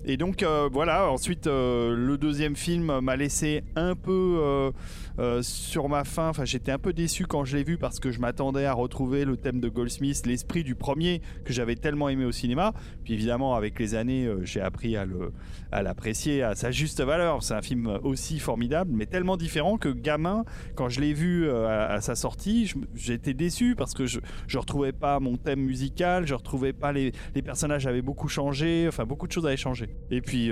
Et 0.10 0.16
donc 0.16 0.41
euh, 0.41 0.70
voilà, 0.72 1.12
ensuite 1.12 1.47
euh, 1.47 1.93
le 1.93 2.18
deuxième 2.18 2.55
film 2.55 3.01
m'a 3.01 3.18
laissé 3.18 3.66
un 3.76 3.93
peu 3.93 4.72
euh, 5.20 5.41
sur 5.41 5.89
ma 5.89 6.03
faim. 6.03 6.30
Enfin, 6.30 6.45
j'étais 6.45 6.72
un 6.72 6.78
peu 6.78 6.93
déçu 6.93 7.26
quand 7.26 7.43
je 7.43 7.57
l'ai 7.57 7.63
vu 7.63 7.78
parce 7.78 7.99
que 7.99 8.11
je 8.11 8.20
m'attendais 8.20 8.65
à 8.65 8.74
retrouver 8.74 9.26
le 9.26 9.36
thème 9.36 9.59
de 9.59 9.68
Goldsmith, 9.68 10.26
l'esprit 10.28 10.63
du 10.63 10.76
premier 10.76 11.22
que 11.43 11.53
j'avais 11.53 11.76
tellement 11.76 12.09
aimé 12.09 12.24
au 12.24 12.32
cinéma. 12.32 12.74
Puis 13.03 13.13
évidemment, 13.13 13.55
avec 13.55 13.80
les 13.80 13.95
années, 13.95 14.26
euh, 14.26 14.43
j'ai 14.43 14.61
appris 14.61 14.95
à 14.95 15.05
le 15.05 15.32
à 15.72 15.82
l'apprécier 15.82 16.43
à 16.43 16.53
sa 16.53 16.70
juste 16.70 17.01
valeur. 17.01 17.41
C'est 17.41 17.55
un 17.55 17.63
film 17.63 17.99
aussi 18.03 18.39
formidable, 18.39 18.91
mais 18.93 19.07
tellement 19.07 19.38
différent 19.38 19.78
que 19.78 19.89
gamin, 19.89 20.45
quand 20.76 20.88
je 20.88 21.01
l'ai 21.01 21.13
vu 21.13 21.47
euh, 21.47 21.68
à, 21.68 21.99
sa 22.01 22.15
sortie, 22.15 22.72
j'étais 22.93 23.34
déçu 23.34 23.76
parce 23.76 23.93
que 23.93 24.05
je 24.05 24.20
je 24.47 24.57
retrouvais 24.59 24.91
pas 24.91 25.20
mon 25.20 25.36
thème 25.36 25.61
musical, 25.61 26.28
je 26.28 26.36
retrouvais 26.36 26.74
pas 26.74 26.91
les 26.91 27.11
les 27.34 27.41
personnages 27.41 27.88
avaient 27.88 28.03
beaucoup 28.03 28.28
changé, 28.28 28.86
enfin 28.88 29.05
beaucoup 29.05 29.26
de 29.26 29.32
choses 29.32 29.47
avaient 29.47 29.57
changé. 29.57 29.89
Et 30.11 30.22
puis 30.22 30.51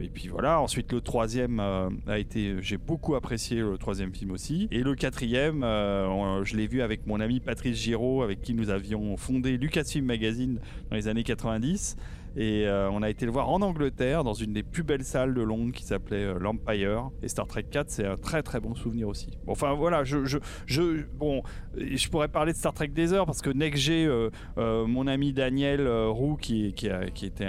et 0.00 0.08
puis 0.08 0.28
voilà. 0.28 0.60
Ensuite 0.60 0.92
le 0.92 1.02
troisième 1.02 1.60
a 1.60 2.18
été, 2.18 2.56
j'ai 2.60 2.78
beaucoup 2.78 3.14
apprécié 3.14 3.60
le 3.60 3.76
troisième 3.76 3.97
film 4.12 4.30
aussi. 4.30 4.68
Et 4.70 4.82
le 4.82 4.94
quatrième, 4.94 5.62
euh, 5.62 6.44
je 6.44 6.56
l'ai 6.56 6.66
vu 6.66 6.82
avec 6.82 7.06
mon 7.06 7.20
ami 7.20 7.40
Patrice 7.40 7.76
Giraud, 7.76 8.22
avec 8.22 8.40
qui 8.40 8.54
nous 8.54 8.70
avions 8.70 9.16
fondé 9.16 9.56
Lucasfilm 9.56 10.04
Magazine 10.04 10.60
dans 10.90 10.96
les 10.96 11.08
années 11.08 11.24
90. 11.24 11.96
Et 12.40 12.68
euh, 12.68 12.88
on 12.92 13.02
a 13.02 13.10
été 13.10 13.26
le 13.26 13.32
voir 13.32 13.50
en 13.50 13.60
Angleterre, 13.62 14.22
dans 14.22 14.32
une 14.32 14.52
des 14.52 14.62
plus 14.62 14.84
belles 14.84 15.02
salles 15.02 15.34
de 15.34 15.42
Londres 15.42 15.72
qui 15.74 15.82
s'appelait 15.82 16.22
euh, 16.22 16.38
l'Empire. 16.38 17.10
Et 17.20 17.26
Star 17.26 17.48
Trek 17.48 17.64
4, 17.64 17.90
c'est 17.90 18.06
un 18.06 18.16
très 18.16 18.44
très 18.44 18.60
bon 18.60 18.76
souvenir 18.76 19.08
aussi. 19.08 19.36
Bon, 19.44 19.50
enfin 19.52 19.74
voilà, 19.74 20.04
je, 20.04 20.24
je, 20.24 21.02
bon, 21.16 21.42
je 21.76 22.08
pourrais 22.08 22.28
parler 22.28 22.52
de 22.52 22.56
Star 22.56 22.72
Trek 22.72 22.88
des 22.88 23.12
heures 23.12 23.26
parce 23.26 23.42
que 23.42 23.50
NextG, 23.50 24.06
euh, 24.06 24.30
euh, 24.56 24.86
mon 24.86 25.08
ami 25.08 25.32
Daniel 25.32 25.88
Roux, 25.88 26.36
qui, 26.36 26.74
qui, 26.74 27.26
était 27.26 27.48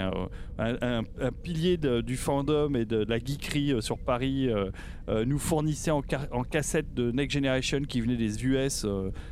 un, 0.58 1.04
pilier 1.44 1.76
du 1.76 2.16
fandom 2.16 2.74
et 2.74 2.84
de, 2.84 3.04
la 3.04 3.18
geekerie 3.18 3.80
sur 3.80 3.96
Paris, 3.96 4.50
nous 5.08 5.38
fournissait 5.38 5.92
en, 5.92 6.02
en 6.32 6.42
cassette 6.42 6.94
de 6.94 7.12
Next 7.12 7.34
Generation 7.34 7.82
qui 7.82 8.00
venait 8.00 8.16
des 8.16 8.44
US 8.44 8.84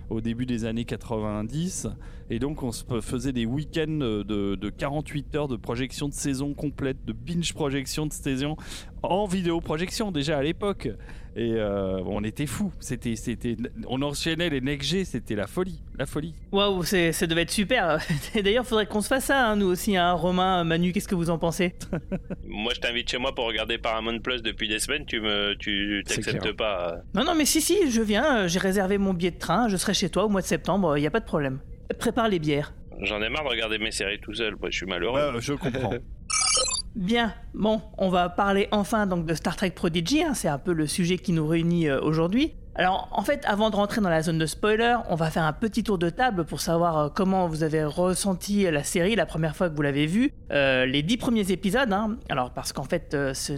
au 0.09 0.20
début 0.20 0.46
des 0.46 0.64
années 0.64 0.84
90. 0.84 1.88
Et 2.31 2.39
donc 2.39 2.62
on 2.62 2.72
se 2.72 2.85
faisait 3.01 3.33
des 3.33 3.47
week-ends 3.47 3.87
de, 3.87 4.22
de 4.55 4.70
48 4.70 5.35
heures 5.35 5.49
de 5.49 5.57
projection 5.57 6.09
de 6.09 6.14
saison 6.14 6.55
complète, 6.55 7.05
de 7.05 7.12
binge 7.12 7.55
projection 7.55 8.07
de 8.07 8.12
saison 8.12 8.57
en 9.03 9.26
vidéo 9.26 9.61
projection 9.61 10.12
déjà 10.12 10.39
à 10.39 10.43
l'époque. 10.43 10.89
Et 11.37 11.53
euh, 11.53 12.03
on 12.05 12.24
était 12.24 12.47
fous. 12.47 12.72
C'était, 12.81 13.14
c'était, 13.14 13.57
on 13.87 14.03
enchaînait 14.03 14.51
les 14.51 14.61
next 14.61 14.89
G, 14.89 15.05
c'était 15.05 15.37
la 15.37 15.47
folie, 15.47 15.81
la 15.97 16.05
folie. 16.05 16.35
Waouh, 16.51 16.83
c'est, 16.83 17.12
ça 17.12 17.29
devait 17.29 17.43
être 17.43 17.53
super. 17.53 18.01
Et 18.35 18.43
d'ailleurs, 18.43 18.66
faudrait 18.66 18.87
qu'on 18.87 19.01
se 19.01 19.07
fasse 19.07 19.26
ça, 19.26 19.47
hein, 19.47 19.55
nous 19.55 19.66
aussi, 19.66 19.97
hein. 19.97 20.12
Romain, 20.14 20.64
Manu, 20.64 20.93
qu'est-ce 20.93 21.07
que 21.07 21.14
vous 21.14 21.31
en 21.31 21.39
pensez? 21.39 21.76
Moi, 22.45 22.72
je 22.74 22.81
t'invite 22.81 23.09
chez 23.09 23.18
moi 23.18 23.37
pour 23.37 23.45
regarder 23.45 23.79
Paramount 23.79 24.18
Plus 24.18 24.43
depuis 24.43 24.66
des 24.66 24.81
semaines. 24.81 25.05
Tu 25.07 25.20
me, 25.20 25.55
tu 25.55 26.03
t'acceptes 26.05 26.53
pas. 26.53 27.03
Non, 27.14 27.24
non, 27.24 27.37
mais 27.37 27.45
si, 27.45 27.61
si, 27.61 27.89
je 27.91 28.03
viens. 28.03 28.49
J'ai 28.49 28.59
réservé 28.59 28.99
mon 28.99 29.14
billet 29.14 29.31
de 29.31 29.39
train. 29.39 29.68
Je 29.68 29.76
serai 29.76 29.95
chez 29.95 30.09
toi 30.09 30.24
au 30.24 30.29
mois 30.29 30.41
de 30.41 30.47
septembre. 30.47 30.99
Il 30.99 31.03
y 31.03 31.07
a 31.07 31.11
pas 31.11 31.20
de 31.20 31.24
problème. 31.24 31.61
Prépare 31.99 32.28
les 32.28 32.39
bières. 32.39 32.74
J'en 33.01 33.22
ai 33.22 33.28
marre 33.28 33.45
de 33.45 33.49
regarder 33.49 33.78
mes 33.78 33.93
séries 33.93 34.20
tout 34.20 34.34
seul. 34.34 34.57
Moi, 34.61 34.70
je 34.70 34.76
suis 34.76 34.86
malheureux. 34.86 35.41
je 35.41 35.55
comprends. 35.55 35.95
Bien, 36.95 37.32
bon, 37.55 37.80
on 37.97 38.09
va 38.09 38.28
parler 38.28 38.66
enfin 38.72 39.07
donc 39.07 39.24
de 39.24 39.34
Star 39.34 39.55
Trek 39.55 39.70
Prodigy, 39.70 40.22
hein, 40.24 40.34
c'est 40.34 40.49
un 40.49 40.59
peu 40.59 40.72
le 40.72 40.89
sujet 40.89 41.16
qui 41.16 41.32
nous 41.32 41.47
réunit 41.47 41.89
euh, 41.89 42.01
aujourd'hui. 42.01 42.55
Alors 42.79 43.09
en 43.12 43.22
fait, 43.22 43.45
avant 43.45 43.70
de 43.70 43.76
rentrer 43.76 44.01
dans 44.01 44.09
la 44.09 44.22
zone 44.22 44.39
de 44.39 44.47
spoiler, 44.47 44.97
on 45.11 45.16
va 45.16 45.31
faire 45.31 45.43
un 45.43 45.53
petit 45.53 45.83
tour 45.83 45.99
de 45.99 46.09
table 46.11 46.45
pour 46.45 46.61
savoir 46.61 46.99
euh, 46.99 47.09
comment 47.12 47.49
vous 47.49 47.64
avez 47.64 47.85
ressenti 47.85 48.70
la 48.70 48.85
série 48.85 49.16
la 49.16 49.26
première 49.26 49.57
fois 49.57 49.68
que 49.68 49.74
vous 49.74 49.83
l'avez 49.83 50.07
vue. 50.07 50.33
Euh, 50.53 50.87
les 50.87 51.03
dix 51.03 51.16
premiers 51.16 51.51
épisodes, 51.51 51.93
hein. 51.93 52.16
alors 52.29 52.51
parce 52.53 52.72
qu'en 52.72 52.85
fait, 52.85 53.16
ce 53.35 53.55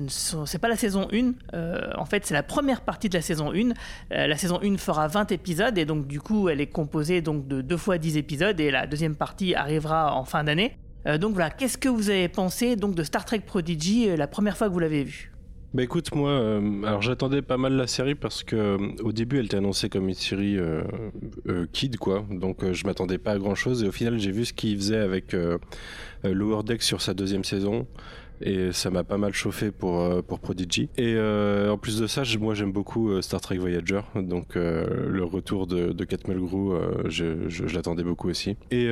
c'est 0.46 0.58
pas 0.58 0.68
la 0.68 0.76
saison 0.76 1.06
1, 1.12 1.98
en 1.98 2.04
fait 2.06 2.26
c'est 2.26 2.34
la 2.34 2.42
première 2.42 2.80
partie 2.80 3.08
de 3.08 3.14
la 3.14 3.22
saison 3.22 3.52
1. 3.52 3.74
la 4.10 4.36
saison 4.36 4.58
1 4.62 4.78
fera 4.78 5.06
20 5.06 5.32
épisodes 5.32 5.76
et 5.76 5.84
donc 5.84 6.06
du 6.06 6.20
coup 6.20 6.48
elle 6.48 6.60
est 6.60 6.66
composée 6.66 7.20
de 7.20 7.62
2 7.62 7.76
fois 7.76 7.98
10 7.98 8.16
épisodes 8.16 8.58
et 8.58 8.70
la 8.70 8.86
deuxième 8.86 9.16
partie 9.16 9.54
arrivera 9.54 10.14
en 10.14 10.24
fin 10.24 10.44
d'année. 10.44 10.78
Euh, 11.06 11.18
donc 11.18 11.32
voilà, 11.32 11.50
qu'est-ce 11.50 11.78
que 11.78 11.88
vous 11.88 12.10
avez 12.10 12.28
pensé 12.28 12.76
donc 12.76 12.94
de 12.94 13.02
Star 13.02 13.24
Trek 13.24 13.40
Prodigy 13.40 14.10
euh, 14.10 14.16
la 14.16 14.26
première 14.26 14.56
fois 14.56 14.68
que 14.68 14.72
vous 14.72 14.78
l'avez 14.78 15.04
vu 15.04 15.32
bah 15.72 15.82
écoute, 15.82 16.14
moi, 16.14 16.30
euh, 16.30 16.82
alors 16.82 17.00
j'attendais 17.00 17.42
pas 17.42 17.56
mal 17.56 17.74
la 17.74 17.86
série 17.86 18.14
parce 18.14 18.42
que 18.42 18.76
au 19.02 19.12
début 19.12 19.38
elle 19.38 19.46
était 19.46 19.56
annoncée 19.56 19.88
comme 19.88 20.08
une 20.08 20.14
série 20.14 20.58
kid 21.72 21.96
quoi, 21.96 22.24
donc 22.30 22.72
je 22.72 22.86
m'attendais 22.86 23.18
pas 23.18 23.32
à 23.32 23.38
grand 23.38 23.54
chose. 23.54 23.84
Et 23.84 23.88
au 23.88 23.92
final 23.92 24.18
j'ai 24.18 24.32
vu 24.32 24.44
ce 24.44 24.52
qu'il 24.52 24.76
faisait 24.76 24.98
avec 24.98 25.36
Lower 26.24 26.62
Deck 26.64 26.82
sur 26.82 27.00
sa 27.00 27.14
deuxième 27.14 27.44
saison 27.44 27.86
et 28.40 28.72
ça 28.72 28.90
m'a 28.90 29.04
pas 29.04 29.18
mal 29.18 29.32
chauffé 29.32 29.70
pour, 29.70 30.00
euh, 30.00 30.22
pour 30.22 30.40
Prodigy. 30.40 30.88
Et 30.96 31.14
euh, 31.16 31.70
en 31.70 31.78
plus 31.78 31.98
de 31.98 32.06
ça, 32.06 32.22
moi 32.38 32.54
j'aime 32.54 32.72
beaucoup 32.72 33.10
euh, 33.10 33.22
Star 33.22 33.40
Trek 33.40 33.58
Voyager, 33.58 34.00
donc 34.14 34.54
le 34.54 35.24
retour 35.24 35.66
de, 35.66 35.92
de 35.92 36.04
Kat 36.04 36.18
Mulgrew, 36.28 36.78
je, 37.08 37.48
je, 37.48 37.64
l'attendais 37.74 38.02
beaucoup 38.02 38.28
aussi. 38.28 38.56
Et 38.70 38.90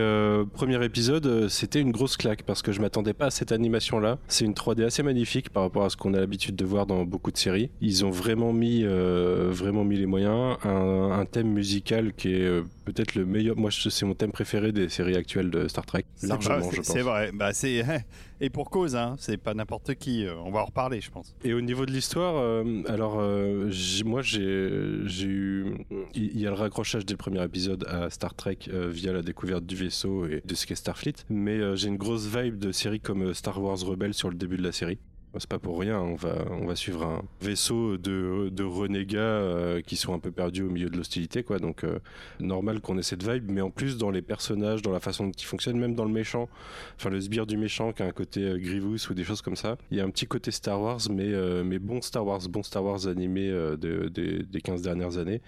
premier 0.52 0.82
épisode, 0.84 1.48
c'était 1.48 1.80
une 1.80 1.92
grosse 1.92 2.16
claque 2.16 2.42
parce 2.42 2.62
que 2.62 2.72
je 2.72 2.80
m'attendais 2.80 3.14
pas 3.14 3.26
à 3.26 3.30
cette 3.30 3.52
animation-là. 3.52 4.18
C'est 4.28 4.44
une 4.44 4.52
3D 4.52 4.84
assez 4.84 5.02
magnifique 5.02 5.50
par 5.50 5.62
rapport 5.62 5.84
à 5.84 5.90
ce 5.90 5.96
qu'on 5.96 6.14
a 6.14 6.20
l'habitude 6.20 6.56
de 6.56 6.64
voir 6.64 6.86
dans 6.86 7.04
beaucoup 7.04 7.30
de 7.30 7.36
séries. 7.36 7.70
Ils 7.80 8.04
ont 8.04 8.10
vraiment 8.10 8.52
mis, 8.52 8.84
vraiment 8.84 9.84
mis 9.84 9.96
les 9.96 10.06
moyens, 10.06 10.56
un, 10.64 11.10
un 11.12 11.24
thème 11.24 11.48
musical 11.48 12.12
qui 12.12 12.34
est 12.34 12.62
peut-être 12.84 13.14
le 13.14 13.24
meilleur. 13.24 13.56
Moi, 13.56 13.70
c'est 13.72 14.06
mon 14.06 14.14
thème 14.14 14.32
préféré 14.32 14.72
des 14.72 14.88
séries 14.88 15.16
actuelles 15.16 15.50
de 15.50 15.68
Star 15.68 15.86
Trek, 15.86 16.04
largement, 16.22 16.70
je 16.70 16.76
pense. 16.76 16.86
C'est 16.86 17.02
vrai. 17.02 17.30
Bah, 17.32 17.52
c'est 17.52 17.84
et 18.40 18.50
pour 18.50 18.70
cause, 18.70 18.96
hein. 18.96 19.16
C'est 19.18 19.36
pas 19.36 19.54
n'importe 19.54 19.94
qui. 19.94 20.24
Euh, 20.24 20.36
on 20.44 20.50
va 20.50 20.60
en 20.60 20.66
reparler, 20.66 21.00
je 21.00 21.10
pense. 21.10 21.34
Et 21.44 21.54
au 21.54 21.60
niveau 21.60 21.86
de 21.86 21.92
l'histoire, 21.92 22.36
euh, 22.36 22.82
alors 22.86 23.18
euh, 23.18 23.70
moi, 24.04 24.22
j'ai 24.22 24.40
eu. 24.40 25.66
Il 26.14 26.38
y 26.38 26.46
a 26.46 26.50
le 26.50 26.56
raccrochage 26.56 27.04
dès 27.04 27.14
le 27.14 27.18
premier 27.18 27.42
épisode 27.42 27.84
à 27.88 28.10
Star 28.10 28.34
Trek 28.34 28.58
via 28.70 29.12
la 29.12 29.22
découverte 29.22 29.64
du 29.64 29.76
vaisseau 29.76 30.26
et 30.26 30.42
de 30.44 30.54
ce 30.54 30.66
qu'est 30.66 30.74
Starfleet. 30.74 31.14
Mais 31.28 31.76
j'ai 31.76 31.88
une 31.88 31.96
grosse 31.96 32.26
vibe 32.26 32.58
de 32.58 32.72
séries 32.72 33.00
comme 33.00 33.34
Star 33.34 33.60
Wars 33.62 33.78
Rebelle 33.78 34.14
sur 34.14 34.30
le 34.30 34.36
début 34.36 34.56
de 34.56 34.62
la 34.62 34.72
série. 34.72 34.98
C'est 35.36 35.48
pas 35.48 35.58
pour 35.58 35.78
rien, 35.78 36.00
on 36.00 36.14
va, 36.14 36.44
on 36.50 36.66
va 36.66 36.74
suivre 36.74 37.04
un 37.04 37.22
vaisseau 37.40 37.98
de, 37.98 38.48
de 38.50 38.64
renégats 38.64 39.18
euh, 39.18 39.80
qui 39.82 39.96
sont 39.96 40.14
un 40.14 40.18
peu 40.18 40.30
perdus 40.30 40.62
au 40.62 40.70
milieu 40.70 40.88
de 40.88 40.96
l'hostilité, 40.96 41.42
quoi. 41.42 41.58
Donc, 41.58 41.84
euh, 41.84 41.98
normal 42.40 42.80
qu'on 42.80 42.96
ait 42.98 43.02
cette 43.02 43.22
vibe, 43.22 43.50
mais 43.50 43.60
en 43.60 43.70
plus, 43.70 43.98
dans 43.98 44.10
les 44.10 44.22
personnages, 44.22 44.80
dans 44.80 44.90
la 44.90 45.00
façon 45.00 45.26
dont 45.26 45.32
ils 45.32 45.44
fonctionnent, 45.44 45.78
même 45.78 45.94
dans 45.94 46.06
le 46.06 46.12
méchant, 46.12 46.48
enfin, 46.96 47.10
le 47.10 47.20
sbire 47.20 47.46
du 47.46 47.58
méchant 47.58 47.92
qui 47.92 48.02
a 48.02 48.06
un 48.06 48.10
côté 48.10 48.42
euh, 48.42 48.58
Grievous 48.58 49.10
ou 49.10 49.14
des 49.14 49.22
choses 49.22 49.42
comme 49.42 49.54
ça, 49.54 49.76
il 49.90 49.98
y 49.98 50.00
a 50.00 50.04
un 50.04 50.10
petit 50.10 50.26
côté 50.26 50.50
Star 50.50 50.80
Wars, 50.80 51.00
mais, 51.10 51.28
mais 51.62 51.78
bon 51.78 52.00
Star 52.00 52.26
Wars, 52.26 52.40
bon 52.48 52.62
Star 52.62 52.84
Wars 52.84 53.06
animé 53.06 53.48
de, 53.48 54.08
des 54.08 54.60
15 54.60 54.82
dernières 54.82 55.18
années. 55.18 55.40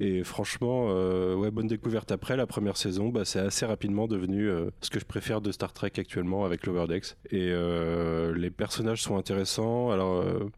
Et 0.00 0.24
franchement, 0.24 0.86
ouais, 1.36 1.50
bonne 1.50 1.66
découverte 1.68 2.10
après. 2.12 2.36
La 2.36 2.46
première 2.46 2.76
saison, 2.76 3.08
bah, 3.08 3.24
c'est 3.24 3.38
assez 3.38 3.66
rapidement 3.66 4.06
devenu 4.06 4.50
ce 4.80 4.90
que 4.90 5.00
je 5.00 5.04
préfère 5.04 5.40
de 5.40 5.52
Star 5.52 5.72
Trek 5.72 5.92
actuellement 5.96 6.44
avec 6.44 6.66
Lower 6.66 6.86
Decks. 6.86 7.16
Et 7.30 7.52
les 8.34 8.50
personnages 8.50 9.02
sont 9.02 9.16
intéressant. 9.28 9.90
Alors, 9.90 10.22
euh, 10.22 10.50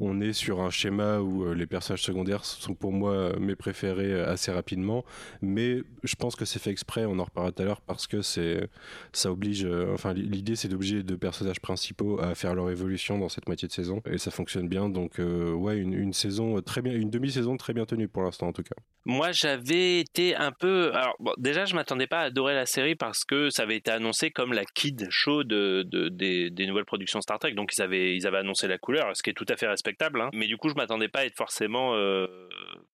on 0.00 0.20
est 0.20 0.32
sur 0.32 0.60
un 0.60 0.70
schéma 0.70 1.18
où 1.18 1.44
euh, 1.44 1.54
les 1.54 1.66
personnages 1.66 2.02
secondaires 2.02 2.44
sont 2.44 2.74
pour 2.74 2.92
moi 2.92 3.32
mes 3.38 3.54
préférés 3.54 4.12
euh, 4.12 4.32
assez 4.32 4.50
rapidement, 4.50 5.04
mais 5.40 5.82
je 6.02 6.14
pense 6.16 6.36
que 6.36 6.44
c'est 6.44 6.58
fait 6.58 6.70
exprès, 6.70 7.04
on 7.04 7.18
en 7.18 7.24
reparlera 7.24 7.52
tout 7.52 7.62
à 7.62 7.64
l'heure, 7.64 7.80
parce 7.80 8.06
que 8.06 8.22
c'est 8.22 8.68
ça 9.12 9.30
oblige, 9.30 9.64
euh, 9.64 9.92
enfin 9.92 10.12
l'idée 10.12 10.56
c'est 10.56 10.68
d'obliger 10.68 11.02
deux 11.02 11.18
personnages 11.18 11.60
principaux 11.60 12.20
à 12.20 12.34
faire 12.34 12.54
leur 12.54 12.70
évolution 12.70 13.18
dans 13.18 13.28
cette 13.28 13.46
moitié 13.46 13.68
de 13.68 13.72
saison, 13.72 14.02
et 14.06 14.18
ça 14.18 14.30
fonctionne 14.30 14.68
bien, 14.68 14.88
donc 14.88 15.18
ouais, 15.18 15.78
une, 15.78 16.12
saison 16.12 16.60
très 16.62 16.82
bien, 16.82 16.92
une 16.92 17.10
demi-saison 17.10 17.56
très 17.56 17.72
bien 17.72 17.86
tenue 17.86 18.08
pour 18.08 18.22
l'instant 18.22 18.48
en 18.48 18.52
tout 18.52 18.62
cas. 18.62 18.74
Moi 19.04 19.32
j'avais 19.32 20.00
été 20.00 20.34
un 20.36 20.52
peu, 20.52 20.92
alors 20.94 21.16
déjà 21.38 21.64
je 21.64 21.74
m'attendais 21.74 22.06
pas 22.06 22.20
à 22.20 22.24
adorer 22.24 22.54
la 22.54 22.66
série 22.66 22.94
parce 22.94 23.24
que 23.24 23.50
ça 23.50 23.64
avait 23.64 23.76
été 23.76 23.90
annoncé 23.90 24.30
comme 24.30 24.52
la 24.52 24.64
kid 24.64 25.06
show 25.10 25.44
de, 25.44 25.82
des, 26.08 26.50
des, 26.50 26.66
nouvelles 26.66 26.84
productions 26.84 27.20
Star 27.20 27.38
Trek, 27.38 27.52
donc 27.52 27.72
ils 27.76 27.82
avaient, 27.82 28.16
ils 28.16 28.26
avaient 28.26 28.38
annoncé 28.38 28.68
la 28.68 28.78
couleur, 28.78 29.16
ce 29.16 29.22
qui 29.22 29.30
est 29.30 29.34
tout 29.34 29.46
à 29.48 29.56
fait 29.56 29.66
respectable 29.82 30.12
Hein. 30.20 30.30
Mais 30.32 30.46
du 30.46 30.56
coup, 30.56 30.68
je 30.68 30.74
m'attendais 30.74 31.08
pas 31.08 31.20
à 31.20 31.24
être 31.24 31.36
forcément 31.36 31.94
euh, 31.94 32.26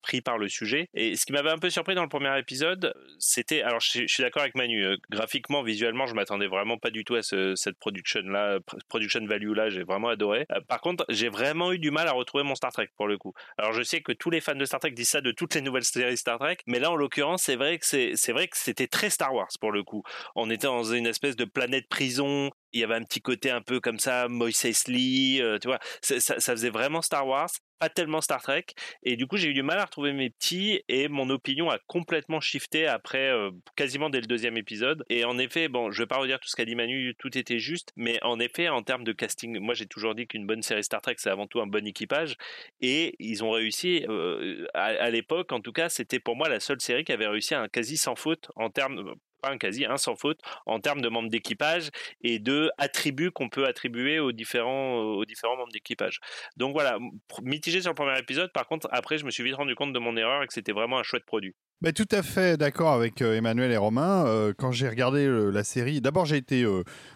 pris 0.03 0.21
par 0.21 0.39
le 0.39 0.49
sujet. 0.49 0.89
Et 0.95 1.17
ce 1.17 1.27
qui 1.27 1.33
m'avait 1.33 1.51
un 1.51 1.59
peu 1.59 1.71
surpris 1.71 1.95
dans 1.95 2.03
le 2.03 2.09
premier 2.09 2.37
épisode, 2.39 2.95
c'était, 3.19 3.63
alors 3.63 3.81
je, 3.81 4.07
suis 4.07 4.23
d'accord 4.23 4.43
avec 4.43 4.55
Manu, 4.55 4.85
euh, 4.85 4.97
graphiquement, 5.11 5.63
visuellement, 5.63 6.07
je 6.07 6.15
m'attendais 6.15 6.47
vraiment 6.47 6.79
pas 6.79 6.91
du 6.91 7.05
tout 7.05 7.15
à 7.15 7.23
cette 7.23 7.79
production 7.79 8.21
là, 8.25 8.59
production 8.89 9.25
value 9.27 9.53
là, 9.53 9.69
j'ai 9.71 9.83
vraiment 9.83 10.09
adoré. 10.09 10.47
Euh, 10.53 10.61
par 10.67 10.81
contre, 10.81 11.05
j'ai 11.09 11.29
vraiment 11.29 11.73
eu 11.73 11.79
du 11.79 11.91
mal 11.91 12.09
à 12.09 12.13
retrouver 12.13 12.45
mon 12.45 12.55
Star 12.55 12.73
Trek 12.73 12.89
pour 12.97 13.07
le 13.07 13.19
coup. 13.19 13.33
Alors 13.57 13.73
je 13.73 13.83
sais 13.83 14.01
que 14.01 14.13
tous 14.13 14.31
les 14.31 14.41
fans 14.41 14.55
de 14.55 14.65
Star 14.65 14.81
Trek 14.81 14.93
disent 14.93 15.11
ça 15.11 15.21
de 15.21 15.33
toutes 15.33 15.55
les 15.55 15.61
nouvelles 15.61 15.85
séries 15.85 16.17
Star 16.17 16.39
Trek, 16.39 16.59
mais 16.67 16.79
là 16.79 16.91
en 16.91 16.97
l'occurrence, 16.97 17.43
c'est 17.43 17.57
vrai 17.57 17.79
que 17.79 17.87
c'est 17.87 18.33
vrai 18.33 18.49
que 18.49 18.57
c'était 18.57 18.87
très 18.87 19.11
Star 19.11 19.35
Wars 19.35 19.49
pour 19.61 19.73
le 19.73 19.83
coup. 19.83 20.03
On 20.35 20.51
était 20.51 20.67
dans 20.67 20.85
une 20.85 21.07
espèce 21.07 21.37
de 21.37 21.45
planète 21.45 21.89
prison 21.89 22.51
il 22.73 22.81
y 22.81 22.85
avait 22.85 22.95
un 22.95 23.05
petit 23.05 23.21
côté 23.21 23.51
un 23.51 23.63
peu 23.63 23.81
comme 23.81 23.99
ça, 23.99 24.29
Moïse 24.29 24.89
Lee, 24.89 25.41
euh, 25.41 25.59
tu 25.59 25.69
vois, 25.69 25.79
ça, 26.03 26.39
faisait 26.39 26.71
vraiment 26.71 27.03
Star 27.03 27.27
Wars, 27.27 27.51
pas 27.79 27.89
tellement 27.89 28.21
Star 28.21 28.43
Trek, 28.43 28.67
et 29.03 29.17
du 29.17 29.27
coup 29.27 29.37
j'ai 29.37 29.49
eu 29.49 29.55
du 29.55 29.63
mal 29.63 29.79
à 29.79 29.85
retrouver 29.85 30.13
mes 30.13 30.31
petits, 30.31 30.83
et 30.89 31.09
mon 31.09 31.31
opinion 31.31 31.71
a 31.71 31.79
complètement 31.87 32.41
shifté 32.41 32.87
après 32.87 33.31
euh, 33.31 33.51
quasiment 33.77 34.11
dès 34.11 34.21
le 34.21 34.27
deuxième 34.27 34.57
épisode, 34.57 35.05
et 35.09 35.25
en 35.25 35.39
effet, 35.39 35.69
bon, 35.69 35.91
je 35.91 36.03
vais 36.03 36.07
pas 36.07 36.19
redire 36.19 36.41
tout 36.41 36.49
ce 36.49 36.57
qu'a 36.57 36.65
dit 36.65 36.75
Manu, 36.75 37.15
tout 37.19 37.37
était 37.39 37.59
juste, 37.59 37.93
mais 37.97 38.19
en 38.23 38.41
effet, 38.41 38.69
en 38.69 38.83
termes 38.83 39.05
de 39.05 39.13
casting, 39.13 39.59
moi 39.61 39.75
j'ai 39.75 39.87
toujours 39.87 40.15
dit 40.15 40.27
qu'une 40.27 40.47
bonne 40.47 40.63
série 40.63 40.85
Star 40.85 41.01
Trek 41.01 41.17
c'est 41.19 41.31
avant 41.31 41.47
tout 41.47 41.61
un 41.61 41.67
bon 41.67 41.87
équipage, 41.87 42.37
et 42.81 43.15
ils 43.19 43.45
ont 43.45 43.51
réussi, 43.51 44.05
euh, 44.09 44.67
à, 44.75 44.87
à 44.87 45.11
l'époque 45.11 45.53
en 45.53 45.61
tout 45.61 45.73
cas, 45.73 45.89
c'était 45.89 46.21
pour 46.21 46.37
moi 46.37 46.49
la 46.49 46.61
seule 46.61 46.81
série 46.81 47.05
qui 47.05 47.13
avait 47.13 47.29
réussi 47.29 47.55
à 47.55 47.61
un 47.63 47.69
quasi 47.69 47.97
sans 47.97 48.17
faute 48.17 48.51
en 48.57 48.71
termes, 48.71 49.15
quasi, 49.59 49.85
un 49.85 49.97
sans 49.97 50.17
faute 50.17 50.41
en 50.67 50.81
termes 50.81 51.01
de 51.01 51.09
membres 51.09 51.31
d'équipage 51.31 51.91
et 52.23 52.39
de 52.39 52.71
attributs 52.79 53.31
qu'on 53.31 53.49
peut 53.49 53.67
attribuer 53.67 54.19
aux 54.19 54.33
différents, 54.33 54.97
aux 54.99 55.25
différents 55.25 55.57
membres 55.57 55.73
d'équipage. 55.73 56.21
Donc 56.57 56.73
voilà, 56.73 56.99
mitigé 57.43 57.81
sur 57.81 57.91
le 57.91 57.95
premier 57.95 58.19
épisode. 58.19 58.53
Par 58.53 58.67
contre, 58.67 58.89
après, 58.93 59.19
je 59.19 59.25
me 59.25 59.31
suis 59.31 59.43
vite 59.43 59.55
rendu 59.55 59.75
compte 59.75 59.93
de 59.93 59.99
mon 59.99 60.17
erreur 60.17 60.43
et 60.43 60.47
que 60.47 60.53
c'était 60.53 60.73
vraiment 60.73 60.99
un 60.99 61.03
chouette 61.03 61.25
produit. 61.25 61.55
Tout 61.95 62.09
à 62.11 62.23
fait 62.25 62.57
d'accord 62.57 62.93
avec 62.93 63.23
euh, 63.23 63.37
Emmanuel 63.37 63.71
et 63.71 63.77
Romain. 63.77 64.27
Euh, 64.27 64.53
quand 64.57 64.73
j'ai 64.73 64.89
regardé 64.89 65.25
euh, 65.25 65.51
la 65.51 65.63
série, 65.63 66.01
d'abord 66.01 66.27
j'ai 66.27 66.37
été 66.37 66.67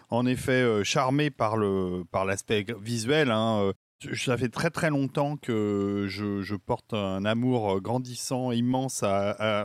en 0.09 0.25
effet 0.25 0.83
charmé 0.85 1.29
par 1.29 1.57
le 1.57 2.03
par 2.11 2.23
l'aspect 2.23 2.65
visuel. 2.81 3.29
Hein, 3.29 3.73
ça 4.15 4.37
fait 4.37 4.49
très 4.49 4.69
très 4.69 4.89
longtemps 4.89 5.35
que 5.35 6.05
je, 6.07 6.55
porte 6.55 6.93
un 6.93 7.25
amour 7.25 7.81
grandissant, 7.81 8.51
immense 8.51 9.03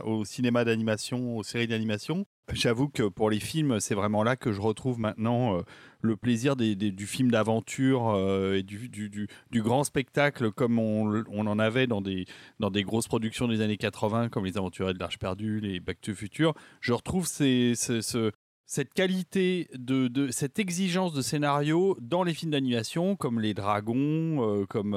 au 0.03 0.25
cinéma 0.25 0.65
d'animation, 0.65 1.37
aux 1.37 1.43
séries 1.43 1.67
d'animation. 1.67 2.25
J'avoue 2.53 2.89
que 2.89 3.03
pour 3.03 3.29
les 3.29 3.39
films, 3.39 3.79
c'est 3.79 3.95
vraiment 3.95 4.23
là 4.23 4.35
que 4.35 4.51
je 4.51 4.61
retrouve 4.61 4.99
maintenant 4.99 5.57
euh, 5.57 5.61
le 6.01 6.15
plaisir 6.15 6.55
du 6.55 7.07
film 7.07 7.31
d'aventure 7.31 8.09
euh, 8.09 8.55
et 8.55 8.63
du, 8.63 9.29
grand 9.53 9.83
spectacle 9.83 10.51
comme 10.51 10.79
on, 10.79 11.47
en 11.47 11.59
avait 11.59 11.87
dans 11.87 12.01
des, 12.01 12.25
grosses 12.83 13.07
productions 13.07 13.47
des 13.47 13.61
années 13.61 13.77
80, 13.77 14.29
comme 14.29 14.45
Les 14.45 14.57
Aventuriers 14.57 14.93
de 14.93 14.99
l'Arche 14.99 15.19
perdue, 15.19 15.59
les 15.59 15.79
Back 15.79 16.01
to 16.01 16.13
Future. 16.13 16.53
Je 16.81 16.93
retrouve 16.93 17.27
cette 17.27 18.93
qualité 18.93 19.67
cette 20.29 20.59
exigence 20.59 21.13
de 21.13 21.21
scénario 21.21 21.97
dans 22.01 22.23
les 22.23 22.33
films 22.33 22.51
d'animation 22.51 23.15
comme 23.15 23.39
les 23.39 23.53
Dragons 23.53 23.97
euh, 23.97 24.65
comme 24.67 24.95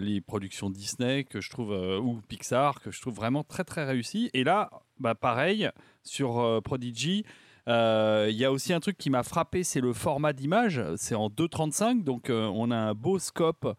les 0.00 0.20
productions 0.20 0.70
Disney 0.70 1.24
que 1.24 1.40
je 1.40 1.50
trouve 1.50 1.72
ou 2.00 2.20
Pixar 2.28 2.80
que 2.80 2.92
je 2.92 3.00
trouve 3.00 3.14
vraiment 3.14 3.42
très 3.42 3.64
très 3.64 3.84
réussi 3.84 4.30
et 4.34 4.44
là 4.44 4.70
bah 5.02 5.14
pareil, 5.14 5.68
sur 6.02 6.38
euh, 6.38 6.60
Prodigy, 6.60 7.24
euh, 7.68 8.28
il 8.30 8.36
y 8.36 8.44
a 8.44 8.52
aussi 8.52 8.72
un 8.72 8.80
truc 8.80 8.96
qui 8.96 9.10
m'a 9.10 9.22
frappé, 9.22 9.64
c'est 9.64 9.80
le 9.80 9.92
format 9.92 10.32
d'image. 10.32 10.82
C'est 10.96 11.14
en 11.14 11.28
2.35, 11.28 12.04
donc 12.04 12.30
euh, 12.30 12.50
on 12.54 12.70
a 12.70 12.76
un 12.76 12.94
beau 12.94 13.18
scope 13.18 13.76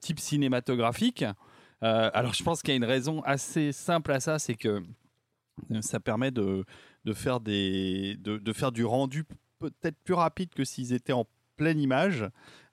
type 0.00 0.20
cinématographique. 0.20 1.24
Alors 1.80 2.34
je 2.34 2.42
pense 2.42 2.62
qu'il 2.62 2.70
y 2.70 2.74
a 2.74 2.76
une 2.76 2.84
raison 2.84 3.22
assez 3.22 3.72
simple 3.72 4.12
à 4.12 4.20
ça, 4.20 4.38
c'est 4.38 4.54
que 4.54 4.82
ça 5.80 6.00
permet 6.00 6.30
de, 6.30 6.64
de 7.04 7.12
faire, 7.12 7.40
des, 7.40 8.16
de, 8.18 8.38
de 8.38 8.52
faire 8.52 8.72
du 8.72 8.84
rendu 8.84 9.24
peut-être 9.58 9.96
plus 10.04 10.14
rapide 10.14 10.50
que 10.54 10.64
s'ils 10.64 10.92
étaient 10.92 11.12
en 11.12 11.26
pleine 11.58 11.78
image. 11.78 12.24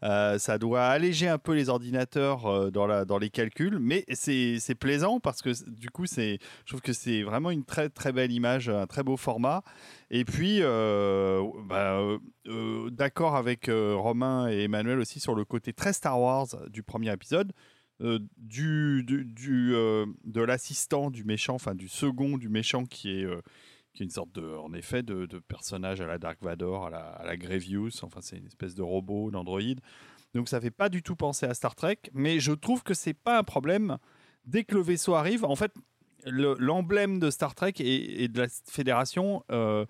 Euh, 0.03 0.37
ça 0.37 0.59
doit 0.59 0.85
alléger 0.85 1.27
un 1.27 1.39
peu 1.39 1.53
les 1.53 1.69
ordinateurs 1.69 2.45
euh, 2.45 2.69
dans, 2.69 3.17
les 3.17 3.29
calculs, 3.29 3.79
mais 3.79 4.05
c'est 4.11 4.75
plaisant 4.79 5.19
parce 5.19 5.41
que 5.41 5.49
du 5.69 5.89
coup, 5.89 6.05
je 6.05 6.37
trouve 6.67 6.81
que 6.81 6.93
c'est 6.93 7.23
vraiment 7.23 7.49
une 7.49 7.65
très 7.65 7.89
très 7.89 8.11
belle 8.11 8.31
image, 8.31 8.69
un 8.69 8.85
très 8.85 9.03
beau 9.03 9.17
format. 9.17 9.63
Et 10.11 10.23
puis, 10.23 10.59
euh, 10.61 11.43
bah, 11.65 11.99
d'accord 12.91 13.35
avec 13.35 13.69
Romain 13.69 14.47
et 14.49 14.63
Emmanuel 14.63 14.99
aussi 14.99 15.19
sur 15.19 15.33
le 15.33 15.43
côté 15.43 15.73
très 15.73 15.93
Star 15.93 16.19
Wars 16.21 16.47
du 16.69 16.83
premier 16.83 17.11
épisode. 17.11 17.51
du, 17.99 19.03
de 19.03 20.41
l'assistant 20.41 21.09
du 21.09 21.23
méchant, 21.23 21.55
enfin 21.55 21.73
du 21.73 21.87
second 21.87 22.37
du 22.37 22.49
méchant 22.49 22.85
qui 22.85 23.21
est, 23.21 23.27
qui 23.95 24.03
est 24.03 24.05
une 24.05 24.11
sorte 24.11 24.31
de, 24.33 24.45
en 24.55 24.73
effet, 24.73 25.01
de, 25.03 25.25
personnage 25.47 26.01
à 26.01 26.05
la 26.07 26.17
Dark 26.17 26.37
Vador, 26.43 26.87
à 26.87 26.89
la, 26.89 26.99
à 26.99 27.25
la 27.25 27.37
Grievous, 27.37 28.03
enfin 28.03 28.19
c'est 28.21 28.37
une 28.37 28.45
espèce 28.45 28.75
de 28.75 28.83
robot, 28.83 29.31
d'androïde. 29.31 29.79
Donc 30.33 30.49
ça 30.49 30.59
fait 30.59 30.69
pas 30.71 30.89
du 30.89 31.01
tout 31.01 31.15
penser 31.15 31.45
à 31.45 31.53
Star 31.53 31.75
Trek, 31.75 31.97
mais 32.13 32.39
je 32.39 32.51
trouve 32.51 32.83
que 32.83 32.93
c'est 32.93 33.13
pas 33.13 33.39
un 33.39 33.43
problème. 33.43 33.97
Dès 34.45 34.65
que 34.65 34.75
le 34.75 34.81
vaisseau 34.81 35.15
arrive, 35.15 35.45
en 35.45 35.55
fait, 35.55 35.71
le- 36.25 36.55
l'emblème 36.59 37.19
de 37.19 37.29
Star 37.29 37.55
Trek 37.55 37.73
et, 37.79 38.27
de 38.27 38.41
la 38.41 38.47
Fédération 38.69 39.43
euh, 39.51 39.85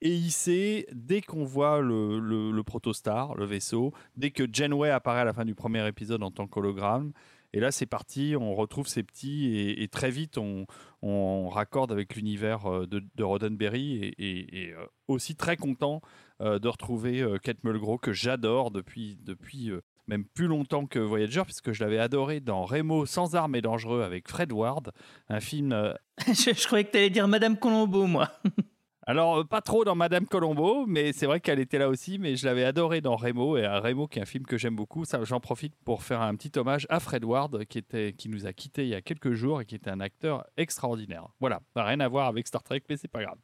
est 0.00 0.14
hissé 0.14 0.86
dès 0.92 1.20
qu'on 1.20 1.44
voit 1.44 1.80
le, 1.80 2.20
le, 2.20 2.52
le 2.52 2.62
protostar, 2.62 3.34
le 3.34 3.44
vaisseau, 3.44 3.92
dès 4.16 4.30
que 4.30 4.44
Janeway 4.50 4.90
apparaît 4.90 5.20
à 5.20 5.24
la 5.24 5.32
fin 5.32 5.44
du 5.44 5.56
premier 5.56 5.86
épisode 5.88 6.22
en 6.22 6.30
tant 6.30 6.46
qu'hologramme. 6.46 7.12
Et 7.54 7.60
là, 7.60 7.70
c'est 7.70 7.86
parti, 7.86 8.34
on 8.38 8.54
retrouve 8.54 8.86
ces 8.86 9.02
petits 9.02 9.74
et, 9.78 9.88
très 9.88 10.10
vite, 10.10 10.38
on, 10.38 11.48
raccorde 11.48 11.92
avec 11.92 12.14
l'univers 12.16 12.66
euh, 12.66 12.86
de, 12.86 13.02
de 13.14 13.24
Roddenberry 13.24 14.14
et, 14.18 14.72
euh, 14.74 14.84
aussi 15.06 15.34
très 15.34 15.56
content 15.56 16.02
euh, 16.40 16.58
de 16.58 16.68
retrouver 16.68 17.24
Kate 17.42 17.64
Mulgrew 17.64 17.98
que 17.98 18.12
j'adore 18.12 18.70
depuis, 18.70 19.16
depuis 19.22 19.70
même 20.06 20.24
plus 20.24 20.46
longtemps 20.46 20.86
que 20.86 20.98
Voyager, 20.98 21.42
puisque 21.44 21.72
je 21.72 21.82
l'avais 21.82 21.98
adoré 21.98 22.40
dans 22.40 22.64
Remo 22.64 23.06
sans 23.06 23.34
armes 23.34 23.54
et 23.54 23.62
dangereux 23.62 24.02
avec 24.02 24.28
Fred 24.28 24.52
Ward, 24.52 24.92
un 25.28 25.40
film 25.40 25.94
je, 26.26 26.52
je 26.54 26.66
croyais 26.66 26.84
que 26.84 26.90
tu 26.90 26.98
allais 26.98 27.10
dire 27.10 27.28
Madame 27.28 27.58
Colombo, 27.58 28.06
moi. 28.06 28.30
alors, 29.08 29.38
euh, 29.38 29.44
pas 29.44 29.62
trop 29.62 29.86
dans 29.86 29.94
Madame 29.94 30.26
Colombo, 30.26 30.84
mais 30.86 31.14
c'est 31.14 31.24
vrai 31.24 31.40
qu'elle 31.40 31.60
était 31.60 31.78
là 31.78 31.88
aussi, 31.88 32.18
mais 32.18 32.36
je 32.36 32.44
l'avais 32.44 32.64
adoré 32.64 33.00
dans 33.00 33.16
Remo, 33.16 33.56
et 33.56 33.64
euh, 33.64 33.80
Remo 33.80 34.06
qui 34.06 34.18
est 34.18 34.22
un 34.22 34.26
film 34.26 34.44
que 34.44 34.58
j'aime 34.58 34.76
beaucoup. 34.76 35.04
J'en 35.22 35.40
profite 35.40 35.74
pour 35.82 36.02
faire 36.02 36.20
un 36.20 36.36
petit 36.36 36.58
hommage 36.58 36.86
à 36.90 37.00
Fred 37.00 37.24
Ward, 37.24 37.64
qui, 37.64 37.78
était, 37.78 38.12
qui 38.12 38.28
nous 38.28 38.46
a 38.46 38.52
quittés 38.52 38.82
il 38.82 38.90
y 38.90 38.94
a 38.94 39.00
quelques 39.00 39.32
jours 39.32 39.62
et 39.62 39.64
qui 39.64 39.76
était 39.76 39.88
un 39.88 40.00
acteur 40.00 40.44
extraordinaire. 40.58 41.26
Voilà, 41.40 41.62
rien 41.74 42.00
à 42.00 42.08
voir 42.08 42.26
avec 42.26 42.46
Star 42.46 42.62
Trek, 42.62 42.82
mais 42.90 42.98
c'est 42.98 43.08
pas 43.08 43.22
grave. 43.22 43.38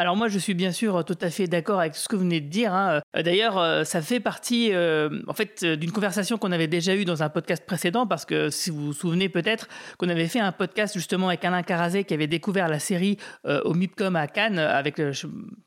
Alors 0.00 0.16
moi, 0.16 0.28
je 0.28 0.38
suis 0.38 0.54
bien 0.54 0.72
sûr 0.72 1.04
tout 1.04 1.18
à 1.20 1.28
fait 1.28 1.46
d'accord 1.46 1.78
avec 1.78 1.94
ce 1.94 2.08
que 2.08 2.16
vous 2.16 2.22
venez 2.22 2.40
de 2.40 2.48
dire. 2.48 2.72
hein. 2.72 3.02
Euh, 3.14 3.22
D'ailleurs, 3.22 3.58
euh, 3.58 3.84
ça 3.84 4.00
fait 4.00 4.18
partie, 4.18 4.70
euh, 4.72 5.10
en 5.28 5.34
fait, 5.34 5.62
d'une 5.62 5.92
conversation 5.92 6.38
qu'on 6.38 6.52
avait 6.52 6.68
déjà 6.68 6.96
eue 6.96 7.04
dans 7.04 7.22
un 7.22 7.28
podcast 7.28 7.66
précédent, 7.66 8.06
parce 8.06 8.24
que 8.24 8.48
si 8.48 8.70
vous 8.70 8.86
vous 8.86 8.92
souvenez 8.94 9.28
peut-être 9.28 9.68
qu'on 9.98 10.08
avait 10.08 10.26
fait 10.26 10.40
un 10.40 10.52
podcast 10.52 10.94
justement 10.94 11.28
avec 11.28 11.44
Alain 11.44 11.62
Carazé 11.62 12.04
qui 12.04 12.14
avait 12.14 12.28
découvert 12.28 12.68
la 12.68 12.78
série 12.78 13.18
au 13.44 13.74
MIPCOM 13.74 14.16
à 14.16 14.26
Cannes. 14.26 14.58
Avec, 14.58 15.02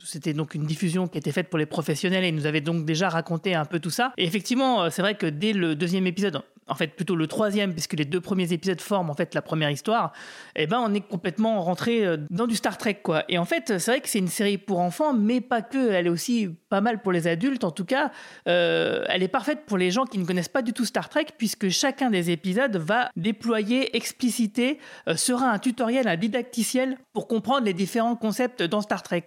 c'était 0.04 0.34
donc 0.34 0.56
une 0.56 0.66
diffusion 0.66 1.08
qui 1.08 1.20
était 1.20 1.32
faite 1.32 1.52
pour 1.52 1.60
les 1.60 1.68
professionnels 1.68 2.24
et 2.24 2.30
il 2.30 2.36
nous 2.36 2.48
avait 2.48 2.62
donc 2.62 2.86
déjà 2.86 3.10
raconté 3.10 3.54
un 3.54 3.66
peu 3.66 3.80
tout 3.80 3.92
ça. 3.92 4.14
Et 4.18 4.26
effectivement, 4.26 4.90
c'est 4.90 5.04
vrai 5.04 5.14
que 5.14 5.28
dès 5.28 5.54
le 5.54 5.76
deuxième 5.76 6.08
épisode, 6.08 6.42
en 6.68 6.76
fait 6.76 6.88
plutôt 6.88 7.16
le 7.16 7.28
troisième, 7.28 7.74
puisque 7.74 7.94
les 7.94 8.06
deux 8.06 8.22
premiers 8.22 8.52
épisodes 8.54 8.80
forment 8.80 9.10
en 9.10 9.14
fait 9.14 9.36
la 9.36 9.42
première 9.42 9.70
histoire, 9.70 10.14
eh 10.56 10.66
ben 10.66 10.80
on 10.80 10.94
est 10.94 11.02
complètement 11.02 11.62
rentré 11.62 12.06
dans 12.32 12.48
du 12.48 12.56
Star 12.56 12.78
Trek 12.78 13.02
quoi. 13.04 13.26
Et 13.30 13.38
en 13.38 13.46
fait, 13.46 13.78
c'est 13.80 13.92
vrai 13.92 14.02
que 14.02 14.10
c'est 14.10 14.23
une 14.24 14.30
série 14.30 14.58
pour 14.58 14.80
enfants, 14.80 15.14
mais 15.14 15.42
pas 15.42 15.62
que. 15.62 15.92
Elle 15.92 16.08
est 16.08 16.10
aussi 16.10 16.50
pas 16.74 16.82
mal 16.82 17.04
pour 17.04 17.12
les 17.12 17.28
adultes. 17.28 17.64
En 17.64 17.70
tout 17.70 17.86
cas, 17.86 18.10
euh, 18.48 19.06
elle 19.10 19.22
est 19.22 19.28
parfaite 19.28 19.60
pour 19.68 19.78
les 19.78 19.92
gens 19.92 20.06
qui 20.06 20.18
ne 20.18 20.26
connaissent 20.26 20.50
pas 20.58 20.64
du 20.64 20.74
tout 20.74 20.86
Star 20.86 21.08
Trek, 21.08 21.28
puisque 21.38 21.70
chacun 21.70 22.10
des 22.10 22.32
épisodes 22.32 22.76
va 22.78 23.12
déployer, 23.16 23.96
expliciter, 23.96 24.80
euh, 25.08 25.16
sera 25.16 25.52
un 25.52 25.60
tutoriel, 25.60 26.08
un 26.08 26.18
didacticiel 26.18 26.98
pour 27.14 27.28
comprendre 27.28 27.66
les 27.66 27.74
différents 27.76 28.16
concepts 28.16 28.64
dans 28.64 28.82
Star 28.82 29.04
Trek. 29.04 29.26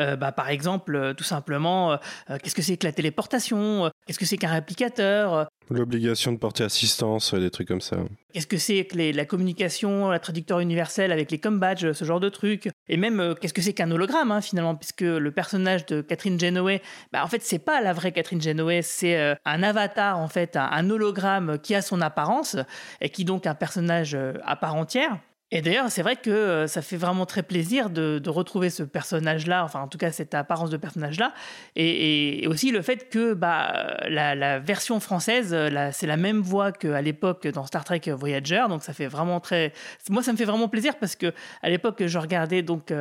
Euh, 0.00 0.16
bah, 0.16 0.32
par 0.32 0.48
exemple, 0.48 1.14
tout 1.16 1.22
simplement, 1.34 1.96
qu'est-ce 2.42 2.56
que 2.56 2.62
c'est 2.62 2.76
que 2.76 2.86
la 2.86 2.92
téléportation 2.92 3.90
Qu'est-ce 4.06 4.18
que 4.18 4.26
c'est 4.26 4.38
qu'un 4.38 4.50
réplicateur 4.50 5.48
L'obligation 5.70 6.32
de 6.32 6.38
porter 6.38 6.64
assistance, 6.64 7.34
des 7.34 7.50
trucs 7.50 7.68
comme 7.68 7.82
ça. 7.82 7.98
Qu'est-ce 8.32 8.46
que 8.46 8.56
c'est 8.56 8.86
que 8.86 8.96
les- 8.96 9.12
la 9.12 9.26
communication, 9.26 10.08
la 10.08 10.18
traducteur 10.18 10.60
universelle 10.60 11.12
avec 11.12 11.30
les 11.30 11.38
com 11.38 11.58
badges, 11.60 11.92
ce 11.92 12.04
genre 12.06 12.20
de 12.20 12.30
trucs 12.30 12.70
Et 12.88 12.96
même, 12.96 13.34
qu'est-ce 13.38 13.52
que 13.52 13.60
c'est 13.60 13.74
qu'un 13.74 13.90
hologramme, 13.90 14.32
hein, 14.32 14.40
finalement 14.40 14.74
Puisque 14.74 15.02
le 15.02 15.30
personnage 15.30 15.84
de 15.86 16.00
Catherine 16.00 16.40
Genoway, 16.40 16.80
bah, 17.12 17.24
en 17.24 17.28
fait, 17.28 17.42
c'est 17.42 17.58
pas 17.58 17.80
la 17.80 17.92
vraie 17.92 18.12
Catherine 18.12 18.40
Genoway, 18.40 18.82
c'est 18.82 19.16
euh, 19.16 19.34
un 19.44 19.62
avatar, 19.62 20.18
en 20.18 20.28
fait, 20.28 20.56
un, 20.56 20.90
hologramme 20.90 21.58
qui 21.58 21.74
a 21.74 21.82
son 21.82 22.00
apparence, 22.00 22.56
et 23.00 23.10
qui 23.10 23.24
donc 23.24 23.46
un 23.46 23.54
personnage 23.54 24.14
euh, 24.14 24.34
à 24.44 24.56
part 24.56 24.74
entière. 24.74 25.18
Et 25.50 25.62
d'ailleurs, 25.62 25.90
c'est 25.90 26.02
vrai 26.02 26.16
que 26.16 26.28
euh, 26.28 26.66
ça 26.66 26.82
fait 26.82 26.98
vraiment 26.98 27.24
très 27.24 27.42
plaisir 27.42 27.88
de, 27.88 28.20
retrouver 28.28 28.68
ce 28.68 28.82
personnage-là, 28.82 29.64
enfin 29.64 29.80
en 29.80 29.88
tout 29.88 29.96
cas 29.96 30.12
cette 30.12 30.34
apparence 30.34 30.68
de 30.68 30.76
personnage-là, 30.76 31.32
et, 31.74 32.46
aussi 32.48 32.70
le 32.70 32.82
fait 32.82 33.08
que 33.08 33.32
bah, 33.32 33.96
la, 34.08 34.58
version 34.58 35.00
française, 35.00 35.56
c'est 35.92 36.06
la 36.06 36.16
même 36.18 36.40
voix 36.40 36.72
qu'à 36.72 37.00
l'époque 37.00 37.46
dans 37.48 37.64
Star 37.64 37.84
Trek 37.84 38.02
Voyager, 38.08 38.64
donc 38.68 38.82
ça 38.82 38.92
fait 38.92 39.06
vraiment 39.06 39.40
très... 39.40 39.72
Moi, 40.10 40.22
ça 40.22 40.32
me 40.32 40.36
fait 40.36 40.44
vraiment 40.44 40.68
plaisir 40.68 40.96
parce 40.96 41.16
que 41.16 41.32
à 41.62 41.70
l'époque, 41.70 42.04
je 42.06 42.18
regardais 42.18 42.62
donc... 42.62 42.92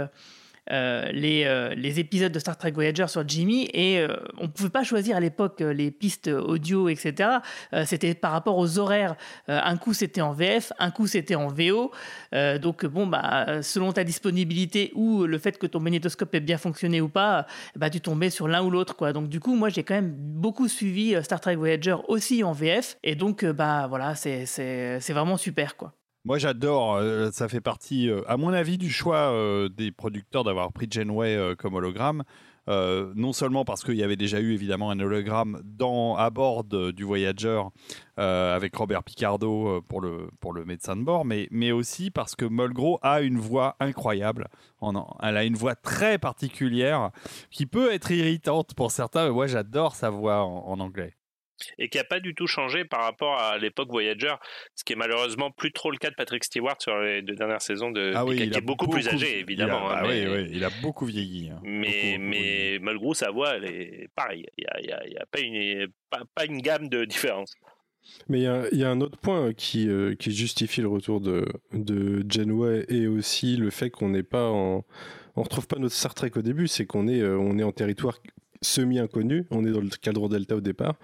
euh, 0.72 1.12
les, 1.12 1.46
euh, 1.46 1.74
les 1.76 2.00
épisodes 2.00 2.32
de 2.32 2.40
Star 2.40 2.58
Trek 2.58 2.72
Voyager 2.72 3.08
sur 3.08 3.28
Jimmy 3.28 3.70
et 3.74 4.00
euh, 4.00 4.16
on 4.38 4.50
pouvait 4.50 4.70
pas 4.70 4.84
choisir 4.84 5.16
à 5.16 5.20
l'époque 5.20 5.62
les 5.62 5.92
pistes 5.92 6.28
audio 6.28 6.90
etc 6.90 7.40
c'était 7.86 8.14
par 8.14 8.32
rapport 8.32 8.58
aux 8.58 8.80
horaires. 8.80 9.16
Un 9.48 9.78
coup 9.78 9.94
c'était 9.94 10.22
en 10.22 10.34
VF 10.34 10.74
un 10.80 10.92
coup 10.92 11.08
c'était 11.08 11.36
en 11.36 11.48
VO 11.48 11.92
donc 12.62 12.86
bon 12.86 13.08
bah 13.08 13.62
selon 13.62 13.92
ta 13.92 14.04
disponibilité 14.04 14.92
ou 14.96 15.26
le 15.26 15.38
fait 15.38 15.58
que 15.58 15.68
ton 15.68 15.80
magnétoscope 15.80 16.34
ait 16.36 16.40
bien 16.40 16.58
fonctionné 16.58 17.02
ou 17.02 17.10
pas 17.10 17.46
bah 17.76 17.90
tu 17.90 18.02
tombais 18.02 18.30
sur 18.30 18.48
l'un 18.48 18.64
ou 18.64 18.70
l'autre 18.70 18.96
quoi. 18.96 19.14
Donc 19.14 19.30
du 19.30 19.40
coup 19.40 19.56
moi 19.56 19.70
j'ai 19.70 19.84
quand 19.84 19.96
même 19.96 20.14
beaucoup 20.18 20.68
suivi 20.68 21.16
Star 21.24 21.40
Trek 21.40 21.56
Voyager 21.56 21.96
aussi 22.08 22.44
en 22.44 22.52
VF 22.52 22.98
et 23.04 23.16
donc 23.16 23.46
bah 23.46 23.88
voilà 23.88 24.16
c'est 24.16 25.00
vraiment 25.10 25.38
super 25.38 25.78
quoi 25.78 25.94
Moi, 26.28 26.40
j'adore. 26.40 26.96
euh, 26.96 27.32
ça 27.32 27.48
fait 27.48 27.62
partie, 27.62 28.10
euh, 28.10 28.22
à 28.28 28.36
mon 28.36 28.52
avis, 28.52 28.78
du 28.78 28.90
choix 28.90 29.32
euh, 29.32 29.70
des 29.70 29.94
producteurs 29.94 30.44
d'avoir 30.44 30.74
pris 30.74 30.86
Janeway 30.92 31.56
comme 31.58 31.76
hologramme. 31.76 32.24
Non 32.68 33.32
seulement 33.32 33.64
parce 33.64 33.82
qu'il 33.82 33.96
y 33.96 34.04
avait 34.04 34.18
déjà 34.18 34.42
eu 34.42 34.52
évidemment 34.54 34.92
un 34.92 35.00
hologramme 35.00 35.62
à 36.18 36.30
bord 36.30 36.66
du 36.66 37.06
Voyager 37.06 37.62
avec 38.18 38.76
Robert 38.76 39.06
Picardo 39.06 39.82
pour, 39.88 40.02
le, 40.02 40.66
médecin 40.66 40.98
de 40.98 41.04
bord, 41.04 41.24
mais, 41.24 41.72
aussi 41.72 42.12
parce 42.12 42.36
que 42.36 42.44
Mulgrew 42.44 42.98
a 43.04 43.22
une 43.22 43.40
voix 43.40 43.78
incroyable. 43.80 44.50
Elle 45.24 45.38
a 45.38 45.46
une 45.46 45.56
voix 45.56 45.76
très 45.76 46.18
particulière 46.18 47.12
qui 47.52 47.68
peut 47.68 47.94
être 47.94 48.12
irritante 48.12 48.74
pour 48.74 48.92
certains, 48.92 49.28
mais 49.28 49.32
moi 49.32 49.48
j'adore 49.48 49.96
sa 49.96 50.10
voix 50.10 50.44
en 50.44 50.78
anglais. 50.82 51.17
Et 51.78 51.90
qui 51.90 51.98
n'a 51.98 52.04
pas 52.04 52.20
du 52.20 52.36
tout 52.36 52.48
changé 52.48 52.86
par 52.86 53.02
rapport 53.04 53.40
à 53.40 53.58
l'époque 53.58 53.90
Voyager, 53.90 54.34
ce 54.76 54.84
qui 54.84 54.94
est 54.94 54.96
malheureusement 54.96 55.52
plus 55.52 55.72
trop 55.72 55.92
le 55.92 55.98
cas 55.98 56.10
de 56.10 56.16
Patrick 56.16 56.44
Stewart 56.44 56.76
sur 56.80 56.98
les 57.00 57.22
deux 57.22 57.36
dernières 57.36 57.62
saisons 57.62 57.92
de 57.92 58.12
Ah 58.16 58.26
oui, 58.26 58.34
Picard, 58.36 58.46
il 58.46 58.50
qui 58.52 58.56
a 58.56 58.60
est 58.60 58.62
beaucoup, 58.62 58.88
plus 58.88 59.04
beaucoup- 59.06 59.16
âgé 59.16 59.40
évidemment. 59.40 59.90
il 59.90 59.94
a- 59.94 59.98
hein, 60.00 60.02
bah 60.04 60.08
mais, 60.08 60.28
oui, 60.28 60.34
oui, 60.44 60.50
il 60.54 60.64
a 60.64 60.70
beaucoup 60.82 61.06
vieilli. 61.06 61.50
hein. 61.50 61.60
mais, 61.64 62.18
mais 62.20 62.80
Mulgrew, 62.82 63.14
sa 63.14 63.32
voix, 63.32 63.56
elle 63.56 63.66
est 63.66 64.08
pareille. 64.16 64.46
Il 64.58 64.64
n'y 64.64 64.68
a, 64.68 64.80
il 64.82 64.90
y 64.90 64.92
a- 64.94 65.08
il 65.08 65.14
y 65.14 65.18
a 65.18 65.26
pas, 65.26 65.40
une, 65.40 65.88
pas, 66.10 66.22
pas 66.36 66.46
une 66.46 66.62
gamme 66.62 66.90
de 66.90 67.06
différence. 67.06 67.54
Mais 68.30 68.40
il 68.40 68.44
y 68.44 68.48
a, 68.48 68.64
il 68.72 68.78
y 68.78 68.84
a 68.86 68.90
un 68.90 69.02
autre 69.02 69.18
point 69.18 69.52
qui, 69.54 69.90
euh, 69.90 70.16
qui 70.16 70.32
justifie 70.32 70.80
le 70.82 70.88
retour 70.88 71.20
de, 71.20 71.46
de 71.74 72.24
Janeway 72.30 72.86
et 72.88 73.08
aussi 73.08 73.58
le 73.58 73.70
fait 73.70 73.90
qu'on 73.90 74.10
n'est 74.10 74.24
pas 74.24 74.48
en. 74.50 74.86
On 75.36 75.44
retrouve 75.44 75.68
pas 75.68 75.78
notre 75.78 75.94
Star 75.94 76.16
Trek 76.16 76.32
au 76.36 76.42
début, 76.42 76.68
c'est 76.68 76.86
qu'on 76.86 77.08
est, 77.08 77.20
euh, 77.20 77.38
on 77.38 77.60
est 77.60 77.64
en 77.64 77.72
territoire 77.74 78.18
semi-inconnu. 78.62 79.46
On 79.52 79.66
est 79.66 79.72
dans 79.72 79.82
le 79.82 79.90
cadran 80.02 80.30
Delta 80.30 80.56
au 80.56 80.62
départ. 80.62 80.96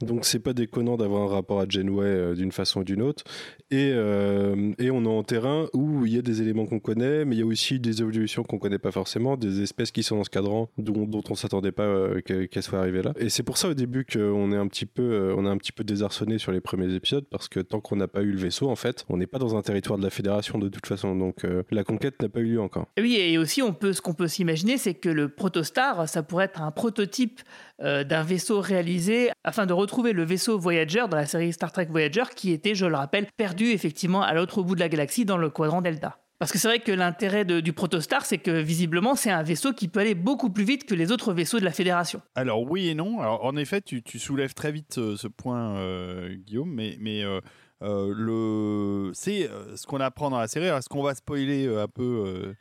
Donc 0.00 0.24
c'est 0.24 0.38
pas 0.38 0.52
déconnant 0.52 0.96
d'avoir 0.96 1.22
un 1.22 1.34
rapport 1.34 1.60
à 1.60 1.64
Janeway 1.68 2.06
euh, 2.06 2.34
d'une 2.34 2.52
façon 2.52 2.80
ou 2.80 2.84
d'une 2.84 3.02
autre. 3.02 3.24
Et, 3.70 3.90
euh, 3.94 4.72
et 4.78 4.90
on 4.90 5.04
est 5.04 5.08
en 5.08 5.22
terrain 5.22 5.66
où 5.74 6.06
il 6.06 6.14
y 6.14 6.18
a 6.18 6.22
des 6.22 6.42
éléments 6.42 6.66
qu'on 6.66 6.80
connaît, 6.80 7.24
mais 7.24 7.36
il 7.36 7.38
y 7.38 7.42
a 7.42 7.46
aussi 7.46 7.78
des 7.78 8.00
évolutions 8.00 8.42
qu'on 8.42 8.58
connaît 8.58 8.78
pas 8.78 8.90
forcément, 8.90 9.36
des 9.36 9.62
espèces 9.62 9.90
qui 9.92 10.02
sont 10.02 10.16
dans 10.16 10.24
ce 10.24 10.30
cadran 10.30 10.68
dont, 10.78 11.06
dont 11.06 11.22
on 11.30 11.34
s'attendait 11.34 11.72
pas 11.72 11.84
euh, 11.84 12.20
que- 12.20 12.46
qu'elles 12.46 12.62
soient 12.62 12.80
arrivées 12.80 13.02
là. 13.02 13.12
Et 13.18 13.28
c'est 13.28 13.42
pour 13.42 13.58
ça 13.58 13.68
au 13.68 13.74
début 13.74 14.04
qu'on 14.04 14.52
est 14.52 14.56
un 14.56 14.66
petit 14.66 14.86
peu, 14.86 15.34
on 15.36 15.46
est 15.46 15.48
un 15.50 15.56
petit 15.56 15.72
peu 15.72 15.84
désarçonné 15.84 16.38
sur 16.38 16.52
les 16.52 16.60
premiers 16.60 16.92
épisodes 16.94 17.24
parce 17.30 17.48
que 17.48 17.60
tant 17.60 17.80
qu'on 17.80 17.96
n'a 17.96 18.08
pas 18.08 18.22
eu 18.22 18.32
le 18.32 18.38
vaisseau, 18.38 18.68
en 18.70 18.76
fait, 18.76 19.04
on 19.08 19.16
n'est 19.16 19.26
pas 19.26 19.38
dans 19.38 19.56
un 19.56 19.62
territoire 19.62 19.98
de 19.98 20.04
la 20.04 20.10
Fédération 20.10 20.58
de 20.58 20.68
toute 20.68 20.86
façon. 20.86 21.14
Donc 21.16 21.46
la 21.70 21.84
conquête 21.84 22.20
n'a 22.22 22.28
pas 22.28 22.40
eu 22.40 22.44
lieu 22.54 22.60
encore. 22.60 22.86
Oui, 22.98 23.16
et 23.16 23.38
aussi, 23.38 23.62
on 23.62 23.72
peut, 23.72 23.92
ce 23.92 24.00
qu'on 24.00 24.14
peut 24.14 24.28
s'imaginer, 24.28 24.78
c'est 24.78 24.94
que 24.94 25.08
le 25.08 25.28
protostar, 25.28 26.08
ça 26.08 26.22
pourrait 26.22 26.46
être 26.46 26.62
un 26.62 26.70
prototype 27.00 27.40
euh, 27.80 28.04
d'un 28.04 28.22
vaisseau 28.22 28.60
réalisé 28.60 29.30
afin 29.42 29.64
de 29.64 29.72
retrouver 29.72 30.12
le 30.12 30.22
vaisseau 30.22 30.58
Voyager 30.58 31.04
dans 31.10 31.16
la 31.16 31.24
série 31.24 31.52
Star 31.52 31.72
Trek 31.72 31.86
Voyager, 31.86 32.24
qui 32.36 32.52
était, 32.52 32.74
je 32.74 32.84
le 32.84 32.94
rappelle, 32.94 33.26
perdu 33.38 33.70
effectivement 33.70 34.22
à 34.22 34.34
l'autre 34.34 34.62
bout 34.62 34.74
de 34.74 34.80
la 34.80 34.90
galaxie 34.90 35.24
dans 35.24 35.38
le 35.38 35.48
quadrant 35.48 35.80
Delta. 35.80 36.18
Parce 36.38 36.52
que 36.52 36.58
c'est 36.58 36.68
vrai 36.68 36.78
que 36.78 36.92
l'intérêt 36.92 37.44
du 37.44 37.72
protostar, 37.72 38.24
c'est 38.24 38.38
que 38.38 38.50
visiblement, 38.50 39.14
c'est 39.14 39.30
un 39.30 39.42
vaisseau 39.42 39.72
qui 39.72 39.88
peut 39.88 40.00
aller 40.00 40.14
beaucoup 40.14 40.50
plus 40.50 40.64
vite 40.64 40.84
que 40.86 40.94
les 40.94 41.10
autres 41.12 41.32
vaisseaux 41.32 41.58
de 41.58 41.64
la 41.64 41.70
Fédération. 41.70 42.22
Alors 42.34 42.62
oui 42.70 42.88
et 42.88 42.94
non. 42.94 43.20
Alors, 43.20 43.44
en 43.44 43.56
effet, 43.56 43.80
tu, 43.80 44.02
soulèves 44.18 44.54
très 44.54 44.72
vite 44.72 44.94
ce, 44.94 45.16
ce 45.16 45.28
point, 45.28 45.76
euh, 45.76 46.34
Guillaume, 46.46 46.72
mais, 46.72 47.24
euh, 47.24 47.40
euh, 47.82 49.10
c'est 49.14 49.48
euh, 49.48 49.76
ce 49.76 49.86
qu'on 49.86 50.00
apprend 50.00 50.30
dans 50.30 50.38
la 50.38 50.48
série. 50.48 50.66
Est-ce 50.66 50.88
qu'on 50.88 51.02
va 51.02 51.14
spoiler 51.14 51.66
euh, 51.66 51.82
un 51.82 51.88
peu 51.88 52.24
euh, 52.26 52.54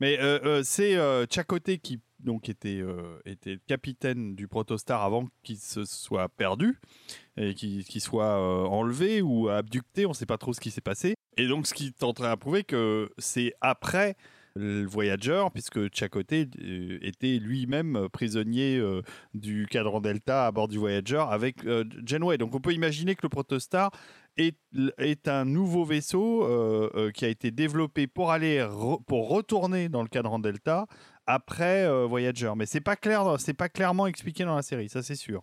Mais 0.00 0.18
euh, 0.20 0.40
euh, 0.44 0.62
c'est 0.64 0.96
euh, 0.96 1.24
Chakotay 1.30 1.78
qui 1.78 2.00
donc 2.24 2.48
était, 2.48 2.80
euh, 2.80 3.18
était 3.24 3.58
capitaine 3.66 4.34
du 4.34 4.48
Protostar 4.48 5.02
avant 5.02 5.26
qu'il 5.42 5.58
se 5.58 5.84
soit 5.84 6.28
perdu 6.28 6.78
et 7.36 7.54
qu'il 7.54 8.00
soit 8.00 8.38
euh, 8.38 8.64
enlevé 8.66 9.22
ou 9.22 9.48
abducté. 9.48 10.06
On 10.06 10.10
ne 10.10 10.14
sait 10.14 10.26
pas 10.26 10.38
trop 10.38 10.52
ce 10.52 10.60
qui 10.60 10.70
s'est 10.70 10.80
passé. 10.80 11.14
Et 11.36 11.46
donc, 11.46 11.66
ce 11.66 11.74
qui 11.74 11.92
tenterait 11.92 12.28
à 12.28 12.36
prouver 12.36 12.64
que 12.64 13.10
c'est 13.18 13.54
après 13.60 14.16
le 14.56 14.84
Voyager, 14.84 15.44
puisque 15.54 15.94
Chakotay 15.94 16.48
euh, 16.60 16.98
était 17.02 17.38
lui-même 17.38 18.08
prisonnier 18.12 18.82
du 19.32 19.66
cadran 19.70 20.00
Delta 20.00 20.46
à 20.46 20.50
bord 20.50 20.68
du 20.68 20.78
Voyager 20.78 21.24
avec 21.28 21.64
Janeway. 22.04 22.36
Donc 22.36 22.54
on 22.54 22.60
peut 22.60 22.72
imaginer 22.72 23.14
que 23.14 23.20
le 23.22 23.28
Protostar 23.28 23.92
est, 24.36 24.58
est 24.98 25.28
un 25.28 25.44
nouveau 25.44 25.84
vaisseau 25.84 26.46
qui 27.14 27.24
a 27.24 27.28
été 27.28 27.52
développé 27.52 28.08
pour 28.08 28.32
aller 28.32 28.66
pour 29.06 29.28
retourner 29.28 29.88
dans 29.88 30.02
le 30.02 30.08
cadran 30.08 30.40
Delta 30.40 30.86
après 31.34 31.84
euh, 31.86 32.06
Voyager. 32.06 32.52
Mais 32.56 32.66
c'est 32.66 32.80
pas 32.80 32.96
clair, 32.96 33.36
c'est 33.38 33.54
pas 33.54 33.68
clairement 33.68 34.06
expliqué 34.06 34.44
dans 34.44 34.56
la 34.56 34.62
série, 34.62 34.88
ça 34.88 35.02
c'est 35.02 35.14
sûr. 35.14 35.42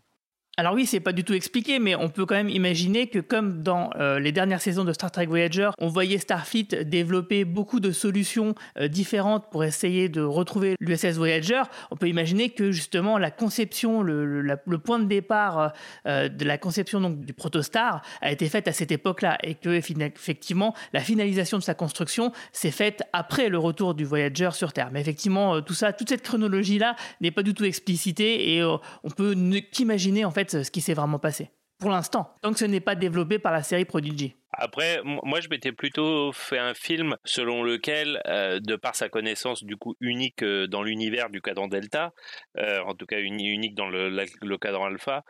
Alors 0.60 0.74
oui, 0.74 0.88
c'est 0.88 0.99
pas 0.99 1.14
du 1.14 1.24
tout 1.24 1.36
expliqué, 1.36 1.78
mais 1.78 1.93
on 1.93 2.10
peut 2.10 2.26
quand 2.26 2.34
même 2.34 2.49
imaginer 2.49 3.05
que 3.05 3.20
comme 3.20 3.62
dans 3.62 3.91
euh, 3.99 4.18
les 4.18 4.32
dernières 4.32 4.60
saisons 4.60 4.84
de 4.84 4.91
Star 4.91 5.12
Trek 5.12 5.28
Voyager, 5.28 5.70
on 5.78 5.88
voyait 5.88 6.18
Starfleet 6.18 6.84
développer 6.84 7.45
beaucoup 7.45 7.80
de 7.80 7.91
solutions 7.91 8.55
euh, 8.80 8.88
différentes 8.88 9.51
pour 9.51 9.64
essayer 9.64 10.10
de 10.10 10.20
retrouver 10.24 10.76
l'USS 10.80 11.18
Voyager, 11.18 11.62
on 11.91 11.95
peut 11.95 12.08
imaginer 12.08 12.49
que 12.49 12.72
justement 12.72 13.20
la 13.20 13.30
conception, 13.30 14.01
le, 14.01 14.58
point 14.84 14.97
de 14.97 15.05
départ 15.05 15.74
euh, 16.08 16.28
de 16.28 16.43
la 16.43 16.58
conception 16.58 17.01
donc, 17.01 17.20
du 17.20 17.34
protostar 17.34 18.01
a 18.22 18.32
été 18.32 18.49
faite 18.49 18.68
à 18.68 18.74
cette 18.74 18.91
époque-là 18.91 19.38
et 19.43 19.53
que 19.53 19.70
effectivement 19.70 20.74
la 20.91 21.01
finalisation 21.01 21.60
de 21.60 21.64
sa 21.64 21.76
construction 21.76 22.32
s'est 22.51 22.72
faite 22.72 23.03
après 23.14 23.49
le 23.49 23.60
retour 23.60 23.93
du 23.93 24.05
Voyager 24.05 24.49
sur 24.53 24.74
Terre. 24.74 24.89
Mais 24.91 25.01
effectivement, 25.01 25.62
tout 25.62 25.76
ça, 25.76 25.93
toute 25.93 26.10
cette 26.10 26.24
chronologie-là 26.24 26.95
n'est 27.22 27.30
pas 27.30 27.43
du 27.43 27.53
tout 27.53 27.66
explicitée 27.66 28.55
et 28.55 28.64
on 28.64 29.10
peut 29.16 29.36
ne 29.36 29.60
qu'imaginer 29.60 30.26
en 30.26 30.32
fait 30.32 30.47
ce 30.52 30.72
qui 30.72 30.82
s'est 30.82 30.93
vraiment 30.93 31.20
passé. 31.20 31.52
Pour 31.80 31.91
l'instant, 31.91 32.34
tant 32.41 32.53
que 32.53 32.59
ce 32.59 32.65
n'est 32.65 32.80
pas 32.80 32.95
développé 32.95 33.38
par 33.38 33.51
la 33.51 33.61
série 33.61 33.86
Prodigy. 33.86 34.36
Après, 34.59 34.99
moi, 35.03 35.39
je 35.41 35.49
m'étais 35.49 35.71
plutôt 35.71 36.32
fait 36.32 36.57
un 36.57 36.73
film 36.73 37.15
selon 37.23 37.61
lequel, 37.61 38.19
euh, 38.25 38.59
de 38.59 38.75
par 38.75 38.95
sa 38.95 39.09
connaissance 39.09 39.63
du 39.63 39.75
coup 39.75 39.95
unique 39.99 40.41
euh, 40.41 40.65
dans 40.65 40.82
l'univers 40.82 41.30
du 41.30 41.41
cadran 41.41 41.67
Delta, 41.67 42.13
euh, 42.57 42.80
en 42.88 42.95
tout 42.95 43.05
cas 43.05 43.19
uni- 43.19 43.49
unique 43.49 43.75
dans 43.75 43.88
le, 43.89 44.09
la- 44.09 44.23
le 44.41 44.57
cadran 44.57 44.86
Alpha, 44.86 45.23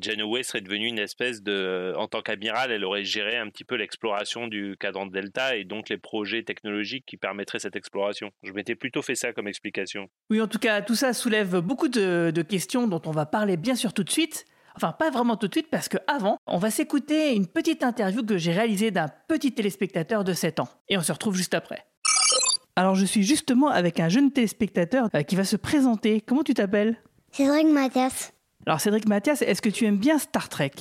Janeway 0.00 0.44
serait 0.44 0.60
devenue 0.60 0.86
une 0.86 1.00
espèce 1.00 1.42
de, 1.42 1.92
en 1.96 2.06
tant 2.06 2.22
qu'amiral, 2.22 2.70
elle 2.70 2.84
aurait 2.84 3.04
géré 3.04 3.36
un 3.36 3.48
petit 3.48 3.64
peu 3.64 3.74
l'exploration 3.74 4.46
du 4.46 4.76
cadran 4.78 5.06
Delta 5.06 5.56
et 5.56 5.64
donc 5.64 5.88
les 5.88 5.98
projets 5.98 6.44
technologiques 6.44 7.04
qui 7.06 7.16
permettraient 7.16 7.58
cette 7.58 7.76
exploration. 7.76 8.30
Je 8.44 8.52
m'étais 8.52 8.76
plutôt 8.76 9.02
fait 9.02 9.16
ça 9.16 9.32
comme 9.32 9.48
explication. 9.48 10.08
Oui, 10.28 10.40
en 10.40 10.46
tout 10.46 10.58
cas, 10.60 10.82
tout 10.82 10.94
ça 10.94 11.12
soulève 11.14 11.58
beaucoup 11.58 11.88
de, 11.88 12.30
de 12.32 12.42
questions 12.42 12.86
dont 12.86 13.02
on 13.06 13.10
va 13.10 13.26
parler 13.26 13.56
bien 13.56 13.74
sûr 13.74 13.92
tout 13.92 14.04
de 14.04 14.10
suite. 14.10 14.44
Enfin, 14.76 14.92
pas 14.92 15.10
vraiment 15.10 15.36
tout 15.36 15.48
de 15.48 15.54
suite, 15.54 15.68
parce 15.70 15.88
que 15.88 15.98
avant, 16.06 16.38
on 16.46 16.58
va 16.58 16.70
s'écouter 16.70 17.34
une 17.34 17.46
petite 17.46 17.82
interview 17.82 18.24
que 18.24 18.38
j'ai 18.38 18.52
réalisée 18.52 18.90
d'un 18.90 19.08
petit 19.28 19.52
téléspectateur 19.52 20.24
de 20.24 20.32
7 20.32 20.60
ans. 20.60 20.68
Et 20.88 20.96
on 20.96 21.02
se 21.02 21.12
retrouve 21.12 21.34
juste 21.36 21.54
après. 21.54 21.84
Alors, 22.76 22.94
je 22.94 23.04
suis 23.04 23.22
justement 23.22 23.68
avec 23.68 24.00
un 24.00 24.08
jeune 24.08 24.30
téléspectateur 24.30 25.08
euh, 25.14 25.22
qui 25.22 25.36
va 25.36 25.44
se 25.44 25.56
présenter. 25.56 26.20
Comment 26.20 26.42
tu 26.42 26.54
t'appelles? 26.54 26.96
Cédric 27.32 27.66
Mathias. 27.66 28.32
Alors, 28.66 28.80
Cédric 28.80 29.08
Mathias, 29.08 29.42
est-ce 29.42 29.60
que 29.60 29.68
tu 29.68 29.84
aimes 29.84 29.98
bien 29.98 30.18
Star 30.18 30.48
Trek? 30.48 30.72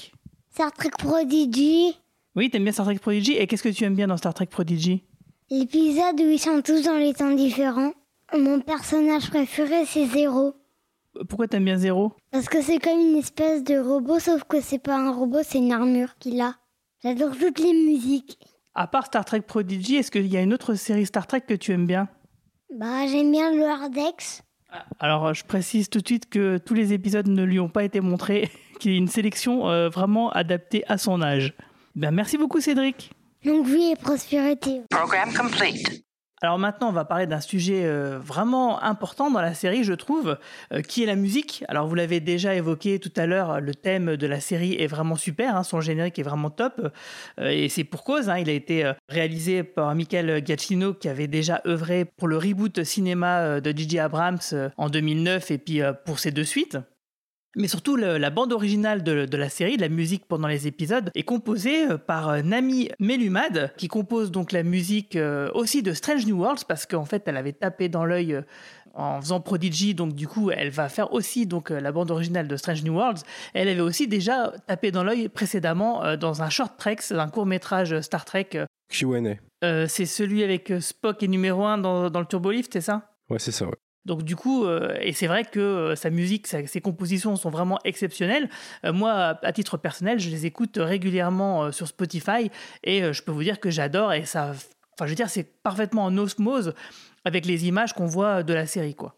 Star 0.53 0.71
Trek 0.71 0.91
Prodigy. 0.97 1.97
Oui, 2.35 2.49
t'aimes 2.49 2.63
bien 2.63 2.71
Star 2.71 2.85
Trek 2.85 2.99
Prodigy. 2.99 3.33
Et 3.33 3.47
qu'est-ce 3.47 3.63
que 3.63 3.69
tu 3.69 3.83
aimes 3.83 3.95
bien 3.95 4.07
dans 4.07 4.17
Star 4.17 4.33
Trek 4.33 4.45
Prodigy? 4.47 5.03
L'épisode 5.49 6.19
où 6.19 6.29
ils 6.29 6.39
sont 6.39 6.61
tous 6.61 6.83
dans 6.83 6.97
les 6.97 7.13
temps 7.13 7.33
différents. 7.33 7.93
Mon 8.37 8.59
personnage 8.61 9.29
préféré, 9.29 9.85
c'est 9.85 10.05
Zéro. 10.05 10.53
Pourquoi 11.27 11.47
t'aimes 11.47 11.65
bien 11.65 11.77
Zéro? 11.77 12.13
Parce 12.31 12.47
que 12.47 12.61
c'est 12.61 12.79
comme 12.79 12.99
une 12.99 13.17
espèce 13.17 13.63
de 13.63 13.77
robot, 13.77 14.19
sauf 14.19 14.43
que 14.43 14.61
c'est 14.61 14.79
pas 14.79 14.95
un 14.95 15.11
robot, 15.11 15.39
c'est 15.43 15.57
une 15.57 15.71
armure 15.71 16.17
qu'il 16.19 16.39
a. 16.41 16.55
J'adore 17.03 17.31
toutes 17.37 17.59
les 17.59 17.73
musiques. 17.73 18.37
À 18.75 18.87
part 18.87 19.07
Star 19.07 19.25
Trek 19.25 19.41
Prodigy, 19.41 19.95
est-ce 19.95 20.11
qu'il 20.11 20.27
y 20.27 20.37
a 20.37 20.41
une 20.41 20.53
autre 20.53 20.75
série 20.75 21.05
Star 21.05 21.27
Trek 21.27 21.41
que 21.41 21.53
tu 21.53 21.71
aimes 21.71 21.87
bien? 21.87 22.07
Bah, 22.77 23.07
j'aime 23.07 23.31
bien 23.31 23.51
le 23.51 23.65
Hardex. 23.65 24.43
Alors, 24.99 25.33
je 25.33 25.43
précise 25.43 25.89
tout 25.89 25.99
de 25.99 26.07
suite 26.07 26.29
que 26.29 26.57
tous 26.57 26.73
les 26.75 26.93
épisodes 26.93 27.27
ne 27.27 27.43
lui 27.43 27.59
ont 27.59 27.69
pas 27.69 27.83
été 27.83 28.01
montrés, 28.01 28.51
qu'il 28.79 28.91
y 28.91 28.95
a 28.95 28.97
une 28.97 29.07
sélection 29.07 29.69
euh, 29.69 29.89
vraiment 29.89 30.29
adaptée 30.29 30.83
à 30.87 30.97
son 30.97 31.21
âge. 31.21 31.53
Ben, 31.95 32.11
merci 32.11 32.37
beaucoup, 32.37 32.61
Cédric. 32.61 33.11
Longue 33.43 33.65
vie 33.65 33.91
et 33.91 33.95
prospérité. 33.95 34.81
Program 34.89 35.33
complete. 35.33 36.03
Alors 36.41 36.57
maintenant, 36.57 36.87
on 36.87 36.93
va 36.93 37.03
parler 37.03 37.27
d'un 37.27 37.41
sujet 37.41 37.83
euh, 37.83 38.17
vraiment 38.17 38.81
important 38.81 39.29
dans 39.29 39.41
la 39.41 39.53
série, 39.53 39.83
je 39.83 39.91
trouve, 39.91 40.37
euh, 40.71 40.81
qui 40.81 41.03
est 41.03 41.05
la 41.05 41.17
musique. 41.17 41.65
Alors 41.67 41.85
vous 41.85 41.95
l'avez 41.95 42.21
déjà 42.21 42.55
évoqué 42.55 42.97
tout 42.99 43.11
à 43.17 43.25
l'heure, 43.25 43.59
le 43.59 43.75
thème 43.75 44.15
de 44.15 44.25
la 44.25 44.39
série 44.39 44.73
est 44.75 44.87
vraiment 44.87 45.17
super, 45.17 45.57
hein, 45.57 45.63
son 45.63 45.81
générique 45.81 46.17
est 46.17 46.23
vraiment 46.23 46.49
top, 46.49 46.93
euh, 47.41 47.49
et 47.49 47.67
c'est 47.67 47.83
pour 47.83 48.05
cause. 48.05 48.29
hein, 48.29 48.37
il 48.37 48.49
a 48.49 48.53
été 48.53 48.89
réalisé 49.09 49.63
par 49.63 49.93
Michael 49.95 50.41
Giacchino, 50.45 50.93
qui 50.93 51.09
avait 51.09 51.27
déjà 51.27 51.61
œuvré 51.67 52.05
pour 52.05 52.29
le 52.29 52.37
reboot 52.37 52.85
cinéma 52.85 53.59
de 53.59 53.71
J.J. 53.75 53.99
Abrams 53.99 54.39
en 54.77 54.89
2009, 54.89 55.51
et 55.51 55.57
puis 55.57 55.81
pour 56.05 56.19
ses 56.19 56.31
deux 56.31 56.45
suites. 56.45 56.77
Mais 57.55 57.67
surtout, 57.67 57.95
le- 57.95 58.17
la 58.17 58.29
bande 58.29 58.53
originale 58.53 59.03
de, 59.03 59.25
de 59.25 59.37
la 59.37 59.49
série, 59.49 59.75
la 59.77 59.89
musique 59.89 60.25
pendant 60.27 60.47
les 60.47 60.67
épisodes, 60.67 61.09
est 61.15 61.23
composée 61.23 61.89
euh, 61.89 61.97
par 61.97 62.29
euh, 62.29 62.41
Nami 62.41 62.89
Melumad, 62.99 63.73
qui 63.75 63.87
compose 63.87 64.29
donc 64.31 64.51
la 64.51 64.61
musique 64.63 65.15
euh, 65.15 65.49
aussi 65.55 65.81
de 65.81 65.93
Strange 65.93 66.25
New 66.27 66.37
Worlds, 66.37 66.63
parce 66.67 66.85
qu'en 66.85 67.05
fait, 67.05 67.23
elle 67.27 67.37
avait 67.37 67.53
tapé 67.53 67.89
dans 67.89 68.05
l'œil 68.05 68.35
euh, 68.35 68.41
en 68.93 69.19
faisant 69.21 69.39
Prodigy, 69.41 69.95
donc 69.95 70.13
du 70.13 70.27
coup, 70.27 70.51
elle 70.51 70.69
va 70.69 70.89
faire 70.89 71.11
aussi 71.13 71.45
donc 71.47 71.69
la 71.69 71.91
bande 71.91 72.11
originale 72.11 72.47
de 72.47 72.55
Strange 72.55 72.83
New 72.83 72.93
Worlds. 72.93 73.21
Elle 73.53 73.67
avait 73.67 73.81
aussi 73.81 74.07
déjà 74.07 74.51
tapé 74.67 74.91
dans 74.91 75.03
l'œil 75.03 75.29
précédemment 75.29 76.03
euh, 76.03 76.17
dans 76.17 76.41
un 76.43 76.49
short 76.49 76.73
trek, 76.77 76.97
c'est 76.99 77.15
un 77.15 77.29
court 77.29 77.45
métrage 77.45 77.99
Star 78.01 78.25
Trek. 78.25 78.49
Q&A. 78.91 79.87
c'est 79.87 80.05
celui 80.05 80.43
avec 80.43 80.73
Spock 80.79 81.21
et 81.23 81.27
numéro 81.27 81.63
1 81.65 81.77
dans, 81.77 82.09
dans 82.09 82.19
le 82.19 82.25
turbolift, 82.25 82.73
c'est 82.73 82.81
ça? 82.81 83.11
Ouais, 83.29 83.37
c'est 83.39 83.51
ça, 83.51 83.65
ouais. 83.67 83.75
Donc 84.05 84.23
du 84.23 84.35
coup, 84.35 84.65
euh, 84.65 84.95
et 85.01 85.13
c'est 85.13 85.27
vrai 85.27 85.43
que 85.43 85.59
euh, 85.59 85.95
sa 85.95 86.09
musique, 86.09 86.47
sa- 86.47 86.65
ses 86.65 86.81
compositions 86.81 87.35
sont 87.35 87.49
vraiment 87.49 87.79
exceptionnelles. 87.83 88.49
Euh, 88.85 88.93
moi, 88.93 89.37
à 89.41 89.53
titre 89.53 89.77
personnel, 89.77 90.19
je 90.19 90.29
les 90.29 90.45
écoute 90.45 90.77
régulièrement 90.77 91.71
sur 91.71 91.87
Spotify 91.87 92.49
et 92.83 93.13
je 93.13 93.21
peux 93.23 93.31
vous 93.31 93.43
dire 93.43 93.59
que 93.59 93.69
j'adore 93.69 94.13
et 94.13 94.25
ça, 94.25 94.51
enfin 94.93 95.05
je 95.05 95.09
veux 95.09 95.15
dire, 95.15 95.29
c'est 95.29 95.61
parfaitement 95.63 96.05
en 96.05 96.17
osmose 96.17 96.73
avec 97.25 97.45
les 97.45 97.67
images 97.67 97.93
qu'on 97.93 98.05
voit 98.05 98.43
de 98.43 98.53
la 98.53 98.65
série, 98.65 98.95
quoi. 98.95 99.15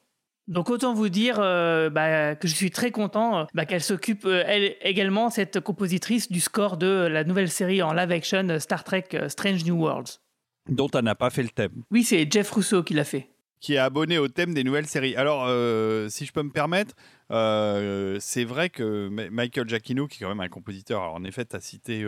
Donc 0.47 0.69
autant 0.69 0.93
vous 0.93 1.07
dire 1.09 1.35
bah, 1.37 2.35
que 2.35 2.47
je 2.47 2.53
suis 2.55 2.71
très 2.71 2.91
content 2.91 3.47
bah, 3.53 3.65
qu'elle 3.65 3.81
s'occupe 3.83 4.25
elle 4.25 4.75
également 4.81 5.29
cette 5.29 5.59
compositrice 5.61 6.29
du 6.31 6.41
score 6.41 6.77
de 6.77 7.07
la 7.09 7.23
nouvelle 7.23 7.49
série 7.49 7.81
en 7.81 7.93
live 7.93 8.11
action 8.11 8.59
Star 8.59 8.83
Trek 8.83 9.07
Strange 9.27 9.63
New 9.63 9.77
Worlds. 9.79 10.19
Dont 10.67 10.89
elle 10.89 11.05
n'a 11.05 11.15
pas 11.15 11.29
fait 11.29 11.43
le 11.43 11.49
thème. 11.49 11.83
Oui, 11.91 12.03
c'est 12.03 12.29
Jeff 12.29 12.51
Russo 12.51 12.83
qui 12.83 12.93
l'a 12.95 13.03
fait. 13.03 13.30
Qui 13.61 13.75
est 13.75 13.77
abonné 13.77 14.17
au 14.17 14.27
thème 14.27 14.53
des 14.55 14.63
nouvelles 14.63 14.87
séries. 14.87 15.15
Alors, 15.15 15.45
euh, 15.47 16.09
si 16.09 16.25
je 16.25 16.33
peux 16.33 16.41
me 16.41 16.49
permettre, 16.49 16.95
euh, 17.29 18.17
c'est 18.19 18.43
vrai 18.43 18.69
que 18.69 19.07
Michael 19.29 19.69
Giacchino, 19.69 20.07
qui 20.07 20.17
est 20.17 20.25
quand 20.25 20.29
même 20.29 20.41
un 20.41 20.49
compositeur, 20.49 21.13
en 21.13 21.23
effet, 21.23 21.45
tu 21.45 21.55
cité 21.61 22.03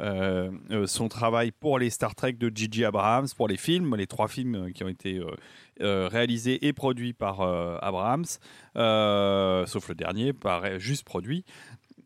euh, 0.00 0.50
son 0.86 1.08
travail 1.08 1.52
pour 1.52 1.78
les 1.78 1.90
Star 1.90 2.16
Trek 2.16 2.32
de 2.32 2.50
J.J. 2.52 2.84
Abrams, 2.84 3.28
pour 3.36 3.46
les 3.46 3.56
films, 3.56 3.94
les 3.94 4.08
trois 4.08 4.26
films 4.26 4.72
qui 4.72 4.82
ont 4.82 4.88
été 4.88 5.22
réalisés 5.78 6.66
et 6.66 6.72
produits 6.72 7.12
par 7.12 7.40
Abrams, 7.40 8.26
sauf 8.74 9.88
le 9.88 9.94
dernier, 9.94 10.32
juste 10.78 11.04
produit. 11.04 11.44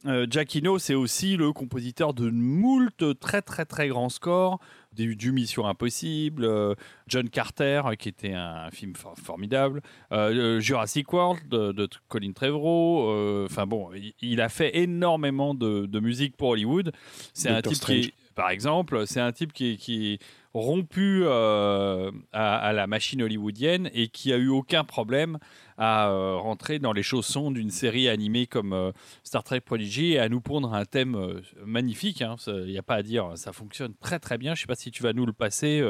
Giacchino, 0.05 0.78
c'est 0.78 0.95
aussi 0.95 1.39
le 1.39 1.55
compositeur 1.55 2.12
de 2.12 2.28
moult 2.28 3.18
très 3.18 3.41
très 3.41 3.64
très 3.64 3.89
grands 3.89 4.11
scores, 4.11 4.61
du, 4.95 5.16
du 5.16 5.32
Mission 5.32 5.66
Impossible, 5.66 6.45
euh, 6.45 6.74
John 7.09 7.28
Carter, 7.28 7.82
euh, 7.86 7.95
qui 7.95 8.09
était 8.09 8.32
un 8.34 8.70
film 8.70 8.95
for- 8.95 9.16
formidable, 9.16 9.80
euh, 10.12 10.61
Jurassic 10.61 11.12
World 11.12 11.49
de, 11.49 11.72
de 11.72 11.88
Colin 12.09 12.32
Trevorrow. 12.32 13.45
Enfin 13.45 13.66
bon, 13.66 13.90
il, 13.95 14.12
il 14.20 14.40
a 14.40 14.49
fait 14.49 14.76
énormément 14.78 15.55
de, 15.55 15.86
de 15.86 16.01
musique 16.01 16.36
pour 16.36 16.51
Hollywood. 16.51 16.92
C'est 17.32 17.49
un 17.49 17.62
type 17.62 17.72
qui, 17.86 17.92
est- 18.09 18.14
par 18.35 18.51
exemple, 18.51 19.07
c'est 19.07 19.20
un 19.20 19.32
type 19.32 19.53
qui 19.53 19.72
est, 19.72 19.76
qui 19.76 20.12
est 20.12 20.18
rompu 20.55 21.22
euh, 21.24 22.12
à, 22.32 22.57
à 22.57 22.72
la 22.72 22.87
machine 22.87 23.22
hollywoodienne 23.22 23.91
et 23.93 24.07
qui 24.07 24.32
a 24.32 24.37
eu 24.37 24.49
aucun 24.49 24.85
problème 24.85 25.39
à 25.76 26.09
euh, 26.09 26.37
rentrer 26.37 26.78
dans 26.78 26.93
les 26.93 27.03
chaussons 27.03 27.51
d'une 27.51 27.70
série 27.70 28.09
animée 28.09 28.47
comme 28.47 28.72
euh, 28.72 28.93
Star 29.24 29.43
Trek 29.43 29.61
Prodigy 29.62 30.12
et 30.12 30.20
à 30.20 30.28
nous 30.28 30.41
pondre 30.41 30.72
un 30.72 30.85
thème 30.85 31.41
magnifique. 31.66 32.22
Il 32.47 32.66
n'y 32.66 32.78
a 32.78 32.85
pas 32.85 32.95
à 32.95 33.03
dire, 33.03 33.32
ça 33.35 33.53
fonctionne 33.53 33.95
très 34.01 34.20
très 34.20 34.39
bien. 34.39 34.55
Je 34.55 34.61
sais 34.61 34.68
pas 34.68 34.76
si 34.76 34.93
tu 34.93 35.03
vas 35.03 35.12
nous 35.12 35.26
le 35.26 35.32
passer, 35.32 35.85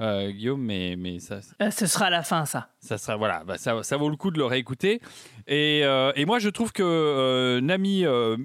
Guillaume, 0.00 0.62
mais, 0.62 0.96
mais 0.96 1.18
ça, 1.18 1.40
Ce 1.70 1.86
sera 1.86 2.06
à 2.06 2.10
la 2.10 2.22
fin, 2.22 2.46
ça. 2.46 2.70
ça 2.80 2.96
sera 2.96 3.16
voilà, 3.16 3.44
bah, 3.44 3.58
ça, 3.58 3.82
ça 3.82 3.98
vaut 3.98 4.08
le 4.08 4.16
coup 4.16 4.30
de 4.30 4.38
le 4.38 4.46
réécouter. 4.46 5.02
Et, 5.46 5.80
et 5.80 6.24
moi, 6.24 6.38
je 6.38 6.48
trouve 6.48 6.72
que 6.72 7.60
Nami 7.60 8.04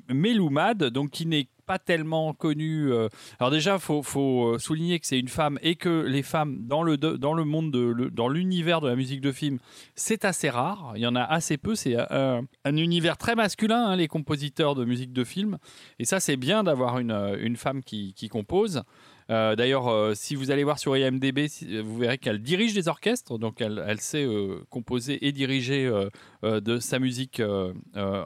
Meloumad, 0.09 0.83
donc 0.85 1.11
qui 1.11 1.25
n'est 1.25 1.47
pas 1.71 1.79
tellement 1.79 2.33
connue. 2.33 2.91
euh, 2.91 3.07
alors 3.39 3.49
déjà, 3.49 3.79
faut, 3.79 4.03
faut 4.03 4.55
euh, 4.55 4.59
souligner 4.59 4.99
que 4.99 5.07
c'est 5.07 5.17
une 5.17 5.29
femme 5.29 5.57
et 5.61 5.75
que 5.75 6.03
les 6.05 6.21
femmes 6.21 6.57
dans 6.67 6.83
le 6.83 6.97
dans 6.97 7.33
le 7.33 7.45
monde 7.45 7.71
de 7.71 8.09
dans 8.09 8.27
l'univers 8.27 8.81
de 8.81 8.89
la 8.89 8.97
musique 8.97 9.21
de 9.21 9.31
film, 9.31 9.57
c'est 9.95 10.25
assez 10.25 10.49
rare. 10.49 10.91
Il 10.97 11.01
y 11.01 11.07
en 11.07 11.15
a 11.15 11.23
assez 11.23 11.57
peu. 11.57 11.75
C'est 11.75 11.95
un, 11.95 12.41
un 12.65 12.75
univers 12.75 13.17
très 13.17 13.35
masculin, 13.35 13.85
hein, 13.85 13.95
les 13.95 14.09
compositeurs 14.09 14.75
de 14.75 14.83
musique 14.83 15.13
de 15.13 15.23
film. 15.23 15.59
Et 15.97 16.03
ça, 16.03 16.19
c'est 16.19 16.35
bien 16.35 16.65
d'avoir 16.65 16.99
une, 16.99 17.11
euh, 17.11 17.37
une 17.39 17.55
femme 17.55 17.83
qui 17.83 18.27
compose. 18.29 18.83
Euh, 19.31 19.55
D'ailleurs, 19.55 19.87
euh, 19.87 20.13
si 20.13 20.35
vous 20.35 20.51
allez 20.51 20.63
voir 20.65 20.77
sur 20.77 20.97
IMDb, 20.97 21.47
si- 21.47 21.79
vous 21.79 21.97
verrez 21.97 22.17
qu'elle 22.17 22.41
dirige 22.41 22.73
des 22.73 22.89
orchestres, 22.89 23.39
donc 23.39 23.61
elle, 23.61 24.01
sait 24.01 24.25
euh, 24.25 24.59
composer 24.69 25.25
et 25.25 25.31
diriger 25.31 25.85
euh, 25.85 26.09
euh, 26.43 26.59
de 26.59 26.79
sa 26.79 26.99
musique 26.99 27.39
euh, 27.39 27.71
euh, 27.95 28.23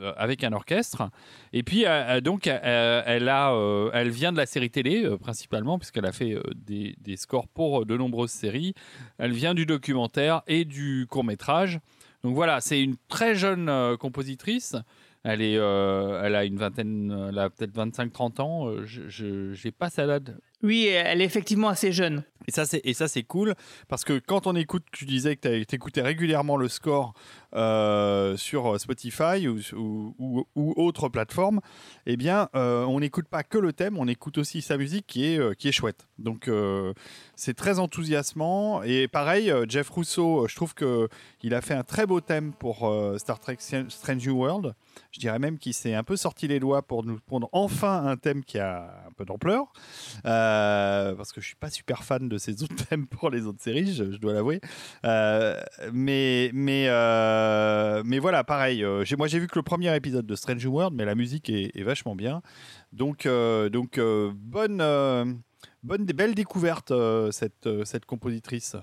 euh, 0.00 0.12
avec 0.16 0.42
un 0.42 0.52
orchestre. 0.52 1.10
Et 1.52 1.62
puis, 1.62 1.86
euh, 1.86 2.16
euh, 2.16 2.20
donc, 2.20 2.48
euh, 2.48 3.02
elle, 3.06 3.28
euh, 3.28 4.04
vient 4.10 4.32
de 4.32 4.36
la 4.36 4.46
série 4.46 4.70
télé 4.70 5.04
euh, 5.04 5.16
principalement, 5.16 5.78
puisqu'elle 5.78 6.06
a 6.06 6.12
fait 6.12 6.32
euh, 6.34 6.42
des, 6.56 6.96
scores 7.16 7.46
pour 7.48 7.86
de 7.86 7.96
nombreuses 7.96 8.30
séries. 8.32 8.74
Elle 9.18 9.32
vient 9.32 9.54
du 9.54 9.64
documentaire 9.64 10.42
et 10.48 10.64
du 10.64 11.06
court 11.08 11.24
métrage. 11.24 11.78
Donc 12.24 12.34
voilà, 12.34 12.60
c'est 12.60 12.82
une 12.82 12.96
très 13.08 13.36
jeune 13.36 13.68
euh, 13.68 13.96
compositrice. 13.96 14.74
Elle, 15.24 15.40
euh, 15.42 16.22
a 16.22 16.44
une 16.44 16.56
vingtaine, 16.56 17.30
peut-être 17.56 17.74
25-30 17.74 18.40
ans. 18.40 18.68
Euh, 18.68 18.84
Je 18.86 19.54
n'ai 19.64 19.72
pas 19.72 19.90
sa 19.90 20.06
date. 20.06 20.32
Oui, 20.62 20.86
elle 20.86 21.20
est 21.20 21.24
effectivement 21.24 21.68
assez 21.68 21.92
jeune. 21.92 22.24
Et 22.48 22.50
ça, 22.50 22.64
c'est, 22.64 22.80
et 22.82 22.94
ça, 22.94 23.08
c'est 23.08 23.24
cool 23.24 23.54
parce 23.88 24.04
que 24.04 24.18
quand 24.18 24.46
on 24.46 24.56
écoute, 24.56 24.82
tu 24.90 25.04
disais 25.04 25.36
que 25.36 25.64
tu 25.64 25.74
écoutais 25.74 26.00
régulièrement 26.00 26.56
le 26.56 26.68
score 26.68 27.12
euh, 27.54 28.38
sur 28.38 28.80
Spotify 28.80 29.46
ou, 29.46 30.46
autre 30.56 31.10
plateforme, 31.10 31.60
eh 32.06 32.16
bien, 32.16 32.48
euh, 32.54 32.84
on 32.84 33.00
n'écoute 33.00 33.28
pas 33.28 33.42
que 33.42 33.58
le 33.58 33.74
thème, 33.74 33.98
on 33.98 34.08
écoute 34.08 34.38
aussi 34.38 34.62
sa 34.62 34.78
musique 34.78 35.06
qui 35.06 35.26
est, 35.26 35.38
euh, 35.38 35.52
qui 35.52 35.68
est 35.68 35.72
chouette. 35.72 36.08
Donc, 36.18 36.48
euh, 36.48 36.94
c'est 37.36 37.54
très 37.54 37.78
enthousiasmant. 37.78 38.82
Et 38.82 39.08
pareil, 39.08 39.50
euh, 39.50 39.66
Jeff 39.68 39.90
Russo, 39.90 40.44
euh, 40.44 40.48
je 40.48 40.56
trouve 40.56 40.74
qu'il 40.74 41.54
a 41.54 41.60
fait 41.60 41.74
un 41.74 41.84
très 41.84 42.06
beau 42.06 42.20
thème 42.20 42.52
pour 42.52 42.88
euh, 42.88 43.18
Star 43.18 43.38
Trek 43.38 43.58
Strange 43.60 44.26
New 44.26 44.36
World. 44.36 44.74
Je 45.12 45.20
dirais 45.20 45.38
même 45.38 45.58
qu'il 45.58 45.74
s'est 45.74 45.94
un 45.94 46.02
peu 46.02 46.16
sorti 46.16 46.48
les 46.48 46.60
doigts 46.60 46.82
pour 46.82 47.04
nous 47.04 47.20
prendre 47.20 47.48
enfin 47.52 48.04
un 48.06 48.16
thème 48.16 48.42
qui 48.42 48.58
a 48.58 49.04
un 49.06 49.12
peu 49.12 49.24
d'ampleur. 49.24 49.72
Euh, 50.24 51.14
parce 51.14 51.32
que 51.32 51.40
je 51.40 51.46
suis 51.46 51.56
pas 51.56 51.70
super 51.70 52.04
fan 52.04 52.28
de 52.28 52.37
ces 52.38 52.62
autres 52.62 52.74
thèmes 52.88 53.06
pour 53.06 53.30
les 53.30 53.46
autres 53.46 53.62
séries, 53.62 53.92
je, 53.94 54.04
dois 54.16 54.32
l'avouer. 54.32 54.60
Euh, 55.04 55.60
mais, 55.92 56.50
mais, 56.54 56.86
euh, 56.88 58.02
mais 58.04 58.18
voilà, 58.18 58.44
pareil. 58.44 58.82
euh, 58.84 59.04
moi, 59.16 59.26
j'ai 59.26 59.38
vu 59.38 59.46
que 59.46 59.58
le 59.58 59.62
premier 59.62 59.94
épisode 59.94 60.26
de 60.26 60.34
Strange 60.34 60.64
World, 60.66 60.94
mais 60.96 61.04
la 61.04 61.14
musique 61.14 61.50
est, 61.50 61.70
est 61.74 61.82
vachement 61.82 62.14
bien. 62.14 62.42
Donc, 62.92 63.26
euh, 63.26 63.68
donc 63.68 63.98
bonne, 63.98 65.42
bonne, 65.82 66.04
belle 66.06 66.34
découverte, 66.34 66.92
cette, 67.30 67.68
cette 67.84 68.06
compositrice. 68.06 68.76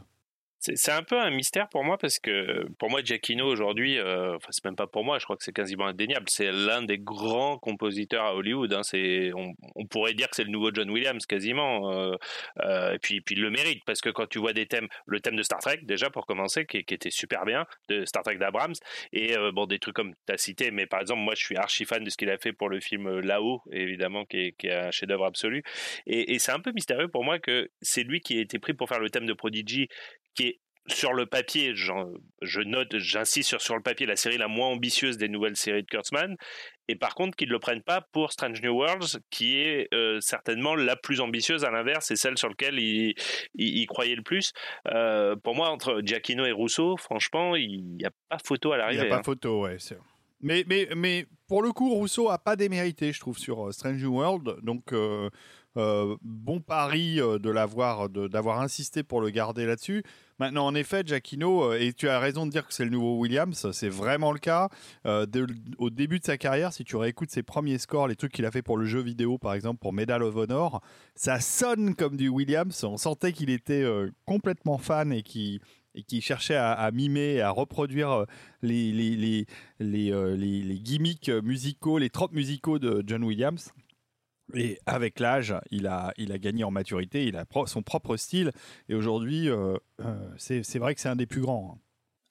C'est 0.74 0.91
un 0.91 1.03
peu 1.03 1.20
un 1.20 1.30
mystère 1.30 1.70
pour 1.70 1.84
moi 1.84 1.97
parce 1.97 2.18
que 2.18 2.66
pour 2.80 2.89
moi 2.89 3.03
Giacchino 3.03 3.45
aujourd'hui, 3.45 3.99
euh, 3.99 4.36
enfin 4.36 4.47
c'est 4.49 4.63
même 4.66 4.76
pas 4.76 4.88
pour 4.88 5.03
moi, 5.03 5.20
je 5.20 5.26
crois 5.26 5.38
que 5.38 5.43
c'est 5.43 5.53
quasiment 5.53 5.86
indéniable. 5.86 6.26
C'est 6.30 6.51
l'un 6.51 6.82
des 6.82 6.97
grands 6.97 7.57
compositeurs 7.57 8.26
à 8.26 8.36
Hollywood. 8.36 8.74
hein. 8.74 8.82
On, 9.76 9.86
pourrait 9.86 10.13
dire 10.13 10.30
que 10.30 10.36
c'est 10.36 10.43
le 10.43 10.49
nouveau 10.49 10.72
John 10.74 10.89
Williams 10.89 11.26
quasiment. 11.26 11.91
euh, 11.91 12.16
euh, 12.61 12.93
et 12.93 12.99
puis, 12.99 13.22
il 13.30 13.41
le 13.41 13.51
mérite 13.51 13.84
parce 13.86 14.01
que 14.01 14.09
quand 14.09 14.28
tu 14.28 14.39
vois 14.39 14.53
des 14.53 14.66
thèmes, 14.66 14.88
le 15.05 15.20
thème 15.20 15.36
de 15.36 15.43
Star 15.43 15.59
Trek 15.59 15.80
déjà 15.84 16.09
pour 16.09 16.26
commencer, 16.26 16.66
qui, 16.66 16.78
était 16.78 17.11
super 17.11 17.45
bien, 17.45 17.66
de 17.89 18.05
Star 18.05 18.24
Trek 18.24 18.38
d'Abrams, 18.38 18.74
et 19.13 19.36
bon 19.53 19.66
des 19.66 19.80
trucs 19.80 19.95
comme 19.95 20.13
tu 20.28 20.34
as 20.34 20.38
cité, 20.38 20.72
mais 20.72 20.86
par 20.86 21.01
exemple 21.01 21.22
moi 21.22 21.34
je 21.36 21.43
suis 21.43 21.57
archi 21.57 21.86
fan 21.86 22.03
de 22.03 22.09
ce 22.09 22.18
qu'il 22.18 22.30
a 22.30 22.38
fait 22.38 22.53
pour 22.53 22.70
le 22.70 22.80
film 22.80 23.20
Là-haut, 23.20 23.61
évidemment 23.72 24.26
qui 24.26 24.53
est, 24.59 24.72
un 24.72 24.91
chef-d'œuvre 24.91 25.26
absolu. 25.26 25.63
Et 26.07 26.39
c'est 26.39 26.51
un 26.51 26.59
peu 26.59 26.72
mystérieux 26.72 27.07
pour 27.07 27.24
moi 27.24 27.39
que 27.39 27.70
c'est 27.82 28.03
lui 28.03 28.22
qui 28.22 28.38
a 28.38 28.41
été 28.41 28.59
pris 28.59 28.74
pour 28.74 28.88
faire 28.89 28.99
le 28.99 29.09
thème 29.09 29.26
de 29.26 29.34
Prodigy, 29.34 29.89
qui 30.36 30.48
est 30.48 30.60
sur 30.88 31.14
le 31.14 31.26
papier, 31.26 31.74
je 31.76 32.62
note, 32.62 33.00
j'insiste 33.00 33.50
sur, 33.50 33.60
sur 33.60 33.76
le 33.76 33.82
papier, 33.82 34.06
la 34.06 34.16
série 34.16 34.38
la 34.38 34.48
moins 34.48 34.68
ambitieuse 34.68 35.18
des 35.18 35.28
nouvelles 35.28 35.56
séries 35.56 35.82
de 35.82 35.88
Kurtzman, 35.88 36.36
et 36.88 36.96
par 36.96 37.16
contre 37.16 37.36
qu'ils 37.36 37.48
ne 37.48 37.54
le 37.54 37.60
prennent 37.60 37.82
pas 37.82 38.02
pour 38.12 38.32
Strange 38.32 38.62
New 38.62 38.72
Worlds, 38.76 39.18
qui 39.32 39.58
est 39.58 39.88
euh, 39.96 40.20
certainement 40.22 40.76
la 40.76 40.96
plus 40.96 41.22
ambitieuse 41.22 41.66
à 41.66 41.72
l'inverse, 41.72 42.12
et 42.12 42.16
celle 42.16 42.38
sur 42.38 42.50
laquelle 42.50 42.78
il, 42.78 43.16
il, 43.56 43.78
il 43.80 43.88
croyait 43.88 44.16
le 44.16 44.22
plus. 44.22 44.54
Euh, 44.94 45.36
pour 45.36 45.56
moi, 45.56 45.70
entre 45.70 46.02
Giacchino 46.04 46.46
et 46.46 46.52
Rousseau, 46.52 46.98
franchement, 46.98 47.56
il 47.56 47.84
n'y 47.98 48.06
a 48.06 48.12
pas 48.30 48.38
photo 48.46 48.72
à 48.72 48.76
Il 48.76 48.78
n'y 48.78 48.82
l'arrivée. 48.84 49.08
a 49.08 49.10
pas 49.10 49.20
hein. 49.22 49.24
photo, 49.24 49.62
ouais. 49.64 49.78
Mais, 50.42 50.64
mais, 50.68 50.88
mais 50.96 51.26
pour 51.48 51.64
le 51.64 51.72
coup, 51.72 51.96
Rousseau 51.96 52.30
a 52.30 52.38
pas 52.38 52.56
démérité, 52.56 53.12
je 53.12 53.20
trouve, 53.20 53.40
sur 53.40 53.68
euh, 53.68 53.72
Strange 53.72 54.04
New 54.04 54.18
World. 54.20 54.58
Donc, 54.62 54.94
euh, 54.94 55.32
euh, 55.78 56.15
bon 56.21 56.59
pari 56.61 57.19
euh, 57.19 57.38
de 57.39 57.49
l'avoir, 57.49 58.09
d'avoir 58.09 58.61
insisté 58.61 59.03
pour 59.03 59.21
le 59.21 59.30
garder 59.30 59.65
là-dessus. 59.65 60.03
Maintenant, 60.39 60.65
en 60.65 60.76
effet, 60.76 61.03
Giacchino, 61.05 61.71
euh, 61.71 61.80
et 61.80 61.93
tu 61.93 62.09
as 62.09 62.19
raison 62.19 62.45
de 62.45 62.51
dire 62.51 62.67
que 62.67 62.73
c'est 62.73 62.84
le 62.86 62.91
nouveau 62.91 63.17
Williams, 63.19 63.71
c'est 63.71 63.89
vraiment 63.89 64.32
le 64.32 64.39
cas. 64.39 64.69
Au 65.05 65.89
début 65.89 66.19
de 66.19 66.26
sa 66.26 66.38
carrière, 66.38 66.73
si 66.73 66.84
tu 66.84 66.95
réécoutes 66.95 67.32
ses 67.32 67.43
premiers 67.43 67.78
scores, 67.78 68.07
les 68.07 68.15
trucs 68.15 68.32
qu'il 68.34 68.45
a 68.45 68.51
fait 68.51 68.61
pour 68.61 68.78
le 68.78 68.86
jeu 68.86 69.01
vidéo, 69.01 69.38
par 69.38 69.53
exemple, 69.53 69.80
pour 69.80 69.93
Medal 69.93 70.23
of 70.23 70.36
Honor, 70.36 70.82
ça 71.15 71.39
sonne 71.39 71.95
comme 71.95 72.17
du 72.17 72.30
Williams. 72.30 72.84
On 72.84 72.97
sentait 72.97 73.32
qu'il 73.34 73.49
était 73.49 73.86
complètement 74.26 74.78
fan 74.78 75.11
et 75.13 75.23
qui 75.23 75.61
cherchait 76.21 76.55
à, 76.57 76.89
mimer, 76.91 77.39
à 77.41 77.51
reproduire 77.51 78.26
les- 78.61 78.91
les 79.80 80.80
gimmicks 80.80 81.30
musicaux, 81.30 81.97
les 81.97 82.09
tropes 82.09 82.34
musicaux 82.34 82.80
de 82.80 83.03
John 83.07 83.23
Williams. 83.23 83.71
Et 84.54 84.80
avec 84.86 85.20
l'âge, 85.20 85.56
il 85.72 85.88
a, 85.88 86.14
il 86.18 86.32
a 86.32 86.38
gagné 86.38 86.64
en 86.64 86.72
maturité, 86.72 87.26
il 87.26 87.36
a 87.36 87.46
son 87.66 87.82
propre 87.82 88.16
style. 88.18 88.52
Et 88.89 88.96
aujourd'hui, 88.96 89.50
euh, 89.50 89.76
euh, 90.02 90.30
c'est 90.38 90.78
vrai 90.78 90.93
que 90.93 91.02
c'est 91.02 91.10
un 91.10 91.16
des 91.16 91.26
plus 91.26 91.41
grands. 91.41 91.74
hein. 91.76 91.80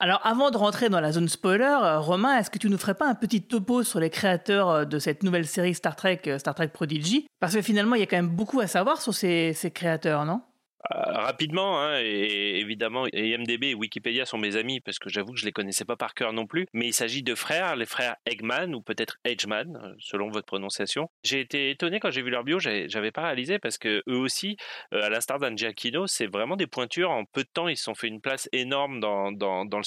Alors, 0.00 0.20
avant 0.24 0.50
de 0.50 0.56
rentrer 0.56 0.88
dans 0.88 1.00
la 1.00 1.12
zone 1.12 1.28
spoiler, 1.28 1.64
euh, 1.64 1.98
Romain, 1.98 2.38
est-ce 2.38 2.50
que 2.50 2.58
tu 2.58 2.68
nous 2.68 2.78
ferais 2.78 2.94
pas 2.94 3.08
un 3.08 3.14
petit 3.14 3.42
topo 3.42 3.82
sur 3.82 4.00
les 4.00 4.10
créateurs 4.10 4.86
de 4.86 4.98
cette 4.98 5.22
nouvelle 5.22 5.46
série 5.46 5.74
Star 5.74 5.96
Trek, 5.96 6.20
Star 6.38 6.54
Trek 6.54 6.68
Prodigy? 6.68 7.26
Parce 7.40 7.54
que 7.54 7.62
finalement, 7.62 7.94
il 7.94 8.00
y 8.00 8.02
a 8.02 8.06
quand 8.06 8.16
même 8.16 8.28
beaucoup 8.28 8.60
à 8.60 8.66
savoir 8.66 9.00
sur 9.00 9.14
ces, 9.14 9.54
créateurs, 9.74 10.24
non? 10.24 10.42
Rapidement, 10.90 11.80
hein, 11.80 12.00
et 12.00 12.58
évidemment, 12.60 13.06
IMDB 13.12 13.64
et 13.64 13.74
Wikipédia 13.74 14.24
sont 14.24 14.38
mes 14.38 14.56
amis 14.56 14.80
parce 14.80 14.98
que 14.98 15.08
j'avoue 15.08 15.32
que 15.32 15.38
je 15.38 15.44
les 15.44 15.52
connaissais 15.52 15.84
pas 15.84 15.96
par 15.96 16.14
cœur 16.14 16.32
non 16.32 16.46
plus. 16.46 16.66
Mais 16.72 16.86
il 16.86 16.92
s'agit 16.92 17.22
de 17.22 17.34
frères, 17.34 17.76
les 17.76 17.86
frères 17.86 18.16
Eggman 18.26 18.74
ou 18.74 18.82
peut-être 18.82 19.18
Edgeman, 19.24 19.76
euh, 19.76 19.94
selon 19.98 20.30
votre 20.30 20.46
prononciation. 20.46 21.08
J'ai 21.22 21.40
été 21.40 21.70
étonné 21.70 22.00
quand 22.00 22.10
j'ai 22.10 22.22
vu 22.22 22.30
leur 22.30 22.44
bio, 22.44 22.58
j'avais 22.58 23.10
pas 23.12 23.22
réalisé 23.22 23.58
parce 23.58 23.78
que 23.78 24.02
eux 24.08 24.16
aussi, 24.16 24.56
euh, 24.92 25.02
à 25.02 25.08
l'instar 25.08 25.38
d'un 25.38 25.56
Giacchino, 25.56 26.06
c'est 26.06 26.26
vraiment 26.26 26.56
des 26.56 26.66
pointures. 26.66 27.10
En 27.10 27.24
peu 27.24 27.42
de 27.42 27.48
temps, 27.52 27.68
ils 27.68 27.76
se 27.76 27.84
sont 27.84 27.94
fait 27.94 28.08
une 28.08 28.20
place 28.20 28.48
énorme 28.52 29.00
dans 29.00 29.32
dans 29.32 29.64
dans 29.64 29.78
le 29.78 29.84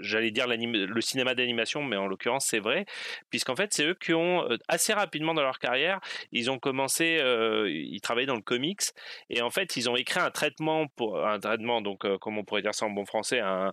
j'allais 0.00 0.30
dire 0.30 0.46
le 0.48 1.00
cinéma 1.00 1.34
d'animation, 1.34 1.82
mais 1.82 1.96
en 1.96 2.06
l'occurrence 2.06 2.46
c'est 2.46 2.58
vrai, 2.58 2.86
puisqu'en 3.30 3.56
fait 3.56 3.72
c'est 3.72 3.84
eux 3.84 3.94
qui 3.94 4.14
ont 4.14 4.48
euh, 4.50 4.56
assez 4.68 4.92
rapidement 4.92 5.34
dans 5.34 5.42
leur 5.42 5.58
carrière, 5.58 6.00
ils 6.32 6.50
ont 6.50 6.58
commencé, 6.58 7.18
euh, 7.20 7.70
ils 7.70 8.00
travaillaient 8.00 8.26
dans 8.26 8.34
le 8.36 8.42
comics 8.42 8.82
et 9.30 9.42
en 9.42 9.50
fait 9.50 9.76
ils 9.76 9.88
ont 9.88 9.96
créent 10.04 10.20
un 10.20 10.30
traitement 10.30 10.86
pour 10.96 11.26
un 11.26 11.38
traitement 11.38 11.80
donc 11.80 12.04
euh, 12.04 12.18
comme 12.18 12.38
on 12.38 12.44
pourrait 12.44 12.62
dire 12.62 12.74
ça 12.74 12.86
en 12.86 12.90
bon 12.90 13.06
français 13.06 13.40
un, 13.40 13.72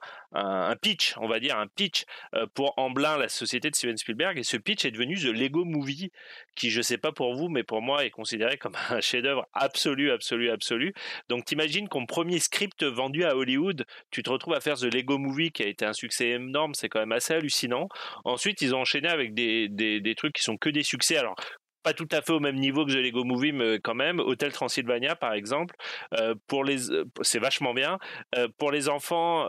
pitch 0.82 1.16
on 1.18 1.28
va 1.28 1.40
dire 1.40 1.58
un 1.58 1.68
pitch 1.68 2.06
euh, 2.36 2.46
pour 2.54 2.74
Amblin 2.78 3.18
la 3.18 3.30
société 3.30 3.70
de 3.70 3.76
Steven 3.76 3.98
Spielberg. 3.98 4.38
Et 4.38 4.44
ce 4.44 4.58
pitch 4.58 4.86
est 4.86 4.92
devenu 4.92 5.16
The 5.16 5.26
Lego 5.26 5.66
Movie 5.66 6.12
qui 6.56 6.70
je 6.70 6.82
sais 6.82 6.98
pas 6.98 7.12
pour 7.12 7.36
vous 7.36 7.50
mais 7.50 7.64
pour 7.64 7.82
moi 7.82 8.06
est 8.06 8.10
considéré 8.10 8.58
comme 8.58 8.76
un 8.90 9.02
chef-d'œuvre 9.02 9.48
absolu 9.54 10.12
absolu 10.12 10.50
absolu. 10.50 10.94
Donc 11.30 11.46
t'imagines 11.46 11.88
qu'en 11.88 12.06
premier 12.06 12.40
script 12.40 12.84
vendu 12.84 13.26
à 13.26 13.36
Hollywood 13.36 13.86
tu 14.12 14.24
te 14.24 14.30
retrouves 14.30 14.56
à 14.56 14.62
faire 14.62 14.78
The 14.78 14.94
Lego 14.94 15.18
Movie 15.18 15.52
qui 15.52 15.64
a 15.64 15.68
été 15.68 15.86
un 15.86 15.94
succès 15.94 16.30
énorme 16.30 16.74
c'est 16.74 16.90
quand 16.90 17.00
même 17.00 17.12
assez 17.12 17.34
hallucinant. 17.34 17.90
Ensuite 18.26 18.62
ils 18.62 18.74
ont 18.74 18.82
enchaîné 18.82 19.10
avec 19.10 19.34
des 19.34 20.16
trucs 20.18 20.34
qui 20.34 20.44
sont 20.44 20.58
que 20.58 20.70
des 20.70 20.84
succès. 20.84 21.18
Alors 21.18 21.36
pas 21.84 21.94
tout 21.94 22.08
à 22.12 22.22
fait 22.22 22.34
au 22.34 22.40
même 22.40 22.58
niveau 22.58 22.86
que 22.86 22.92
The 22.92 22.96
Lego 22.96 23.24
Movie, 23.24 23.52
mais 23.54 23.80
quand 23.80 23.96
même. 23.96 24.20
Hôtel 24.20 24.52
Transylvania, 24.52 25.16
par 25.16 25.34
exemple, 25.34 25.76
euh, 26.20 26.36
les, 26.66 26.92
euh, 26.92 27.06
c'est 27.22 27.40
vachement 27.40 27.74
bien. 27.74 27.98
Euh, 28.36 28.48
pour 28.58 28.72
les 28.72 28.90
enfants, 28.90 29.48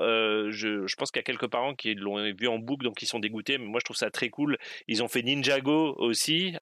je, 0.50 0.96
pense 0.96 1.10
qu'il 1.10 1.20
y 1.20 1.24
a 1.24 1.24
quelques 1.24 1.48
parents 1.48 1.74
qui 1.74 1.94
l'ont 1.94 2.22
vu 2.32 2.48
en 2.48 2.58
boucle, 2.58 2.84
donc 2.84 3.02
ils 3.02 3.06
sont 3.06 3.18
dégoûtés. 3.18 3.58
Mais 3.58 3.66
moi, 3.66 3.80
je 3.80 3.84
trouve 3.84 3.96
ça 3.96 4.10
très 4.10 4.28
cool. 4.28 4.58
Ils 4.88 5.02
ont 5.02 5.08
fait 5.08 5.22
Ninjago 5.22 5.94
aussi, 5.98 6.54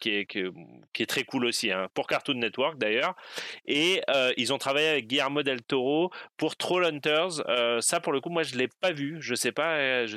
qui, 0.00 0.10
est, 0.10 1.06
très 1.06 1.24
cool 1.24 1.46
aussi, 1.46 1.72
hein, 1.72 1.88
pour 1.94 2.06
Cartoon 2.06 2.34
Network 2.34 2.78
d'ailleurs. 2.78 3.14
Et 3.66 4.02
ils 4.36 4.52
ont 4.52 4.58
travaillé 4.58 4.88
avec 4.88 5.06
Guillermo 5.06 5.42
del 5.42 5.62
Toro 5.62 6.10
pour 6.36 6.56
Trollhunters. 6.56 7.42
ça, 7.80 8.00
pour 8.00 8.12
le 8.12 8.20
coup, 8.20 8.30
moi, 8.30 8.42
je 8.42 8.56
l'ai 8.56 8.68
pas 8.68 8.92
vu. 8.92 9.16
Je 9.20 9.34
sais 9.34 9.48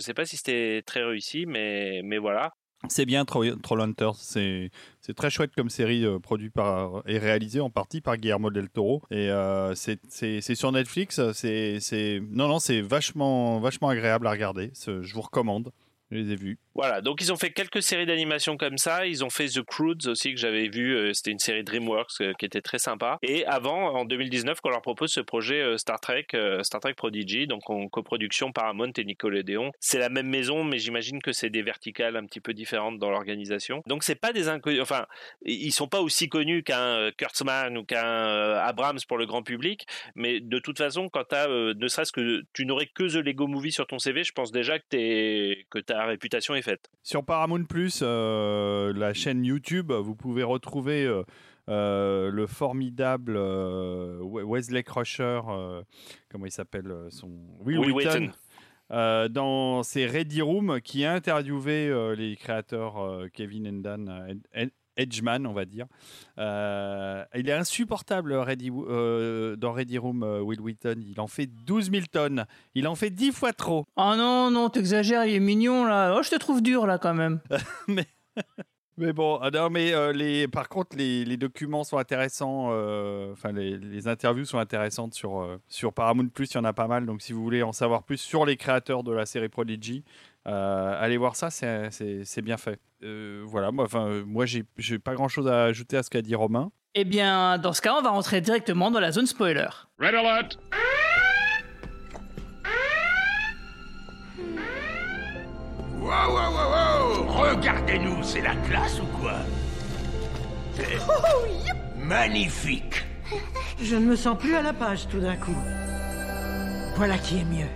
sais 0.02 0.14
pas 0.14 0.26
si 0.26 0.38
c'était 0.38 0.84
très 0.86 1.04
réussi, 1.04 1.46
mais 1.46 2.18
voilà. 2.18 2.54
C'est 2.90 3.06
bien 3.06 3.26
Trollhunters, 3.26 4.16
c'est 4.16 4.72
très 5.16 5.30
chouette 5.30 5.52
comme 5.56 5.70
série 5.70 6.04
euh, 6.04 6.20
produite 6.20 6.54
et 7.06 7.18
réalisée 7.20 7.60
en 7.60 7.70
partie 7.70 8.02
par 8.02 8.18
Guillermo 8.18 8.50
del 8.50 8.70
Toro. 8.70 9.04
Et 9.12 9.30
euh, 9.30 9.76
c'est 9.76 10.56
sur 10.56 10.72
Netflix, 10.72 11.22
c'est 11.34 12.22
non 12.32 12.48
non 12.48 12.60
c'est 12.60 12.82
vachement 12.82 13.60
vachement 13.60 13.90
agréable 13.90 14.26
à 14.28 14.32
regarder, 14.32 14.72
je 14.76 15.14
vous 15.14 15.22
recommande. 15.22 15.72
Je 16.12 16.18
les 16.18 16.32
ai 16.34 16.36
vus. 16.36 16.60
Voilà, 16.76 17.02
donc 17.02 17.22
ils 17.22 17.32
ont 17.32 17.38
fait 17.38 17.52
quelques 17.52 17.82
séries 17.82 18.06
d'animation 18.06 18.58
comme 18.58 18.78
ça. 18.78 19.06
Ils 19.06 19.24
ont 19.24 19.30
fait 19.30 19.48
The 19.48 19.62
Croods 19.62 20.08
aussi 20.08 20.34
que 20.34 20.40
j'avais 20.40 20.68
vu. 20.68 20.96
euh, 20.96 21.14
C'était 21.14 21.32
une 21.32 21.40
série 21.40 21.64
DreamWorks 21.64 22.22
euh, 22.22 22.34
qui 22.38 22.46
était 22.46 22.62
très 22.62 22.80
sympa. 22.80 23.18
Et 23.22 23.46
avant, 23.46 23.94
en 23.94 24.06
2019, 24.06 24.60
qu'on 24.62 24.70
leur 24.70 24.82
propose 24.82 25.12
ce 25.12 25.22
projet 25.22 25.62
euh, 25.62 25.78
Star 25.78 26.00
Trek, 26.00 26.28
Star 26.64 26.82
Trek 26.82 26.94
Prodigy, 26.96 27.48
donc 27.48 27.70
en 27.70 27.88
coproduction 27.88 28.52
Paramount 28.52 28.92
et 28.98 29.04
Nickelodeon. 29.06 29.72
C'est 29.80 30.00
la 30.00 30.10
même 30.10 30.28
maison, 30.28 30.64
mais 30.64 30.80
j'imagine 30.80 31.22
que 31.22 31.32
c'est 31.32 31.50
des 31.50 31.62
verticales 31.62 32.16
un 32.18 32.26
petit 32.26 32.42
peu 32.42 32.54
différentes 32.54 33.00
dans 33.00 33.10
l'organisation. 33.10 33.84
Donc 33.88 34.04
c'est 34.04 34.16
pas 34.16 34.34
des 34.34 34.48
inconnus. 34.50 34.82
Enfin, 34.82 35.06
ils 35.46 35.72
sont 35.72 35.88
pas 35.88 36.02
aussi 36.02 36.30
connus 36.30 36.64
qu'un 36.64 37.12
Kurtzman 37.18 37.78
ou 37.78 37.84
qu'un 37.84 38.56
Abrams 38.58 39.00
pour 39.08 39.18
le 39.18 39.26
grand 39.26 39.44
public. 39.44 39.86
Mais 40.16 40.40
de 40.40 40.60
toute 40.60 40.78
façon, 40.78 41.10
quand 41.10 41.24
t'as, 41.26 41.48
ne 41.48 41.88
serait-ce 41.88 42.12
que 42.12 42.44
tu 42.54 42.66
n'aurais 42.66 42.88
que 42.88 43.04
The 43.04 43.24
Lego 43.26 43.48
Movie 43.48 43.72
sur 43.72 43.88
ton 43.88 44.00
CV, 44.00 44.24
je 44.24 44.32
pense 44.34 44.52
déjà 44.52 44.80
que 44.80 44.86
t'es 44.90 45.66
que 45.70 45.80
ta 46.02 46.08
réputation 46.08 46.56
est 46.56 46.62
faite. 46.62 46.90
Sur 47.04 47.24
Paramount 47.24 47.64
Plus, 47.66 48.02
euh, 48.02 48.92
la 48.96 49.14
chaîne 49.14 49.46
YouTube, 49.46 49.92
vous 49.92 50.16
pouvez 50.16 50.44
retrouver 50.44 51.06
euh, 51.06 51.24
euh, 51.70 52.32
le 52.32 52.48
formidable 52.48 53.36
euh, 53.38 54.20
Wesley 54.22 54.84
Crusher, 54.84 55.42
comment 56.30 56.46
il 56.46 56.52
s'appelle 56.52 56.92
son 57.10 57.30
Will, 57.60 57.80
Will 57.80 57.92
Wheaton. 57.92 58.32
Euh, 58.92 59.30
dans 59.30 59.84
ses 59.84 60.06
Ready 60.06 60.42
Room 60.42 60.82
qui 60.82 61.06
a 61.06 61.14
interviewé 61.14 61.88
euh, 61.88 62.14
les 62.14 62.36
créateurs 62.36 62.98
euh, 62.98 63.30
Kevin 63.32 63.66
and 63.68 63.80
Dan 63.82 64.42
Edgeman, 64.98 65.46
on 65.46 65.54
va 65.54 65.66
dire. 65.66 65.86
Euh, 66.38 67.24
il 67.36 67.50
est 67.50 67.54
insupportable 67.54 68.34
Ready, 68.34 68.72
euh, 68.72 69.56
dans 69.56 69.72
Ready 69.72 69.98
Room, 69.98 70.24
euh, 70.24 70.42
Will 70.42 70.62
Wheaton. 70.62 71.02
Il 71.06 71.20
en 71.20 71.28
fait 71.28 71.48
12 71.48 71.92
000 71.92 72.04
tonnes. 72.12 72.46
Il 72.76 72.88
en 72.88 72.96
fait 72.96 73.10
10 73.10 73.32
fois 73.32 73.54
trop. 73.54 73.86
Oh 73.96 74.14
non, 74.18 74.52
non, 74.52 74.70
t'exagères, 74.70 75.26
il 75.26 75.36
est 75.36 75.40
mignon 75.40 75.86
là. 75.86 76.16
Oh, 76.18 76.24
je 76.24 76.30
te 76.30 76.36
trouve 76.36 76.62
dur 76.62 76.86
là 76.86 76.98
quand 76.98 77.14
même. 77.14 77.40
mais... 77.88 78.06
Mais 79.02 79.14
bon, 79.14 79.40
ah 79.42 79.50
non, 79.50 79.72
mais 79.72 79.94
euh, 79.94 80.14
les, 80.14 80.48
par 80.48 80.70
contre, 80.70 80.96
les, 80.96 81.26
les, 81.26 81.36
documents 81.36 81.84
sont 81.84 81.98
intéressants. 81.98 82.68
euh, 82.70 83.32
Enfin, 83.32 83.52
les, 83.52 83.76
les, 83.76 84.08
interviews 84.08 84.46
sont 84.46 84.60
intéressantes 84.60 85.16
sur, 85.16 85.42
euh, 85.42 85.60
sur 85.68 85.92
Paramount 85.92 86.28
Plus. 86.28 86.52
Il 86.52 86.54
y 86.54 86.58
en 86.60 86.66
a 86.66 86.74
pas 86.74 86.86
mal. 86.86 87.08
Donc, 87.08 87.24
si 87.24 87.34
vous 87.34 87.42
voulez 87.42 87.64
en 87.64 87.72
savoir 87.72 88.04
plus 88.04 88.18
sur 88.18 88.46
les 88.46 88.58
créateurs 88.58 89.04
de 89.04 89.12
la 89.12 89.26
série 89.26 89.50
Prodigy, 89.50 90.04
euh, 90.48 91.04
allez 91.04 91.18
voir 91.18 91.36
ça. 91.36 91.50
C'est 91.50 92.42
bien 92.44 92.58
fait. 92.58 92.80
Euh, 93.02 93.42
voilà. 93.48 93.72
Moi, 93.72 93.86
enfin, 93.86 94.22
moi, 94.24 94.46
j'ai 94.46 95.00
pas 95.00 95.16
grand 95.16 95.30
chose 95.30 95.48
à 95.48 95.64
ajouter 95.64 95.98
à 95.98 96.04
ce 96.04 96.12
qu'a 96.12 96.22
dit 96.22 96.36
Romain. 96.36 96.72
Eh 96.94 97.04
bien, 97.04 97.58
dans 97.58 97.74
ce 97.74 97.82
cas, 97.82 97.96
on 97.98 98.04
va 98.04 98.12
rentrer 98.12 98.40
directement 98.40 98.92
dans 98.92 99.00
la 99.00 99.12
zone 99.12 99.26
spoiler. 99.26 99.70
Red 99.98 100.14
alert. 100.14 100.60
Wow, 106.00 106.34
wow, 106.36 106.52
wow 106.54 106.61
Regardez-nous, 107.52 108.24
c'est 108.24 108.40
la 108.40 108.56
classe 108.56 109.02
ou 109.02 109.06
quoi 109.20 109.34
oh, 110.80 111.46
yep. 111.66 111.76
Magnifique 111.98 113.04
Je 113.82 113.98
ne 113.98 114.06
me 114.06 114.16
sens 114.16 114.38
plus 114.38 114.56
à 114.56 114.62
la 114.62 114.72
page 114.72 115.10
tout 115.10 115.20
d'un 115.20 115.36
coup. 115.36 115.56
Voilà 116.96 117.18
qui 117.18 117.40
est 117.40 117.44
mieux. 117.44 117.68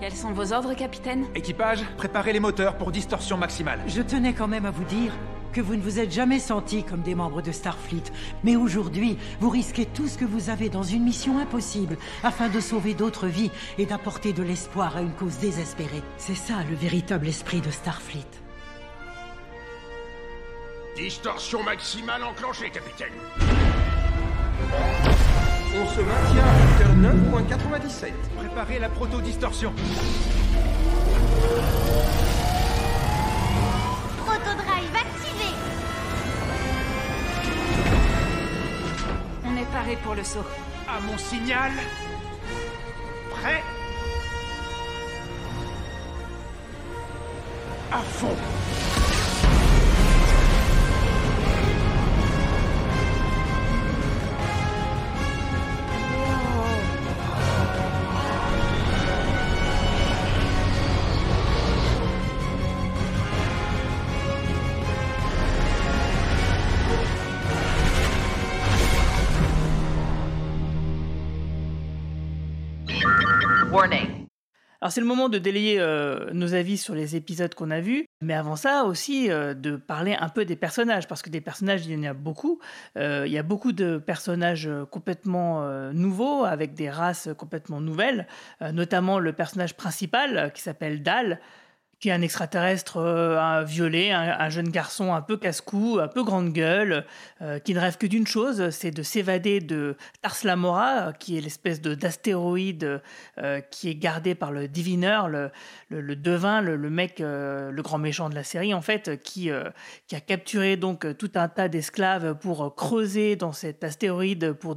Quels 0.00 0.14
sont 0.14 0.32
vos 0.32 0.54
ordres, 0.54 0.72
capitaine? 0.72 1.26
Équipage, 1.34 1.84
préparez 1.98 2.32
les 2.32 2.40
moteurs 2.40 2.78
pour 2.78 2.90
distorsion 2.90 3.36
maximale. 3.36 3.80
Je 3.86 4.00
tenais 4.00 4.32
quand 4.32 4.48
même 4.48 4.64
à 4.64 4.70
vous 4.70 4.84
dire 4.84 5.12
que 5.58 5.62
vous 5.64 5.74
ne 5.74 5.82
vous 5.82 5.98
êtes 5.98 6.12
jamais 6.12 6.38
sentis 6.38 6.84
comme 6.84 7.00
des 7.00 7.16
membres 7.16 7.42
de 7.42 7.50
Starfleet. 7.50 8.04
Mais 8.44 8.54
aujourd'hui, 8.54 9.18
vous 9.40 9.50
risquez 9.50 9.86
tout 9.86 10.06
ce 10.06 10.16
que 10.16 10.24
vous 10.24 10.50
avez 10.50 10.68
dans 10.68 10.84
une 10.84 11.02
mission 11.02 11.40
impossible 11.40 11.98
afin 12.22 12.48
de 12.48 12.60
sauver 12.60 12.94
d'autres 12.94 13.26
vies 13.26 13.50
et 13.76 13.84
d'apporter 13.84 14.32
de 14.32 14.44
l'espoir 14.44 14.96
à 14.96 15.02
une 15.02 15.10
cause 15.10 15.38
désespérée. 15.38 16.04
C'est 16.16 16.36
ça 16.36 16.62
le 16.70 16.76
véritable 16.76 17.26
esprit 17.26 17.60
de 17.60 17.72
Starfleet. 17.72 18.22
Distorsion 20.94 21.64
maximale 21.64 22.22
enclenchée, 22.22 22.70
capitaine. 22.70 23.14
On 25.74 25.86
se 25.88 26.00
maintient 26.00 26.44
à 26.44 26.54
facteur 26.54 26.94
9.97. 26.94 28.12
Préparez 28.36 28.78
la 28.78 28.90
proto-distorsion. 28.90 29.72
Protodrive 34.24 34.94
activé. 34.94 35.27
On 39.68 39.70
est 39.70 39.74
paré 39.74 39.96
pour 40.02 40.14
le 40.14 40.24
saut. 40.24 40.44
À 40.88 41.00
mon 41.00 41.18
signal. 41.18 41.72
Prêt. 43.30 43.62
À 47.92 47.98
fond. 47.98 48.36
Alors 74.80 74.92
c'est 74.92 75.00
le 75.00 75.06
moment 75.06 75.28
de 75.28 75.38
délayer 75.38 75.78
euh, 75.78 76.30
nos 76.32 76.54
avis 76.54 76.78
sur 76.78 76.96
les 76.96 77.14
épisodes 77.14 77.54
qu'on 77.54 77.70
a 77.70 77.80
vus, 77.80 78.06
mais 78.20 78.34
avant 78.34 78.56
ça 78.56 78.84
aussi 78.84 79.30
euh, 79.30 79.54
de 79.54 79.76
parler 79.76 80.16
un 80.18 80.28
peu 80.28 80.44
des 80.44 80.56
personnages, 80.56 81.06
parce 81.06 81.22
que 81.22 81.30
des 81.30 81.40
personnages 81.40 81.86
il 81.86 81.92
y 81.92 82.06
en 82.06 82.10
a 82.10 82.12
beaucoup. 82.12 82.58
Euh, 82.96 83.24
il 83.26 83.32
y 83.32 83.38
a 83.38 83.44
beaucoup 83.44 83.72
de 83.72 83.98
personnages 83.98 84.68
complètement 84.90 85.64
nouveaux, 85.92 86.44
avec 86.44 86.74
des 86.74 86.90
races 86.90 87.28
complètement 87.38 87.80
nouvelles, 87.80 88.26
notamment 88.72 89.20
le 89.20 89.32
personnage 89.32 89.76
principal 89.76 90.52
qui 90.52 90.62
s'appelle 90.62 91.02
Dal, 91.02 91.40
qui 92.00 92.10
est 92.10 92.12
un 92.12 92.22
extraterrestre 92.22 92.98
euh, 92.98 93.38
un 93.38 93.62
violet, 93.62 94.12
un, 94.12 94.36
un, 94.38 94.48
jeune 94.48 94.68
garçon 94.68 95.12
un 95.14 95.22
peu 95.22 95.36
casse-cou, 95.36 95.98
un 96.00 96.08
peu 96.08 96.22
grande 96.22 96.52
gueule, 96.52 97.04
euh, 97.42 97.58
qui 97.58 97.74
ne 97.74 97.80
rêve 97.80 97.96
que 97.96 98.06
d'une 98.06 98.26
chose, 98.26 98.70
c'est 98.70 98.90
de 98.90 99.02
s'évader 99.02 99.60
de 99.60 99.96
Tars 100.22 100.36
Lamora, 100.44 101.12
qui 101.12 101.36
est 101.36 101.40
l'espèce 101.40 101.80
de 101.80 101.94
d'astéroïde 101.94 103.00
euh, 103.38 103.60
qui 103.60 103.88
est 103.88 103.96
gardé 103.96 104.34
par 104.34 104.52
le 104.52 104.68
divineur, 104.68 105.28
le, 105.28 105.50
devin, 105.90 106.60
le, 106.60 106.78
mec, 106.90 107.18
le 107.18 107.80
grand 107.82 107.98
méchant 107.98 108.28
de 108.28 108.34
la 108.34 108.44
série 108.44 108.74
en 108.74 108.82
fait, 108.82 109.20
qui, 109.22 109.50
qui 110.06 110.16
a 110.16 110.20
capturé 110.20 110.76
donc 110.76 111.16
tout 111.16 111.30
un 111.34 111.48
tas 111.48 111.68
d'esclaves 111.68 112.34
pour 112.38 112.74
creuser 112.74 113.36
dans 113.36 113.52
cet 113.52 113.82
astéroïde 113.82 114.52
pour 114.52 114.76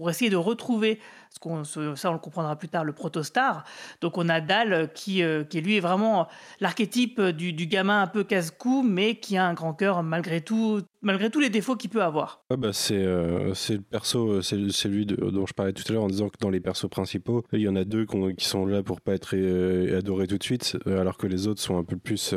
pour 0.00 0.08
essayer 0.08 0.30
de 0.30 0.36
retrouver, 0.36 0.98
ce 1.28 1.38
qu'on, 1.38 1.62
ça 1.62 2.08
on 2.08 2.14
le 2.14 2.18
comprendra 2.18 2.56
plus 2.56 2.70
tard, 2.70 2.84
le 2.84 2.94
protostar. 2.94 3.64
Donc 4.00 4.16
on 4.16 4.30
a 4.30 4.40
Dal 4.40 4.72
euh, 4.72 4.86
qui, 4.86 5.22
euh, 5.22 5.44
qui 5.44 5.60
lui 5.60 5.76
est 5.76 5.80
vraiment 5.80 6.26
l'archétype 6.58 7.20
du, 7.20 7.52
gamin 7.66 8.00
un 8.00 8.06
peu 8.06 8.24
casse-cou, 8.24 8.82
mais 8.82 9.16
qui 9.16 9.36
a 9.36 9.44
un 9.44 9.52
grand 9.52 9.74
cœur 9.74 10.02
malgré 10.02 10.40
tout, 10.40 10.80
malgré 11.02 11.28
tous 11.28 11.40
les 11.40 11.50
défauts 11.50 11.76
qu'il 11.76 11.90
peut 11.90 12.02
avoir. 12.02 12.46
Ouais, 12.50 12.56
bah, 12.56 12.72
c'est 12.72 12.96
euh, 12.96 13.52
le 13.68 13.80
perso, 13.82 14.30
euh, 14.30 14.40
c'est 14.40 14.70
c'est 14.70 14.88
lui 14.88 15.04
de- 15.04 15.16
dont 15.16 15.44
je 15.44 15.52
parlais 15.52 15.74
tout 15.74 15.84
à 15.90 15.92
l'heure 15.92 16.04
en 16.04 16.08
disant 16.08 16.30
que 16.30 16.38
dans 16.40 16.48
les 16.48 16.60
persos 16.60 16.88
principaux, 16.88 17.44
il 17.52 17.60
y 17.60 17.68
en 17.68 17.76
a 17.76 17.84
deux 17.84 18.06
qui 18.38 18.46
sont 18.46 18.64
là 18.64 18.82
pour 18.82 19.02
pas 19.02 19.12
être 19.12 19.36
euh, 19.36 19.98
adorés 19.98 20.28
tout 20.28 20.38
de 20.38 20.42
suite, 20.42 20.78
euh, 20.86 20.98
alors 20.98 21.18
que 21.18 21.26
les 21.26 21.46
autres 21.46 21.60
sont 21.60 21.76
un 21.76 21.84
peu 21.84 21.98
plus, 21.98 22.34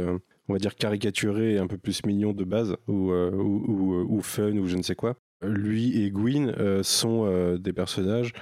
on 0.50 0.54
va 0.54 0.60
dire, 0.60 0.76
caricaturés 0.76 1.54
et 1.54 1.60
un 1.60 1.68
peu 1.68 1.78
plus 1.78 2.06
mignons 2.06 2.34
de 2.34 2.44
base, 2.44 2.76
ou- 2.90 3.14
ou 3.14 4.20
fun, 4.22 4.52
ou 4.58 4.68
je 4.68 4.76
ne 4.76 4.82
sais 4.82 4.96
quoi. 4.96 5.16
Lui 5.44 6.04
et 6.04 6.12
Gwyn 6.12 6.54
euh, 6.58 6.84
sont 6.84 7.26
euh, 7.26 7.58
des 7.58 7.74
personnages 7.74 8.34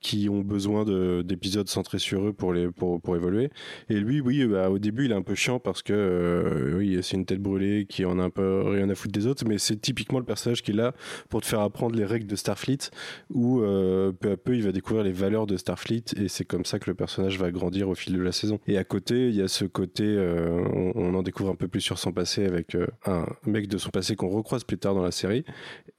qui 0.00 0.28
ont 0.28 0.40
besoin 0.40 0.84
de- 0.84 1.22
d'épisodes 1.22 1.68
centrés 1.68 1.98
sur 1.98 2.28
eux 2.28 2.32
pour, 2.32 2.52
les, 2.52 2.68
pour, 2.68 3.00
pour 3.00 3.16
évoluer. 3.16 3.50
Et 3.88 3.94
lui, 3.94 4.20
oui, 4.20 4.46
bah, 4.46 4.70
au 4.70 4.78
début, 4.78 5.06
il 5.06 5.12
est 5.12 5.16
un 5.16 5.22
peu 5.22 5.34
chiant 5.34 5.58
parce 5.58 5.82
que 5.82 5.92
euh, 5.92 6.76
oui, 6.78 6.98
c'est 7.02 7.16
une 7.16 7.26
tête 7.26 7.40
brûlée 7.40 7.86
qui 7.86 8.04
en 8.04 8.18
a 8.18 8.22
un 8.22 8.30
peu 8.30 8.62
rien 8.66 8.88
à 8.88 8.94
foutre 8.94 9.12
des 9.12 9.26
autres, 9.26 9.44
mais 9.46 9.58
c'est 9.58 9.76
typiquement 9.76 10.18
le 10.18 10.24
personnage 10.24 10.62
qui 10.62 10.70
est 10.70 10.74
là 10.74 10.94
pour 11.28 11.40
te 11.40 11.46
faire 11.46 11.60
apprendre 11.60 11.96
les 11.96 12.04
règles 12.04 12.26
de 12.26 12.36
Starfleet, 12.36 12.90
où 13.30 13.60
euh, 13.60 14.12
peu 14.12 14.32
à 14.32 14.36
peu, 14.36 14.54
il 14.54 14.62
va 14.62 14.72
découvrir 14.72 15.04
les 15.04 15.12
valeurs 15.12 15.46
de 15.46 15.56
Starfleet, 15.56 16.04
et 16.16 16.28
c'est 16.28 16.44
comme 16.44 16.64
ça 16.64 16.78
que 16.78 16.88
le 16.90 16.94
personnage 16.94 17.38
va 17.38 17.50
grandir 17.50 17.88
au 17.88 17.94
fil 17.94 18.14
de 18.14 18.22
la 18.22 18.32
saison. 18.32 18.60
Et 18.66 18.78
à 18.78 18.84
côté, 18.84 19.28
il 19.28 19.34
y 19.34 19.42
a 19.42 19.48
ce 19.48 19.64
côté, 19.64 20.04
euh, 20.04 20.62
on, 20.94 21.14
en 21.14 21.22
découvre 21.22 21.50
un 21.50 21.56
peu 21.56 21.68
plus 21.68 21.80
sur 21.80 21.98
son 21.98 22.12
passé 22.12 22.44
avec 22.44 22.76
un 23.06 23.26
mec 23.46 23.66
de 23.66 23.78
son 23.78 23.90
passé 23.90 24.14
qu'on 24.14 24.28
recroise 24.28 24.62
plus 24.62 24.78
tard 24.78 24.94
dans 24.94 25.02
la 25.02 25.10
série. 25.10 25.44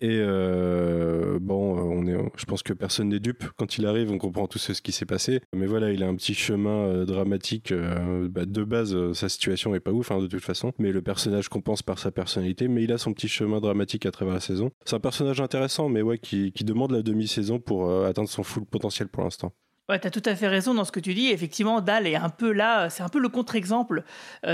Et 0.01 0.19
bon, 1.41 1.77
on 1.77 2.07
est, 2.07 2.17
je 2.37 2.45
pense 2.45 2.63
que 2.63 2.73
personne 2.73 3.09
n'est 3.09 3.19
dupe 3.19 3.43
quand 3.57 3.77
il 3.77 3.85
arrive, 3.89 4.11
on 4.11 4.17
comprend 4.17 4.47
tout 4.47 4.59
ce, 4.59 4.71
qui 4.81 4.91
s'est 4.91 5.05
passé. 5.05 5.41
Mais 5.53 5.65
voilà, 5.65 5.91
il 5.91 6.03
a 6.03 6.07
un 6.07 6.15
petit 6.15 6.33
chemin 6.33 6.85
euh, 6.87 7.05
dramatique. 7.05 7.71
euh, 7.71 8.27
bah, 8.29 8.45
de 8.45 8.63
base, 8.63 8.95
euh, 8.95 9.13
sa 9.13 9.29
situation 9.29 9.75
est 9.75 9.79
pas 9.79 9.91
ouf 9.91 10.11
hein, 10.11 10.19
de 10.19 10.27
toute 10.27 10.43
façon, 10.43 10.71
mais 10.79 10.91
le 10.91 11.01
personnage 11.01 11.49
compense 11.49 11.81
par 11.81 11.99
sa 11.99 12.11
personnalité. 12.11 12.67
Mais 12.67 12.83
il 12.83 12.91
a 12.91 12.97
son 12.97 13.13
petit 13.13 13.27
chemin 13.27 13.59
dramatique 13.59 14.05
à 14.05 14.11
travers 14.11 14.35
la 14.35 14.39
saison. 14.39 14.71
C'est 14.85 14.95
un 14.95 14.99
personnage 14.99 15.41
intéressant, 15.41 15.89
mais 15.89 16.01
ouais, 16.01 16.17
qui, 16.17 16.51
demande 16.69 16.91
la 16.91 17.01
demi-saison 17.01 17.59
pour 17.59 17.89
atteindre 18.05 18.29
son 18.29 18.43
full 18.43 18.63
potentiel 18.63 19.07
pour 19.07 19.23
l'instant. 19.23 19.53
Ouais, 19.87 19.99
tu 19.99 20.05
as 20.05 20.11
tout 20.11 20.21
à 20.25 20.35
fait 20.35 20.47
raison 20.47 20.75
dans 20.75 20.83
ce 20.83 20.91
que 20.91 20.99
tu 20.99 21.15
dis. 21.15 21.29
Effectivement, 21.29 21.81
Dal 21.81 22.05
est 22.05 22.15
un 22.15 22.29
peu 22.29 22.51
là, 22.51 22.91
c'est 22.91 23.01
un 23.01 23.09
peu 23.09 23.17
le 23.17 23.29
contre-exemple. 23.29 24.03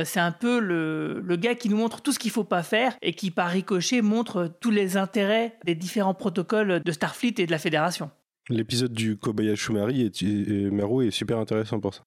C'est 0.06 0.22
un 0.22 0.32
peu 0.32 0.60
le, 0.60 1.20
le 1.20 1.36
gars 1.36 1.56
qui 1.56 1.68
nous 1.68 1.76
montre 1.76 2.02
tout 2.02 2.14
ce 2.14 2.20
qu'il 2.20 2.32
faut 2.32 2.46
pas 2.46 2.64
faire 2.64 2.96
et 3.02 3.14
qui, 3.14 3.32
par 3.32 3.50
ricochet, 3.50 4.02
montre 4.02 4.50
tous 4.62 4.72
les 4.72 4.96
intérêts 4.96 5.58
des 5.66 5.76
différents 5.76 6.14
protocoles 6.14 6.82
de 6.82 6.92
Starfleet 6.94 7.34
et 7.40 7.46
de 7.48 7.52
la 7.52 7.60
Fédération. 7.60 8.12
L'épisode 8.50 8.94
du 8.94 9.18
Kobayashi 9.18 9.72
Maru 9.72 10.02
est, 10.02 10.22
et 10.22 10.70
Maru 10.70 11.08
est 11.08 11.12
super 11.12 11.40
intéressant 11.40 11.80
pour 11.80 11.94
ça. 11.94 12.04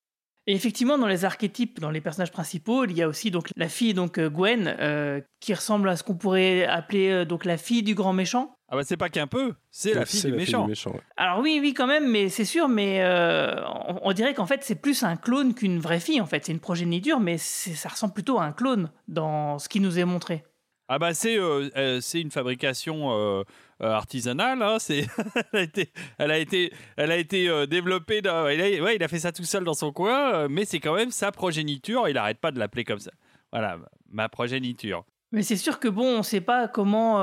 Et 0.46 0.54
effectivement, 0.54 0.96
dans 0.96 1.08
les 1.08 1.26
archétypes, 1.26 1.78
dans 1.78 1.90
les 1.90 2.00
personnages 2.00 2.32
principaux, 2.32 2.86
il 2.86 2.96
y 2.96 3.02
a 3.02 3.08
aussi 3.08 3.30
donc 3.30 3.50
la 3.54 3.68
fille 3.68 3.92
donc 3.92 4.16
euh, 4.16 4.30
Gwen, 4.30 4.74
euh, 4.80 5.20
qui 5.40 5.52
ressemble 5.52 5.90
à 5.90 5.96
ce 5.96 6.02
qu'on 6.02 6.14
pourrait 6.14 6.64
appeler 6.64 7.10
euh, 7.10 7.24
donc 7.26 7.44
la 7.44 7.58
fille 7.58 7.82
du 7.82 7.94
grand 7.94 8.14
méchant. 8.14 8.54
Ah 8.70 8.76
bah 8.76 8.82
c'est 8.82 8.96
pas 8.96 9.10
qu'un 9.10 9.26
peu, 9.26 9.54
c'est 9.70 9.92
la 9.92 10.06
fille 10.06 10.22
du 10.22 10.30
la 10.30 10.32
fille 10.38 10.46
méchant. 10.46 10.62
du 10.62 10.70
méchant, 10.70 10.92
ouais. 10.92 11.00
Alors 11.18 11.40
oui, 11.40 11.58
oui, 11.60 11.74
quand 11.74 11.86
même, 11.86 12.10
mais 12.10 12.30
c'est 12.30 12.46
sûr, 12.46 12.66
mais 12.68 13.02
euh, 13.02 13.62
on, 13.88 13.98
on 14.02 14.12
dirait 14.14 14.32
qu'en 14.32 14.46
fait 14.46 14.62
c'est 14.62 14.74
plus 14.74 15.02
un 15.02 15.16
clone 15.16 15.52
qu'une 15.54 15.80
vraie 15.80 16.00
fille. 16.00 16.20
En 16.20 16.26
fait, 16.26 16.46
c'est 16.46 16.52
une 16.52 16.60
progéniture, 16.60 17.20
mais 17.20 17.36
ça 17.36 17.88
ressemble 17.90 18.14
plutôt 18.14 18.38
à 18.38 18.44
un 18.44 18.52
clone 18.52 18.90
dans 19.06 19.58
ce 19.58 19.68
qui 19.68 19.80
nous 19.80 19.98
est 19.98 20.04
montré. 20.06 20.44
Ah 20.88 20.98
bah 20.98 21.12
c'est 21.12 21.38
euh, 21.38 21.68
euh, 21.76 22.00
c'est 22.00 22.22
une 22.22 22.30
fabrication 22.30 23.44
euh, 23.82 23.90
artisanale. 23.92 24.62
hein, 24.62 24.76
c'est 24.78 25.06
elle 25.52 26.30
a 26.30 26.38
été 26.38 26.72
elle 26.96 27.10
a 27.10 27.16
été 27.16 27.48
euh, 27.48 27.66
développée. 27.66 28.22
dans- 28.22 28.48
il, 28.48 28.60
a, 28.60 28.82
ouais, 28.82 28.96
il 28.96 29.02
a 29.02 29.08
fait 29.08 29.18
ça 29.18 29.32
tout 29.32 29.44
seul 29.44 29.64
dans 29.64 29.74
son 29.74 29.92
coin, 29.92 30.32
euh, 30.34 30.48
mais 30.50 30.64
c'est 30.64 30.80
quand 30.80 30.94
même 30.94 31.10
sa 31.10 31.32
progéniture. 31.32 32.08
Il 32.08 32.16
arrête 32.18 32.38
pas 32.38 32.50
de 32.50 32.58
l'appeler 32.58 32.84
comme 32.84 32.98
ça. 33.00 33.10
Voilà, 33.52 33.78
ma 34.10 34.28
progéniture. 34.28 35.04
Mais 35.32 35.42
c'est 35.42 35.56
sûr 35.56 35.78
que 35.78 35.88
bon, 35.88 36.06
on 36.06 36.18
ne 36.18 36.22
sait 36.22 36.40
pas 36.40 36.68
comment 36.68 37.20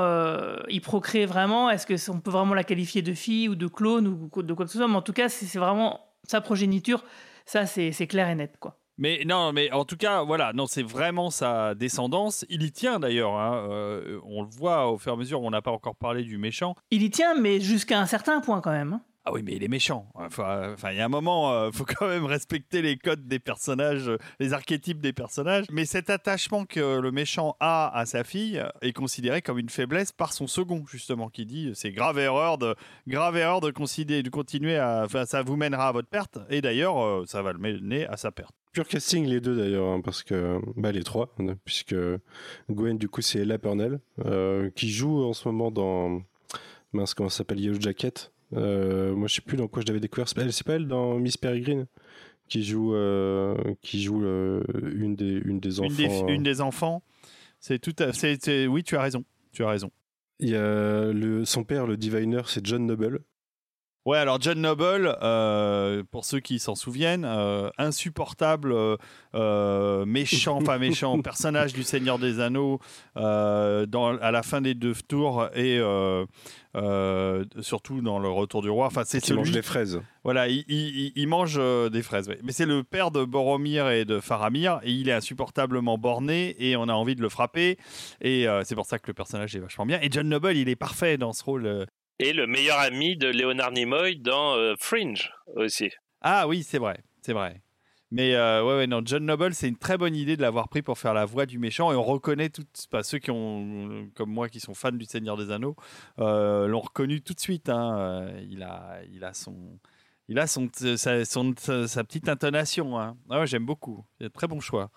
il 0.68 0.80
procrée 0.80 1.26
vraiment. 1.26 1.70
Est-ce 1.70 1.86
que 1.86 2.10
on 2.10 2.20
peut 2.20 2.30
vraiment 2.30 2.54
la 2.54 2.62
qualifier 2.64 3.02
de 3.02 3.14
fille 3.14 3.48
ou 3.48 3.56
de 3.56 3.66
clone 3.66 4.06
ou 4.06 4.42
de 4.42 4.54
quoi 4.54 4.64
que 4.64 4.70
ce 4.70 4.78
soit 4.78 4.86
Mais 4.86 4.94
en 4.94 5.02
tout 5.02 5.12
cas, 5.12 5.28
c'est 5.28 5.58
vraiment 5.58 6.00
sa 6.22 6.40
progéniture. 6.40 7.04
Ça, 7.46 7.66
c'est 7.66 8.06
clair 8.06 8.28
et 8.28 8.34
net, 8.36 8.56
quoi. 8.60 8.78
Mais 8.98 9.22
non, 9.26 9.52
mais 9.52 9.70
en 9.72 9.84
tout 9.84 9.96
cas, 9.96 10.22
voilà, 10.22 10.52
non, 10.54 10.66
c'est 10.66 10.82
vraiment 10.82 11.30
sa 11.30 11.74
descendance. 11.74 12.44
Il 12.48 12.62
y 12.62 12.72
tient 12.72 12.98
d'ailleurs. 12.98 13.34
hein, 13.34 13.66
euh, 13.68 14.20
on 14.24 14.42
le 14.42 14.48
voit 14.48 14.90
au 14.90 14.98
fur 14.98 15.12
et 15.12 15.14
à 15.14 15.18
mesure. 15.18 15.42
On 15.42 15.50
n'a 15.50 15.62
pas 15.62 15.70
encore 15.72 15.96
parlé 15.96 16.22
du 16.24 16.38
méchant. 16.38 16.74
Il 16.90 17.02
y 17.02 17.10
tient, 17.10 17.34
mais 17.34 17.60
jusqu'à 17.60 18.00
un 18.00 18.06
certain 18.06 18.40
point 18.40 18.60
quand 18.60 18.72
même. 18.72 18.94
hein. 18.94 19.00
Ah 19.28 19.32
oui, 19.32 19.42
mais 19.44 19.54
il 19.56 19.64
est 19.64 19.68
méchant. 19.68 20.06
Enfin, 20.14 20.72
enfin, 20.72 20.92
il 20.92 20.98
y 20.98 21.00
a 21.00 21.04
un 21.04 21.08
moment, 21.08 21.66
il 21.66 21.72
faut 21.72 21.84
quand 21.84 22.06
même 22.06 22.24
respecter 22.26 22.80
les 22.80 22.96
codes 22.96 23.26
des 23.26 23.40
personnages, 23.40 24.08
euh, 24.08 24.18
les 24.38 24.52
archétypes 24.52 25.00
des 25.00 25.12
personnages. 25.12 25.64
Mais 25.72 25.84
cet 25.84 26.10
attachement 26.10 26.64
que 26.64 27.00
le 27.00 27.10
méchant 27.10 27.56
a 27.58 27.90
à 27.98 28.06
sa 28.06 28.22
fille 28.22 28.62
est 28.82 28.92
considéré 28.92 29.42
comme 29.42 29.58
une 29.58 29.68
faiblesse 29.68 30.12
par 30.12 30.32
son 30.32 30.46
second, 30.46 30.84
justement, 30.88 31.28
qui 31.28 31.44
dit 31.44 31.72
c'est 31.74 31.90
grave 31.90 32.20
erreur 32.20 32.56
de 32.56 32.76
grave 33.08 33.36
erreur 33.36 33.60
de, 33.60 33.72
considérer, 33.72 34.22
de 34.22 34.30
continuer 34.30 34.76
à, 34.78 35.02
enfin, 35.04 35.26
ça 35.26 35.42
vous 35.42 35.56
mènera 35.56 35.88
à 35.88 35.92
votre 35.92 36.08
perte. 36.08 36.38
Et 36.48 36.60
d'ailleurs, 36.60 37.04
euh, 37.04 37.24
ça 37.26 37.42
va 37.42 37.52
le 37.52 37.58
mener 37.58 38.06
à 38.06 38.16
sa 38.16 38.30
perte. 38.30 38.54
Pur 38.76 38.86
casting 38.86 39.24
les 39.24 39.40
deux 39.40 39.56
d'ailleurs, 39.56 39.88
hein, 39.88 40.02
parce 40.02 40.22
que 40.22 40.60
bah, 40.76 40.92
les 40.92 41.02
trois, 41.02 41.34
puisque 41.64 41.94
Gwen 42.70 42.98
du 42.98 43.08
coup 43.08 43.22
c'est 43.22 43.38
Ella 43.38 43.56
Purnell 43.56 44.00
euh, 44.26 44.68
qui 44.76 44.90
joue 44.90 45.24
en 45.24 45.32
ce 45.32 45.48
moment 45.48 45.70
dans 45.70 46.20
mince 46.92 47.14
comment 47.14 47.30
ça 47.30 47.38
s'appelle 47.38 47.58
Yellow 47.58 47.80
Jacket. 47.80 48.32
Euh, 48.52 49.14
moi 49.14 49.28
je 49.28 49.36
sais 49.36 49.40
plus 49.40 49.56
dans 49.56 49.66
quoi 49.66 49.80
je 49.80 49.86
l'avais 49.86 49.98
découvert. 50.00 50.28
C'est 50.28 50.34
pas 50.34 50.42
elle, 50.42 50.52
c'est 50.52 50.66
pas 50.66 50.74
elle 50.74 50.88
dans 50.88 51.14
Miss 51.18 51.38
Peregrine 51.38 51.86
qui 52.48 52.62
joue 52.62 52.94
euh, 52.94 53.56
qui 53.80 54.02
joue 54.02 54.22
euh, 54.26 54.62
une 54.94 55.16
des 55.16 55.40
une 55.42 55.58
des 55.58 55.80
enfants. 55.80 55.88
Une 55.88 56.26
des, 56.26 56.32
une 56.34 56.42
des 56.42 56.60
enfants, 56.60 57.02
c'est 57.58 57.78
tout. 57.78 57.94
À, 58.00 58.12
c'est- 58.12 58.66
oui, 58.66 58.82
tu 58.82 58.94
as 58.94 59.00
raison. 59.00 59.24
Tu 59.52 59.64
as 59.64 59.70
raison. 59.70 59.90
Il 60.38 60.50
y 60.50 60.54
a 60.54 61.12
le 61.14 61.46
son 61.46 61.64
père 61.64 61.86
le 61.86 61.96
diviner 61.96 62.42
c'est 62.44 62.64
John 62.66 62.84
Noble. 62.84 63.20
Ouais, 64.06 64.18
alors 64.18 64.40
John 64.40 64.60
Noble, 64.60 65.16
euh, 65.20 66.04
pour 66.12 66.24
ceux 66.24 66.38
qui 66.38 66.60
s'en 66.60 66.76
souviennent, 66.76 67.24
euh, 67.26 67.70
insupportable, 67.76 68.72
euh, 69.34 70.06
méchant, 70.06 70.62
pas 70.62 70.78
méchant, 70.78 71.18
personnage 71.22 71.72
du 71.72 71.82
Seigneur 71.82 72.18
des 72.20 72.38
Anneaux 72.38 72.78
dans, 73.16 74.16
à 74.22 74.30
la 74.30 74.42
fin 74.44 74.60
des 74.60 74.74
deux 74.74 74.94
tours 75.08 75.48
et 75.56 75.80
surtout 77.60 78.00
dans 78.00 78.18
le 78.20 78.28
Retour 78.28 78.62
du 78.62 78.70
Roi. 78.70 78.86
Enfin, 78.86 79.02
c'est 79.04 79.18
celui 79.18 79.38
mange 79.40 79.50
des 79.50 79.62
fraises. 79.62 80.00
Voilà, 80.24 80.48
il, 80.48 80.64
il- 80.68 81.06
il- 81.06 81.12
il 81.16 81.26
mange 81.28 81.60
des 81.90 82.02
fraises. 82.02 82.28
ouais. 82.28 82.38
Mais 82.44 82.52
c'est 82.52 82.66
le 82.66 82.84
père 82.84 83.10
de 83.10 83.24
Boromir 83.24 83.88
et 83.90 84.04
de 84.04 84.20
Faramir 84.20 84.78
et 84.84 84.92
il 84.92 85.08
est 85.08 85.12
insupportablement 85.14 85.98
borné 85.98 86.54
et 86.60 86.76
on 86.76 86.84
a 86.88 86.92
envie 86.92 87.16
de 87.16 87.22
le 87.22 87.28
frapper 87.28 87.76
et 88.20 88.46
c'est 88.64 88.76
pour 88.76 88.86
ça 88.86 88.98
que 89.00 89.08
le 89.08 89.14
personnage 89.14 89.56
est 89.56 89.60
vachement 89.60 89.84
bien. 89.84 89.98
Et 90.00 90.08
John 90.12 90.28
Noble, 90.28 90.56
il 90.56 90.68
est 90.68 90.76
parfait 90.76 91.18
dans 91.18 91.32
ce 91.32 91.42
rôle. 91.42 91.86
Et 92.18 92.32
le 92.32 92.46
meilleur 92.46 92.78
ami 92.78 93.16
de 93.16 93.28
Leonard 93.28 93.72
Nimoy 93.72 94.16
dans 94.16 94.54
euh, 94.56 94.74
Fringe 94.78 95.30
aussi. 95.54 95.90
Ah 96.22 96.48
oui, 96.48 96.62
c'est 96.62 96.78
vrai, 96.78 96.98
c'est 97.22 97.32
vrai. 97.34 97.62
Mais 98.12 98.34
euh, 98.36 98.64
ouais, 98.64 98.76
ouais, 98.76 98.86
non, 98.86 99.02
John 99.04 99.24
Noble, 99.26 99.52
c'est 99.52 99.68
une 99.68 99.76
très 99.76 99.98
bonne 99.98 100.14
idée 100.14 100.36
de 100.36 100.42
l'avoir 100.42 100.68
pris 100.68 100.80
pour 100.80 100.96
faire 100.96 101.12
la 101.12 101.24
voix 101.24 101.44
du 101.44 101.58
méchant. 101.58 101.92
Et 101.92 101.96
on 101.96 102.04
reconnaît 102.04 102.48
toutes, 102.50 102.86
pas 102.90 103.02
ceux 103.02 103.18
qui 103.18 103.30
ont, 103.32 104.08
comme 104.14 104.30
moi, 104.30 104.48
qui 104.48 104.60
sont 104.60 104.74
fans 104.74 104.92
du 104.92 105.04
Seigneur 105.04 105.36
des 105.36 105.50
Anneaux, 105.50 105.74
euh, 106.20 106.68
l'ont 106.68 106.80
reconnu 106.80 107.20
tout 107.20 107.34
de 107.34 107.40
suite. 107.40 107.68
hein. 107.68 108.28
Il 108.48 108.62
a, 108.62 109.00
il 109.12 109.24
a 109.24 109.34
son, 109.34 109.78
il 110.28 110.38
a 110.38 110.46
son, 110.46 110.68
sa, 110.72 111.24
son- 111.24 111.54
sa- 111.58 111.88
sa 111.88 112.04
petite 112.04 112.28
intonation. 112.28 112.98
Hein. 112.98 113.16
Ah 113.28 113.40
ouais, 113.40 113.46
j'aime 113.46 113.66
beaucoup. 113.66 114.04
Il 114.20 114.22
y 114.22 114.26
a 114.26 114.28
de 114.28 114.32
très 114.34 114.46
bon 114.46 114.60
choix. 114.60 114.90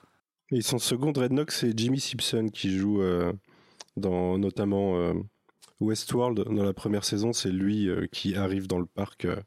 Et 0.51 0.61
son 0.61 0.77
second 0.79 1.11
Dreadnought 1.11 1.51
c'est 1.51 1.77
Jimmy 1.77 1.99
Simpson 1.99 2.47
qui 2.51 2.75
joue 2.77 3.01
euh, 3.01 3.33
dans 3.97 4.37
notamment 4.37 4.97
euh, 4.97 5.13
Westworld 5.79 6.43
dans 6.53 6.63
la 6.63 6.73
première 6.73 7.03
saison. 7.03 7.33
C'est 7.33 7.51
lui 7.51 7.87
euh, 7.89 8.07
qui 8.11 8.35
arrive 8.35 8.67
dans 8.67 8.79
le 8.79 8.85
parc. 8.85 9.25
euh, 9.25 9.37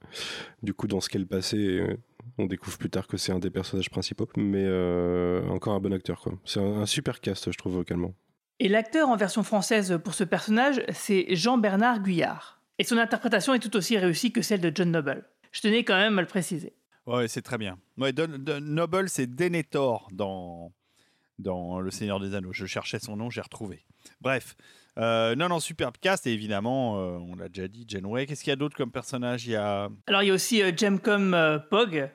du 0.62 0.74
coup, 0.74 0.86
dans 0.86 1.00
ce 1.00 1.08
qu'est 1.08 1.18
le 1.18 1.26
passé, 1.26 1.56
euh, 1.58 1.96
on 2.38 2.46
découvre 2.46 2.78
plus 2.78 2.90
tard 2.90 3.06
que 3.06 3.16
c'est 3.16 3.32
un 3.32 3.38
des 3.38 3.50
personnages 3.50 3.90
principaux. 3.90 4.28
Mais 4.36 4.64
euh, 4.64 5.46
encore 5.48 5.74
un 5.74 5.80
bon 5.80 5.92
acteur, 5.92 6.20
quoi. 6.20 6.32
C'est 6.44 6.60
un, 6.60 6.80
un 6.80 6.86
super 6.86 7.20
cast, 7.20 7.50
je 7.52 7.58
trouve, 7.58 7.74
vocalement. 7.74 8.14
Et 8.60 8.68
l'acteur 8.68 9.08
en 9.08 9.16
version 9.16 9.42
française 9.42 9.98
pour 10.04 10.14
ce 10.14 10.24
personnage, 10.24 10.82
c'est 10.92 11.34
Jean-Bernard 11.34 12.00
Guyard. 12.00 12.60
Et 12.78 12.84
son 12.84 12.96
interprétation 12.96 13.54
est 13.54 13.58
tout 13.58 13.76
aussi 13.76 13.98
réussie 13.98 14.32
que 14.32 14.40
celle 14.42 14.60
de 14.60 14.72
John 14.74 14.90
Noble. 14.90 15.24
Je 15.50 15.60
tenais 15.60 15.84
quand 15.84 15.96
même 15.96 16.18
à 16.18 16.22
le 16.22 16.28
préciser. 16.28 16.72
Ouais, 17.06 17.28
c'est 17.28 17.42
très 17.42 17.58
bien. 17.58 17.78
Ouais, 17.98 18.12
Don- 18.12 18.38
Don- 18.38 18.60
Noble, 18.60 19.08
c'est 19.08 19.26
Denethor 19.26 20.08
dans, 20.12 20.72
dans 21.38 21.80
Le 21.80 21.90
Seigneur 21.90 22.20
des 22.20 22.34
Anneaux. 22.34 22.52
Je 22.52 22.64
cherchais 22.66 22.98
son 23.00 23.16
nom, 23.16 23.28
j'ai 23.30 23.40
retrouvé. 23.40 23.84
Bref. 24.20 24.56
Euh, 24.98 25.34
non, 25.34 25.48
non, 25.48 25.60
superbe 25.60 25.96
cast. 26.00 26.26
Et 26.26 26.32
évidemment, 26.32 26.98
euh, 26.98 27.18
on 27.18 27.36
l'a 27.36 27.48
déjà 27.48 27.68
dit, 27.68 27.84
Janeway. 27.88 28.26
Qu'est-ce 28.26 28.44
qu'il 28.44 28.50
y 28.50 28.52
a 28.52 28.56
d'autre 28.56 28.76
comme 28.76 28.92
personnage? 28.92 29.46
Il 29.46 29.52
y 29.52 29.56
a... 29.56 29.88
Alors 30.06 30.22
il 30.22 30.28
y 30.28 30.30
a 30.30 30.34
aussi 30.34 30.62
euh, 30.62 30.72
Jemcom 30.76 31.34
euh, 31.34 31.58
Pog. 31.58 32.10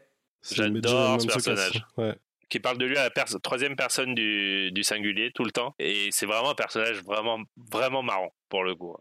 J'adore 0.51 1.21
ce 1.21 1.27
personnage. 1.27 1.85
Ouais. 1.97 2.15
Qui 2.49 2.59
parle 2.59 2.77
de 2.77 2.85
lui 2.85 2.95
à 2.95 3.03
la 3.03 3.09
pers- 3.09 3.41
troisième 3.41 3.75
personne 3.75 4.15
du, 4.15 4.71
du 4.71 4.83
singulier 4.83 5.31
tout 5.33 5.43
le 5.43 5.51
temps. 5.51 5.75
Et 5.79 6.09
c'est 6.11 6.25
vraiment 6.25 6.51
un 6.51 6.55
personnage 6.55 7.03
vraiment, 7.03 7.39
vraiment 7.71 8.03
marrant 8.03 8.31
pour 8.47 8.63
le 8.63 8.75
coup. 8.75 8.95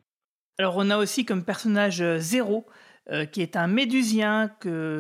Alors 0.59 0.75
on 0.79 0.91
a 0.91 0.97
aussi 0.97 1.25
comme 1.25 1.45
personnage 1.45 2.01
euh, 2.01 2.19
zéro 2.19 2.67
euh, 3.13 3.25
qui 3.25 3.41
est 3.41 3.55
un 3.55 3.69
médusien, 3.69 4.51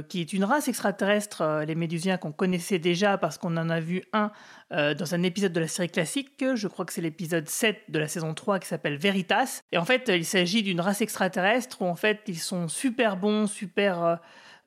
qui 0.09 0.21
est 0.21 0.33
une 0.33 0.45
race 0.45 0.69
extraterrestre, 0.69 1.43
euh, 1.43 1.65
les 1.65 1.75
médusiens 1.75 2.19
qu'on 2.19 2.31
connaissait 2.31 2.79
déjà 2.79 3.19
parce 3.19 3.37
qu'on 3.37 3.57
en 3.57 3.69
a 3.69 3.81
vu 3.81 4.05
un 4.13 4.31
euh, 4.73 4.95
dans 4.95 5.17
un 5.17 5.25
épisode 5.25 5.53
de 5.53 5.59
la 5.59 5.67
série 5.67 5.91
classique, 5.91 6.45
je 6.55 6.69
crois 6.69 6.85
que 6.85 6.93
c'est 6.93 7.01
l'épisode 7.01 7.49
7 7.49 7.83
de 7.89 7.99
la 7.99 8.07
saison 8.07 8.33
3 8.33 8.61
qui 8.61 8.69
s'appelle 8.69 8.97
Veritas. 8.97 9.63
Et 9.73 9.79
en 9.79 9.85
fait, 9.85 10.09
il 10.15 10.25
s'agit 10.25 10.63
d'une 10.63 10.81
race 10.81 11.01
extraterrestre 11.01 11.83
où 11.83 11.87
en 11.87 11.97
fait 11.97 12.21
ils 12.29 12.39
sont 12.39 12.69
super 12.69 13.17
bons, 13.17 13.49
super... 13.49 14.21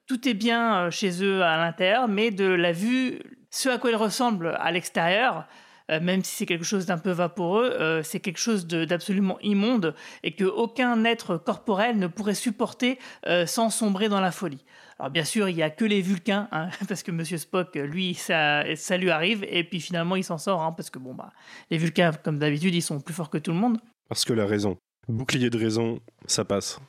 tout 0.06 0.28
est 0.28 0.34
bien 0.34 0.90
chez 0.90 1.24
eux 1.24 1.42
à 1.42 1.56
l'intérieur, 1.56 2.10
mais 2.10 2.32
de 2.32 2.44
la 2.44 2.74
vue, 2.74 3.20
ce 3.52 3.70
à 3.70 3.78
quoi 3.78 3.92
ils 3.92 3.96
ressemblent 3.96 4.58
à 4.60 4.70
l'extérieur, 4.74 5.48
euh, 5.90 6.00
même 6.00 6.24
si 6.24 6.36
c'est 6.36 6.46
quelque 6.46 6.66
chose 6.66 6.86
d'un 6.86 6.98
peu 6.98 7.12
vaporeux, 7.12 7.72
euh, 7.80 8.04
c'est 8.04 8.20
quelque 8.20 8.40
chose 8.40 8.68
d'absolument 8.68 9.40
immonde 9.42 9.96
et 10.24 10.34
que 10.34 10.46
aucun 10.46 11.04
être 11.06 11.38
corporel 11.38 11.98
ne 11.98 12.08
pourrait 12.08 12.36
supporter 12.36 13.00
euh, 13.28 13.46
sans 13.46 13.70
sombrer 13.70 14.10
dans 14.10 14.22
la 14.22 14.32
folie. 14.32 14.64
Alors 15.00 15.12
bien 15.12 15.24
sûr, 15.24 15.48
il 15.50 15.56
n'y 15.56 15.64
a 15.64 15.70
que 15.70 15.86
les 15.86 16.02
Vulcains, 16.02 16.48
hein, 16.52 16.70
parce 16.88 17.04
que 17.04 17.12
Monsieur 17.12 17.38
Spock, 17.38 17.76
lui, 17.76 18.14
ça, 18.14 18.64
lui 18.98 19.10
arrive, 19.10 19.46
et 19.50 19.64
puis 19.64 19.80
finalement, 19.80 20.16
il 20.16 20.24
s'en 20.24 20.38
sort, 20.38 20.62
hein, 20.62 20.74
parce 20.74 20.90
que 20.90 21.00
bon, 21.00 21.14
bah, 21.14 21.32
les 21.72 21.78
Vulcains, 21.78 22.12
comme 22.24 22.38
d'habitude, 22.38 22.76
ils 22.76 22.82
sont 22.82 23.00
plus 23.00 23.14
forts 23.14 23.30
que 23.30 23.38
tout 23.38 23.52
le 23.52 23.58
monde. 23.58 23.80
Parce 24.10 24.26
que 24.26 24.34
la 24.34 24.46
raison. 24.46 24.78
Bouclier 25.08 25.50
de 25.50 25.58
raison, 25.58 26.00
ça 26.28 26.46
passe. 26.46 26.80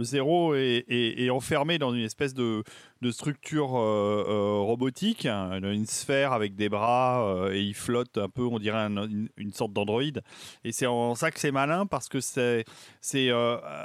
Zéro 0.00 0.54
est, 0.54 1.30
enfermé 1.30 1.78
dans 1.78 1.92
une 1.92 2.02
espèce 2.02 2.34
de, 2.34 2.62
structure 3.10 3.76
euh, 3.76 4.24
euh, 4.28 4.58
robotique, 4.60 5.26
hein, 5.26 5.60
une 5.62 5.86
sphère 5.86 6.32
avec 6.32 6.54
des 6.54 6.68
bras, 6.68 7.26
euh, 7.26 7.52
et 7.52 7.60
il 7.60 7.74
flotte 7.74 8.16
un 8.16 8.28
peu, 8.28 8.42
on 8.42 8.58
dirait 8.58 8.78
un, 8.78 9.08
une, 9.36 9.52
sorte 9.52 9.72
d'androïde. 9.72 10.22
Et 10.64 10.72
c'est 10.72 10.86
en 10.86 11.14
ça 11.14 11.30
que 11.30 11.38
c'est 11.38 11.50
malin, 11.50 11.86
parce 11.86 12.08
que 12.08 12.20
c'est 12.20 12.64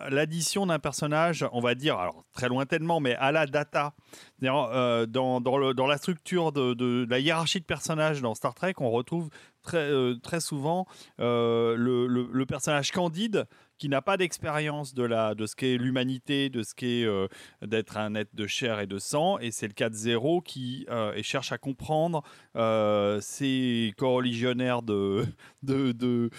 l'addition 0.10 0.66
d'un 0.66 0.80
personnage, 0.80 1.46
on 1.52 1.60
va 1.60 1.76
dire, 1.76 1.98
alors 1.98 2.24
très 2.34 2.48
lointainement, 2.48 3.00
mais 3.00 3.16
à 3.16 3.32
la 3.32 3.46
data. 3.46 3.94
Dans, 4.40 5.88
la 5.88 5.98
structure 5.98 6.52
de, 6.52 7.06
la 7.10 7.20
hiérarchie 7.20 7.60
de 7.60 7.66
personnages 7.66 8.22
dans 8.22 8.36
Star 8.36 8.54
Trek, 8.54 8.76
on 8.78 8.92
retrouve 8.92 9.30
très, 9.64 10.40
souvent 10.40 10.86
le 11.18 12.44
personnage 12.46 12.92
candide 12.92 13.46
qui 13.78 13.90
n'a 13.90 14.02
pas 14.02 14.18
d'expérience 14.18 14.94
de, 14.94 15.04
la, 15.04 15.36
de 15.36 15.46
ce 15.46 15.56
qu'est 15.56 15.78
l'humanité, 15.78 16.50
de 16.50 16.64
ce 16.64 16.74
qu'est 16.74 17.04
euh, 17.04 17.28
d'être 17.62 17.98
un 17.98 18.16
être 18.16 18.36
de 18.36 18.48
chair 18.48 18.80
et 18.80 18.88
de 18.88 19.00
sang, 19.00 19.38
et 19.40 19.52
c'est 19.52 19.68
le 19.68 19.74
cas 19.74 19.90
de 19.90 19.96
Zéro 19.96 20.42
qui 20.42 20.86
euh, 20.90 21.14
et 21.14 21.24
cherche 21.24 21.52
à 21.52 21.58
comprendre 21.58 22.24
euh, 22.56 23.20
ses 23.22 23.94
co-religionnaires 23.98 24.82
de, 24.82 25.26
de, 25.64 25.92
de, 25.92 26.32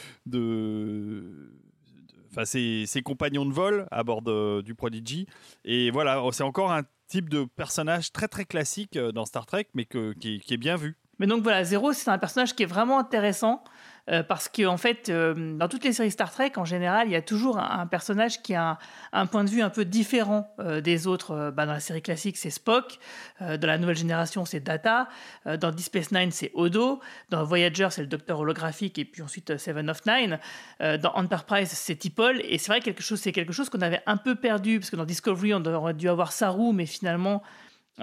Enfin, 2.31 2.44
ses, 2.44 2.85
ses, 2.86 3.01
compagnons 3.01 3.47
de 3.47 3.55
vol 3.55 3.86
à 3.90 4.05
bord 4.05 4.20
du 4.62 4.74
Prodigy. 4.74 5.27
Et 5.65 5.90
voilà, 5.90 6.23
c'est 6.32 6.43
encore 6.43 6.70
un 6.70 6.82
type 7.06 7.31
de 7.31 7.44
personnage 7.44 8.12
très 8.12 8.28
très 8.28 8.44
classique 8.44 8.98
dans 8.98 9.24
Star 9.24 9.47
Trek, 9.47 9.66
mais 9.73 9.86
que, 9.86 10.12
qui, 10.12 10.39
qui 10.39 10.52
est 10.52 10.59
bien 10.59 10.77
vu. 10.77 10.98
Mais 11.19 11.27
donc 11.27 11.43
voilà, 11.43 11.65
Zéro, 11.65 11.93
c'est 11.93 12.10
un 12.10 12.19
personnage 12.19 12.55
qui 12.55 12.62
est 12.62 12.66
vraiment 12.66 12.98
intéressant. 12.98 13.65
Euh, 14.10 14.22
parce 14.22 14.48
qu'en 14.48 14.74
en 14.74 14.76
fait, 14.76 15.09
euh, 15.09 15.56
dans 15.56 15.68
toutes 15.68 15.85
les 15.85 15.93
séries 15.93 16.10
Star 16.10 16.30
Trek, 16.30 16.52
en 16.56 16.64
général, 16.64 17.09
il 17.09 17.12
y 17.12 17.16
a 17.16 17.22
toujours 17.22 17.59
un, 17.59 17.86
personnage 17.86 18.43
qui 18.43 18.55
a 18.55 18.78
un, 19.12 19.26
point 19.26 19.44
de 19.44 19.51
vue 19.51 19.60
un 19.60 19.70
peu 19.70 19.85
différent 19.85 20.52
euh, 20.60 20.80
des 20.80 21.06
autres. 21.06 21.52
Bah, 21.55 21.66
dans 21.66 21.72
la 21.72 21.80
série 21.80 22.02
classique, 22.02 22.36
c'est 22.36 22.51
Spock. 22.51 22.98
dans 23.40 23.66
la 23.66 23.78
nouvelle 23.78 23.97
génération, 23.97 24.44
c'est 24.44 24.60
Data. 24.60 25.09
dans 25.60 25.70
Deep 25.70 25.86
Space 25.86 26.12
Nine, 26.12 26.30
c'est 26.30 26.51
Odo. 26.55 27.01
Dans 27.30 27.44
Voyager, 27.44 27.89
c'est 27.90 28.01
le 28.01 28.06
docteur 28.06 28.40
holographique. 28.40 28.98
Et 28.98 29.05
puis 29.05 29.22
ensuite, 29.22 29.56
Seven 29.59 29.90
of 29.90 30.02
Nine. 30.06 30.39
dans 30.80 31.12
Enterprise, 31.14 31.68
c'est 31.68 31.97
T'Pol. 31.97 32.40
Et 32.44 32.59
c'est 32.59 32.70
vrai 32.70 32.80
que 32.80 32.86
quelque 32.86 33.02
chose, 33.02 33.20
c'est 33.20 33.32
quelque 33.32 33.52
chose 33.52 33.68
qu'on 33.68 33.80
avait 33.80 34.02
un 34.06 34.16
peu 34.16 34.35
perdu, 34.35 34.78
parce 34.78 34.90
que 34.90 34.97
dans 34.97 35.05
Discovery, 35.05 35.55
on 35.55 35.64
aurait 35.64 35.94
dû 35.94 36.09
avoir 36.09 36.32
Saru, 36.32 36.72
mais 36.72 36.86
finalement, 36.86 37.43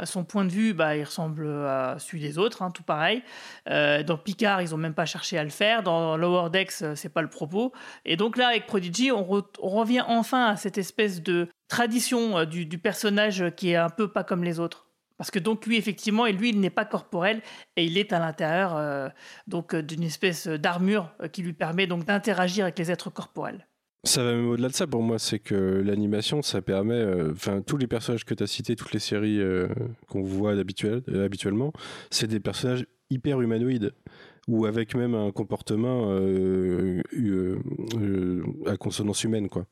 son 0.03 0.23
point 0.23 0.43
de 0.43 0.49
vue, 0.49 0.73
bah, 0.73 0.97
il 0.97 1.03
ressemble 1.03 1.47
à 1.47 1.97
celui 1.99 2.19
des 2.19 2.37
autres, 2.37 2.61
hein, 2.61 2.71
tout 2.71 2.83
pareil. 2.83 3.23
Euh, 3.69 4.03
dans 4.03 4.17
Picard, 4.17 4.61
ils 4.61 4.71
n'ont 4.71 4.77
même 4.77 4.93
pas 4.93 5.05
cherché 5.05 5.37
à 5.37 5.43
le 5.43 5.49
faire. 5.49 5.83
Dans 5.83 6.17
Lower 6.17 6.49
Decks, 6.49 6.81
euh, 6.81 6.95
c'est 6.95 7.09
pas 7.09 7.21
le 7.21 7.29
propos. 7.29 7.71
Et 8.03 8.17
donc 8.17 8.37
là, 8.37 8.49
avec 8.49 8.67
Prodigy, 8.67 9.11
on, 9.11 9.23
re 9.23 9.43
on 9.61 9.69
revient 9.69 10.03
enfin 10.07 10.47
à 10.47 10.55
cette 10.57 10.77
espèce 10.77 11.21
de 11.23 11.47
tradition 11.67 12.39
euh, 12.39 12.45
du, 12.45 12.77
personnage 12.77 13.51
qui 13.55 13.71
est 13.71 13.75
un 13.75 13.89
peu 13.89 14.11
pas 14.11 14.23
comme 14.23 14.43
les 14.43 14.59
autres. 14.59 14.87
Parce 15.17 15.31
que 15.31 15.39
donc 15.39 15.65
lui, 15.65 15.77
effectivement, 15.77 16.25
et 16.25 16.33
lui, 16.33 16.49
il 16.49 16.59
n'est 16.59 16.69
pas 16.69 16.83
corporel 16.83 17.41
et 17.77 17.85
il 17.85 17.97
est 17.97 18.11
à 18.11 18.19
l'intérieur 18.19 18.75
euh, 18.75 19.07
donc 19.47 19.73
d'une 19.73 20.03
espèce 20.03 20.47
d'armure 20.47 21.09
qui 21.31 21.41
lui 21.41 21.53
permet 21.53 21.87
donc 21.87 22.03
d'interagir 22.03 22.65
avec 22.65 22.77
les 22.77 22.91
êtres 22.91 23.09
corporels. 23.09 23.65
Ça 24.05 24.23
va 24.23 24.35
même 24.35 24.49
au-delà 24.49 24.67
de 24.67 24.73
ça 24.73 24.85
pour 24.85 25.01
moi, 25.01 25.17
c'est 25.17 25.39
que 25.39 25.55
l'animation, 25.55 26.43
ça 26.43 26.61
permet, 26.61 27.03
enfin, 27.31 27.57
euh, 27.57 27.61
tous 27.65 27.77
les 27.77 27.87
personnages 27.87 28.23
que 28.23 28.35
tu 28.35 28.43
as 28.43 28.47
cités, 28.47 28.75
toutes 28.75 28.93
les 28.93 28.99
séries 28.99 29.41
euh, 29.41 29.67
qu'on 30.07 30.21
voit 30.21 30.51
habituel, 30.51 31.01
euh, 31.09 31.25
habituellement, 31.25 31.73
c'est 32.11 32.27
des 32.27 32.39
personnages 32.39 32.85
hyper 33.09 33.41
humanoïdes 33.41 33.93
ou 34.47 34.67
avec 34.67 34.93
même 34.93 35.15
un 35.15 35.31
comportement 35.31 36.15
à 38.67 38.77
consonance 38.77 39.23
humaine 39.23 39.49
quoi. 39.49 39.65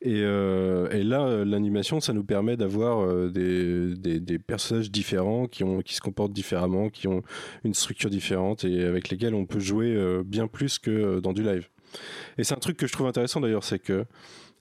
Et, 0.00 0.20
là, 0.20 1.44
l'animation, 1.44 2.00
ça 2.00 2.12
nous 2.12 2.24
permet 2.24 2.56
d'avoir 2.56 3.30
des, 3.30 4.38
personnages 4.44 4.90
différents 4.90 5.46
qui 5.46 5.94
se 5.94 6.00
comportent 6.00 6.32
différemment, 6.32 6.90
qui 6.90 7.06
ont 7.06 7.22
une 7.62 7.74
structure 7.74 8.10
différente 8.10 8.64
et 8.64 8.82
avec 8.82 9.10
lesquels 9.10 9.34
on 9.34 9.46
peut 9.46 9.60
jouer 9.60 9.96
bien 10.24 10.48
plus 10.48 10.80
que 10.80 11.20
dans 11.20 11.32
du 11.32 11.44
live. 11.44 11.68
Et 12.38 12.44
c'est 12.44 12.54
un 12.54 12.58
truc 12.58 12.76
que 12.76 12.86
je 12.86 12.92
trouve 12.92 13.06
intéressant 13.06 13.40
d'ailleurs, 13.40 13.64
c'est 13.64 13.78
que 13.78 14.04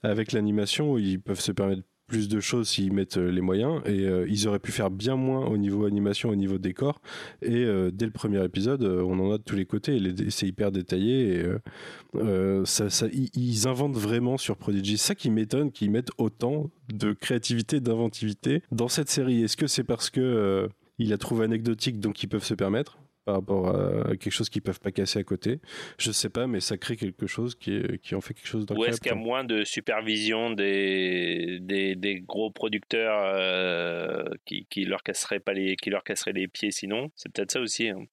avec 0.04 0.32
l'animation, 0.32 0.98
ils 0.98 1.20
peuvent 1.20 1.40
se 1.40 1.52
permettre 1.52 1.84
plus 2.08 2.28
de 2.28 2.40
choses 2.40 2.70
s'ils 2.70 2.94
mettent 2.94 3.18
les 3.18 3.42
moyens 3.42 3.82
et 3.86 4.06
euh, 4.06 4.28
ils 4.30 4.48
auraient 4.48 4.60
pu 4.60 4.72
faire 4.72 4.92
bien 4.92 5.16
moins 5.16 5.46
au 5.46 5.58
niveau 5.58 5.86
animation 5.86 6.30
au 6.30 6.36
niveau 6.36 6.58
décor 6.58 7.02
et 7.42 7.64
euh, 7.66 7.90
dès 7.92 8.06
le 8.06 8.12
premier 8.12 8.44
épisode 8.44 8.84
euh, 8.84 9.02
on 9.02 9.20
en 9.20 9.32
a 9.32 9.38
de 9.38 9.44
tous 9.44 9.56
les 9.56 9.66
côtés 9.66 10.00
c'est 10.30 10.48
hyper 10.48 10.72
détaillé 10.72 11.40
et 11.40 12.66
ça, 12.66 13.08
ils 13.12 13.68
inventent 13.68 13.98
vraiment 13.98 14.38
sur 14.38 14.58
Prodigy. 14.58 14.98
Ça 14.98 15.16
qui 15.16 15.30
m'étonne 15.30 15.72
qu'ils 15.72 15.92
mettent 15.92 16.12
autant 16.18 16.70
de 16.94 17.14
créativité 17.14 17.80
d'inventivité 17.80 18.62
dans 18.72 18.88
cette 18.88 19.10
série. 19.10 19.44
Est-ce 19.44 19.58
que 19.58 19.68
c'est 19.68 19.84
parce 19.84 20.10
que 20.10 20.70
il 20.98 21.12
a 21.14 21.18
trouvé 21.18 21.46
anecdotique 21.46 22.00
donc 22.00 22.22
ils 22.24 22.28
peuvent 22.28 22.44
se 22.44 22.54
permettre? 22.54 22.98
Par 23.26 23.36
rapport 23.36 23.76
à 23.76 24.16
quelque 24.16 24.32
chose 24.32 24.50
qu'ils 24.50 24.62
peuvent 24.62 24.80
pas 24.80 24.92
casser 24.92 25.20
à 25.20 25.24
côté. 25.24 25.60
Je 25.98 26.12
sais 26.12 26.30
pas, 26.30 26.48
mais 26.48 26.60
ça 26.60 26.78
crée 26.78 26.96
quelque 26.96 27.28
chose 27.28 27.56
qui, 27.56 27.76
est, 27.76 28.02
qui 28.02 28.16
en 28.16 28.22
fait 28.22 28.36
quelque 28.36 28.48
chose. 28.48 28.66
Ou 28.70 28.86
est-ce 28.86 29.02
qu'il 29.02 29.12
y 29.12 29.16
a 29.16 29.16
moins 29.16 29.44
de 29.44 29.64
supervision 29.64 30.52
des, 30.52 31.58
des, 31.60 31.96
des 31.96 32.22
gros 32.22 32.52
producteurs 32.52 33.20
euh, 33.36 34.24
qui, 34.46 34.68
qui 34.70 34.86
leur 34.86 35.04
casseraient 35.04 35.40
pas 35.40 35.54
les 35.54 35.76
qui 35.76 35.90
leur 35.90 36.04
casseraient 36.04 36.34
les 36.34 36.48
pieds 36.48 36.72
sinon? 36.72 37.12
C'est 37.16 37.32
peut-être 37.32 37.52
ça 37.52 37.60
aussi. 37.60 37.90
Hein. 37.90 38.06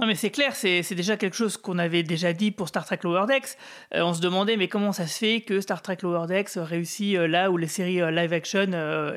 Non 0.00 0.06
mais 0.06 0.14
c'est 0.14 0.30
clair, 0.30 0.56
c'est 0.56 0.94
déjà 0.94 1.18
quelque 1.18 1.36
chose 1.36 1.58
qu'on 1.58 1.78
avait 1.78 2.02
déjà 2.02 2.32
dit 2.32 2.52
pour 2.52 2.68
Star 2.68 2.86
Trek 2.86 3.00
Lower 3.02 3.26
Decks. 3.28 3.58
Euh, 3.94 4.00
on 4.00 4.14
se 4.14 4.22
demandait 4.22 4.56
mais 4.56 4.66
comment 4.66 4.92
ça 4.92 5.06
se 5.06 5.18
fait 5.18 5.42
que 5.42 5.60
Star 5.60 5.82
Trek 5.82 5.98
Lower 6.02 6.26
Decks 6.26 6.52
réussit 6.56 7.16
euh, 7.16 7.26
là 7.26 7.50
où 7.50 7.58
les 7.58 7.66
séries 7.66 8.00
euh, 8.00 8.10
live 8.10 8.32
action 8.32 8.66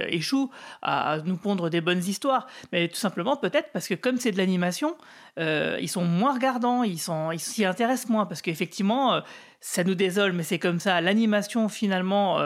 échouent 0.10 0.52
à, 0.82 1.14
à, 1.14 1.18
nous 1.20 1.38
pondre 1.38 1.70
des 1.70 1.80
bonnes 1.80 2.04
histoires. 2.04 2.48
Mais 2.74 2.90
tout 2.90 2.98
simplement 2.98 3.38
peut-être 3.38 3.70
parce 3.72 3.88
que 3.88 3.94
comme 3.94 4.18
c'est 4.18 4.34
de 4.34 4.38
l'animation, 4.38 4.98
ils 5.38 5.88
sont 5.88 6.04
moins 6.04 6.34
regardants, 6.34 6.84
ils 6.84 7.00
s'y 7.00 7.64
intéressent 7.64 8.10
moins 8.10 8.26
parce 8.26 8.42
qu'effectivement, 8.42 9.22
ça 9.62 9.86
nous 9.86 9.96
désole, 9.96 10.34
mais 10.34 10.44
c'est 10.44 10.60
comme 10.60 10.80
ça. 10.80 11.00
L'animation 11.00 11.70
finalement 11.70 12.40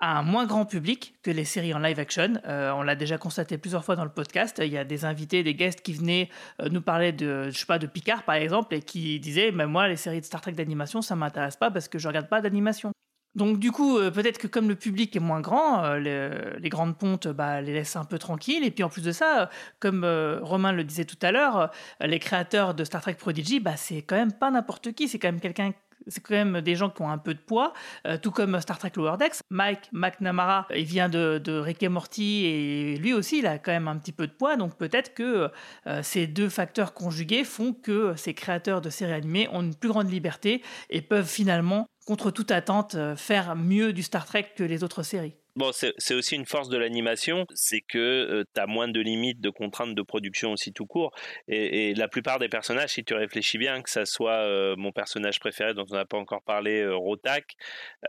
a 0.00 0.18
un 0.18 0.22
moins 0.22 0.46
grand 0.46 0.66
public 0.66 1.14
que 1.22 1.30
les 1.30 1.44
séries 1.44 1.74
en 1.74 1.78
live 1.78 1.98
action. 1.98 2.34
Euh, 2.46 2.72
on 2.72 2.82
l'a 2.82 2.96
déjà 2.96 3.18
constaté 3.18 3.58
plusieurs 3.58 3.84
fois 3.84 3.96
dans 3.96 4.04
le 4.04 4.10
podcast. 4.10 4.60
Il 4.62 4.72
y 4.72 4.78
a 4.78 4.84
des 4.84 5.04
invités, 5.04 5.42
des 5.42 5.54
guests 5.54 5.80
qui 5.80 5.92
venaient 5.92 6.28
euh, 6.60 6.68
nous 6.68 6.82
parler 6.82 7.12
de, 7.12 7.50
je 7.50 7.58
sais 7.58 7.66
pas, 7.66 7.78
de 7.78 7.86
Picard 7.86 8.24
par 8.24 8.34
exemple, 8.34 8.74
et 8.74 8.82
qui 8.82 9.20
disaient, 9.20 9.52
mais 9.52 9.66
moi, 9.66 9.88
les 9.88 9.96
séries 9.96 10.20
de 10.20 10.26
Star 10.26 10.40
Trek 10.40 10.52
d'animation, 10.52 11.02
ça 11.02 11.16
m'intéresse 11.16 11.56
pas 11.56 11.70
parce 11.70 11.88
que 11.88 11.98
je 11.98 12.08
regarde 12.08 12.28
pas 12.28 12.40
d'animation. 12.40 12.92
Donc 13.34 13.58
du 13.58 13.72
coup, 13.72 13.98
euh, 13.98 14.12
peut-être 14.12 14.38
que 14.38 14.46
comme 14.46 14.68
le 14.68 14.76
public 14.76 15.16
est 15.16 15.20
moins 15.20 15.40
grand, 15.40 15.94
les, 15.94 16.68
grandes 16.68 16.96
pontes 16.96 17.26
bah, 17.26 17.60
les 17.60 17.72
laissent 17.72 17.96
un 17.96 18.04
peu 18.04 18.18
tranquilles. 18.18 18.64
Et 18.64 18.70
puis 18.70 18.84
en 18.84 18.88
plus 18.88 19.02
de 19.02 19.10
ça, 19.10 19.50
comme 19.80 20.04
Romain 20.42 20.72
le 20.72 20.84
disait 20.84 21.04
tout 21.04 21.18
à 21.22 21.32
l'heure, 21.32 21.70
les 22.00 22.18
créateurs 22.20 22.74
de 22.74 22.84
Star 22.84 23.02
Trek 23.02 23.14
Prodigy, 23.14 23.58
bah, 23.58 23.76
c'est 23.76 24.02
quand 24.02 24.16
même 24.16 24.32
pas 24.32 24.50
n'importe 24.50 24.92
qui. 24.92 25.08
C'est 25.08 25.18
quand 25.18 25.28
même 25.28 25.40
quelqu'un 25.40 25.72
c'est 26.06 26.20
quand 26.20 26.34
même 26.34 26.60
des 26.60 26.74
gens 26.74 26.90
qui 26.90 27.02
ont 27.02 27.10
un 27.10 27.18
peu 27.18 27.34
de 27.34 27.38
poids, 27.38 27.72
euh, 28.06 28.18
tout 28.18 28.30
comme 28.30 28.60
Star 28.60 28.78
Trek 28.78 28.92
Lower 28.96 29.16
Decks. 29.18 29.36
Mike 29.50 29.88
McNamara, 29.92 30.66
il 30.74 30.84
vient 30.84 31.08
de, 31.08 31.40
de, 31.42 31.52
Rick 31.58 31.82
Morty 31.84 32.46
et 32.46 32.96
lui 32.96 33.12
aussi, 33.12 33.38
il 33.38 33.46
a 33.46 33.58
quand 33.58 33.72
même 33.72 33.88
un 33.88 33.96
petit 33.96 34.12
peu 34.12 34.26
de 34.26 34.32
poids. 34.32 34.56
Donc 34.56 34.76
peut-être 34.76 35.14
que 35.14 35.50
euh, 35.86 36.02
ces 36.02 36.26
deux 36.26 36.48
facteurs 36.48 36.94
conjugués 36.94 37.44
font 37.44 37.72
que 37.72 38.14
ces 38.16 38.34
créateurs 38.34 38.80
de 38.80 38.90
séries 38.90 39.12
animées 39.12 39.48
ont 39.52 39.62
une 39.62 39.74
plus 39.74 39.88
grande 39.88 40.10
liberté 40.10 40.62
et 40.90 41.02
peuvent 41.02 41.28
finalement, 41.28 41.86
contre 42.06 42.30
toute 42.30 42.50
attente, 42.50 42.96
faire 43.16 43.56
mieux 43.56 43.92
du 43.92 44.02
Star 44.02 44.26
Trek 44.26 44.52
que 44.56 44.64
les 44.64 44.84
autres 44.84 45.02
séries. 45.02 45.34
Bon, 45.56 45.70
c'est 45.72 46.14
aussi 46.14 46.34
une 46.34 46.46
force 46.46 46.68
de 46.68 46.76
l'animation, 46.76 47.46
c'est 47.54 47.80
que 47.80 48.44
tu 48.54 48.60
as 48.60 48.66
moins 48.66 48.88
de 48.88 49.00
limites, 49.00 49.40
de 49.40 49.50
contraintes 49.50 49.94
de 49.94 50.02
production 50.02 50.52
aussi 50.52 50.72
tout 50.72 50.86
court. 50.86 51.12
Et, 51.46 51.90
et 51.90 51.94
la 51.94 52.08
plupart 52.08 52.40
des 52.40 52.48
personnages, 52.48 52.90
si 52.90 53.04
tu 53.04 53.14
réfléchis 53.14 53.56
bien, 53.58 53.80
que 53.82 53.90
ça 53.90 54.04
soit 54.04 54.32
euh, 54.32 54.74
mon 54.76 54.90
personnage 54.90 55.38
préféré 55.38 55.72
dont 55.72 55.84
on 55.90 55.94
n'a 55.94 56.04
pas 56.06 56.16
encore 56.18 56.42
parlé, 56.42 56.80
euh, 56.80 56.96
Rotak, 56.96 57.54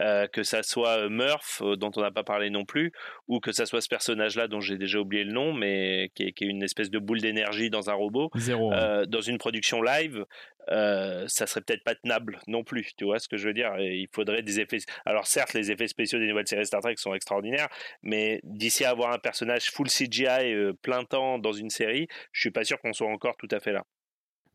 euh, 0.02 0.26
que 0.28 0.42
ça 0.42 0.64
soit 0.64 1.02
euh, 1.06 1.10
Murph 1.10 1.62
euh, 1.62 1.76
dont 1.76 1.92
on 1.96 2.02
n'a 2.02 2.12
pas 2.12 2.24
parlé 2.24 2.50
non 2.50 2.66
plus, 2.66 2.92
ou 3.28 3.40
que 3.40 3.52
ça 3.52 3.68
soit 3.68 3.82
ce 3.82 3.90
personnage-là 3.90 4.48
dont 4.48 4.60
j'ai 4.60 4.78
déjà 4.78 5.00
oublié 5.00 5.24
le 5.24 5.32
nom, 5.32 5.54
mais 5.54 6.10
qui 6.16 6.24
est, 6.24 6.32
qui 6.32 6.46
est 6.46 6.48
une 6.48 6.64
espèce 6.64 6.90
de 6.90 6.98
boule 7.00 7.22
d'énergie 7.22 7.70
dans 7.70 7.90
un 7.92 7.94
robot, 7.94 8.32
Zéro. 8.36 8.72
hein. 8.74 8.78
euh, 8.78 9.06
dans 9.06 9.22
une 9.22 9.38
production 9.38 9.84
live, 9.84 10.26
euh, 10.72 11.26
ça 11.28 11.48
serait 11.48 11.62
peut-être 11.62 11.84
pas 11.84 11.96
tenable 11.96 12.40
non 12.48 12.64
plus. 12.64 12.92
Tu 12.98 13.06
vois 13.06 13.20
ce 13.20 13.28
que 13.28 13.38
je 13.38 13.48
veux 13.48 13.54
dire? 13.54 13.78
Il 13.80 14.08
faudrait 14.12 14.42
des 14.42 14.60
effets. 14.60 14.80
Alors 15.06 15.28
certes, 15.28 15.54
les 15.54 15.72
effets 15.72 15.88
spéciaux 15.88 16.20
des 16.20 16.28
nouvelles 16.28 16.48
séries 16.48 16.66
Star 16.66 16.82
Trek 16.82 16.96
sont 16.98 17.14
extraordinaires, 17.14 17.70
mais 18.04 18.40
d'ici 18.44 18.86
à 18.86 18.90
avoir 18.90 19.12
un 19.12 19.20
personnage 19.20 19.72
full 19.72 19.88
CGI 19.88 20.54
euh, 20.54 20.74
plein 20.82 21.04
temps 21.04 21.40
dans 21.40 21.54
une 21.54 21.70
série, 21.70 22.08
je 22.32 22.42
suis 22.42 22.52
pas 22.52 22.64
sûr 22.64 22.80
qu'on 22.80 22.94
soit 22.94 23.10
encore 23.10 23.38
tout 23.38 23.50
à 23.52 23.60
fait 23.60 23.72
là. 23.72 23.86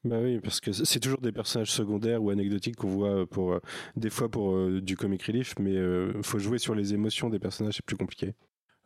Bah 0.03 0.17
oui, 0.19 0.41
parce 0.41 0.61
que 0.61 0.73
c'est 0.73 0.99
toujours 0.99 1.21
des 1.21 1.31
personnages 1.31 1.71
secondaires 1.71 2.23
ou 2.23 2.31
anecdotiques 2.31 2.77
qu'on 2.77 2.89
voit 2.89 3.27
pour 3.27 3.53
euh, 3.53 3.61
des 3.97 4.09
fois 4.09 4.31
pour 4.31 4.71
du 4.81 4.97
comic 4.97 5.23
relief, 5.25 5.55
mais 5.59 5.77
euh, 5.77 6.23
faut 6.23 6.39
jouer 6.39 6.59
sur 6.59 6.75
les 6.75 6.95
émotions 6.95 7.29
des 7.29 7.39
personnages, 7.39 7.75
c'est 7.75 7.85
plus 7.85 7.99
compliqué. 7.99 8.35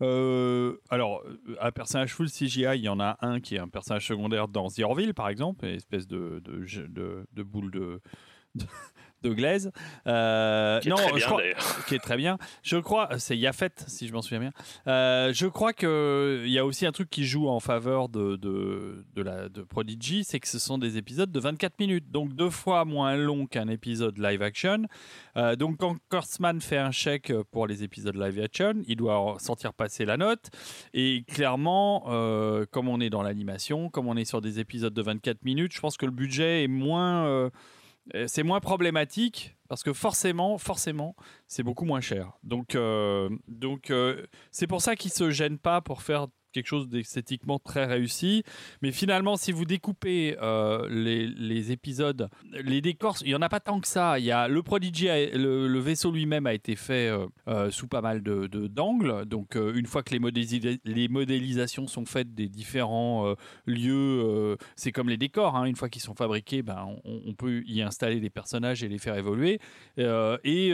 Euh, 0.03 0.77
alors, 0.91 1.23
un 1.61 1.71
personnage 1.71 2.15
full 2.15 2.29
CGI, 2.29 2.67
il 2.75 2.85
y 2.85 2.89
en 2.89 3.01
a 3.01 3.17
un 3.21 3.41
qui 3.41 3.55
est 3.55 3.61
un 3.61 3.69
personnage 3.69 4.07
secondaire 4.07 4.49
dans 4.49 4.69
The 4.69 4.81
Orville, 4.81 5.15
par 5.15 5.29
exemple, 5.29 5.67
espèce 5.67 6.07
de 6.07 6.43
boule 7.43 7.71
de, 7.71 8.01
de, 9.25 9.35
glaise. 9.35 9.71
Euh, 10.07 10.81
Qui 10.81 10.89
est 10.89 10.95
très 10.95 11.13
bien, 11.13 11.27
crois- 11.27 11.41
d'ailleurs. 11.41 11.85
qui 11.89 11.95
est 11.95 11.99
très 11.99 12.17
bien. 12.17 12.39
Je 12.63 12.77
crois, 12.77 13.09
c'est 13.19 13.37
Yafet, 13.37 13.71
si 13.87 14.07
je 14.09 14.13
m'en 14.13 14.23
souviens 14.23 14.41
bien. 14.41 14.53
Euh, 14.87 15.33
je 15.33 15.47
crois 15.47 15.73
qu'il 15.73 16.49
y 16.51 16.59
a 16.59 16.65
aussi 16.65 16.87
un 16.87 16.93
truc 16.93 17.11
qui 17.11 17.25
joue 17.25 17.49
en 17.49 17.61
faveur 17.61 18.09
de, 18.09 18.37
de, 18.37 19.05
de, 19.15 19.23
la, 19.23 19.49
de 19.49 19.63
Prodigy, 19.63 20.25
c'est 20.25 20.41
que 20.41 20.49
ce 20.49 20.59
sont 20.59 20.79
des 20.79 20.97
épisodes 20.99 21.31
de 21.31 21.41
24 21.41 21.79
minutes, 21.79 22.11
donc 22.11 22.35
deux 22.35 22.51
fois 22.51 22.85
moins 22.85 23.17
long 23.17 23.47
qu'un 23.47 23.69
épisode 23.69 24.19
live 24.19 24.43
action. 24.43 24.83
Euh, 25.37 25.57
donc 25.57 25.79
quand 25.79 25.97
Kurtzman 26.11 26.61
fait 26.61 26.79
un 26.79 26.91
chèque 26.91 27.33
pour 27.51 27.67
les 27.67 27.83
épisodes 27.83 28.17
live 28.17 28.41
action, 28.41 28.75
il 28.87 28.97
doit 28.97 29.37
sentir 29.39 29.73
passer 29.73 30.05
la 30.05 30.17
note. 30.17 30.51
Et 30.93 31.25
clairement, 31.27 32.05
euh, 32.09 32.65
comme 32.71 32.89
on 32.89 33.01
est 33.01 33.11
dans 33.11 33.23
l'animation, 33.23 33.89
comme 33.91 34.09
on 34.09 34.17
est 34.17 34.25
sur 34.25 34.41
des 34.41 34.61
épisodes 34.61 34.95
de 34.95 35.03
24 35.03 35.45
minutes, 35.45 35.73
je 35.75 35.81
pense 35.81 35.97
que 35.97 36.07
le 36.07 36.13
budget 36.13 36.65
est 36.65 36.69
moins... 36.69 37.51
euh, 38.15 38.27
c'est 38.29 38.43
moins 38.43 38.61
problématique 38.61 39.57
parce 39.69 39.83
que 39.83 39.93
forcément, 39.93 40.59
forcément, 40.59 41.17
c'est 41.47 41.63
beaucoup 41.63 41.85
moins 41.85 42.01
cher. 42.01 42.33
Donc, 42.43 42.75
euh, 42.75 43.31
donc 43.49 43.91
euh, 43.91 44.27
c'est 44.51 44.67
pour 44.67 44.83
ça 44.83 44.95
qu'ils 44.95 45.13
se 45.13 45.31
gênent 45.31 45.59
pas 45.59 45.81
pour 45.81 46.03
faire 46.03 46.29
quelque 46.55 46.69
chose 46.69 46.89
d'esthétiquement 46.89 47.59
très 47.59 47.85
réussi. 47.85 48.45
Mais 48.81 48.93
finalement, 48.93 49.37
si 49.37 49.53
vous 49.53 49.65
découpez 49.65 50.37
euh, 50.41 50.89
les, 50.89 51.73
épisodes, 51.73 52.31
les 52.53 52.81
décors, 52.81 53.17
il 53.23 53.31
y 53.31 53.35
en 53.35 53.43
a 53.43 53.49
pas 53.49 53.61
tant 53.61 53.81
que 53.81 53.89
ça. 53.89 54.19
Il 54.19 54.25
y 54.25 54.31
a 54.31 54.49
le 54.49 54.63
Prodigy, 54.63 55.07
le, 55.35 55.79
vaisseau 55.81 56.13
lui-même 56.13 56.47
a 56.47 56.55
été 56.55 56.77
fait 56.77 57.09
euh, 57.09 57.27
euh, 57.49 57.71
sous 57.71 57.89
pas 57.89 58.01
mal 58.01 58.23
de 58.23 58.47
de- 58.47 58.69
d'angles. 58.69 59.25
Donc, 59.27 59.57
une 59.57 59.87
fois 59.87 60.03
que 60.03 60.13
les, 60.13 60.21
modélis- 60.21 60.81
les 60.85 61.09
modélisations 61.09 61.87
sont 61.87 62.07
faites 62.07 62.35
des 62.35 62.49
différents 62.49 63.35
lieux, 63.67 64.57
c'est 64.77 64.93
comme 64.93 65.09
les 65.09 65.17
décors. 65.17 65.57
hein. 65.57 65.65
Une 65.65 65.77
fois 65.77 65.89
qu'ils 65.89 66.03
sont 66.03 66.15
fabriqués, 66.15 66.63
ben, 66.63 66.87
on, 67.05 67.35
peut 67.35 67.63
y 67.67 67.83
installer 67.83 68.21
des 68.21 68.31
personnages 68.31 68.85
et 68.85 68.89
les 68.89 68.99
faire 68.99 69.17
évoluer. 69.17 69.59
Et, 69.97 70.71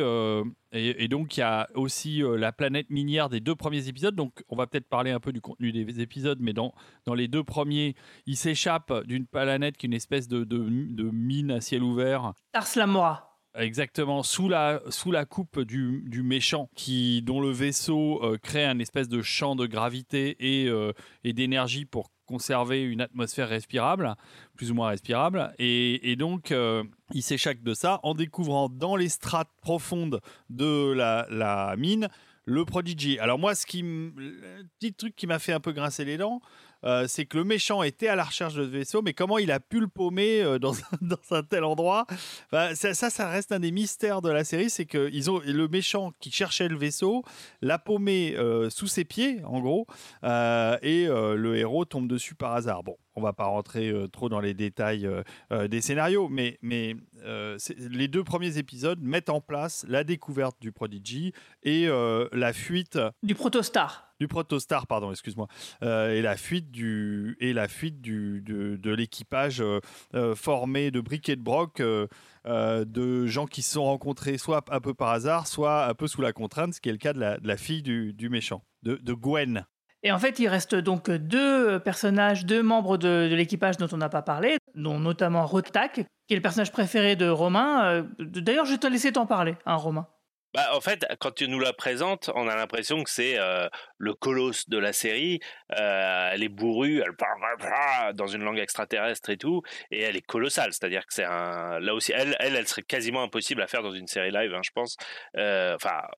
et, 0.73 1.05
et 1.05 1.09
donc, 1.09 1.37
il 1.37 1.41
y 1.41 1.43
a 1.43 1.69
aussi 1.75 2.23
la 2.37 2.53
planète 2.53 2.91
minière 2.91 3.29
des 3.29 3.41
deux 3.41 3.55
premiers 3.55 3.89
épisodes. 3.89 4.15
Donc, 4.15 4.45
on 4.49 4.57
va 4.57 4.67
peut-être 4.67 4.89
parler 4.89 5.11
un 5.11 5.21
peu 5.21 5.33
du 5.33 5.41
contenu 5.41 5.70
des 5.73 6.01
épisodes, 6.01 6.39
mais 6.41 6.53
dans, 6.53 6.73
dans 7.07 7.15
les 7.15 7.29
deux 7.29 7.45
premiers, 7.45 7.95
il 8.27 8.37
s'échappe 8.37 8.93
d'une 9.07 9.27
planète 9.27 9.77
qui 9.77 9.87
est 9.87 9.89
une 9.89 9.95
espèce 9.95 10.29
de, 10.29 10.45
de, 10.45 10.59
de 10.59 11.11
mine 11.11 11.51
à 11.51 11.61
ciel 11.61 11.83
ouvert. 11.83 12.33
Tars 12.53 12.69
Lamora. 12.77 13.27
Exactement, 13.57 14.23
sous 14.23 14.49
la, 14.49 14.81
sous 14.91 15.11
la 15.11 15.25
coupe 15.25 15.61
du, 15.63 16.05
du 16.07 16.23
méchant, 16.23 16.71
qui, 16.77 17.21
dont 17.21 17.41
le 17.41 17.51
vaisseau 17.51 18.23
euh, 18.23 18.39
crée 18.39 18.65
un 18.65 18.79
espèce 18.79 19.09
de 19.09 19.23
champ 19.23 19.57
de 19.57 19.67
gravité 19.67 20.37
et, 20.39 20.69
euh, 20.69 20.93
et 21.25 21.33
d'énergie 21.33 21.85
pour 21.85 22.13
conserver 22.27 22.81
une 22.85 23.01
atmosphère 23.01 23.49
respirable, 23.49 24.15
plus 24.55 24.71
ou 24.71 24.75
moins 24.75 24.91
respirable. 24.91 25.53
Et, 25.59 26.13
et 26.13 26.15
donc, 26.15 26.53
euh, 26.53 26.85
il 27.13 27.25
s'échappe 27.25 27.61
de 27.61 27.75
ça 27.75 27.99
en 28.05 28.15
découvrant 28.15 28.69
dans 28.69 28.95
les 28.95 29.09
strates 29.09 29.51
profondes 29.63 30.21
de 30.49 30.93
la, 30.93 31.27
la 31.29 31.75
mine 31.77 32.09
le 32.45 32.65
Prodigy. 32.65 33.19
Alors 33.19 33.39
moi, 33.39 33.55
ce 33.55 33.67
qui 33.67 33.83
le 33.83 34.65
petit 34.79 34.93
truc 34.93 35.15
qui 35.15 35.27
m'a 35.27 35.39
fait 35.39 35.53
un 35.53 35.61
peu 35.61 35.73
grincer 35.73 36.05
les 36.05 36.17
dents, 36.17 36.41
euh, 36.85 37.05
c'est 37.07 37.27
que 37.27 37.37
le 37.37 37.45
méchant 37.45 37.83
était 37.83 38.09
à 38.09 38.17
la 38.17 38.25
recherche 38.25 38.55
de 38.55 38.65
ce 38.65 38.69
vaisseau, 38.69 39.03
mais 39.03 39.13
comment 39.13 39.39
il 39.39 39.51
a 39.51 39.61
pu 39.61 39.81
le 39.81 39.89
paumer 39.89 40.41
euh, 40.43 40.59
dans, 40.59 40.73
un, 41.31 41.43
tel 41.43 41.65
endroit? 41.65 42.07
Enfin, 42.47 42.75
ça, 42.75 42.95
ça, 42.95 43.29
reste 43.29 43.53
un 43.53 43.61
des 43.61 43.71
mystères 43.71 44.23
de 44.23 44.31
la 44.31 44.45
série, 44.45 44.71
c'est 44.71 44.87
que 44.87 45.11
ils 45.13 45.31
ont 45.31 45.41
le 45.45 45.69
méchant 45.69 46.13
qui 46.21 46.31
cherchait 46.31 46.69
le 46.69 46.79
vaisseau 46.79 47.23
l'a 47.61 47.79
paumé 47.79 48.35
euh, 48.37 48.71
sous 48.71 48.87
ses 48.87 49.05
pieds, 49.05 49.43
en 49.45 49.61
gros, 49.61 49.87
et 50.23 51.07
le 51.07 51.57
héros 51.57 51.85
tombe 51.85 52.09
dessus 52.09 52.35
par 52.35 52.55
hasard. 52.55 52.83
Bon, 52.83 52.97
on 53.15 53.23
va 53.23 53.33
pas 53.33 53.45
rentrer 53.45 53.91
euh, 53.91 54.09
trop 54.09 54.29
dans 54.29 54.41
les 54.41 54.55
détails 54.55 55.07
euh, 55.07 55.23
euh, 55.53 55.69
des 55.69 55.81
scénarios, 55.81 56.29
mais, 56.29 56.59
les 56.63 58.09
deux 58.09 58.25
premiers 58.25 58.59
épisodes 58.59 59.01
mettent 59.03 59.31
en 59.31 59.41
place 59.41 59.85
la 59.89 60.05
découverte 60.05 60.57
du 60.61 60.73
Prodigy 60.73 61.33
et 61.63 61.89
la 62.33 62.53
fuite 62.53 62.99
Du 63.23 63.35
Protostar. 63.35 64.13
du 64.19 64.29
Protostar, 64.29 64.87
pardon, 64.87 65.11
excuse-moi, 65.11 65.47
Euh, 65.83 66.15
et 66.15 66.23
la 66.23 66.37
fuite 66.37 66.71
du 66.71 67.37
et 67.41 67.53
la 67.53 67.69
fuite 67.69 68.01
du 68.01 68.43
de, 68.43 68.77
de 68.77 68.91
l'équipage 68.95 69.63
euh, 69.63 70.35
formé 70.35 70.91
de 70.91 71.01
briques 71.01 71.29
et 71.29 71.37
de 71.37 71.43
broc 71.43 71.81
euh, 71.81 72.07
de 72.45 73.27
gens 73.27 73.47
qui 73.47 73.63
se 73.63 73.73
sont 73.73 73.85
rencontrés 73.85 74.39
soit 74.39 74.65
un 74.71 74.81
peu 74.81 74.95
par 74.95 75.11
hasard, 75.11 75.47
soit 75.47 75.87
un 75.87 75.95
peu 75.95 76.07
sous 76.07 76.23
la 76.23 76.33
contrainte, 76.33 76.75
ce 76.75 76.81
qui 76.81 76.89
est 76.89 76.93
le 76.93 76.99
cas 76.99 77.13
de 77.13 77.21
la, 77.21 77.39
de 77.39 77.47
la 77.47 77.57
fille 77.57 77.83
du, 77.83 78.13
du 78.13 78.29
méchant, 78.29 78.63
de, 78.83 78.97
de 78.97 79.13
Gwen. 79.13 79.67
Et 80.03 80.13
en 80.13 80.19
fait, 80.19 80.39
il 80.39 80.49
reste 80.49 80.75
donc 80.75 81.11
deux 81.11 81.79
personnages, 81.81 82.47
deux 82.47 82.63
membres 82.63 82.97
de, 82.97 83.29
l'équipage 83.33 83.77
dont 83.77 83.89
on 83.93 83.99
n'a 83.99 84.09
pas 84.09 84.23
parlé, 84.23 84.57
dont 84.75 84.99
notamment 84.99 85.45
Rotak, 85.45 86.07
qui 86.27 86.35
est 86.35 86.37
le 86.37 86.43
personnage 86.43 86.73
préféré 86.73 87.17
de 87.17 87.29
Romain. 87.29 87.85
Euh, 87.85 88.03
D'ailleurs, 88.19 88.65
je 88.65 88.73
vais 88.73 88.79
te 88.79 88.87
laisser 88.87 89.13
t'en 89.13 89.27
parler, 89.27 89.57
hein, 89.67 89.75
Romain. 89.75 90.07
Bah, 90.53 90.71
en 90.75 90.81
fait, 90.81 91.07
quand 91.21 91.31
tu 91.33 91.47
nous 91.47 91.61
la 91.61 91.73
présentes, 91.73 92.29
on 92.35 92.49
a 92.49 92.57
l'impression 92.57 93.05
que 93.05 93.11
c'est 93.11 93.39
euh, 93.39 93.69
le 93.99 94.15
colosse 94.15 94.69
de 94.69 94.79
la 94.79 94.93
série. 94.93 95.39
Euh, 95.79 96.31
elle 96.33 96.43
est 96.43 96.49
bourrue, 96.49 97.01
elle 97.05 97.15
parle 97.15 98.15
dans 98.15 98.27
une 98.27 98.43
langue 98.43 98.59
extraterrestre 98.59 99.31
et 99.31 99.37
tout, 99.37 99.63
et 99.93 100.03
elle 100.03 100.17
est 100.17 100.27
colossale. 100.27 100.73
C'est-à-dire 100.73 101.07
que 101.07 101.15
c'est 101.15 101.25
un. 101.25 101.79
Là 101.79 101.95
aussi, 101.95 102.13
elle, 102.13 102.37
elle, 102.41 102.67
serait 102.67 102.83
quasiment 102.83 103.23
impossible 103.23 103.63
à 103.63 103.69
faire 103.69 103.83
dans 103.83 103.93
une 103.93 104.09
série 104.09 104.33
live, 104.33 104.53
hein, 104.53 104.63
je 104.65 104.71
pense. 104.73 104.97
Euh, 105.37 105.77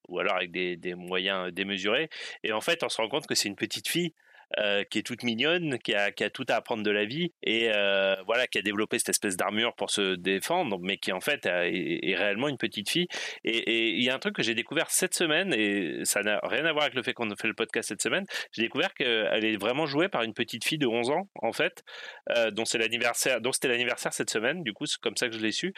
ou 0.09 0.19
alors 0.19 0.37
avec 0.37 0.51
des 0.51 0.95
moyens 0.95 1.53
démesurés. 1.53 2.09
Et 2.43 2.53
en 2.53 2.61
fait, 2.63 2.83
on 2.83 2.89
se 2.89 2.97
rend 2.97 3.09
compte 3.09 3.27
que 3.27 3.35
c'est 3.35 3.49
une 3.49 3.57
petite 3.57 3.89
fille. 3.89 4.15
Euh, 4.59 4.85
qui 4.85 4.99
est 4.99 5.03
toute 5.03 5.23
mignonne, 5.23 5.79
qui 5.79 5.95
a, 5.95 6.13
qui 6.13 6.25
a 6.25 6.31
tout 6.31 6.47
à 6.49 6.55
apprendre 6.55 6.83
de 6.83 6.91
la 6.91 7.05
vie 7.05 7.33
et 7.43 7.71
euh, 7.75 8.17
voilà, 8.27 8.47
qui 8.47 8.59
a 8.59 8.63
développé 8.63 8.99
cette 8.99 9.11
espèce 9.11 9.37
d'armure 9.37 9.75
pour 9.75 9.91
se 9.91 10.15
défendre, 10.15 10.79
mais 10.81 10.99
qui 10.99 11.13
en 11.13 11.21
fait 11.21 11.47
est, 11.47 12.15
réellement 12.15 12.49
une 12.49 12.59
petite 12.59 12.91
fille. 12.91 13.09
Et 13.45 13.63
et 13.73 13.89
il 13.91 14.03
y 14.03 14.11
a 14.11 14.15
un 14.15 14.19
truc 14.19 14.37
que 14.37 14.43
j'ai 14.43 14.55
découvert 14.55 14.91
cette 14.91 15.15
semaine 15.15 15.55
et 15.55 16.05
ça 16.05 16.23
n'a 16.23 16.41
rien 16.43 16.65
à 16.65 16.73
voir 16.73 16.85
avec 16.85 16.95
le 16.95 17.03
fait 17.03 17.15
qu'on 17.15 17.31
a 17.31 17.37
fait 17.37 17.49
le 17.49 17.55
podcast 17.55 17.89
cette 17.89 18.03
semaine. 18.03 18.25
J'ai 18.53 18.63
découvert 18.63 18.95
qu'elle 18.95 19.45
est 19.45 19.57
vraiment 19.57 19.87
jouée 19.87 20.09
par 20.09 20.23
une 20.23 20.35
petite 20.35 20.65
fille 20.65 20.79
de 20.79 20.87
11 20.87 21.11
ans 21.11 21.29
en 21.37 21.53
fait, 21.53 21.83
euh, 22.37 22.51
dont 22.51 22.65
c'est 22.65 22.79
l'anniversaire, 22.79 23.41
dont 23.41 23.53
c'était 23.53 23.69
l'anniversaire 23.69 24.13
cette 24.13 24.31
semaine. 24.31 24.63
Du 24.63 24.73
coup, 24.73 24.87
c'est 24.87 25.01
comme 25.01 25.17
ça 25.17 25.29
que 25.29 25.35
je 25.35 25.41
l'ai 25.41 25.53
su. 25.53 25.75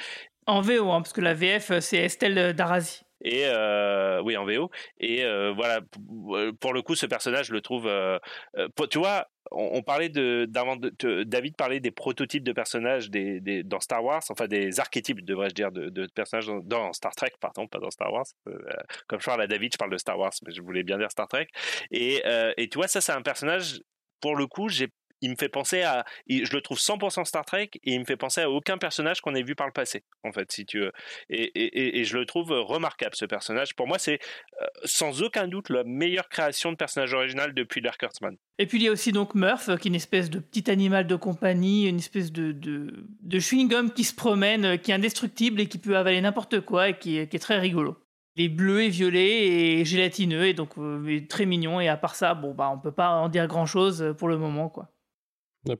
En 0.46 0.60
VO, 0.60 0.90
hein, 0.90 1.00
parce 1.00 1.12
que 1.12 1.20
la 1.20 1.34
VF, 1.34 1.70
euh, 1.70 1.80
c'est 1.80 1.98
Estelle 1.98 2.54
Darazi. 2.54 3.02
Et 3.24 3.46
euh, 3.46 4.20
oui, 4.22 4.36
en 4.36 4.44
VO. 4.44 4.70
Et 4.98 5.24
euh, 5.24 5.52
voilà, 5.52 5.80
p- 5.80 6.52
pour 6.60 6.72
le 6.74 6.82
coup, 6.82 6.94
ce 6.94 7.06
personnage, 7.06 7.46
je 7.46 7.52
le 7.52 7.60
trouve. 7.62 7.86
euh, 7.86 8.18
euh, 8.56 8.68
tu 8.90 8.98
vois, 8.98 9.26
on, 9.50 9.82
parlait 9.82 10.08
de, 10.10 10.46
David 11.24 11.56
parlait 11.56 11.80
des 11.80 11.90
prototypes 11.90 12.44
de 12.44 12.52
personnages 12.52 13.10
des, 13.10 13.62
dans 13.62 13.80
Star 13.80 14.04
Wars, 14.04 14.22
enfin 14.30 14.46
des 14.46 14.78
archétypes, 14.80 15.24
devrais-je 15.24 15.54
dire, 15.54 15.72
de, 15.72 16.06
personnages 16.14 16.50
dans, 16.64 16.92
Star 16.92 17.14
Trek, 17.14 17.32
pardon, 17.40 17.66
pas 17.66 17.78
dans 17.78 17.90
Star 17.90 18.12
Wars. 18.12 18.26
Euh, 18.48 18.58
comme 19.06 19.20
je 19.20 19.26
parle 19.26 19.42
à 19.42 19.46
David, 19.46 19.72
je 19.72 19.78
parle 19.78 19.90
de 19.90 19.98
Star 19.98 20.18
Wars, 20.18 20.32
mais 20.46 20.52
je 20.52 20.62
voulais 20.62 20.82
bien 20.82 20.98
dire 20.98 21.10
Star 21.10 21.28
Trek. 21.28 21.48
Et, 21.90 22.22
euh, 22.26 22.52
et 22.56 22.68
tu 22.68 22.78
vois, 22.78 22.88
ça, 22.88 23.00
c'est 23.00 23.12
un 23.12 23.22
personnage. 23.22 23.80
Pour 24.20 24.36
le 24.36 24.46
coup, 24.46 24.68
j'ai 24.68 24.88
il 25.24 25.30
me 25.30 25.36
fait 25.36 25.48
penser 25.48 25.82
à, 25.82 26.04
je 26.28 26.52
le 26.52 26.60
trouve 26.60 26.78
100% 26.78 27.24
Star 27.24 27.44
Trek 27.44 27.70
et 27.82 27.94
il 27.94 28.00
me 28.00 28.04
fait 28.04 28.16
penser 28.16 28.42
à 28.42 28.50
aucun 28.50 28.78
personnage 28.78 29.20
qu'on 29.20 29.34
ait 29.34 29.42
vu 29.42 29.54
par 29.54 29.66
le 29.66 29.72
passé, 29.72 30.04
en 30.22 30.32
fait, 30.32 30.52
si 30.52 30.66
tu 30.66 30.80
veux. 30.80 30.92
Et, 31.30 31.98
et- 31.98 32.04
je 32.04 32.18
le 32.18 32.26
trouve 32.26 32.50
remarquable 32.50 33.14
ce 33.14 33.24
personnage. 33.24 33.74
Pour 33.74 33.86
moi, 33.86 33.98
c'est 33.98 34.18
euh, 34.60 34.66
sans 34.84 35.22
aucun 35.22 35.48
doute 35.48 35.70
la 35.70 35.82
meilleure 35.84 36.28
création 36.28 36.70
de 36.70 36.76
personnage 36.76 37.14
original 37.14 37.54
depuis 37.54 37.80
Dark 37.80 37.98
Kurtzman. 37.98 38.36
Et 38.58 38.66
puis 38.66 38.78
il 38.78 38.84
y 38.84 38.88
a 38.88 38.92
aussi 38.92 39.10
donc 39.10 39.34
Murph, 39.34 39.68
euh, 39.68 39.76
qui 39.76 39.88
est 39.88 39.90
une 39.90 39.94
espèce 39.94 40.28
de 40.28 40.38
petit 40.38 40.70
animal 40.70 41.06
de 41.06 41.16
compagnie, 41.16 41.88
une 41.88 41.98
espèce 41.98 42.30
de, 42.30 42.52
de, 42.52 43.38
chewing-gum 43.38 43.92
qui 43.92 44.04
se 44.04 44.14
promène, 44.14 44.64
euh, 44.64 44.76
qui 44.76 44.90
est 44.90 44.94
indestructible 44.94 45.60
et 45.60 45.66
qui 45.66 45.78
peut 45.78 45.96
avaler 45.96 46.20
n'importe 46.20 46.60
quoi 46.60 46.90
et 46.90 46.98
qui 46.98 47.16
est 47.16 47.38
très 47.38 47.58
rigolo. 47.58 47.96
Il 48.36 48.44
est 48.44 48.48
bleu 48.48 48.82
et 48.82 48.88
violet 48.88 49.46
et 49.46 49.84
gélatineux 49.84 50.46
et 50.46 50.54
donc 50.54 50.76
euh, 50.78 51.20
très 51.28 51.46
mignon. 51.46 51.80
Et 51.80 51.88
à 51.88 51.96
part 51.96 52.14
ça, 52.16 52.34
bon 52.34 52.52
bah 52.52 52.70
on 52.72 52.78
peut 52.78 52.92
pas 52.92 53.10
en 53.10 53.28
dire 53.28 53.46
grand 53.46 53.66
chose 53.66 54.14
pour 54.18 54.28
le 54.28 54.36
moment 54.38 54.68
quoi. 54.68 54.90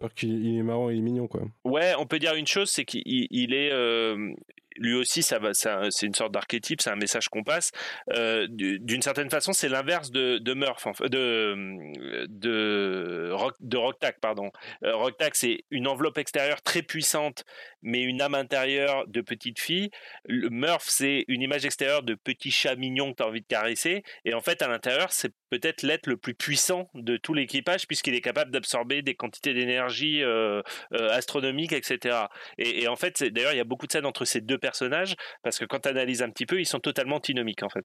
Part 0.01 0.15
qu'il 0.15 0.59
est 0.59 0.63
marrant, 0.63 0.91
il 0.91 0.99
est 0.99 1.03
mignon 1.03 1.29
quoi. 1.29 1.43
Ouais, 1.65 1.95
on 1.99 2.07
peut 2.07 2.19
dire 2.19 2.35
une 2.35 2.47
chose, 2.47 2.71
c'est 2.71 2.85
qu'il 2.85 3.03
il 3.05 3.55
est, 3.55 3.71
euh, 3.73 4.35
lui 4.77 4.95
aussi, 4.95 5.23
ça 5.23 5.39
va, 5.39 5.55
ça, 5.55 5.83
c'est 5.91 6.07
une 6.07 6.15
sorte 6.15 6.33
d'archétype, 6.33 6.81
c'est 6.81 6.91
un 6.91 6.97
message 6.97 7.29
qu'on 7.29 7.45
passe. 7.45 7.71
Euh, 8.13 8.47
d'une 8.49 9.03
certaine 9.03 9.31
façon, 9.31 9.53
c'est 9.53 9.69
l'inverse 9.69 10.11
de, 10.11 10.55
Murph, 10.55 10.87
de 11.03 12.27
de 12.27 13.31
Rock, 13.33 13.55
de 13.61 14.21
pardon. 14.21 14.51
Euh, 14.85 14.97
Rocktack, 14.97 15.37
c'est 15.37 15.65
une 15.71 15.87
enveloppe 15.87 16.19
extérieure 16.19 16.63
très 16.63 16.83
puissante, 16.83 17.45
mais 17.83 18.03
une 18.03 18.21
âme 18.21 18.35
intérieure 18.35 19.07
de 19.07 19.21
petite 19.21 19.61
fille. 19.61 19.91
Le 20.25 20.49
Murph, 20.51 20.87
c'est 20.87 21.25
une 21.29 21.43
image 21.43 21.65
extérieure 21.65 22.03
de 22.03 22.15
petit 22.15 22.51
chat 22.51 22.77
mignon 22.77 23.13
que 23.13 23.19
tu 23.19 23.23
as 23.23 23.29
envie 23.29 23.43
de 23.43 23.47
caresser, 23.47 24.03
et 24.25 24.35
en 24.35 24.41
fait, 24.41 24.63
à 24.63 24.69
l'intérieur, 24.69 25.13
c'est 25.13 25.33
peut-être 25.59 25.83
l'être 25.83 26.09
le 26.09 26.17
plus 26.17 26.35
puissant 26.35 26.89
de 26.95 27.17
tout 27.17 27.33
l'équipage, 27.33 27.87
puisqu'il 27.87 28.15
est 28.15 28.21
capable 28.21 28.51
d'absorber 28.51 29.03
des 29.03 29.15
quantités 29.15 29.55
d'énergie 29.55 30.23
euh, 30.23 30.63
euh, 30.93 31.11
astronomiques, 31.11 31.73
etc. 31.73 32.27
Et, 32.59 32.89
en 32.89 32.97
fait, 32.97 33.23
d'ailleurs, 33.23 33.53
il 33.53 33.59
y 33.59 33.61
a 33.61 33.65
beaucoup 33.65 33.87
de 33.87 33.93
scènes 33.93 34.07
entre 34.07 34.25
ces 34.25 34.41
deux 34.41 34.59
personnages, 34.59 35.15
parce 35.43 35.59
que 35.59 35.65
quand 35.65 35.81
tu 35.81 35.89
analyses 35.89 36.23
un 36.23 36.31
petit 36.31 36.47
peu, 36.47 36.61
ils 36.61 36.67
sont 36.67 36.81
totalement 36.81 37.17
antinomiques 37.17 37.63
en 37.63 37.69
fait. 37.69 37.85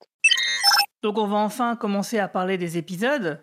Donc 1.03 1.17
on 1.17 1.27
va 1.27 1.37
enfin 1.37 1.75
commencer 1.75 2.19
à 2.19 2.27
parler 2.27 2.57
des 2.57 2.77
épisodes. 2.77 3.41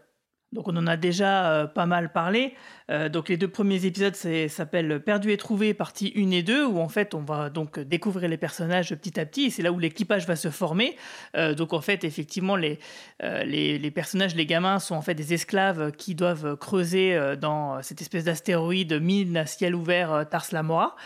Donc 0.56 0.68
on 0.68 0.76
en 0.78 0.86
a 0.86 0.96
déjà 0.96 1.52
euh, 1.52 1.66
pas 1.66 1.84
mal 1.84 2.10
parlé. 2.12 2.54
Euh, 2.88 3.10
donc 3.10 3.28
les 3.28 3.36
deux 3.36 3.48
premiers 3.48 3.84
épisodes 3.84 4.16
s'appellent 4.48 5.00
Perdu 5.00 5.30
et 5.30 5.36
trouvé 5.36 5.74
partie 5.74 6.14
1 6.16 6.30
et 6.30 6.42
2 6.42 6.64
où 6.64 6.78
en 6.78 6.88
fait 6.88 7.14
on 7.14 7.20
va 7.20 7.50
donc 7.50 7.78
découvrir 7.78 8.30
les 8.30 8.38
personnages 8.38 8.94
petit 8.94 9.20
à 9.20 9.26
petit 9.26 9.44
et 9.46 9.50
c'est 9.50 9.62
là 9.62 9.70
où 9.70 9.78
l'équipage 9.78 10.26
va 10.26 10.34
se 10.34 10.48
former. 10.48 10.96
Euh, 11.36 11.54
donc 11.54 11.74
en 11.74 11.82
fait 11.82 12.04
effectivement 12.04 12.56
les, 12.56 12.78
les, 13.20 13.78
les, 13.78 13.90
personnages, 13.90 14.34
les 14.34 14.46
gamins 14.46 14.78
sont 14.78 14.94
en 14.94 15.02
fait 15.02 15.14
des 15.14 15.34
esclaves 15.34 15.92
qui 15.92 16.14
doivent 16.14 16.56
creuser 16.56 17.36
dans 17.38 17.82
cette 17.82 18.00
espèce 18.00 18.24
d'astéroïde 18.24 18.98
mine 19.00 19.36
à 19.36 19.44
ciel 19.44 19.74
ouvert 19.74 20.26
Tars 20.30 20.46
Lamora. 20.52 20.96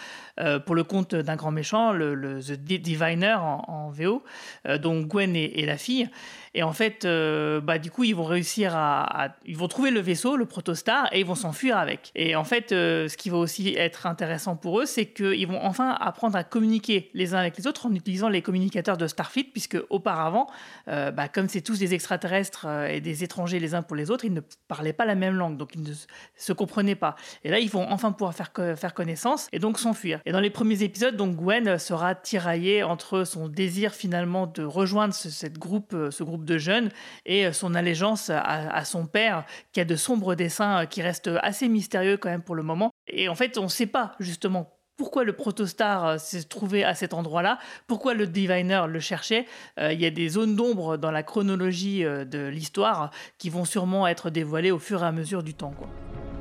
Euh, 0.41 0.59
pour 0.59 0.75
le 0.75 0.85
compte 0.85 1.15
d'un 1.15 1.37
grand 1.37 1.51
méchant, 1.51 1.93
le, 1.93 2.41
The 2.41 2.53
Diviner 2.53 3.37
en, 3.41 3.91
VO, 3.91 4.23
euh, 4.67 4.79
dont 4.79 5.01
Gwen 5.03 5.37
est, 5.37 5.67
la 5.67 5.77
fille. 5.77 6.09
Et 6.55 6.63
en 6.63 6.73
fait, 6.73 7.05
euh, 7.05 7.61
bah, 7.61 7.79
du 7.79 7.91
coup, 7.91 8.05
ils 8.05 8.15
vont 8.15 8.25
réussir 8.25 8.75
à, 8.75 9.37
Ils 9.45 9.57
vont 9.57 9.69
trouver 9.69 9.91
le 9.91 10.01
vaisseau, 10.01 10.37
le 10.37 10.47
protostar, 10.47 11.09
et 11.13 11.21
ils 11.21 11.27
vont 11.27 11.35
s'enfuir 11.35 11.77
avec. 11.77 12.11
Et 12.15 12.35
en 12.37 12.45
fait, 12.45 12.71
ce 12.71 13.17
qui 13.17 13.31
va 13.31 13.37
aussi 13.37 13.75
être 13.77 14.07
intéressant 14.07 14.57
pour 14.57 14.81
eux, 14.81 14.87
c'est 14.87 15.07
qu'ils 15.07 15.47
vont 15.47 15.61
enfin 15.63 15.91
apprendre 16.01 16.37
à 16.37 16.45
communiquer 16.45 17.11
les 17.15 17.35
uns 17.35 17.39
avec 17.39 17.57
les 17.57 17.67
autres 17.67 17.87
en 17.87 17.95
utilisant 17.95 18.29
les 18.29 18.43
communicateurs 18.43 18.97
de 18.97 19.07
Starfleet, 19.07 19.49
puisque 19.53 19.79
auparavant, 19.91 20.49
bah, 20.87 21.29
comme 21.33 21.49
c'est 21.49 21.61
tous 21.61 21.79
des 21.79 21.95
extraterrestres 21.95 22.67
et 22.89 23.01
des 23.01 23.23
étrangers 23.23 23.61
les 23.61 23.75
uns 23.75 23.83
pour 23.83 23.97
les 23.97 24.11
autres, 24.11 24.25
ils 24.25 24.33
ne 24.33 24.41
parlaient 24.69 24.93
pas 24.93 25.05
la 25.05 25.15
même 25.15 25.35
langue, 25.35 25.57
donc 25.57 25.75
ils 25.75 25.83
ne 25.83 25.93
se 26.37 26.53
comprenaient 26.53 26.95
pas. 26.95 27.17
Et 27.45 27.51
là, 27.51 27.59
ils 27.59 27.71
vont 27.71 27.87
enfin 27.91 28.13
pouvoir 28.13 28.35
faire, 28.35 28.51
faire 28.77 28.95
connaissance 28.95 29.49
et 29.53 29.59
donc 29.59 29.79
s'enfuir. 29.79 30.21
Et 30.31 30.33
dans 30.33 30.39
les 30.39 30.51
premiers 30.51 30.85
épisodes, 30.85 31.17
donc 31.17 31.35
Gwen 31.35 31.77
sera 31.77 32.15
tiraillée 32.15 32.85
entre 32.85 33.25
son 33.25 33.49
désir 33.49 33.93
finalement 33.93 34.47
de 34.47 34.63
rejoindre 34.63 35.13
ce, 35.13 35.47
groupe, 35.49 35.93
euh, 35.93 36.13
ce 36.13 36.23
groupe 36.23 36.45
de 36.45 36.57
jeunes 36.57 36.91
et 37.27 37.47
euh, 37.47 37.53
son 37.53 37.75
allégeance 37.75 38.31
à, 38.33 38.85
son 38.85 39.07
père, 39.07 39.45
qui 39.73 39.81
a 39.81 39.85
de 39.85 39.97
sombres 39.97 40.37
dessins 40.37 40.83
euh, 40.83 40.87
qui 40.87 41.03
restent 41.03 41.33
assez 41.43 41.69
mystérieux 41.69 42.17
quand 42.17 42.29
même 42.29 42.45
pour 42.45 42.55
le 42.55 42.63
moment. 42.63 42.93
Et 43.09 43.29
en 43.29 43.35
fait, 43.35 43.59
on 43.59 43.65
ne 43.65 43.69
sait 43.69 43.89
pas 43.89 44.13
justement 44.21 44.79
pourquoi 44.97 45.25
le 45.25 45.33
protostar 45.33 46.21
s'est 46.21 46.45
trouvé 46.45 46.85
à 46.85 46.95
cet 46.95 47.13
endroit-là, 47.13 47.59
pourquoi 47.89 48.15
le 48.15 48.29
diviner 48.29 48.85
le 48.87 49.01
cherchait. 49.01 49.47
Il 49.81 50.01
y 50.01 50.07
a 50.07 50.11
des 50.11 50.29
zones 50.29 50.55
d'ombre 50.55 50.97
dans 50.97 51.11
la 51.11 51.25
chronologie 51.25 52.05
de 52.05 52.47
l'histoire 52.47 53.11
qui 53.39 53.51
vont 53.51 53.65
sûrement 53.65 54.07
être 54.07 54.31
dévoilées 54.31 54.71
au 54.71 54.79
fur 54.79 55.03
et 55.03 55.07
à 55.07 55.13
mesure 55.13 55.43
du 55.43 55.55
temps. 55.55 55.75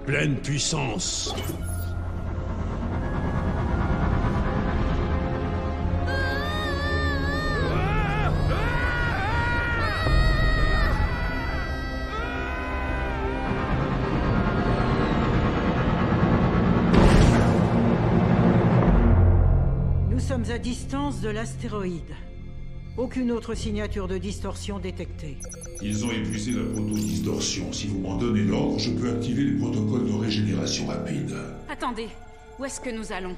Pleine 0.06 0.36
puissance. 0.36 1.34
Distance 20.80 21.20
de 21.20 21.28
l'astéroïde. 21.28 22.16
Aucune 22.96 23.32
autre 23.32 23.54
signature 23.54 24.08
de 24.08 24.18
distorsion 24.18 24.80
détectée. 24.80 25.38
Ils 25.82 26.06
ont 26.06 26.12
épuisé 26.12 26.54
la 26.54 26.64
proto-distorsion. 26.64 27.74
Si 27.74 27.88
vous 27.88 28.00
m'en 28.00 28.16
donnez 28.16 28.44
l'ordre, 28.44 28.80
je 28.80 28.90
peux 28.92 29.10
activer 29.10 29.44
les 29.44 29.58
protocoles 29.58 30.08
de 30.08 30.14
régénération 30.14 30.88
rapide. 30.88 31.36
Attendez, 31.68 32.08
où 32.58 32.64
est-ce 32.64 32.80
que 32.80 32.90
nous 32.90 33.12
allons? 33.12 33.36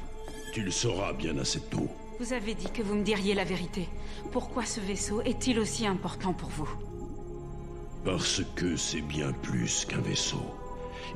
Tu 0.53 0.61
le 0.61 0.69
sauras 0.69 1.13
bien 1.13 1.35
assez 1.39 1.59
tôt. 1.61 1.87
Vous 2.19 2.31
avez 2.31 2.53
dit 2.53 2.69
que 2.71 2.83
vous 2.83 2.93
me 2.93 3.03
diriez 3.03 3.33
la 3.33 3.43
vérité. 3.43 3.89
Pourquoi 4.31 4.63
ce 4.63 4.79
vaisseau 4.79 5.21
est-il 5.23 5.57
aussi 5.57 5.87
important 5.87 6.33
pour 6.33 6.49
vous? 6.49 6.69
Parce 8.05 8.43
que 8.55 8.75
c'est 8.75 9.01
bien 9.01 9.31
plus 9.31 9.85
qu'un 9.85 10.01
vaisseau. 10.01 10.45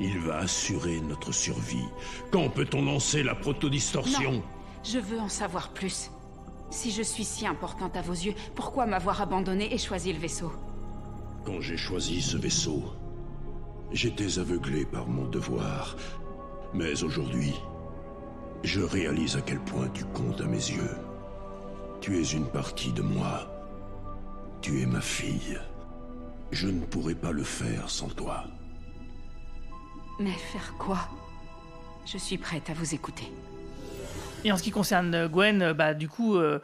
Il 0.00 0.18
va 0.18 0.38
assurer 0.38 1.00
notre 1.02 1.30
survie. 1.30 1.86
Quand 2.32 2.48
peut-on 2.48 2.84
lancer 2.84 3.22
la 3.22 3.36
proto-distorsion? 3.36 4.42
Je 4.82 4.98
veux 4.98 5.20
en 5.20 5.28
savoir 5.28 5.68
plus. 5.70 6.10
Si 6.70 6.90
je 6.90 7.02
suis 7.02 7.24
si 7.24 7.46
importante 7.46 7.96
à 7.96 8.02
vos 8.02 8.12
yeux, 8.12 8.34
pourquoi 8.54 8.86
m'avoir 8.86 9.20
abandonné 9.20 9.72
et 9.72 9.78
choisi 9.78 10.12
le 10.12 10.18
vaisseau 10.18 10.52
Quand 11.44 11.60
j'ai 11.60 11.76
choisi 11.76 12.20
ce 12.20 12.36
vaisseau, 12.36 12.82
j'étais 13.92 14.38
aveuglé 14.38 14.84
par 14.84 15.06
mon 15.06 15.26
devoir. 15.26 15.96
Mais 16.74 17.02
aujourd'hui, 17.04 17.54
je 18.64 18.80
réalise 18.80 19.36
à 19.36 19.42
quel 19.42 19.60
point 19.60 19.88
tu 19.88 20.04
comptes 20.06 20.40
à 20.40 20.46
mes 20.46 20.56
yeux. 20.56 20.96
Tu 22.00 22.18
es 22.18 22.32
une 22.32 22.46
partie 22.46 22.92
de 22.92 23.02
moi. 23.02 23.48
Tu 24.60 24.82
es 24.82 24.86
ma 24.86 25.00
fille. 25.00 25.58
Je 26.50 26.68
ne 26.68 26.84
pourrais 26.84 27.14
pas 27.14 27.32
le 27.32 27.44
faire 27.44 27.88
sans 27.88 28.08
toi. 28.08 28.44
Mais 30.18 30.32
faire 30.32 30.74
quoi? 30.78 31.08
Je 32.04 32.18
suis 32.18 32.38
prête 32.38 32.70
à 32.70 32.74
vous 32.74 32.94
écouter. 32.94 33.32
Et 34.46 34.52
en 34.52 34.56
ce 34.56 34.62
qui 34.62 34.70
concerne 34.70 35.26
Gwen, 35.26 35.72
bah, 35.72 35.92
du 35.92 36.08
coup, 36.08 36.36
euh, 36.36 36.60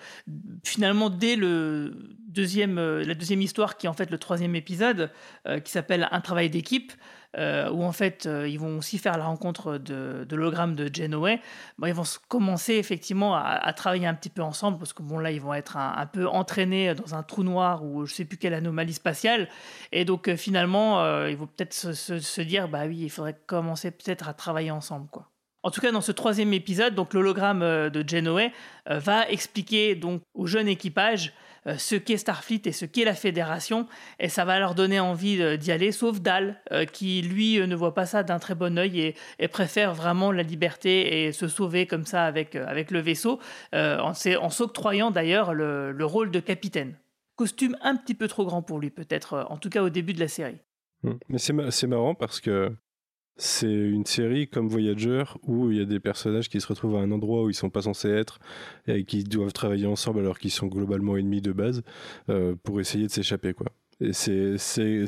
finalement, 0.62 1.10
dès 1.10 1.34
le 1.34 1.92
deuxième, 2.28 2.78
euh, 2.78 3.02
la 3.02 3.14
deuxième 3.14 3.42
histoire, 3.42 3.76
qui 3.76 3.86
est 3.86 3.88
en 3.88 3.92
fait 3.92 4.08
le 4.08 4.18
troisième 4.18 4.54
épisode, 4.54 5.10
euh, 5.48 5.58
qui 5.58 5.72
s'appelle 5.72 6.06
Un 6.12 6.20
travail 6.20 6.48
d'équipe, 6.48 6.92
où 7.36 7.82
en 7.82 7.92
fait 7.92 8.28
ils 8.46 8.58
vont 8.58 8.76
aussi 8.76 8.98
faire 8.98 9.16
la 9.16 9.24
rencontre 9.24 9.78
de, 9.78 10.26
de 10.28 10.36
l'hologramme 10.36 10.74
de 10.74 10.94
Genoway, 10.94 11.40
bah, 11.78 11.88
ils 11.88 11.94
vont 11.94 12.04
commencer 12.28 12.74
effectivement 12.74 13.34
à, 13.34 13.72
travailler 13.72 14.06
un 14.06 14.12
petit 14.12 14.28
peu 14.28 14.42
ensemble, 14.42 14.76
parce 14.76 14.92
que 14.92 15.02
bon 15.02 15.18
là 15.18 15.30
ils 15.30 15.40
vont 15.40 15.54
être 15.54 15.78
un, 15.78 16.04
peu 16.04 16.28
entraînés 16.28 16.94
dans 16.94 17.14
un 17.14 17.22
trou 17.22 17.42
noir 17.42 17.86
ou 17.86 18.04
je 18.04 18.12
sais 18.12 18.26
plus 18.26 18.36
quelle 18.36 18.52
anomalie 18.52 18.92
spatiale, 18.92 19.48
et 19.92 20.04
donc 20.04 20.34
finalement 20.34 21.24
ils 21.24 21.38
vont 21.38 21.46
peut-être 21.46 21.72
se, 21.72 21.94
se, 21.94 22.40
dire 22.42 22.68
bah 22.68 22.82
oui 22.86 22.98
il 23.00 23.10
faudrait 23.10 23.40
commencer 23.46 23.92
peut-être 23.92 24.28
à 24.28 24.34
travailler 24.34 24.70
ensemble 24.70 25.08
quoi. 25.10 25.31
En 25.64 25.70
tout 25.70 25.80
cas, 25.80 25.92
dans 25.92 26.00
ce 26.00 26.12
troisième 26.12 26.52
épisode, 26.52 26.94
donc 26.94 27.14
l'hologramme 27.14 27.62
euh, 27.62 27.88
de 27.88 28.06
Genoway 28.06 28.52
euh, 28.90 28.98
va 28.98 29.28
expliquer 29.28 29.94
donc 29.94 30.22
au 30.34 30.46
jeune 30.46 30.66
équipage 30.66 31.32
euh, 31.68 31.76
ce 31.78 31.94
qu'est 31.94 32.16
Starfleet 32.16 32.62
et 32.64 32.72
ce 32.72 32.84
qu'est 32.84 33.04
la 33.04 33.14
Fédération, 33.14 33.86
et 34.18 34.28
ça 34.28 34.44
va 34.44 34.58
leur 34.58 34.74
donner 34.74 34.98
envie 34.98 35.58
d'y 35.58 35.70
aller, 35.70 35.92
sauf 35.92 36.20
Dal, 36.20 36.60
qui 36.92 37.22
lui 37.22 37.60
ne 37.64 37.76
voit 37.76 37.94
pas 37.94 38.06
ça 38.06 38.24
d'un 38.24 38.40
très 38.40 38.56
bon 38.56 38.76
œil 38.76 39.14
et, 39.38 39.48
préfère 39.48 39.94
vraiment 39.94 40.32
la 40.32 40.42
liberté 40.42 41.24
et 41.24 41.32
se 41.32 41.46
sauver 41.46 41.86
comme 41.86 42.04
ça 42.04 42.24
avec, 42.24 42.56
avec 42.56 42.90
le 42.90 42.98
vaisseau, 42.98 43.38
en, 43.72 44.12
s'octroyant 44.14 45.12
d'ailleurs 45.12 45.54
le, 45.54 45.92
le 45.92 46.04
rôle 46.04 46.32
de 46.32 46.40
capitaine. 46.40 46.96
Costume 47.36 47.76
un 47.80 47.94
petit 47.94 48.14
peu 48.14 48.26
trop 48.26 48.44
grand 48.44 48.62
pour 48.62 48.80
lui, 48.80 48.90
peut-être, 48.90 49.46
en 49.48 49.56
tout 49.56 49.70
cas 49.70 49.82
au 49.82 49.90
début 49.90 50.14
de 50.14 50.20
la 50.20 50.28
série. 50.28 50.58
Hum, 51.04 51.18
mais 51.28 51.38
c'est 51.38 51.86
marrant 51.86 52.16
parce 52.16 52.40
que 52.40 52.72
c'est 53.36 53.66
une 53.66 54.06
série 54.06 54.48
comme 54.48 54.68
Voyager 54.68 55.24
où 55.42 55.70
il 55.70 55.78
y 55.78 55.80
a 55.80 55.84
des 55.84 56.00
personnages 56.00 56.48
qui 56.48 56.60
se 56.60 56.66
retrouvent 56.66 56.96
à 56.96 57.00
un 57.00 57.10
endroit 57.10 57.42
où 57.42 57.50
ils 57.50 57.54
sont 57.54 57.70
pas 57.70 57.82
censés 57.82 58.10
être 58.10 58.38
et 58.86 59.04
qui 59.04 59.24
doivent 59.24 59.52
travailler 59.52 59.86
ensemble 59.86 60.20
alors 60.20 60.38
qu'ils 60.38 60.50
sont 60.50 60.66
globalement 60.66 61.16
ennemis 61.16 61.40
de 61.40 61.52
base 61.52 61.82
euh, 62.28 62.54
pour 62.62 62.80
essayer 62.80 63.06
de 63.06 63.10
s'échapper 63.10 63.54
quoi. 63.54 63.68
Et 64.00 64.12
c'est 64.12 64.58
c'est 64.58 65.04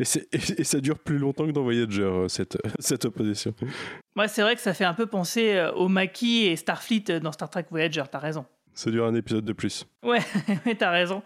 et, 0.00 0.02
et, 0.58 0.64
ça 0.64 0.80
dure 0.80 0.98
plus 0.98 1.18
longtemps 1.18 1.46
que 1.46 1.52
dans 1.52 1.62
Voyager, 1.62 2.02
euh, 2.02 2.28
cette, 2.28 2.58
cette 2.78 3.04
opposition. 3.04 3.54
Ouais, 4.16 4.28
c'est 4.28 4.42
vrai 4.42 4.54
que 4.54 4.62
ça 4.62 4.74
fait 4.74 4.84
un 4.84 4.94
peu 4.94 5.06
penser 5.06 5.54
euh, 5.54 5.72
au 5.72 5.88
Maquis 5.88 6.46
et 6.46 6.56
Starfleet 6.56 7.20
dans 7.20 7.32
Star 7.32 7.50
Trek 7.50 7.66
Voyager, 7.70 8.04
t'as 8.10 8.18
raison. 8.18 8.46
Ça 8.74 8.90
dure 8.90 9.04
un 9.04 9.14
épisode 9.14 9.44
de 9.44 9.52
plus. 9.52 9.86
Ouais, 10.02 10.22
t'as 10.78 10.90
raison. 10.90 11.22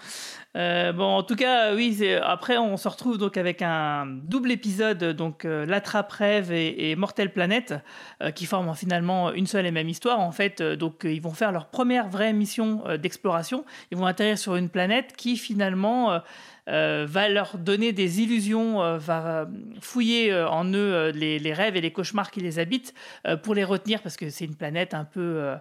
Euh, 0.56 0.92
bon, 0.92 1.04
en 1.04 1.22
tout 1.22 1.36
cas, 1.36 1.74
oui. 1.74 2.04
Après, 2.24 2.58
on 2.58 2.76
se 2.76 2.88
retrouve 2.88 3.18
donc 3.18 3.36
avec 3.36 3.62
un 3.62 4.04
double 4.06 4.50
épisode, 4.50 5.04
donc 5.04 5.44
euh, 5.44 5.64
l'attrape 5.64 6.10
rêve 6.10 6.50
et, 6.50 6.90
et 6.90 6.96
Mortel 6.96 7.32
Planète, 7.32 7.74
euh, 8.20 8.32
qui 8.32 8.46
forment 8.46 8.74
finalement 8.74 9.32
une 9.32 9.46
seule 9.46 9.66
et 9.66 9.70
même 9.70 9.88
histoire. 9.88 10.18
En 10.18 10.32
fait, 10.32 10.60
Euh, 10.60 10.76
donc 10.76 11.04
ils 11.04 11.20
vont 11.20 11.32
faire 11.32 11.52
leur 11.52 11.66
première 11.68 12.08
vraie 12.08 12.32
mission 12.32 12.82
euh, 12.86 12.96
d'exploration. 12.96 13.64
Ils 13.90 13.98
vont 13.98 14.06
atterrir 14.06 14.38
sur 14.38 14.56
une 14.56 14.68
planète 14.68 15.14
qui 15.16 15.36
finalement 15.36 16.20
va 16.66 17.28
leur 17.28 17.58
donner 17.58 17.92
des 17.92 18.22
illusions, 18.22 18.96
va 18.96 19.46
fouiller 19.80 20.34
en 20.34 20.64
eux 20.72 21.10
les, 21.10 21.52
rêves 21.52 21.76
et 21.76 21.80
les 21.82 21.92
cauchemars 21.92 22.30
qui 22.30 22.40
les 22.40 22.58
habitent 22.58 22.94
pour 23.42 23.54
les 23.54 23.64
retenir 23.64 24.00
parce 24.00 24.16
que 24.16 24.30
c'est 24.30 24.46
une 24.46 24.56
planète 24.56 24.94
un 24.94 25.04
peu 25.04 25.54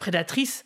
prédatrice. 0.00 0.64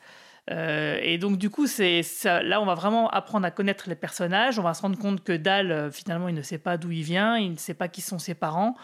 Euh, 0.50 0.98
et 1.02 1.18
donc 1.18 1.38
du 1.38 1.50
coup, 1.50 1.66
c'est 1.66 2.02
là, 2.24 2.60
on 2.60 2.64
va 2.64 2.74
vraiment 2.74 3.08
apprendre 3.08 3.46
à 3.46 3.50
connaître 3.50 3.88
les 3.88 3.94
personnages. 3.94 4.58
On 4.58 4.62
va 4.62 4.74
se 4.74 4.82
rendre 4.82 4.98
compte 4.98 5.22
que 5.22 5.36
Dal, 5.36 5.70
euh, 5.70 5.90
finalement, 5.90 6.28
il 6.28 6.34
ne 6.34 6.42
sait 6.42 6.58
pas 6.58 6.76
d'où 6.76 6.90
il 6.90 7.02
vient, 7.02 7.36
il 7.36 7.52
ne 7.52 7.56
sait 7.56 7.74
pas 7.74 7.88
qui 7.88 8.00
sont 8.00 8.18
ses 8.18 8.34
parents. 8.34 8.76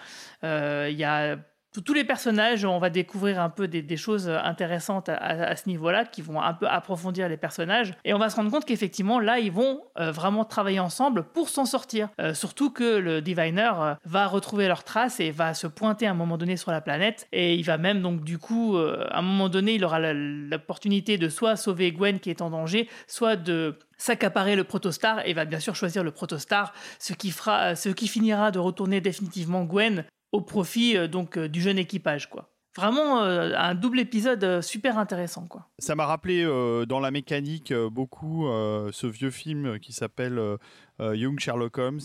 Euh, 0.42 0.88
Il 0.90 0.96
y 0.98 1.04
a 1.04 1.38
tous- 1.82 1.94
les 1.94 2.04
personnages, 2.04 2.64
on 2.64 2.78
va 2.78 2.90
découvrir 2.90 3.40
un 3.40 3.50
peu 3.50 3.68
des, 3.68 3.82
des 3.82 3.96
choses 3.96 4.28
intéressantes 4.28 5.08
à, 5.08 5.14
à- 5.14 5.44
à 5.50 5.56
ce 5.56 5.68
niveau-là, 5.68 6.04
qui 6.04 6.22
vont 6.22 6.40
un 6.40 6.54
peu 6.54 6.66
approfondir 6.68 7.28
les 7.28 7.36
personnages. 7.36 7.94
Et 8.04 8.14
on 8.14 8.18
va 8.18 8.30
se 8.30 8.36
rendre 8.36 8.50
compte 8.50 8.64
qu'effectivement, 8.64 9.20
là, 9.20 9.38
ils 9.38 9.52
vont 9.52 9.82
euh, 9.98 10.10
vraiment 10.12 10.44
travailler 10.44 10.80
ensemble 10.80 11.24
pour 11.24 11.48
s'en 11.48 11.64
sortir. 11.66 12.08
Euh, 12.20 12.34
surtout 12.34 12.70
que 12.70 12.98
le 12.98 13.20
Diviner 13.22 13.72
euh, 13.78 13.94
va 14.04 14.26
retrouver 14.26 14.68
leurs 14.68 14.84
traces 14.84 15.20
et 15.20 15.30
va 15.30 15.54
se 15.54 15.66
pointer 15.66 16.06
à 16.06 16.10
un 16.10 16.14
moment 16.14 16.36
donné 16.38 16.56
sur 16.56 16.70
la 16.70 16.80
planète. 16.80 17.26
Et 17.32 17.54
il 17.54 17.62
va 17.64 17.78
même, 17.78 18.02
donc, 18.02 18.24
du 18.24 18.38
coup, 18.38 18.76
euh, 18.76 19.06
à 19.10 19.18
un 19.18 19.22
moment 19.22 19.48
donné, 19.48 19.74
il 19.74 19.84
aura 19.84 20.00
l'opportunité 20.12 21.18
de 21.18 21.28
soit 21.28 21.56
sauver 21.56 21.92
Gwen 21.92 22.20
qui 22.20 22.30
est 22.30 22.42
en 22.42 22.50
danger, 22.50 22.88
soit 23.06 23.36
de 23.36 23.78
s'accaparer 23.96 24.56
le 24.56 24.64
protostar 24.64 25.26
et 25.26 25.32
va 25.34 25.44
bien 25.44 25.60
sûr 25.60 25.76
choisir 25.76 26.02
le 26.02 26.10
protostar, 26.10 26.72
ce 26.98 27.12
qui, 27.12 27.30
fera, 27.30 27.76
ce 27.76 27.88
qui 27.88 28.08
finira 28.08 28.50
de 28.50 28.58
retourner 28.58 29.00
définitivement 29.00 29.64
Gwen 29.64 30.04
au 30.34 30.40
profit 30.40 30.96
euh, 30.96 31.06
donc 31.08 31.38
euh, 31.38 31.48
du 31.48 31.60
jeune 31.60 31.78
équipage 31.78 32.28
quoi. 32.28 32.50
Vraiment 32.76 33.22
euh, 33.22 33.52
un 33.56 33.74
double 33.76 34.00
épisode 34.00 34.60
super 34.60 34.98
intéressant 34.98 35.46
quoi. 35.46 35.68
Ça 35.78 35.94
m'a 35.94 36.06
rappelé 36.06 36.44
dans 36.88 36.98
la 36.98 37.12
mécanique 37.12 37.72
beaucoup 37.72 38.46
ce 38.48 39.06
vieux 39.06 39.30
film 39.30 39.78
qui 39.78 39.92
s'appelle 39.92 40.40
Young 40.98 41.38
Sherlock 41.38 41.78
Holmes. 41.78 42.00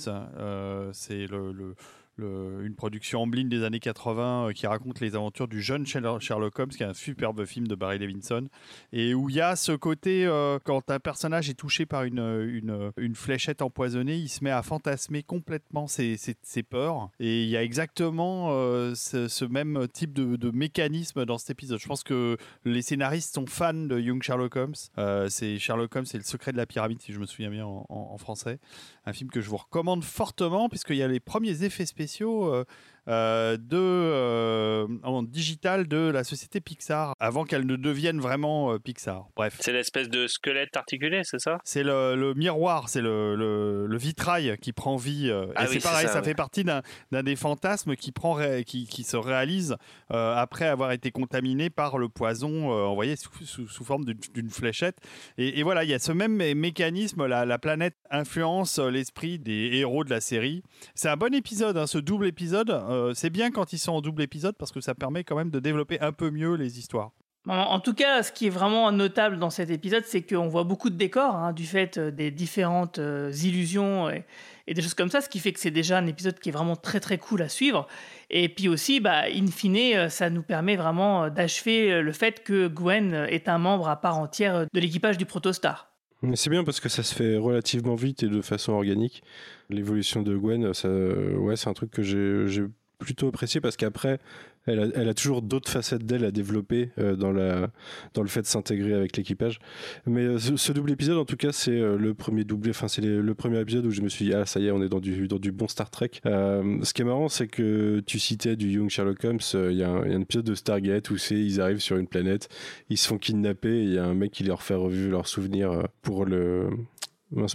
C'est 0.94 1.26
le- 1.26 1.76
une 2.24 2.76
production 2.76 3.22
Amblin 3.22 3.46
des 3.46 3.64
années 3.64 3.80
80 3.80 4.48
euh, 4.50 4.52
qui 4.54 4.68
raconte 4.68 5.00
les 5.00 5.16
aventures 5.16 5.48
du 5.48 5.62
jeune 5.62 5.86
Sherlock 5.86 6.60
Holmes, 6.60 6.70
qui 6.70 6.84
est 6.84 6.88
un 6.88 6.94
superbe 6.94 7.46
film 7.46 7.68
de 7.68 7.76
Barry 7.76 8.00
Levinson, 8.00 8.48
et 8.94 9.14
où 9.14 9.30
il 9.30 9.36
y 9.36 9.42
a 9.42 9.56
ce 9.56 9.72
côté, 9.72 10.26
euh, 10.26 10.60
quand 10.64 10.92
un 10.92 11.00
personnage 11.00 11.50
est 11.50 11.54
touché 11.54 11.86
par 11.86 12.04
une, 12.04 12.92
une, 12.98 13.16
fléchette 13.16 13.62
empoisonnée, 13.62 14.18
il 14.18 14.30
se 14.30 14.44
met 14.44 14.52
à 14.52 14.62
fantasmer 14.64 15.24
complètement 15.24 15.88
ses, 15.88 16.18
ses- 16.18 16.64
peurs, 16.64 17.10
et 17.20 17.44
il 17.44 17.50
y 17.50 17.56
a 17.56 17.64
exactement 17.64 18.48
euh, 18.52 18.94
ce, 18.96 19.46
même 19.46 19.88
type 19.94 20.14
de, 20.14 20.52
mécanisme 20.52 21.26
dans 21.26 21.38
cet 21.38 21.52
épisode. 21.52 21.80
Je 21.80 21.88
pense 21.88 22.04
que 22.04 22.36
les 22.66 22.82
scénaristes 22.82 23.34
sont 23.34 23.46
fans 23.46 23.74
de 23.74 24.00
Young 24.00 24.22
Sherlock 24.22 24.56
Holmes. 24.56 25.30
C'est 25.30 25.58
Sherlock 25.58 25.96
Holmes, 25.96 26.06
c'est 26.06 26.18
le 26.18 26.24
secret 26.24 26.52
de 26.52 26.58
la 26.58 26.66
pyramide, 26.66 27.02
si 27.02 27.14
je 27.14 27.20
me 27.20 27.26
souviens 27.26 27.50
bien 27.50 27.66
en, 27.66 27.86
en- 27.90 28.10
en 28.14 28.18
français. 28.18 28.60
Un 29.06 29.14
film 29.14 29.30
que 29.30 29.42
je 29.42 29.50
vous 29.50 29.58
recommande 29.58 30.04
fortement, 30.04 30.68
puisqu'il 30.70 30.98
y 30.98 31.04
a 31.04 31.08
les 31.08 31.20
premiers 31.20 31.64
effets 31.64 31.86
spéciaux 31.86 32.09
euh, 32.48 32.66
euh, 33.08 33.58
de, 33.58 33.78
euh, 33.78 34.88
en 35.04 35.24
digital 35.24 35.88
de 35.88 36.10
la 36.10 36.24
société 36.24 36.60
Pixar, 36.62 37.14
avant 37.20 37.44
qu'elle 37.46 37.66
ne 37.66 37.76
devienne 37.76 38.20
vraiment 38.20 38.74
euh, 38.74 38.80
Pixar. 38.80 39.28
Bref. 39.36 39.58
C'est 39.60 39.72
l'espèce 39.74 40.10
de 40.10 40.28
squelette 40.28 40.76
articulé, 40.76 41.22
c'est 41.24 41.40
ça? 41.40 41.60
C'est 41.64 41.84
le, 41.84 42.16
le 42.16 42.34
miroir, 42.34 42.90
c'est 42.90 43.02
le, 43.02 43.36
le- 43.36 43.88
le 43.88 43.98
vitrail 43.98 44.58
qui 44.62 44.74
prend 44.74 44.96
vie. 44.98 45.32
Ah 45.56 45.66
et 45.66 45.68
oui, 45.68 45.74
c'est 45.74 45.84
pareil, 45.84 46.08
ça, 46.08 46.14
ça, 46.14 46.20
ouais. 46.20 46.26
fait 46.26 46.34
partie 46.36 46.64
d'un 46.64 46.82
des 47.24 47.36
fantasmes 47.36 47.96
qui, 47.96 48.12
prend, 48.12 48.34
ré- 48.34 48.64
qui, 48.64 48.86
qui 48.88 49.04
se 49.04 49.18
réalise 49.18 49.76
après 50.10 50.66
avoir 50.66 50.92
été 50.92 51.12
contaminé 51.12 51.70
par 51.70 51.98
le 51.98 52.10
poison 52.10 52.70
envoyé 52.72 53.16
sous, 53.16 53.30
sous- 53.46 53.68
sous 53.68 53.84
forme 53.84 54.06
d'une- 54.06 54.50
fléchette. 54.50 54.98
Et, 55.38 55.60
et 55.60 55.64
voilà, 55.64 55.84
il 55.84 55.90
y 55.90 55.94
a 55.94 56.00
ce 56.00 56.12
même 56.12 56.38
mé- 56.38 56.56
mécanisme, 56.56 57.26
la, 57.26 57.46
la 57.46 57.58
planète 57.60 57.96
influence 58.10 58.80
l'esprit 58.80 59.40
des 59.40 59.70
héros 59.74 60.04
de 60.04 60.10
la 60.10 60.22
série. 60.22 60.64
C'est 60.96 61.10
un 61.10 61.18
bon 61.18 61.34
épisode, 61.34 61.78
hein, 61.78 61.88
ce 61.88 61.98
double 61.98 62.26
épisode. 62.28 62.70
Euh, 62.90 63.14
c'est 63.14 63.30
bien 63.30 63.52
quand 63.52 63.72
ils 63.72 63.78
sont 63.78 63.94
en 63.94 64.02
double 64.02 64.24
épisode 64.24 64.56
parce 64.58 64.72
que 64.72 64.82
ça 64.82 64.96
permet 64.96 65.24
quand 65.24 65.36
même 65.36 65.52
de 65.52 65.60
développer 65.60 66.00
un 66.02 66.12
peu 66.12 66.32
mieux 66.32 66.56
les 66.56 66.80
histoires. 66.80 67.12
En, 67.48 67.80
tout 67.80 67.94
cas, 67.94 68.22
ce 68.22 68.32
qui 68.32 68.48
est 68.48 68.52
vraiment 68.52 68.92
notable 68.92 69.40
dans 69.40 69.50
cet 69.50 69.70
épisode, 69.70 70.04
c'est 70.06 70.22
qu'on 70.22 70.50
voit 70.50 70.66
beaucoup 70.66 70.90
de 70.90 70.98
décors 70.98 71.36
hein, 71.36 71.54
du 71.54 71.66
fait 71.66 71.98
euh, 71.98 72.12
des 72.12 72.32
différentes 72.32 73.00
euh, 73.00 73.32
illusions 73.32 74.10
et, 74.10 74.26
et 74.68 74.74
des 74.74 74.82
choses 74.82 74.94
comme 74.94 75.10
ça, 75.10 75.22
ce 75.22 75.30
qui 75.30 75.40
fait 75.40 75.54
que 75.54 75.60
c'est 75.60 75.72
déjà 75.72 75.98
un 75.98 76.06
épisode 76.06 76.38
qui 76.38 76.50
est 76.50 76.52
vraiment 76.52 76.76
très 76.76 77.00
très 77.00 77.18
cool 77.18 77.42
à 77.42 77.50
suivre. 77.50 77.88
Et 78.30 78.50
puis 78.50 78.68
aussi, 78.68 79.00
bah, 79.00 79.24
in 79.34 79.48
fine, 79.48 80.10
ça 80.10 80.30
nous 80.30 80.44
permet 80.44 80.76
vraiment 80.76 81.30
d'achever 81.30 82.02
le 82.02 82.12
fait 82.12 82.44
que 82.44 82.68
Gwen 82.68 83.14
est 83.14 83.48
un 83.48 83.58
membre 83.58 83.88
à 83.88 84.00
part 84.00 84.20
entière 84.20 84.68
de 84.72 84.80
l'équipage 84.80 85.18
du 85.18 85.26
Protostar. 85.26 85.90
C'est 86.36 86.50
bien 86.50 86.66
parce 86.66 86.82
que 86.82 86.90
ça 86.90 87.02
se 87.02 87.16
fait 87.16 87.38
relativement 87.38 87.96
vite 87.96 88.24
et 88.24 88.28
de 88.28 88.42
façon 88.42 88.74
organique. 88.74 89.24
L'évolution 89.70 90.22
de 90.22 90.36
Gwen, 90.36 90.74
ça, 90.74 90.90
ouais, 90.90 91.56
c'est 91.56 91.70
un 91.70 91.74
truc 91.74 91.92
que 91.92 92.04
j'ai 92.04 92.66
plutôt 93.00 93.30
apprécié 93.30 93.62
parce 93.62 93.78
qu'après, 93.78 94.20
elle 94.68 94.80
a, 94.80 94.88
elle 94.94 95.10
a 95.10 95.14
toujours 95.14 95.42
d'autres 95.42 95.72
facettes 95.72 96.06
d'elle 96.06 96.26
à 96.26 96.32
développer 96.32 96.90
euh, 97.00 97.16
dans, 97.16 97.32
la, 97.32 97.70
dans 98.14 98.22
le 98.22 98.28
fait 98.28 98.42
de 98.42 98.46
s'intégrer 98.46 98.94
avec 98.94 99.18
l'équipage. 99.18 99.60
Mais 100.06 100.22
euh, 100.22 100.38
ce, 100.38 100.72
double 100.72 100.92
épisode, 100.92 101.18
en 101.18 101.26
tout 101.26 101.38
cas, 101.38 101.52
c'est 101.52 101.72
euh, 101.72 101.98
le 101.98 102.14
premier 102.14 102.44
doublé, 102.44 102.72
enfin, 102.72 102.88
c'est 102.88 103.02
le 103.02 103.34
premier 103.34 103.60
épisode 103.60 103.86
où 103.86 103.92
je 103.92 104.02
me 104.02 104.10
suis 104.10 104.26
dit, 104.26 104.34
ah, 104.34 104.46
ça 104.46 104.60
y 104.60 104.68
est, 104.68 104.72
on 104.72 104.84
est 104.84 104.90
dans 104.90 105.00
du, 105.00 105.28
dans 105.28 105.40
du 105.40 105.52
bon 105.52 105.68
Star 105.68 105.90
Trek. 105.90 106.12
Ce 106.24 106.94
qui 106.94 107.02
est 107.02 107.06
marrant, 107.06 107.30
c'est 107.30 107.48
que 107.48 108.02
tu 108.06 108.20
citais 108.20 108.56
du 108.56 108.70
Young 108.70 108.90
Sherlock 108.90 109.24
Holmes, 109.24 109.40
il 109.54 109.72
y, 109.72 109.78
y 109.78 109.84
a 109.84 109.90
un 109.90 110.22
épisode 110.22 110.46
de 110.46 110.56
Stargate 110.56 111.10
où 111.10 111.18
c'est, 111.18 111.40
ils 111.40 111.62
arrivent 111.62 111.80
sur 111.80 111.98
une 111.98 112.08
planète, 112.08 112.50
ils 112.90 112.98
se 112.98 113.08
font 113.08 113.18
kidnapper 113.18 113.84
il 113.84 113.94
y 113.94 113.98
a 113.98 114.06
un 114.06 114.14
mec 114.14 114.32
qui 114.32 114.44
leur 114.44 114.62
fait 114.62 114.76
revivre 114.76 115.12
leurs 115.12 115.28
souvenirs 115.28 115.88
pour 116.02 116.26
le 116.26 116.70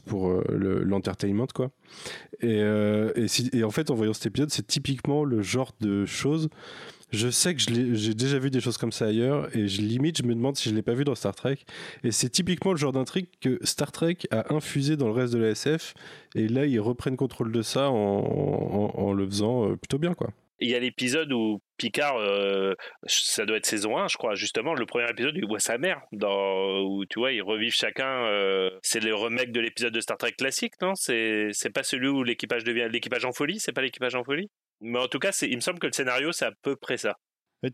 pour 0.07 0.29
euh, 0.31 0.45
le- 0.51 0.83
l'entertainment 0.85 1.47
quoi. 1.55 1.71
Et, 2.41 2.61
euh, 2.61 3.13
et, 3.53 3.65
en 3.65 3.71
fait 3.71 3.91
en 3.91 3.95
voyant 3.95 4.13
cet 4.13 4.27
épisode 4.27 4.51
c'est 4.51 4.67
typiquement 4.67 5.25
le 5.25 5.43
genre 5.43 5.73
de 5.81 6.05
choses. 6.07 6.49
Je 7.11 7.29
sais 7.29 7.55
que 7.55 7.61
j'ai 7.61 8.15
déjà 8.15 8.39
vu 8.41 8.51
des 8.51 8.61
choses 8.61 8.77
comme 8.77 8.91
ça 8.91 9.07
ailleurs 9.07 9.55
et 9.57 9.69
je 9.69 9.83
limite 9.83 10.19
je 10.19 10.25
me 10.25 10.35
demande 10.35 10.57
si 10.57 10.69
je 10.69 10.75
l'ai 10.75 10.83
pas 10.83 10.95
vu 10.95 11.05
dans 11.05 11.15
Star 11.15 11.35
Trek. 11.35 11.59
Et 12.03 12.11
c'est 12.11 12.29
typiquement 12.29 12.73
le 12.73 12.79
genre 12.79 12.93
d'intrigue 12.93 13.27
que 13.41 13.59
Star 13.63 13.93
Trek 13.93 14.19
a 14.33 14.53
infusé 14.55 14.97
dans 14.97 15.07
le 15.07 15.13
reste 15.13 15.33
de 15.33 15.39
la 15.39 15.51
SF 15.51 15.95
et 16.35 16.49
là 16.49 16.67
ils 16.67 16.81
reprennent 16.81 17.17
contrôle 17.17 17.53
de 17.53 17.63
ça 17.63 17.91
en, 17.91 17.95
en- 17.95 18.93
en 19.01 19.13
le 19.13 19.27
faisant 19.27 19.69
euh, 19.71 19.77
plutôt 19.77 19.99
bien 19.99 20.15
quoi 20.15 20.31
Il 20.61 20.71
y 20.71 20.75
a 20.75 20.79
l'épisode 20.79 21.33
où 21.33 21.61
Picard, 21.77 22.17
euh, 22.17 22.75
ça 23.07 23.45
doit 23.45 23.57
être 23.57 23.67
saison 23.67 23.99
1, 23.99 24.07
je 24.09 24.17
crois, 24.17 24.35
justement, 24.35 24.75
le 24.75 24.87
premier 24.87 25.11
épisode 25.11 25.35
il 25.37 25.47
voit 25.47 25.59
sa 25.59 25.79
mère, 25.79 26.03
où 26.13 27.05
tu 27.07 27.19
vois, 27.19 27.33
ils 27.33 27.43
revivent 27.43 27.75
chacun. 27.75 28.27
euh, 28.27 28.71
c'est 28.83 29.01
le 29.01 29.15
remake 29.15 29.51
de 29.51 29.61
l'épisode 29.61 29.93
de 29.93 30.01
Star 30.01 30.17
Trek 30.17 30.33
classique, 30.33 30.75
non? 30.81 30.95
C'est 30.95 31.51
pas 31.75 31.83
celui 31.83 32.09
où 32.09 32.23
l'équipage 32.23 32.63
devient 32.63 32.89
l'équipage 32.91 33.25
en 33.25 33.33
folie? 33.33 33.59
C'est 33.59 33.73
pas 33.73 33.83
l'équipage 33.83 34.15
en 34.15 34.23
folie? 34.23 34.49
Mais 34.81 34.99
en 34.99 35.09
tout 35.09 35.19
cas, 35.19 35.37
il 35.43 35.57
me 35.57 35.61
semble 35.61 35.81
que 35.81 35.87
le 35.87 35.93
scénario, 35.93 36.31
c'est 36.31 36.47
à 36.47 36.53
peu 36.63 36.77
près 36.77 36.99
ça. 36.99 37.17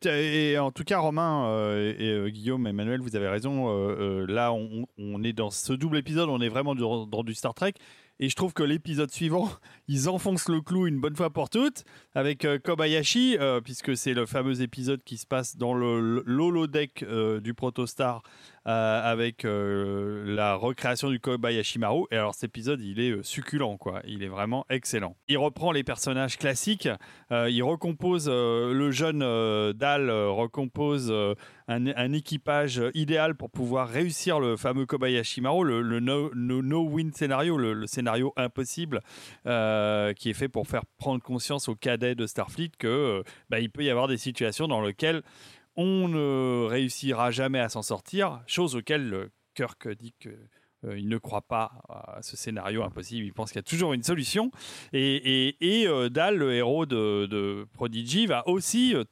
Et, 0.07 0.57
en 0.57 0.71
tout 0.71 0.85
cas, 0.85 0.99
Romain 0.99 1.51
euh, 1.51 2.27
et 2.27 2.31
Guillaume, 2.31 2.67
Emmanuel, 2.67 3.01
vous 3.01 3.17
avez 3.17 3.29
raison. 3.29 4.27
là, 4.27 4.53
on, 4.53 5.23
est 5.23 5.33
dans 5.33 5.51
ce 5.51 5.75
double 5.75 5.99
épisode, 5.99 6.31
on 6.31 6.41
est 6.41 6.49
vraiment 6.49 6.75
dans 6.75 7.25
du 7.25 7.35
Star 7.35 7.53
Trek. 7.53 7.75
Et 8.23 8.29
je 8.29 8.37
trouve 8.37 8.53
que 8.53 8.63
l'épisode 8.63 9.11
suivant, 9.11 9.49
ils 9.89 10.09
enfoncent 10.09 10.51
le 10.51 10.61
clou 10.61 10.87
une 10.87 11.01
bonne 11.01 11.17
fois 11.17 11.31
pour 11.31 11.49
toutes 11.49 11.85
avec 12.15 12.45
euh, 12.45 12.59
Kobayashi, 12.59 13.39
euh, 13.41 13.63
puisque 13.63 13.97
c'est 13.97 14.13
le 14.13 14.27
fameux 14.27 14.61
épisode 14.61 15.03
qui 15.03 15.17
se 15.17 15.27
passe 15.27 15.57
dans 15.57 15.73
le 15.73 16.23
l'holodeck 16.27 17.03
euh, 17.03 17.41
du 17.41 17.55
Protostar 17.55 18.23
avec 18.65 19.45
euh, 19.45 20.25
la 20.27 20.55
recréation 20.55 21.11
du 21.11 21.19
Kobayashi 21.19 21.79
Maru. 21.79 22.05
Et 22.11 22.17
alors 22.17 22.35
cet 22.35 22.45
épisode, 22.45 22.81
il 22.81 23.01
est 23.01 23.11
euh, 23.11 23.23
succulent, 23.23 23.77
quoi. 23.79 24.03
Il 24.07 24.23
est 24.23 24.29
vraiment 24.29 24.67
excellent. 24.69 25.17
Il 25.29 25.39
reprend 25.39 25.73
les 25.73 25.83
personnages 25.83 26.37
classiques, 26.37 26.89
euh, 27.33 27.49
il 27.51 27.63
recompose 27.63 28.29
euh, 28.31 28.73
le 28.75 28.91
jeune 28.91 29.23
euh, 29.23 29.73
Dal, 29.73 30.11
euh, 30.11 30.31
recompose 30.31 31.09
euh, 31.11 31.35
un, 31.69 32.13
équipage 32.13 32.83
idéal 32.95 33.37
pour 33.37 33.51
pouvoir 33.51 33.89
réussir 33.89 34.41
le 34.41 34.57
fameux 34.57 34.85
Kobayashi 34.87 35.41
Maru, 35.41 35.65
le, 35.65 35.83
le 35.83 36.01
no, 36.01 36.31
no- 36.35 36.63
no-win 36.63 37.13
scénario, 37.13 37.57
le, 37.57 37.87
scénario 37.87 38.33
impossible 38.37 39.01
euh, 39.47 40.13
qui 40.15 40.31
est 40.31 40.35
fait 40.35 40.49
pour 40.49 40.67
faire 40.67 40.85
prendre 40.99 41.23
conscience 41.23 41.69
aux 41.69 41.77
cadets 41.77 42.15
de 42.15 42.27
Starfleet 42.27 42.73
que 42.79 42.89
euh, 42.89 43.23
bah, 43.49 43.59
peut 43.73 43.85
y 43.85 43.91
avoir 43.91 44.09
des 44.09 44.17
situations 44.17 44.69
dans 44.69 44.83
lesquelles 44.83 45.23
on 45.77 46.09
ne 46.09 46.67
réussira 46.67 47.31
jamais 47.31 47.61
à 47.61 47.69
s'en 47.69 47.83
sortir, 47.83 48.41
chose 48.47 48.77
auquel 48.77 49.29
Kirk 49.55 49.89
dit 49.89 50.15
que 50.21 50.29
euh, 50.85 50.99
il 50.99 51.09
ne 51.09 51.19
croit 51.19 51.43
pas 51.43 51.71
à 51.89 52.21
ce 52.23 52.37
scénario 52.37 52.83
impossible. 52.83 53.27
Il 53.27 53.33
pense 53.35 53.51
qu'il 53.53 53.59
y 53.59 53.61
a 53.61 53.63
toujours 53.63 53.93
une 53.93 54.03
solution. 54.03 54.51
Et, 54.93 55.49
et, 55.49 55.81
et, 55.83 55.87
euh, 55.87 56.09
Dal, 56.09 56.37
le 56.37 56.55
héros 56.55 56.87
de, 56.87 57.27
de 57.27 57.67
Prodigy, 57.75 58.27
va 58.27 58.49
aussi 58.49 58.95
euh, 58.95 59.05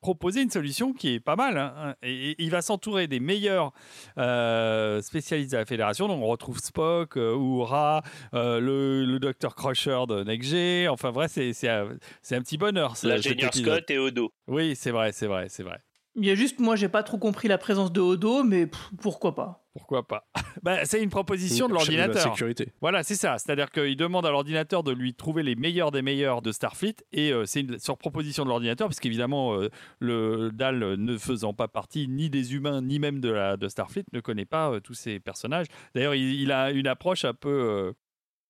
proposer 0.00 0.42
une 0.42 0.50
solution 0.50 0.92
qui 0.92 1.14
est 1.14 1.20
pas 1.20 1.36
mal. 1.36 1.56
hein. 1.58 1.94
Et, 2.02 2.30
et 2.32 2.42
il 2.42 2.50
va 2.50 2.60
s'entourer 2.60 3.06
des 3.06 3.20
meilleurs 3.20 3.72
euh, 4.18 5.00
spécialistes 5.00 5.52
de 5.52 5.58
la 5.58 5.64
fédération. 5.64 6.08
Donc 6.08 6.20
on 6.22 6.26
retrouve 6.26 6.58
Spock, 6.58 7.14
Uhura, 7.14 8.02
le, 8.32 9.04
le 9.04 9.18
docteur 9.20 9.54
Crusher 9.54 10.00
de 10.08 10.24
NextG. 10.24 10.88
Enfin 10.88 11.10
vrai, 11.12 11.28
c'est 11.28 11.68
un, 11.68 11.90
un 12.32 12.42
petit 12.42 12.58
bonheur. 12.58 12.94
L'ingénieur. 13.04 13.54
Scott 13.54 13.88
et 13.90 13.98
Odo. 13.98 14.32
Oui, 14.48 14.74
c'est 14.74 14.90
vrai, 14.90 15.12
c'est 15.12 15.28
vrai, 15.28 15.48
c'est 15.48 15.62
vrai. 15.62 15.78
Il 16.14 16.26
y 16.26 16.30
a 16.30 16.34
juste, 16.34 16.60
moi, 16.60 16.76
j'ai 16.76 16.88
pas 16.90 17.02
trop 17.02 17.16
compris 17.16 17.48
la 17.48 17.56
présence 17.56 17.90
de 17.90 18.00
Odo, 18.00 18.44
mais 18.44 18.66
pff, 18.66 18.90
pourquoi 19.00 19.34
pas? 19.34 19.64
Pourquoi 19.72 20.06
pas? 20.06 20.26
Bah, 20.62 20.84
C'est 20.84 21.02
une 21.02 21.08
proposition 21.08 21.66
de 21.66 21.78
Chef 21.78 21.88
de 21.88 21.92
la 21.94 22.04
l'ordinateur. 22.06 22.32
sécurité. 22.34 22.72
Voilà, 22.82 23.02
c'est 23.02 23.14
ça. 23.14 23.38
C'est-à-dire 23.38 23.70
qu'il 23.70 23.96
demande 23.96 24.26
à 24.26 24.30
l'ordinateur 24.30 24.82
de 24.82 24.92
lui 24.92 25.14
trouver 25.14 25.42
les 25.42 25.54
meilleurs 25.56 25.90
des 25.90 26.02
meilleurs 26.02 26.42
de 26.42 26.52
Starfleet. 26.52 26.96
Et 27.12 27.32
euh, 27.32 27.46
c'est 27.46 27.60
une- 27.62 27.78
sur 27.78 27.96
proposition 27.96 28.44
de 28.44 28.50
l'ordinateur, 28.50 28.88
puisqu'évidemment, 28.88 29.54
euh, 29.54 29.70
le 30.00 30.50
DAL 30.52 30.78
ne 30.96 31.16
faisant 31.16 31.54
pas 31.54 31.68
partie 31.68 32.06
ni 32.08 32.28
des 32.28 32.54
humains, 32.54 32.82
ni 32.82 32.98
même 32.98 33.20
de, 33.20 33.30
la, 33.30 33.56
de 33.56 33.66
Starfleet, 33.68 34.04
ne 34.12 34.20
connaît 34.20 34.44
pas 34.44 34.70
euh, 34.72 34.80
tous 34.80 34.92
ces 34.94 35.18
personnages. 35.20 35.66
D'ailleurs, 35.94 36.14
il, 36.14 36.34
il 36.42 36.52
a 36.52 36.70
une 36.70 36.86
approche 36.86 37.24
un 37.24 37.32
peu. 37.34 37.94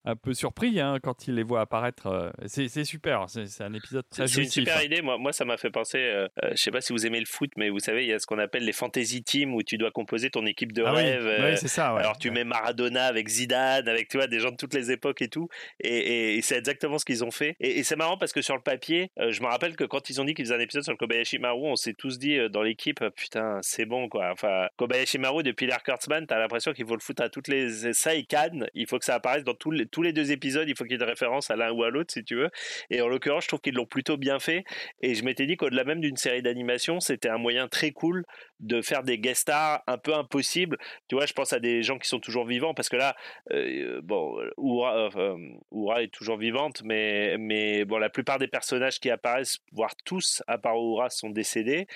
Euh, 0.06 0.10
un 0.12 0.16
peu 0.16 0.34
surpris 0.34 0.80
hein, 0.80 0.98
quand 1.02 1.26
il 1.28 1.34
les 1.34 1.42
voit 1.42 1.60
apparaître. 1.60 2.06
euh, 2.06 2.30
C'est 2.46 2.84
super, 2.84 3.24
c'est 3.28 3.46
c'est 3.46 3.64
un 3.64 3.72
épisode 3.72 4.04
très 4.10 4.26
C'est 4.28 4.42
une 4.42 4.48
super 4.50 4.78
hein. 4.78 4.82
idée. 4.82 5.02
Moi, 5.02 5.18
moi 5.18 5.32
ça 5.32 5.44
m'a 5.44 5.56
fait 5.56 5.70
penser. 5.70 5.98
euh, 5.98 6.28
euh, 6.42 6.50
je 6.52 6.56
sais 6.56 6.70
pas 6.70 6.80
si 6.80 6.92
vous 6.92 7.06
aimez 7.06 7.20
le 7.20 7.26
foot, 7.26 7.50
mais 7.56 7.70
vous 7.70 7.78
savez, 7.80 8.02
il 8.04 8.08
y 8.08 8.12
a 8.12 8.18
ce 8.18 8.26
qu'on 8.26 8.38
appelle 8.38 8.64
les 8.64 8.72
fantasy 8.72 9.22
teams 9.22 9.54
où 9.54 9.62
tu 9.62 9.78
dois 9.78 9.90
composer 9.90 10.30
ton 10.30 10.44
équipe 10.46 10.72
de 10.72 10.82
Ah 10.84 10.92
oui, 10.94 11.02
rêve. 11.02 11.44
oui, 11.44 11.56
c'est 11.56 11.68
ça, 11.68 11.94
ouais. 11.94 12.00
Alors 12.00 12.18
tu 12.18 12.30
mets 12.30 12.44
Maradona 12.44 13.06
avec 13.06 13.28
Zidane, 13.28 13.88
avec 13.88 14.08
tu 14.08 14.16
vois 14.16 14.26
des 14.26 14.40
gens 14.40 14.50
de 14.50 14.56
toutes 14.56 14.74
les 14.74 14.90
époques 14.90 15.22
et 15.22 15.28
tout. 15.28 15.48
Et, 15.80 15.88
et- 15.96 16.36
et 16.36 16.42
c'est 16.42 16.58
exactement 16.58 16.98
ce 16.98 17.04
qu'ils 17.04 17.24
ont 17.24 17.30
fait. 17.30 17.56
Et, 17.60 17.78
et 17.78 17.82
c'est 17.84 17.96
marrant 17.96 18.16
parce 18.16 18.32
que 18.32 18.42
sur 18.42 18.54
le 18.56 18.62
papier, 18.62 19.10
euh, 19.18 19.30
je 19.32 19.40
me 19.42 19.46
rappelle 19.46 19.76
que 19.76 19.84
quand 19.84 20.10
ils 20.10 20.20
ont 20.20 20.24
dit 20.24 20.34
qu'ils 20.34 20.44
faisaient 20.46 20.56
un 20.56 20.60
épisode 20.60 20.82
sur 20.82 20.92
le 20.92 20.98
Kobayashi 20.98 21.38
Maru, 21.38 21.60
on 21.64 21.76
s'est 21.76 21.94
tous 21.96 22.18
dit 22.18 22.36
euh, 22.38 22.48
dans 22.48 22.62
l'équipe, 22.62 23.00
euh, 23.02 23.10
putain, 23.10 23.58
c'est 23.62 23.84
bon 23.86 24.08
quoi. 24.08 24.30
Enfin, 24.32 24.66
Kobayashi 24.76 25.18
Maru 25.18 25.42
depuis 25.42 25.66
l'Air 25.66 25.82
Kurtzman, 25.82 26.26
t'as 26.26 26.38
l'impression 26.38 26.72
qu'il 26.72 26.86
faut 26.86 26.94
le 26.94 27.00
foutre 27.00 27.22
à 27.22 27.28
toutes 27.28 27.48
les 27.48 27.92
ça 27.92 28.14
et 28.14 28.24
Cannes. 28.24 28.66
Il 28.74 28.86
faut 28.86 28.98
que 28.98 29.04
ça 29.04 29.14
apparaisse 29.14 29.44
dans 29.44 29.54
tous 29.54 29.70
les, 29.70 29.86
tous 29.92 30.02
les 30.02 30.12
deux 30.12 30.32
épisodes. 30.32 30.68
Il 30.68 30.76
faut 30.76 30.84
qu'il 30.84 30.94
y 30.94 30.96
ait 30.96 31.02
une 31.02 31.08
référence 31.08 31.50
à 31.50 31.56
l'un 31.56 31.70
ou 31.70 31.84
à 31.84 31.90
l'autre 31.90 32.12
si 32.12 32.24
tu 32.24 32.34
veux. 32.34 32.50
Et 32.90 33.00
en 33.00 33.08
l'occurrence, 33.08 33.44
je 33.44 33.48
trouve 33.48 33.60
qu'ils 33.60 33.74
l'ont 33.74 33.86
plutôt 33.86 34.16
bien 34.16 34.40
fait. 34.40 34.64
Et 35.00 35.14
je 35.14 35.24
m'étais 35.24 35.46
dit 35.46 35.56
qu'au-delà 35.56 35.84
même 35.84 36.00
d'une 36.00 36.16
série 36.16 36.42
d'animation, 36.42 36.98
c'était 36.98 37.28
un 37.28 37.38
moyen 37.38 37.68
très 37.68 37.92
cool 37.92 38.24
de 38.60 38.80
faire 38.80 39.02
des 39.02 39.18
guest 39.18 39.42
stars 39.42 39.82
un 39.86 39.98
peu 39.98 40.14
impossibles. 40.14 40.78
Tu 41.08 41.14
vois, 41.16 41.26
je 41.26 41.32
pense 41.32 41.52
à 41.52 41.60
des 41.60 41.82
gens 41.82 41.98
qui 41.98 42.08
sont 42.08 42.20
toujours 42.20 42.46
vivants 42.46 42.74
parce 42.74 42.88
que 42.88 42.96
là, 42.96 43.14
euh, 43.52 44.00
bon, 44.02 44.36
Oura, 44.56 45.10
euh, 45.16 45.36
Oura 45.70 46.02
est 46.02 46.12
toujours 46.12 46.36
vivante, 46.36 46.82
mais, 46.84 47.36
mais 47.38 47.84
bon, 47.84 47.98
la 47.98 48.08
plupart 48.10 48.38
des 48.38 48.48
personnages 48.48 48.98
qui 49.00 49.10
apparaissent, 49.10 49.58
voire 49.72 49.94
tous, 50.04 50.42
à 50.46 50.58
part 50.58 50.80
Oura, 50.80 51.10
sont 51.10 51.30
décédés. 51.30 51.86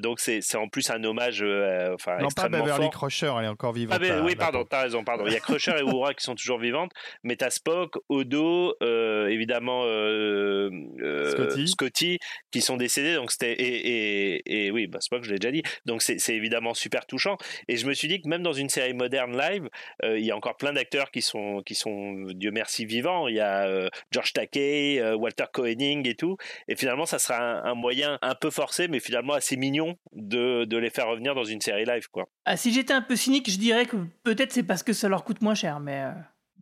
Donc 0.00 0.20
c'est 0.20 0.40
c'est 0.40 0.56
en 0.56 0.68
plus 0.68 0.90
un 0.90 1.02
hommage, 1.04 1.42
euh, 1.42 1.94
enfin 1.94 2.12
Non, 2.12 2.18
pas 2.18 2.44
extrêmement 2.44 2.64
Beverly 2.64 2.84
fort. 2.84 2.92
Crusher, 2.92 3.32
elle 3.38 3.44
est 3.44 3.48
encore 3.48 3.72
vivante. 3.72 3.96
Ah, 3.96 3.98
mais 4.00 4.20
oui, 4.20 4.36
pardon, 4.36 4.64
t'as 4.64 4.82
raison, 4.82 5.04
pardon. 5.04 5.24
Il 5.26 5.32
y 5.32 5.36
a 5.36 5.40
Crusher 5.40 5.76
et 5.78 5.82
Uhura 5.82 6.14
qui 6.14 6.24
sont 6.24 6.34
toujours 6.34 6.58
vivantes, 6.58 6.92
mais 7.22 7.36
Spock, 7.50 7.96
Odo, 8.08 8.74
euh, 8.82 9.28
évidemment 9.28 9.84
euh, 9.84 10.70
euh, 11.00 11.30
Scotty. 11.30 11.68
Scotty, 11.68 12.18
qui 12.50 12.60
sont 12.60 12.76
décédés. 12.76 13.14
Donc 13.14 13.30
c'était 13.30 13.52
et, 13.52 14.36
et, 14.44 14.66
et 14.66 14.70
oui, 14.70 14.86
bah, 14.86 14.98
Spock, 15.00 15.24
je 15.24 15.30
l'ai 15.32 15.38
déjà 15.38 15.52
dit. 15.52 15.62
Donc 15.86 16.02
c'est 16.02 16.18
c'est 16.18 16.34
évidemment 16.34 16.74
super 16.74 17.06
touchant. 17.06 17.36
Et 17.68 17.76
je 17.76 17.86
me 17.86 17.94
suis 17.94 18.08
dit 18.08 18.20
que 18.20 18.28
même 18.28 18.42
dans 18.42 18.52
une 18.52 18.68
série 18.68 18.94
moderne 18.94 19.36
live, 19.36 19.68
euh, 20.04 20.18
il 20.18 20.24
y 20.24 20.30
a 20.30 20.36
encore 20.36 20.56
plein 20.56 20.72
d'acteurs 20.72 21.10
qui 21.10 21.22
sont 21.22 21.62
qui 21.64 21.74
sont 21.74 22.14
Dieu 22.34 22.50
merci 22.50 22.84
vivants. 22.86 23.28
Il 23.28 23.36
y 23.36 23.40
a 23.40 23.66
euh, 23.66 23.88
George 24.10 24.32
Takei, 24.32 25.00
euh, 25.00 25.14
Walter 25.16 25.44
Koenig 25.52 26.06
et 26.06 26.14
tout. 26.14 26.36
Et 26.68 26.76
finalement, 26.76 27.06
ça 27.06 27.18
sera 27.18 27.38
un, 27.38 27.64
un 27.64 27.74
moyen 27.74 28.18
un 28.22 28.34
peu 28.34 28.50
forcé, 28.50 28.88
mais 28.88 29.00
finalement 29.00 29.34
assez 29.34 29.56
mignon 29.56 29.96
de, 30.12 30.64
de 30.64 30.76
les 30.76 30.90
faire 30.90 31.08
revenir 31.08 31.34
dans 31.34 31.44
une 31.44 31.60
série 31.60 31.84
live, 31.84 32.08
quoi. 32.10 32.26
Ah, 32.44 32.56
Si 32.56 32.72
j'étais 32.72 32.92
un 32.92 33.02
peu 33.02 33.16
cynique, 33.16 33.50
je 33.50 33.58
dirais 33.58 33.86
que 33.86 33.96
peut-être 34.22 34.52
c'est 34.52 34.62
parce 34.62 34.82
que 34.82 34.92
ça 34.92 35.08
leur 35.08 35.24
coûte 35.24 35.40
moins 35.42 35.54
cher, 35.54 35.80
mais. 35.80 36.02
euh, 36.02 36.10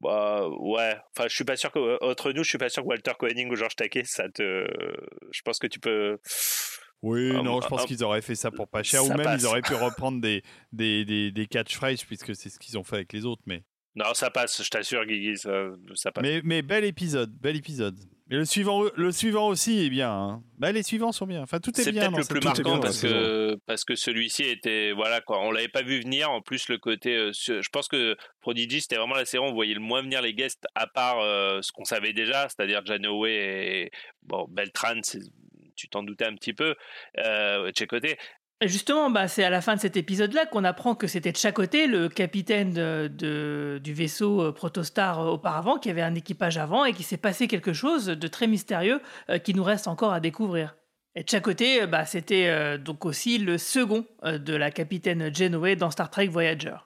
Bah 0.03 0.49
ouais, 0.49 0.97
enfin 1.17 1.29
je 1.29 1.35
suis 1.35 1.45
pas 1.45 1.57
sûr 1.57 1.71
que 1.71 1.79
euh, 1.79 1.99
entre 2.01 2.33
nous, 2.33 2.43
je 2.43 2.49
suis 2.49 2.59
pas 2.59 2.69
sûr 2.69 2.83
que 2.83 2.89
Walter 2.89 3.13
Koenig 3.19 3.51
ou 3.51 3.55
George 3.57 3.77
Takei, 3.77 4.05
ça 4.05 4.29
te, 4.29 4.67
je 5.31 5.43
pense 5.43 5.59
que 5.61 5.69
tu 5.69 5.79
peux. 5.79 6.19
Oui, 7.03 7.33
Ah, 7.37 7.43
non, 7.43 7.61
je 7.61 7.67
ah, 7.67 7.69
pense 7.69 7.83
ah, 7.85 7.87
qu'ils 7.87 8.05
auraient 8.05 8.21
fait 8.23 8.35
ça 8.35 8.51
pour 8.51 8.69
pas 8.69 8.83
cher, 8.83 9.05
ou 9.05 9.09
même 9.09 9.23
passe. 9.23 9.43
ils 9.43 9.47
auraient 9.47 9.63
pu 9.63 9.75
reprendre 9.75 10.21
des, 10.21 10.43
des, 10.73 11.05
des, 11.05 11.31
des 11.33 11.47
catchphrases, 11.47 12.05
puisque 12.05 12.35
c'est 12.37 12.49
ce 12.51 12.59
qu'ils 12.59 12.79
ont 12.79 12.85
fait 12.85 12.97
avec 12.97 13.13
les 13.13 13.25
autres. 13.25 13.43
Mais, 13.47 13.63
Non, 13.97 14.15
ça 14.15 14.31
passe, 14.31 14.63
je 14.63 14.69
t'assure, 14.71 15.05
Guigui, 15.05 15.37
ça, 15.37 15.67
ça 15.95 16.13
passe. 16.13 16.23
mais, 16.23 16.41
mais 16.45 16.63
bel 16.63 16.85
épisode, 16.85 17.31
bel 17.41 17.57
épisode. 17.57 17.99
Et 18.33 18.37
le 18.37 18.45
suivant, 18.47 18.83
le 18.97 19.13
suivant 19.13 19.49
aussi 19.49 19.85
est 19.85 19.91
bien. 19.91 20.11
hein. 20.11 20.43
Bah, 20.59 20.73
les 20.73 20.83
suivants 20.83 21.13
sont 21.13 21.27
bien. 21.27 21.43
Enfin, 21.43 21.61
tout 21.61 21.71
est, 21.79 21.83
C'est 21.83 21.93
bien. 21.93 22.03
peut-être 22.03 22.13
dans 22.13 22.17
le 22.17 22.23
cette- 22.23 22.33
plus 22.33 22.45
marquant 22.45 22.63
bien 22.63 22.79
parce 22.81 23.03
que 23.03 23.57
parce 23.67 23.85
que 23.85 23.95
celui-ci 23.95 24.45
était 24.45 24.93
voilà 24.93 25.21
quoi, 25.21 25.41
on 25.43 25.51
l'avait 25.51 25.69
pas 25.69 25.83
vu 25.83 26.01
venir. 26.01 26.31
En 26.31 26.41
plus 26.41 26.69
le 26.69 26.79
côté, 26.79 27.15
euh, 27.15 27.31
je 27.35 27.69
pense 27.71 27.89
que 27.89 28.17
Prodigy 28.41 28.81
c'était 28.81 28.97
vraiment 28.97 29.17
la 29.17 29.27
série 29.27 29.45
où 29.45 29.49
on 29.49 29.53
voyait 29.53 29.75
le 29.75 29.81
moins 29.81 30.01
venir 30.03 30.23
les 30.23 30.33
guests 30.33 30.65
à 30.75 30.87
part 30.87 31.21
euh, 31.21 31.61
ce 31.61 31.73
qu'on 31.73 31.85
savait 31.85 32.15
déjà, 32.15 32.49
c'est-à-dire 32.49 32.81
Janoway 32.87 33.33
et 33.35 33.91
bon 34.23 34.47
Beltran, 34.49 35.01
c'est- 35.03 35.21
tu 35.77 35.89
t'en 35.89 36.03
doutais 36.03 36.27
un 36.27 36.35
petit 36.35 36.53
peu, 36.53 36.75
euh, 37.19 37.71
de 37.71 37.77
chez 37.77 37.87
côté. 37.87 38.17
Et 38.63 38.69
Justement, 38.69 39.11
bah, 39.11 39.27
c'est 39.27 39.43
à 39.43 39.51
la 39.51 39.61
fin 39.61 39.75
de 39.75 39.81
cet 39.81 39.97
épisode-là 39.97 40.47
qu'on 40.47 40.63
apprend 40.63 40.95
que 40.95 41.07
c'était 41.09 41.33
de 41.33 41.37
chaque 41.37 41.57
côté 41.57 41.87
le 41.89 42.09
capitaine 42.09 42.73
de, 42.73 43.09
de- 43.09 43.81
du 43.83 43.93
vaisseau 43.93 44.41
euh, 44.41 44.53
Protostar 44.53 45.21
euh, 45.21 45.31
auparavant, 45.33 45.79
qui 45.79 45.91
avait 45.91 46.01
un 46.03 46.15
équipage 46.15 46.59
avant 46.59 46.85
et 46.85 46.93
qui 46.93 47.03
s'est 47.03 47.17
passé 47.17 47.49
quelque 47.49 47.73
chose 47.73 48.07
de 48.07 48.27
très 48.29 48.47
mystérieux 48.47 49.01
euh, 49.31 49.39
qui 49.39 49.53
nous 49.55 49.65
reste 49.65 49.89
encore 49.89 50.13
à 50.13 50.21
découvrir. 50.21 50.77
Et 51.17 51.25
de 51.25 51.29
chaque 51.29 51.43
côté, 51.43 51.83
euh, 51.83 51.87
bah, 51.89 52.05
c'était 52.07 52.47
euh, 52.47 52.79
donc 52.79 53.05
aussi 53.05 53.39
le 53.39 53.59
second 53.59 54.07
euh, 54.25 54.39
de 54.39 54.55
la 54.55 54.71
capitaine 54.71 55.35
Janeway 55.35 55.75
dans 55.75 55.91
Star 55.91 56.09
Trek 56.09 56.29
Voyager. 56.29 56.77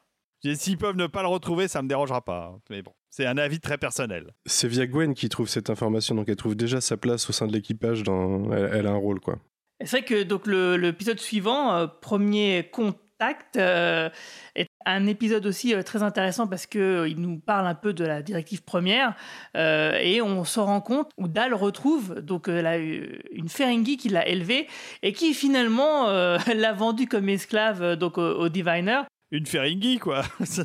Et 0.45 0.55
S'ils 0.55 0.79
peuvent 0.79 0.97
ne 0.97 1.07
pas 1.07 1.23
le 1.23 1.29
retrouver, 1.29 1.69
ça 1.69 1.83
me 1.83 1.89
dérangera 1.89 2.25
pas. 2.25 2.53
hein. 2.55 2.61
Mais 2.71 2.81
bon, 2.81 2.93
c'est 3.11 3.27
un 3.27 3.37
avis 3.37 3.61
très 3.61 3.77
personnel. 3.79 4.33
C'est 4.47 4.69
via 4.69 4.87
Gwen 4.87 5.13
qui 5.13 5.29
trouve 5.29 5.49
cette 5.49 5.69
information, 5.71 6.15
donc 6.15 6.29
elle 6.29 6.37
trouve 6.37 6.55
déjà 6.55 6.81
sa 6.81 6.97
place 6.97 7.29
au 7.29 7.33
sein 7.35 7.47
de 7.47 7.53
l'équipage. 7.53 8.03
Dans... 8.03 8.51
Elle, 8.53 8.71
elle 8.73 8.87
a 8.87 8.91
un 8.93 8.97
rôle, 8.97 9.21
quoi. 9.21 9.39
C'est 9.81 9.99
vrai 9.99 10.05
que 10.05 10.23
donc 10.23 10.47
le- 10.47 10.77
l'épisode 10.77 11.21
suivant, 11.21 11.75
euh, 11.75 11.87
premier 11.87 12.69
contact, 12.73 13.57
euh, 13.57 14.11
est 14.55 14.69
un 14.85 15.07
épisode 15.07 15.47
aussi 15.47 15.75
euh, 15.75 15.83
très 15.83 16.03
intéressant 16.03 16.47
parce 16.47 16.67
que 16.67 16.79
euh, 16.79 17.09
il 17.09 17.19
nous 17.21 17.39
parle 17.39 17.67
un 17.67 17.75
peu 17.75 17.95
de 17.95 18.05
la 18.05 18.21
directive 18.23 18.63
première 18.63 19.15
euh, 19.57 19.95
et 20.01 20.21
on 20.21 20.45
se 20.45 20.61
rend 20.61 20.83
compte 20.83 21.11
où 21.17 21.27
Dal 21.27 21.55
retrouve 21.55 22.21
donc 22.21 22.49
euh, 22.49 22.61
la- 22.61 22.77
une 22.77 23.49
Ferengi 23.49 23.97
qui 23.97 24.11
l'a 24.11 24.27
élevée 24.29 24.67
et 25.03 25.13
qui 25.15 25.33
finalement 25.33 26.09
euh, 26.09 26.37
l'a 26.55 26.73
vendue 26.75 27.07
comme 27.09 27.29
esclave 27.31 27.97
donc 27.97 28.19
au, 28.19 28.23
au 28.23 28.49
Diviner. 28.51 29.03
Une 29.31 29.47
Ferengi 29.47 29.99
quoi. 29.99 30.23
Ça, 30.45 30.63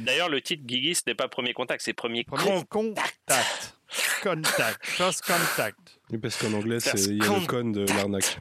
D'ailleurs 0.00 0.28
le 0.28 0.40
titre 0.40 0.64
Guigui 0.66 0.94
ce 0.96 1.02
n'est 1.06 1.14
pas 1.14 1.28
premier 1.28 1.52
contact, 1.52 1.82
c'est 1.84 1.92
premier, 1.92 2.24
Premier 2.24 2.64
contact. 2.68 2.68
contact. 3.28 3.76
Contact. 4.22 4.78
First 4.86 5.24
contact. 5.24 5.99
Parce 6.18 6.36
qu'en 6.36 6.52
anglais, 6.52 6.78
il 6.94 7.16
y 7.16 7.20
a 7.20 7.24
le 7.24 7.28
compte. 7.28 7.46
con 7.46 7.70
de 7.70 7.84
l'arnaque. 7.96 8.38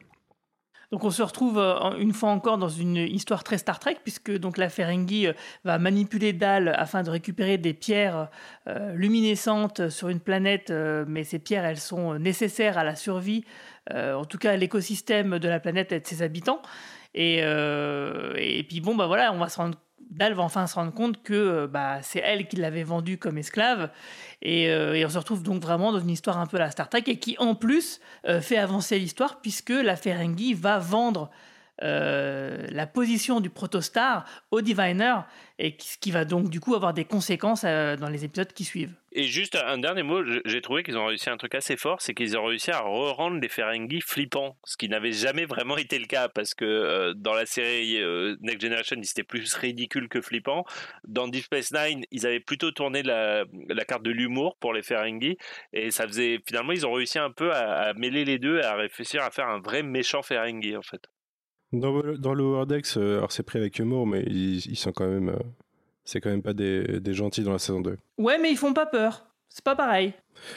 Donc 0.92 1.04
on 1.04 1.12
se 1.12 1.22
retrouve 1.22 1.60
euh, 1.60 1.96
une 2.00 2.14
fois 2.14 2.30
encore 2.32 2.58
dans 2.58 2.70
une 2.70 2.98
histoire 2.98 3.44
très 3.44 3.60
Star 3.60 3.78
Trek 3.78 3.98
puisque 4.04 4.36
donc 4.36 4.58
la 4.58 4.70
Ferengi 4.70 5.28
euh, 5.28 5.34
va 5.64 5.78
manipuler 5.78 6.34
Dal 6.34 6.70
afin 6.70 7.04
de 7.04 7.12
récupérer 7.12 7.60
des 7.60 7.76
pierres 7.76 8.30
euh, 8.68 8.94
luminescentes 8.96 9.90
sur 9.90 10.10
une 10.10 10.20
planète, 10.20 10.72
euh, 10.72 11.06
mais 11.08 11.24
ces 11.24 11.38
pierres 11.38 11.64
elles 11.66 11.80
sont 11.80 12.18
nécessaires 12.18 12.80
à 12.80 12.84
la 12.84 12.96
survie, 12.96 13.44
euh, 13.94 14.16
en 14.16 14.26
tout 14.26 14.40
cas 14.40 14.54
à 14.54 14.56
l'écosystème 14.58 15.38
de 15.38 15.48
la 15.48 15.60
planète 15.60 15.92
et 15.92 16.00
de 16.00 16.08
ses 16.08 16.24
habitants. 16.24 16.62
Et, 17.14 17.42
euh, 17.44 18.34
et 18.38 18.64
puis 18.64 18.82
bon 18.82 18.96
bah 18.96 19.06
voilà, 19.06 19.32
on 19.32 19.38
va 19.38 19.50
se 19.50 19.58
rendre 19.58 19.78
Dal 20.10 20.34
va 20.34 20.44
enfin 20.44 20.66
se 20.66 20.76
rendre 20.76 20.94
compte 20.94 21.22
que 21.22 21.34
euh, 21.34 21.68
bah, 21.68 22.02
c'est 22.02 22.20
elle 22.20 22.48
qui 22.48 22.56
l'avait 22.56 22.84
vendu 22.84 23.18
comme 23.18 23.38
esclave. 23.38 23.90
Et, 24.42 24.70
euh, 24.70 24.96
et 24.96 25.06
on 25.06 25.10
se 25.10 25.18
retrouve 25.18 25.44
donc 25.44 25.62
vraiment 25.62 25.92
dans 25.92 26.00
une 26.00 26.10
histoire 26.10 26.40
un 26.40 26.48
peu 26.48 26.58
à 26.58 26.62
la 26.62 26.72
Star 26.72 26.90
Trek 26.90 27.04
et 27.06 27.20
qui 27.20 27.36
en 27.38 27.56
plus 27.56 28.00
euh, 28.28 28.42
fait 28.42 28.58
avancer 28.58 28.98
l'histoire 28.98 29.40
puisque 29.42 29.70
la 29.70 29.96
Ferengi 29.96 30.54
va 30.54 30.80
vendre 30.80 31.30
euh, 31.82 32.68
la 32.72 32.88
position 32.88 33.40
du 33.40 33.50
protostar 33.50 34.26
au 34.52 34.62
Diviner 34.62 35.16
et 35.60 35.76
ce 35.80 35.98
qui 35.98 36.12
va 36.12 36.26
donc 36.26 36.50
du 36.50 36.60
coup 36.60 36.76
avoir 36.76 36.94
des 36.94 37.06
conséquences 37.06 37.64
euh, 37.66 37.96
dans 37.96 38.10
les 38.10 38.26
épisodes 38.26 38.52
qui 38.52 38.66
suivent. 38.66 38.94
Et 39.12 39.24
juste 39.24 39.56
un 39.56 39.78
dernier 39.78 40.04
mot, 40.04 40.22
j'ai 40.46 40.62
trouvé 40.62 40.84
qu'ils 40.84 40.98
ont 40.98 41.08
réussi 41.08 41.30
un 41.30 41.38
truc 41.38 41.56
assez 41.56 41.78
fort, 41.78 42.02
c'est 42.02 42.14
qu'ils 42.14 42.38
ont 42.38 42.46
réussi 42.46 42.70
à 42.70 42.82
re-rendre 42.82 43.40
les 43.40 43.48
Ferengi 43.48 44.02
flippants, 44.02 44.58
ce 44.66 44.78
qui 44.78 44.88
n'avait 44.88 45.14
jamais 45.14 45.46
vraiment 45.46 45.78
été 45.78 45.98
le 45.98 46.06
cas, 46.06 46.30
parce 46.30 46.54
que 46.54 46.66
euh, 46.66 47.14
dans 47.16 47.34
la 47.34 47.46
série 47.46 47.98
Next 48.42 48.62
Generation, 48.62 48.98
ils 49.00 49.10
étaient 49.10 49.24
plus 49.24 49.54
ridicules 49.56 50.10
que 50.10 50.22
flippants. 50.22 50.64
Dans 51.08 51.28
Deep 51.28 51.46
Space 51.46 51.72
Nine, 51.72 52.04
ils 52.12 52.28
avaient 52.28 52.40
plutôt 52.40 52.72
tourné 52.72 53.02
la, 53.02 53.46
carte 53.88 54.04
de 54.04 54.12
l'humour 54.12 54.58
pour 54.60 54.74
les 54.74 54.84
Ferengi, 54.84 55.38
et 55.74 55.92
ça 55.92 56.06
faisait 56.08 56.40
finalement, 56.46 56.74
ils 56.74 56.86
ont 56.86 56.94
réussi 56.94 57.20
un 57.20 57.32
peu 57.32 57.52
à, 57.52 57.94
mêler 57.96 58.26
les 58.26 58.38
deux, 58.38 58.60
et 58.60 58.64
à 58.64 58.76
réussir 58.76 59.24
à 59.24 59.32
faire 59.32 59.48
un 59.48 59.60
vrai 59.60 59.82
méchant 59.82 60.22
Ferengi 60.22 60.78
en 60.78 60.84
fait. 60.84 61.10
Dans, 61.72 62.02
le- 62.02 62.18
dans 62.18 62.34
le 62.34 62.44
Wordex, 62.44 62.98
alors 62.98 63.32
c'est 63.32 63.44
pris 63.44 63.60
avec 63.60 63.78
humour, 63.80 64.08
mais 64.08 64.24
ils, 64.28 64.66
ils 64.66 64.76
sont 64.78 64.92
quand 64.92 65.08
même. 65.08 65.30
euh, 65.30 65.40
c'est 66.04 66.20
quand 66.22 66.30
même 66.32 66.42
pas 66.42 66.54
des, 66.54 67.00
des 67.00 67.14
gentils 67.14 67.44
dans 67.44 67.52
la 67.52 67.60
saison 67.60 67.82
2. 67.82 67.98
Ouais, 68.18 68.38
mais 68.40 68.50
ils 68.52 68.58
font 68.58 68.74
pas 68.74 68.88
peur. 68.88 69.26
C'est 69.50 69.64
pas 69.64 69.76
pareil. 69.76 70.14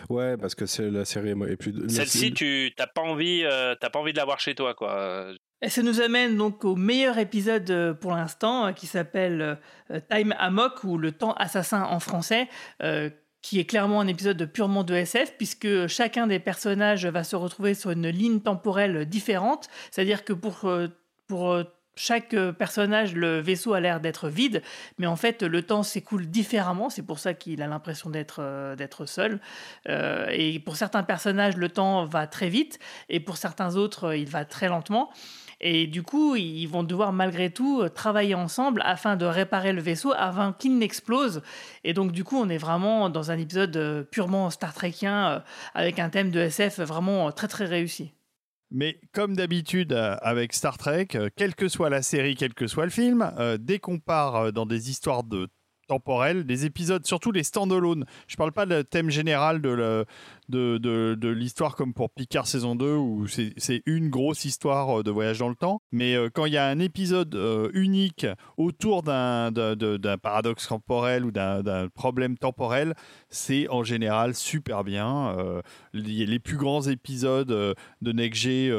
Ouais, 0.08 0.36
parce 0.36 0.54
que 0.54 0.64
c'est 0.66 0.90
la 0.90 1.04
série 1.04 1.30
est 1.30 1.56
plus. 1.56 1.88
Celle-ci, 1.88 2.32
tu 2.32 2.72
t'as 2.76 2.86
pas 2.86 3.00
envie, 3.02 3.42
euh, 3.44 3.74
t'as 3.78 3.90
pas 3.90 3.98
envie 3.98 4.12
de 4.12 4.18
l'avoir 4.18 4.38
chez 4.40 4.54
toi, 4.54 4.74
quoi. 4.74 5.26
Et 5.60 5.68
ça 5.68 5.82
nous 5.82 6.00
amène 6.00 6.36
donc 6.36 6.64
au 6.64 6.76
meilleur 6.76 7.18
épisode 7.18 7.70
euh, 7.70 7.94
pour 7.94 8.12
l'instant, 8.12 8.66
euh, 8.66 8.72
qui 8.72 8.86
s'appelle 8.86 9.58
Time 10.10 10.34
Amok, 10.38 10.84
ou 10.84 10.98
Le 10.98 11.12
Temps 11.12 11.32
Assassin 11.34 11.82
en 11.84 12.00
français, 12.00 12.48
euh, 12.82 13.10
qui 13.42 13.58
est 13.58 13.64
clairement 13.64 14.00
un 14.00 14.06
épisode 14.08 14.44
purement 14.52 14.84
de 14.84 14.94
SF, 14.94 15.34
puisque 15.36 15.86
chacun 15.86 16.26
des 16.26 16.38
personnages 16.38 17.06
va 17.06 17.24
se 17.24 17.34
retrouver 17.36 17.74
sur 17.74 17.90
une 17.90 18.08
ligne 18.08 18.40
temporelle 18.40 19.04
différente. 19.06 19.68
C'est-à-dire 19.90 20.24
que 20.24 20.32
pour, 20.32 20.66
euh, 20.66 20.88
pour 21.32 21.50
euh, 21.50 21.64
chaque 21.96 22.34
euh, 22.34 22.52
personnage, 22.52 23.14
le 23.14 23.40
vaisseau 23.40 23.72
a 23.72 23.80
l'air 23.80 24.00
d'être 24.00 24.28
vide, 24.28 24.60
mais 24.98 25.06
en 25.06 25.16
fait, 25.16 25.42
le 25.42 25.62
temps 25.62 25.82
s'écoule 25.82 26.26
différemment. 26.26 26.90
C'est 26.90 27.06
pour 27.06 27.18
ça 27.18 27.32
qu'il 27.32 27.62
a 27.62 27.66
l'impression 27.66 28.10
d'être 28.10 28.42
euh, 28.42 29.06
seul. 29.06 29.40
Et 30.30 30.60
pour 30.60 30.76
certains 30.76 31.02
personnages, 31.02 31.56
le 31.56 31.70
temps 31.70 32.04
va 32.04 32.26
très 32.26 32.50
vite, 32.50 32.78
et 33.08 33.18
pour 33.18 33.38
certains 33.38 33.76
autres, 33.76 34.14
il 34.14 34.28
va 34.28 34.44
très 34.44 34.68
lentement. 34.68 35.08
Et 35.62 35.86
du 35.86 36.02
coup, 36.02 36.36
ils 36.36 36.66
vont 36.66 36.82
devoir 36.82 37.14
malgré 37.14 37.48
tout 37.48 37.88
travailler 37.94 38.34
ensemble 38.34 38.82
afin 38.84 39.16
de 39.16 39.24
réparer 39.24 39.72
le 39.72 39.80
vaisseau 39.80 40.12
avant 40.14 40.52
qu'il 40.52 40.76
n'explose. 40.76 41.40
Et 41.82 41.94
donc, 41.94 42.12
du 42.12 42.24
coup, 42.24 42.36
on 42.36 42.50
est 42.50 42.58
vraiment 42.58 43.08
dans 43.08 43.30
un 43.30 43.38
épisode 43.38 44.06
purement 44.10 44.50
Star 44.50 44.74
Trekien 44.74 45.42
avec 45.72 45.98
un 45.98 46.10
thème 46.10 46.30
de 46.30 46.40
SF 46.40 46.80
vraiment 46.80 47.32
très 47.32 47.48
très 47.48 47.64
réussi. 47.64 48.12
Mais 48.74 48.98
comme 49.12 49.36
d'habitude 49.36 49.92
euh, 49.92 50.16
avec 50.22 50.54
Star 50.54 50.78
Trek, 50.78 51.08
euh, 51.14 51.28
quelle 51.36 51.54
que 51.54 51.68
soit 51.68 51.90
la 51.90 52.00
série, 52.00 52.34
quel 52.34 52.54
que 52.54 52.66
soit 52.66 52.84
le 52.86 52.90
film, 52.90 53.30
euh, 53.38 53.58
dès 53.60 53.78
qu'on 53.78 53.98
part 53.98 54.50
dans 54.50 54.64
des 54.64 54.88
histoires 54.88 55.24
de 55.24 55.48
temporelles, 55.92 56.44
des 56.44 56.64
épisodes, 56.64 57.04
surtout 57.06 57.32
les 57.32 57.42
stand-alone, 57.42 58.06
je 58.26 58.36
parle 58.36 58.52
pas 58.52 58.64
de 58.64 58.80
thème 58.80 59.10
général 59.10 59.60
de, 59.60 60.06
l'histoire 61.28 61.76
comme 61.76 61.92
pour 61.92 62.08
Picard 62.08 62.46
saison 62.46 62.74
2 62.74 62.94
où 62.94 63.26
c'est 63.26 63.82
une 63.84 64.08
grosse 64.08 64.46
histoire 64.46 65.00
euh, 65.00 65.02
de 65.02 65.10
voyage 65.10 65.40
dans 65.40 65.50
le 65.50 65.54
temps, 65.54 65.82
mais 65.92 66.14
euh, 66.14 66.30
quand 66.32 66.46
il 66.46 66.54
y 66.54 66.56
a 66.56 66.66
un 66.66 66.78
épisode 66.78 67.34
euh, 67.34 67.68
unique 67.74 68.26
autour 68.56 69.02
d'un 69.02 69.52
paradoxe 70.22 70.66
temporel 70.66 71.26
ou 71.26 71.30
d'un 71.30 71.88
problème 71.94 72.38
temporel, 72.38 72.94
c'est 73.28 73.68
en 73.68 73.82
général 73.82 74.34
super 74.34 74.84
bien. 74.84 75.36
Les, 75.92 76.24
les 76.24 76.38
plus 76.38 76.56
grands 76.56 76.82
épisodes 76.82 77.48
de 77.48 78.12
Next 78.12 78.40
G, 78.40 78.72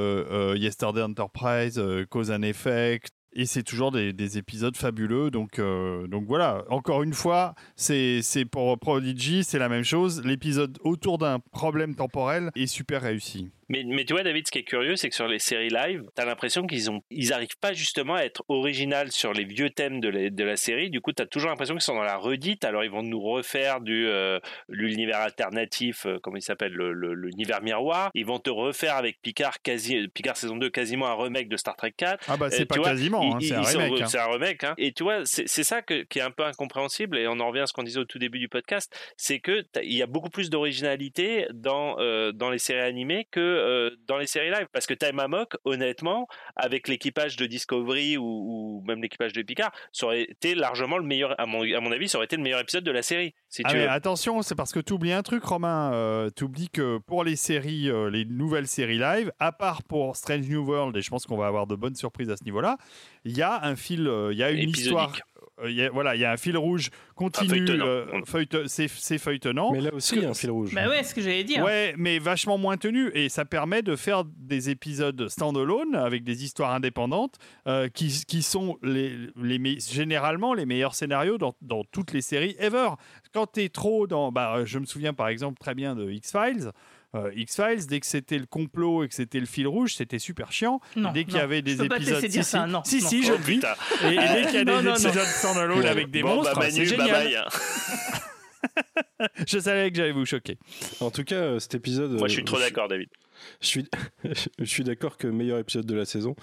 Yesterday 0.55 1.03
Enterprise, 1.03 1.79
Cause 2.09 2.31
and 2.31 2.41
Effect. 2.41 3.11
Et 3.35 3.45
c'est 3.45 3.63
toujours 3.63 3.91
des, 3.91 4.13
des 4.13 4.37
épisodes 4.37 4.75
fabuleux. 4.77 5.31
Donc, 5.31 5.59
euh, 5.59 6.07
donc 6.07 6.25
voilà, 6.27 6.63
encore 6.69 7.03
une 7.03 7.13
fois, 7.13 7.55
c'est 7.75 8.21
pour 8.51 8.77
Prodigy, 8.79 9.43
c'est 9.43 9.59
la 9.59 9.69
même 9.69 9.83
chose. 9.83 10.23
L'épisode 10.23 10.77
autour 10.83 11.17
d'un 11.17 11.39
problème 11.39 11.95
temporel 11.95 12.51
est 12.55 12.67
super 12.67 13.01
réussi. 13.01 13.49
Mais, 13.69 13.83
mais 13.85 14.05
tu 14.05 14.13
vois, 14.13 14.23
David, 14.23 14.45
ce 14.47 14.51
qui 14.51 14.59
est 14.59 14.63
curieux, 14.63 14.95
c'est 14.95 15.09
que 15.09 15.15
sur 15.15 15.27
les 15.27 15.39
séries 15.39 15.69
live, 15.69 16.03
t'as 16.15 16.25
l'impression 16.25 16.65
qu'ils 16.67 16.89
ont, 16.91 17.01
ils 17.09 17.33
arrivent 17.33 17.57
pas 17.61 17.73
justement 17.73 18.15
à 18.15 18.21
être 18.23 18.43
original 18.47 19.11
sur 19.11 19.33
les 19.33 19.43
vieux 19.45 19.69
thèmes 19.69 19.99
de 19.99 20.09
la, 20.09 20.29
de 20.29 20.43
la 20.43 20.55
série. 20.55 20.89
Du 20.89 21.01
coup, 21.01 21.11
t'as 21.13 21.25
toujours 21.25 21.49
l'impression 21.49 21.75
qu'ils 21.75 21.81
sont 21.83 21.95
dans 21.95 22.03
la 22.03 22.17
redite. 22.17 22.65
Alors, 22.65 22.83
ils 22.83 22.89
vont 22.91 23.03
nous 23.03 23.21
refaire 23.21 23.81
du 23.81 24.07
euh, 24.07 24.39
l'univers 24.67 25.19
alternatif, 25.19 26.05
euh, 26.05 26.19
comment 26.21 26.37
il 26.37 26.41
s'appelle, 26.41 26.73
le- 26.73 26.93
le- 26.93 27.13
l'univers 27.13 27.61
miroir. 27.61 28.09
Ils 28.13 28.25
vont 28.25 28.39
te 28.39 28.49
refaire 28.49 28.95
avec 28.95 29.21
Picard, 29.21 29.61
quasi, 29.61 30.07
Picard 30.09 30.37
saison 30.37 30.57
2, 30.57 30.69
quasiment 30.69 31.07
un 31.07 31.15
remake 31.15 31.47
de 31.49 31.57
Star 31.57 31.75
Trek 31.75 31.93
4. 31.95 32.23
Ah 32.27 32.37
bah, 32.37 32.49
c'est 32.49 32.61
Euh, 32.61 32.65
pas 32.65 32.75
vois, 32.75 32.85
quasiment, 32.89 33.35
hein, 33.35 33.39
c'est 33.41 33.53
un 33.53 33.59
hein. 33.61 34.05
C'est 34.07 34.19
un 34.19 34.25
remake. 34.31 34.63
hein. 34.63 34.73
Et 34.77 34.91
tu 34.91 35.03
vois, 35.03 35.21
c'est 35.25 35.47
ça 35.47 35.81
que- 35.81 36.03
qui 36.03 36.19
est 36.19 36.23
un 36.23 36.31
peu 36.31 36.43
incompréhensible. 36.45 37.17
Et 37.17 37.27
on 37.27 37.39
en 37.39 37.47
revient 37.47 37.61
à 37.61 37.67
ce 37.67 37.73
qu'on 37.73 37.83
disait 37.83 37.99
au 37.99 38.05
tout 38.05 38.19
début 38.19 38.39
du 38.39 38.49
podcast, 38.49 38.93
c'est 39.17 39.39
que 39.39 39.63
il 39.83 39.93
y 39.93 40.01
a 40.01 40.07
beaucoup 40.07 40.29
plus 40.29 40.49
d'originalité 40.49 41.47
dans 41.53 41.97
euh, 41.99 42.31
dans 42.31 42.49
les 42.49 42.57
séries 42.57 42.81
animées 42.81 43.27
que 43.31 43.52
euh, 43.53 43.89
dans 44.07 44.17
les 44.17 44.27
séries 44.27 44.49
live. 44.51 44.67
Parce 44.71 44.85
que 44.85 44.93
Time 44.93 45.19
Amok, 45.19 45.55
honnêtement, 45.65 46.27
avec 46.55 46.87
l'équipage 46.87 47.35
de 47.37 47.45
Discovery 47.45 48.17
ou, 48.17 48.23
ou 48.23 48.83
même 48.87 49.01
l'équipage 49.01 49.33
de 49.33 49.41
Picard, 49.41 49.71
ça 49.91 50.05
aurait 50.07 50.23
été 50.23 50.55
largement 50.55 50.97
le 50.97 51.03
meilleur. 51.05 51.39
À 51.39 51.45
mon, 51.45 51.61
à 51.63 51.79
mon 51.79 51.91
avis, 51.91 52.07
ça 52.09 52.17
aurait 52.17 52.25
été 52.25 52.35
le 52.37 52.43
meilleur 52.43 52.59
épisode 52.59 52.83
de 52.83 52.91
la 52.91 53.01
série. 53.01 53.33
Si 53.49 53.61
Ah, 53.65 53.69
tu 53.71 53.77
mais 53.77 53.87
attention, 53.87 54.41
c'est 54.41 54.55
parce 54.55 54.71
que 54.71 54.79
tu 54.79 54.93
oublies 54.93 55.13
un 55.13 55.23
truc, 55.23 55.43
Romain. 55.43 56.27
tu 56.35 56.43
oublies 56.43 56.69
que 56.69 56.97
pour 56.97 57.23
les 57.23 57.35
séries, 57.35 57.89
euh, 57.89 58.09
les 58.09 58.25
nouvelles 58.25 58.67
séries 58.67 58.97
live, 58.97 59.31
à 59.39 59.51
part 59.51 59.83
pour 59.83 60.15
Strange 60.15 60.47
New 60.49 60.65
World, 60.65 60.95
et 60.97 61.01
je 61.01 61.09
pense 61.09 61.25
qu'on 61.25 61.37
va 61.37 61.47
avoir 61.47 61.67
de 61.67 61.75
bonnes 61.75 61.95
surprises 61.95 62.29
à 62.29 62.37
ce 62.37 62.43
niveau-là, 62.43 62.77
il 63.25 63.37
y 63.37 63.41
a 63.41 63.63
un 63.63 63.75
fil, 63.75 64.07
euh, 64.07 64.29
il 64.31 64.37
y 64.37 64.43
a 64.43 64.51
une 64.51 64.59
Épisodique. 64.59 64.85
histoire. 64.85 65.17
Euh, 65.61 65.69
il 65.69 65.75
y 65.75 65.81
a- 65.83 65.89
voilà, 65.89 66.15
il 66.15 66.21
y 66.21 66.25
a 66.25 66.31
un 66.31 66.37
fil 66.37 66.57
rouge 66.57 66.89
continu, 67.15 67.49
feuilletonnant. 67.49 67.85
euh, 67.85 68.05
feuillete- 68.25 68.67
c'est 68.67 68.87
c'est 68.89 69.17
feuilletonnant. 69.17 69.71
Mais 69.71 69.81
là 69.81 69.93
aussi, 69.93 70.15
il 70.15 70.23
y 70.23 70.25
a 70.25 70.29
un 70.29 70.33
fil 70.33 70.49
rouge. 70.51 70.73
Bah 70.73 70.87
ouais, 70.89 71.03
ce 71.03 71.13
que 71.13 71.21
j'allais 71.21 71.43
dire. 71.43 71.63
Ouais, 71.63 71.93
mais 71.97 72.19
vachement 72.19 72.57
moins 72.57 72.77
tenu. 72.77 73.11
Et 73.13 73.29
ça 73.29 73.45
permet 73.45 73.81
de 73.81 73.95
faire 73.95 74.23
des 74.25 74.69
épisodes 74.69 75.27
standalone 75.27 75.95
avec 75.95 76.23
des 76.23 76.43
histoires 76.43 76.73
indépendantes 76.73 77.35
euh, 77.67 77.87
qui, 77.89 78.23
qui 78.27 78.41
sont 78.41 78.77
les, 78.81 79.15
les, 79.41 79.59
me- 79.59 79.79
généralement 79.79 80.53
les 80.53 80.65
meilleurs 80.65 80.95
scénarios 80.95 81.37
dans, 81.37 81.53
dans 81.61 81.83
toutes 81.83 82.13
les 82.13 82.21
séries 82.21 82.55
ever. 82.59 82.89
Quand 83.33 83.47
tu 83.51 83.61
es 83.63 83.69
trop 83.69 84.07
dans. 84.07 84.31
Bah, 84.31 84.61
je 84.65 84.79
me 84.79 84.85
souviens 84.85 85.13
par 85.13 85.27
exemple 85.27 85.57
très 85.59 85.75
bien 85.75 85.95
de 85.95 86.09
X-Files. 86.09 86.71
Euh, 87.15 87.31
X-Files, 87.35 87.85
dès 87.87 87.99
que 87.99 88.05
c'était 88.07 88.39
le 88.39 88.45
complot 88.47 89.03
et 89.03 89.07
que 89.07 89.13
c'était 89.13 89.39
le 89.39 89.45
fil 89.45 89.67
rouge, 89.67 89.93
c'était 89.95 90.17
super 90.19 90.51
chiant. 90.51 90.81
Non, 90.95 91.11
dès 91.11 91.25
qu'il 91.25 91.35
y 91.35 91.39
avait 91.39 91.57
je 91.57 91.61
des 91.61 91.83
épisodes. 91.83 91.99
laisser 91.99 92.27
dire 92.27 92.43
si, 92.43 92.49
ça, 92.51 92.65
si, 92.65 92.71
non, 92.71 92.83
si, 92.83 93.01
non. 93.01 93.09
si, 93.09 93.19
Oh, 93.23 93.27
je 93.27 93.31
le 93.33 93.37
dis. 93.39 93.61
Et, 94.03 94.07
et 94.07 94.17
dès 94.17 94.45
qu'il 94.47 94.55
y 94.55 94.57
a 94.57 94.63
Non, 94.81 94.81
des 94.81 95.05
épisodes 95.07 95.23
standalone 95.25 95.85
avec 95.85 96.09
des 96.09 96.21
Bon, 96.23 96.35
monstres, 96.37 96.57
bah, 96.59 96.71
c'est 96.71 96.85
génial. 96.85 97.07
bye 97.11 97.33
bye, 97.35 97.43
je 99.47 99.59
savais 99.59 99.91
que 99.91 99.97
j'allais 99.97 100.11
vous 100.11 100.25
choquer. 100.25 100.57
En 101.01 101.11
tout 101.11 101.23
cas, 101.23 101.35
euh, 101.35 101.59
cet 101.59 101.75
épisode. 101.75 102.11
Moi, 102.13 102.27
je 102.27 102.33
euh, 102.33 102.35
suis 102.37 102.43
trop 102.45 102.59
d'accord, 102.59 102.87
David. 102.87 103.09
Je 103.61 103.67
suis, 103.67 103.85
je 104.59 104.65
suis 104.65 104.83
d'accord 104.83 105.17
que 105.17 105.27
meilleur 105.27 105.59
épisode 105.59 105.85
de 105.85 105.95
la 105.95 106.05
saison. 106.05 106.35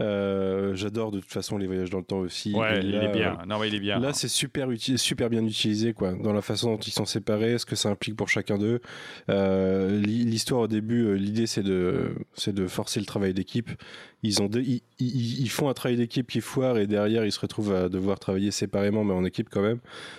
Euh, 0.00 0.74
J'adore 0.74 1.10
de 1.12 1.20
toute 1.20 1.30
façon 1.30 1.58
les 1.58 1.66
voyages 1.66 1.90
dans 1.90 1.98
le 1.98 2.04
temps 2.04 2.20
aussi. 2.20 2.54
Ouais, 2.54 2.80
il 2.82 2.94
est 2.94 3.12
bien. 3.12 3.38
euh, 3.42 3.46
Non, 3.46 3.58
mais 3.58 3.68
il 3.68 3.74
est 3.74 3.80
bien. 3.80 3.98
Là, 4.00 4.12
c'est 4.14 4.26
super, 4.28 4.66
super 4.96 5.28
bien 5.28 5.44
utilisé, 5.44 5.92
quoi, 5.92 6.12
dans 6.14 6.32
la 6.32 6.40
façon 6.40 6.72
dont 6.72 6.78
ils 6.78 6.92
sont 6.92 7.04
séparés, 7.04 7.58
ce 7.58 7.66
que 7.66 7.76
ça 7.76 7.90
implique 7.90 8.16
pour 8.16 8.28
chacun 8.30 8.56
d'eux. 8.56 8.80
Euh, 9.28 10.00
l'hi- 10.00 10.24
L'histoire 10.24 10.62
au 10.62 10.66
début, 10.68 11.14
l'idée, 11.18 11.46
c'est 11.46 11.62
de, 11.62 12.14
c'est 12.32 12.54
de 12.54 12.66
forcer 12.66 13.00
le 13.00 13.06
travail 13.06 13.34
d'équipe. 13.34 13.70
Ils 14.22 14.40
ont, 14.40 14.48
ils- 14.54 14.80
ils 14.98 15.50
font 15.50 15.68
un 15.68 15.74
travail 15.74 15.96
d'équipe 15.98 16.26
qui 16.30 16.40
foire 16.40 16.78
et 16.78 16.86
derrière, 16.86 17.24
ils 17.26 17.32
se 17.32 17.40
retrouvent 17.40 17.74
à 17.74 17.88
devoir 17.90 18.18
travailler 18.18 18.50
séparément, 18.50 19.04
mais 19.04 19.12
en 19.12 19.24
équipe 19.24 19.48
quand 19.50 19.62
même. 19.62 19.78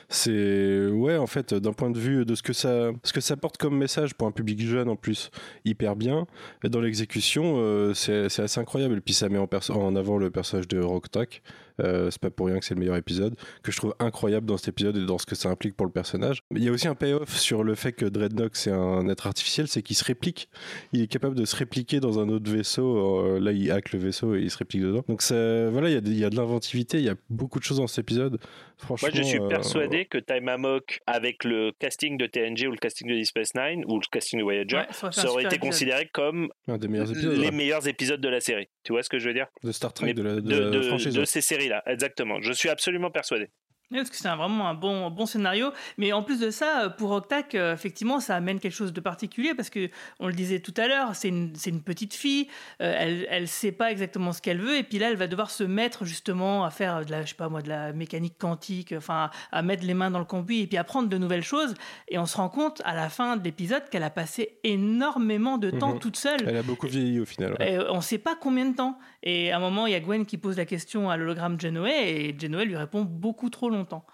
C'est, 0.09 0.87
ouais, 0.87 1.17
en 1.17 1.27
fait, 1.27 1.53
d'un 1.53 1.73
point 1.73 1.89
de 1.89 1.97
vue 1.99 2.25
de 2.25 2.35
ce 2.35 2.43
que 2.43 2.53
ça, 2.53 2.91
ce 3.03 3.11
que 3.13 3.21
ça 3.21 3.37
porte 3.37 3.57
comme 3.57 3.77
message 3.77 4.13
pour 4.13 4.27
un 4.27 4.31
public 4.31 4.61
jeune 4.61 4.89
en 4.89 4.95
plus, 4.95 5.31
hyper 5.65 5.95
bien. 5.95 6.22
Et 6.63 6.69
dans 6.69 6.81
l'exécution, 6.81 7.55
euh, 7.57 7.93
c'est 7.93 8.25
assez 8.39 8.59
incroyable. 8.59 8.97
Et 8.97 9.01
puis 9.01 9.13
ça 9.13 9.29
met 9.29 9.37
en, 9.39 9.95
avant 9.95 10.17
le 10.17 10.29
personnage 10.29 10.67
de 10.67 10.79
Rocktack. 10.79 11.41
Euh, 11.81 12.09
c'est 12.11 12.21
pas 12.21 12.29
pour 12.29 12.47
rien 12.47 12.59
que 12.59 12.65
c'est 12.65 12.73
le 12.75 12.79
meilleur 12.79 12.95
épisode, 12.97 13.35
que 13.63 13.71
je 13.71 13.77
trouve 13.77 13.95
incroyable 13.99 14.45
dans 14.45 14.57
cet 14.57 14.69
épisode 14.69 14.97
et 14.97 15.05
dans 15.05 15.17
ce 15.17 15.25
que 15.25 15.35
ça 15.35 15.49
implique 15.49 15.75
pour 15.75 15.85
le 15.85 15.91
personnage. 15.91 16.43
Il 16.51 16.63
y 16.63 16.67
a 16.69 16.71
aussi 16.71 16.87
un 16.87 16.95
payoff 16.95 17.35
sur 17.37 17.63
le 17.63 17.75
fait 17.75 17.91
que 17.93 18.05
Dreadnought 18.05 18.51
c'est 18.55 18.71
un 18.71 19.07
être 19.09 19.27
artificiel, 19.27 19.67
c'est 19.67 19.81
qu'il 19.81 19.95
se 19.95 20.03
réplique. 20.03 20.49
Il 20.91 21.01
est 21.01 21.07
capable 21.07 21.35
de 21.35 21.45
se 21.45 21.55
répliquer 21.55 21.99
dans 21.99 22.19
un 22.19 22.29
autre 22.29 22.49
vaisseau. 22.51 22.97
Euh, 23.25 23.39
là, 23.39 23.51
il 23.51 23.71
hack 23.71 23.91
le 23.93 23.99
vaisseau 23.99 24.35
et 24.35 24.41
il 24.41 24.51
se 24.51 24.57
réplique 24.57 24.81
dedans. 24.81 25.03
Donc 25.07 25.21
ça, 25.21 25.69
voilà, 25.69 25.89
il 25.89 25.93
y 25.93 25.97
a, 25.97 26.01
des- 26.01 26.11
il 26.11 26.19
y 26.19 26.25
a 26.25 26.29
de 26.29 26.35
l'inventivité, 26.35 26.97
il 26.97 27.03
y 27.05 27.09
a 27.09 27.15
beaucoup 27.29 27.59
de 27.59 27.63
choses 27.63 27.77
dans 27.77 27.87
cet 27.87 27.99
épisode. 27.99 28.39
Franchement, 28.77 29.09
Moi, 29.13 29.21
je 29.21 29.27
suis 29.27 29.39
euh, 29.39 29.47
persuadé 29.47 30.05
que 30.05 30.17
Time 30.17 30.49
Amok, 30.49 30.99
avec 31.07 31.43
le 31.43 31.71
casting 31.79 32.17
de 32.17 32.25
TNG 32.27 32.67
ou 32.67 32.71
le 32.71 32.77
casting 32.77 33.07
de 33.07 33.13
Deep 33.13 33.25
Space 33.27 33.51
Nine 33.55 33.83
ou 33.87 33.95
le 33.95 34.05
casting 34.11 34.39
de 34.39 34.43
Voyager, 34.43 34.77
Ouais, 34.77 34.85
ça 34.91 35.07
aurait 35.07 35.43
ça 35.43 35.47
été 35.47 35.55
épisode. 35.55 35.59
considéré 35.61 36.09
comme 36.11 36.49
un 36.67 36.77
des 36.77 36.87
meilleurs 36.87 37.09
épisodes 37.11 37.37
les 37.37 37.45
ouais. 37.45 37.51
meilleurs 37.51 37.87
épisodes 37.87 38.19
de 38.21 38.29
la 38.29 38.41
série. 38.41 38.67
Tu 38.83 38.91
vois 38.91 39.01
ce 39.03 39.09
que 39.09 39.19
je 39.19 39.27
veux 39.27 39.33
dire? 39.33 39.47
De 39.63 39.71
Star 39.71 39.93
Trek, 39.93 40.07
Mais 40.07 40.13
de 40.13 40.21
la, 40.23 40.35
de 40.35 40.41
de, 40.41 40.59
la 40.59 40.69
de- 40.69 40.81
franchise. 40.81 41.13
de 41.13 41.19
ouais. 41.21 41.25
ces 41.25 41.41
séries-là, 41.63 41.83
exactement. 41.87 42.41
Je 42.41 42.51
suis 42.51 42.69
absolument 42.69 43.11
persuadé. 43.11 43.49
Parce 43.91 44.09
que 44.09 44.15
c'est 44.15 44.27
vraiment 44.29 44.67
un 44.67 44.73
bon, 44.73 45.11
bon 45.11 45.27
scénario. 45.27 45.71
Mais 45.99 46.13
en 46.13 46.23
plus 46.23 46.39
de 46.39 46.49
ça, 46.49 46.85
euh, 46.85 46.89
pour 46.89 47.11
Octac, 47.11 47.53
euh, 47.53 47.75
effectivement, 47.75 48.19
ça 48.19 48.35
amène 48.35 48.59
quelque 48.59 48.73
chose 48.73 48.91
de 48.91 48.99
particulier 49.01 49.53
parce 49.53 49.69
que, 49.69 49.89
on 50.19 50.25
le 50.25 50.33
disait 50.33 50.61
tout 50.61 50.73
à 50.77 50.87
l'heure, 50.87 51.15
c'est 51.15 51.27
une, 51.27 51.51
petite 51.85 52.15
fille, 52.15 52.47
euh, 52.81 52.95
elle 52.97 53.27
elle 53.29 53.47
sait 53.47 53.71
pas 53.71 53.91
exactement 53.91 54.31
ce 54.33 54.41
qu'elle 54.41 54.59
veut, 54.59 54.77
et 54.77 54.83
puis 54.83 54.97
là, 54.97 55.11
elle 55.11 55.17
va 55.17 55.27
devoir 55.27 55.51
se 55.51 55.63
mettre 55.63 56.05
justement 56.05 56.63
à 56.65 56.71
faire 56.71 57.05
de 57.05 57.11
la, 57.11 57.21
je 57.21 57.29
sais 57.29 57.35
pas 57.35 57.49
moi, 57.49 57.61
de 57.61 57.69
la 57.69 57.93
mécanique 57.93 58.37
quantique, 58.39 58.95
enfin, 58.97 59.29
à 59.51 59.61
mettre 59.61 59.85
les 59.85 59.93
mains 59.93 60.09
dans 60.09 60.19
le 60.19 60.25
cambouis 60.25 60.61
et 60.61 60.67
puis 60.67 60.77
apprendre 60.77 61.07
de 61.07 61.17
nouvelles 61.19 61.43
choses. 61.43 61.75
Et 62.07 62.17
on 62.17 62.25
se 62.25 62.37
rend 62.37 62.49
compte 62.49 62.81
à 62.85 62.95
la 62.95 63.09
fin 63.09 63.37
de 63.37 63.43
l'épisode 63.43 63.87
qu'elle 63.91 64.03
a 64.03 64.09
passé 64.09 64.57
énormément 64.63 65.59
de 65.59 65.69
temps 65.69 65.93
Mhm. 65.93 65.99
toute 65.99 66.17
seule. 66.17 66.39
Elle 66.47 66.57
a 66.57 66.63
beaucoup 66.63 66.87
vieilli 66.87 67.19
au 67.19 67.25
final. 67.25 67.55
ouais. 67.59 67.73
Et 67.73 67.79
on 67.89 67.97
ne 67.97 68.01
sait 68.01 68.17
pas 68.17 68.35
combien 68.39 68.65
de 68.65 68.75
temps. 68.75 68.97
Et 69.23 69.51
à 69.51 69.57
un 69.57 69.59
moment, 69.59 69.87
il 69.87 69.93
y 69.93 69.95
a 69.95 70.01
Gwen 70.01 70.25
qui 70.25 70.37
pose 70.37 70.57
la 70.57 70.65
question 70.65 71.09
à 71.09 71.15
l'hologramme 71.15 71.59
Genoé 71.59 72.27
et 72.27 72.37
Genoé 72.37 72.65
lui 72.65 72.75
répond 72.75 73.03
beaucoup 73.03 73.49
trop 73.49 73.69
longtemps. 73.69 74.05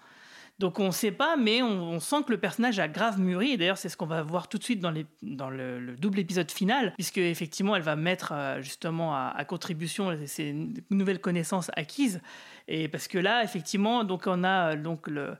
Donc 0.60 0.78
on 0.78 0.88
ne 0.88 0.90
sait 0.90 1.10
pas, 1.10 1.38
mais 1.38 1.62
on, 1.62 1.98
sent 2.00 2.16
que 2.26 2.32
le 2.32 2.36
personnage 2.36 2.78
a 2.80 2.86
grave 2.86 3.18
mûri. 3.18 3.52
Et 3.52 3.56
d'ailleurs, 3.56 3.78
c'est 3.78 3.88
ce 3.88 3.96
qu'on 3.96 4.04
va 4.04 4.22
voir 4.22 4.46
tout 4.46 4.58
de 4.58 4.62
suite 4.62 4.78
dans, 4.78 4.90
le, 4.90 5.06
le 5.80 5.96
double 5.96 6.18
épisode 6.18 6.50
final, 6.50 6.92
puisque 6.96 7.16
effectivement, 7.16 7.76
elle 7.76 7.82
va 7.82 7.96
mettre 7.96 8.32
euh, 8.34 8.60
justement 8.60 9.14
à, 9.14 9.42
contribution 9.48 10.14
ces 10.26 10.54
nouvelles 10.90 11.18
connaissances 11.18 11.70
acquises. 11.76 12.20
Et 12.68 12.88
parce 12.88 13.08
que 13.08 13.16
là, 13.16 13.42
effectivement, 13.42 14.04
donc 14.04 14.24
on 14.26 14.44
a 14.44 14.76
donc 14.76 15.08
le, 15.08 15.30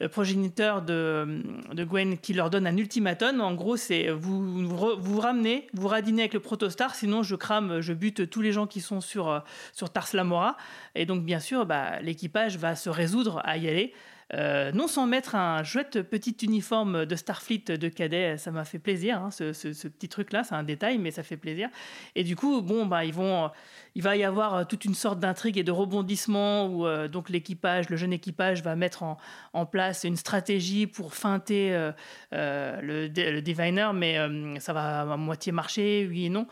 le 0.00 0.08
progéniteur 0.08 0.80
de, 0.80 1.42
Gwen 1.84 2.16
qui 2.16 2.32
leur 2.32 2.48
donne 2.48 2.66
un 2.66 2.76
ultimatum. 2.78 3.42
En 3.42 3.52
gros, 3.52 3.76
c'est 3.76 4.08
vous 4.08 5.20
ramenez, 5.20 5.66
vous 5.74 5.88
radinez 5.88 6.22
avec 6.22 6.32
le 6.32 6.40
protostar, 6.40 6.94
sinon 6.94 7.22
je 7.22 7.36
crame, 7.36 7.82
je 7.82 7.92
bute 7.92 8.30
tous 8.30 8.40
les 8.40 8.52
gens 8.52 8.66
qui 8.66 8.80
sont 8.80 9.02
sur, 9.02 9.28
euh, 9.28 9.40
sur 9.74 9.90
Tars 9.90 10.08
Lamora. 10.14 10.56
Et 10.94 11.04
donc, 11.04 11.22
bien 11.22 11.38
sûr, 11.38 11.66
bah, 11.66 12.00
l'équipage 12.00 12.56
va 12.56 12.74
se 12.76 12.88
résoudre 12.88 13.42
à 13.44 13.58
y 13.58 13.68
aller. 13.68 13.92
Euh, 14.34 14.70
non 14.72 14.86
sans 14.86 15.06
mettre 15.08 15.34
un 15.34 15.64
chouette 15.64 16.02
petit 16.02 16.36
uniforme 16.42 17.04
de 17.04 17.16
Starfleet 17.16 17.64
de 17.76 17.88
cadet, 17.88 18.38
ça 18.38 18.52
m'a 18.52 18.64
fait 18.64 18.78
plaisir, 18.78 19.20
hein, 19.20 19.30
ce, 19.32 19.52
ce- 19.52 19.88
petit 19.88 20.08
truc-là, 20.08 20.44
c'est 20.44 20.54
un 20.54 20.62
détail, 20.62 20.98
mais 20.98 21.10
ça 21.10 21.24
fait 21.24 21.36
plaisir. 21.36 21.68
Et 22.14 22.22
du 22.22 22.36
coup, 22.36 22.62
bon, 22.62 22.86
bah, 22.86 23.04
ils 23.04 23.12
vont, 23.12 23.50
il 23.96 24.02
va 24.02 24.16
y 24.16 24.22
avoir 24.22 24.54
euh, 24.54 24.64
toute 24.64 24.84
une 24.84 24.94
sorte 24.94 25.18
d'intrigue 25.18 25.58
et 25.58 25.64
de 25.64 25.72
rebondissement 25.72 26.66
où 26.66 26.86
euh, 26.86 27.08
donc 27.08 27.28
l'équipage, 27.28 27.88
le 27.90 27.96
jeune 27.96 28.12
équipage 28.12 28.62
va 28.62 28.76
mettre 28.76 29.02
en, 29.02 29.18
en 29.52 29.66
place 29.66 30.04
une 30.04 30.16
stratégie 30.16 30.86
pour 30.86 31.12
feinter 31.14 31.90
le, 32.30 33.08
le 33.08 33.40
diviner, 33.40 33.90
mais 33.94 34.16
ça 34.60 34.72
va 34.72 35.00
à 35.00 35.16
moitié 35.16 35.50
marcher, 35.50 36.06
oui 36.08 36.26
et 36.26 36.30
non. 36.30 36.46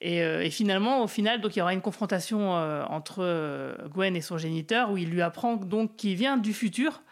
Et, 0.00 0.18
et 0.18 0.50
finalement, 0.50 1.02
au 1.02 1.08
final, 1.08 1.40
donc 1.40 1.56
il 1.56 1.58
y 1.58 1.62
aura 1.62 1.72
une 1.72 1.80
confrontation 1.80 2.52
entre 2.52 3.76
Gwen 3.88 4.14
et 4.16 4.20
son 4.20 4.38
géniteur 4.38 4.92
où 4.92 4.98
il 4.98 5.10
lui 5.10 5.22
apprend 5.22 5.56
donc 5.56 5.96
qu'il 5.96 6.14
vient 6.14 6.36
du 6.36 6.52
futur. 6.52 7.02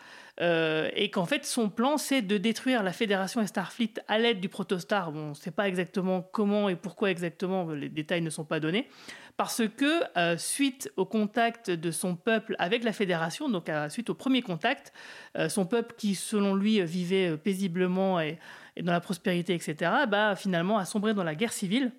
Euh, 0.40 0.88
et 0.94 1.10
qu'en 1.10 1.26
fait 1.26 1.44
son 1.44 1.68
plan 1.68 1.98
c'est 1.98 2.22
de 2.22 2.38
détruire 2.38 2.82
la 2.82 2.92
Fédération 2.92 3.42
et 3.42 3.46
Starfleet 3.46 3.94
à 4.09 4.18
l'aide 4.18 4.40
du 4.40 4.48
protostar. 4.48 5.12
Bon, 5.12 5.20
on 5.20 5.28
ne 5.30 5.34
sait 5.34 5.50
pas 5.50 5.68
exactement 5.68 6.22
comment 6.22 6.68
et 6.68 6.76
pourquoi 6.76 7.10
exactement, 7.10 7.70
les 7.70 7.88
détails 7.88 8.22
ne 8.22 8.30
sont 8.30 8.44
pas 8.44 8.59
donnés, 8.60 8.88
parce 9.36 9.62
que 9.76 10.02
euh, 10.16 10.36
suite 10.38 10.90
au 10.96 11.04
contact 11.04 11.70
de 11.70 11.90
son 11.90 12.16
peuple 12.16 12.56
avec 12.59 12.84
la 12.84 12.92
Fédération, 12.92 13.48
donc 13.48 13.68
à- 13.68 13.90
suite 13.90 14.10
au 14.10 14.14
premier 14.14 14.42
contact, 14.42 14.92
euh, 15.36 15.48
son 15.48 15.66
peuple 15.66 15.94
qui 15.96 16.14
selon 16.14 16.54
lui 16.54 16.82
vivait 16.82 17.30
euh, 17.30 17.36
paisiblement 17.36 18.20
et, 18.20 18.38
et 18.76 18.82
dans 18.82 18.92
la 18.92 19.00
prospérité, 19.00 19.54
etc., 19.54 19.90
bah, 20.09 20.34
finalement 20.36 20.78
a 20.78 20.84
sombré 20.84 21.12
dans 21.14 21.24
la 21.24 21.34
guerre 21.34 21.52
civile. 21.52 21.92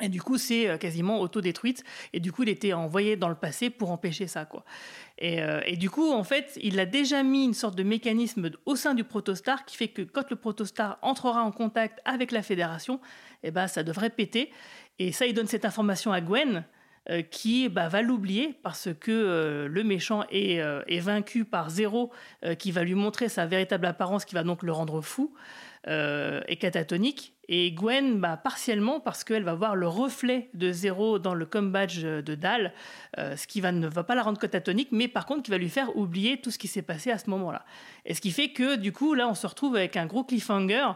Et 0.00 0.08
du 0.08 0.22
coup, 0.22 0.38
c'est 0.38 0.68
euh, 0.68 0.76
quasiment 0.78 1.20
autodétruite. 1.20 1.82
Et 2.12 2.20
du 2.20 2.30
coup, 2.30 2.44
il 2.44 2.48
était 2.48 2.72
envoyé 2.72 3.16
dans 3.16 3.28
le 3.28 3.34
passé 3.34 3.68
pour 3.68 3.90
empêcher 3.90 4.26
ça, 4.26 4.44
quoi. 4.44 4.64
Et, 5.18 5.42
euh, 5.42 5.60
et 5.66 5.76
du 5.76 5.90
coup, 5.90 6.12
en 6.12 6.22
fait, 6.22 6.56
il 6.62 6.78
a 6.78 6.86
déjà 6.86 7.24
mis 7.24 7.44
une 7.44 7.54
sorte 7.54 7.74
de 7.74 7.82
mécanisme 7.82 8.50
au 8.66 8.76
sein 8.76 8.94
du 8.94 9.02
protostar 9.02 9.64
qui 9.64 9.76
fait 9.76 9.88
que 9.88 10.02
quand 10.02 10.30
le 10.30 10.36
protostar 10.36 10.98
entrera 11.02 11.42
en 11.42 11.50
contact 11.50 12.00
avec 12.04 12.30
la 12.30 12.42
Fédération, 12.42 13.00
eh 13.42 13.50
ben, 13.50 13.66
ça 13.66 13.82
devrait 13.82 14.10
péter. 14.10 14.52
Et 15.00 15.10
ça, 15.10 15.26
il 15.26 15.34
donne 15.34 15.48
cette 15.48 15.64
information 15.64 16.12
à 16.12 16.20
Gwen, 16.20 16.64
euh, 17.10 17.22
qui 17.22 17.68
bah, 17.68 17.88
va 17.88 18.00
l'oublier 18.02 18.54
parce 18.62 18.88
que 19.00 19.66
le 19.68 19.82
méchant 19.82 20.24
est, 20.30 20.56
est 20.58 21.00
vaincu 21.00 21.44
par 21.44 21.70
Zéro, 21.70 22.12
qui 22.58 22.70
va 22.70 22.84
lui 22.84 22.94
montrer 22.94 23.28
sa 23.28 23.46
véritable 23.46 23.86
apparence, 23.86 24.24
qui 24.24 24.34
va 24.36 24.44
donc 24.44 24.62
le 24.62 24.70
rendre 24.70 25.00
fou 25.00 25.34
et 25.86 26.56
catatonique. 26.60 27.37
Et 27.50 27.72
Gwen, 27.72 28.20
bah, 28.20 28.36
partiellement, 28.36 29.00
parce 29.00 29.24
qu'elle 29.24 29.42
va 29.42 29.54
voir 29.54 29.74
le 29.74 29.88
reflet 29.88 30.50
de 30.52 30.70
Zéro 30.70 31.18
dans 31.18 31.32
le 31.32 31.46
com 31.46 31.72
badge 31.72 32.04
de 32.04 32.34
Dal, 32.34 32.74
euh, 33.16 33.36
ce 33.36 33.46
qui 33.46 33.62
va, 33.62 33.72
ne 33.72 33.88
va 33.88 34.04
pas 34.04 34.14
la 34.14 34.22
rendre 34.22 34.38
catatonique, 34.38 34.88
mais 34.92 35.08
par 35.08 35.24
contre 35.24 35.44
qui 35.44 35.50
va 35.50 35.56
lui 35.56 35.70
faire 35.70 35.96
oublier 35.96 36.42
tout 36.42 36.50
ce 36.50 36.58
qui 36.58 36.68
s'est 36.68 36.82
passé 36.82 37.10
à 37.10 37.16
ce 37.16 37.30
moment-là. 37.30 37.64
Et 38.04 38.12
ce 38.12 38.20
qui 38.20 38.32
fait 38.32 38.50
que, 38.50 38.76
du 38.76 38.92
coup, 38.92 39.14
là, 39.14 39.28
on 39.28 39.34
se 39.34 39.46
retrouve 39.46 39.76
avec 39.76 39.96
un 39.96 40.04
gros 40.04 40.24
cliffhanger, 40.24 40.88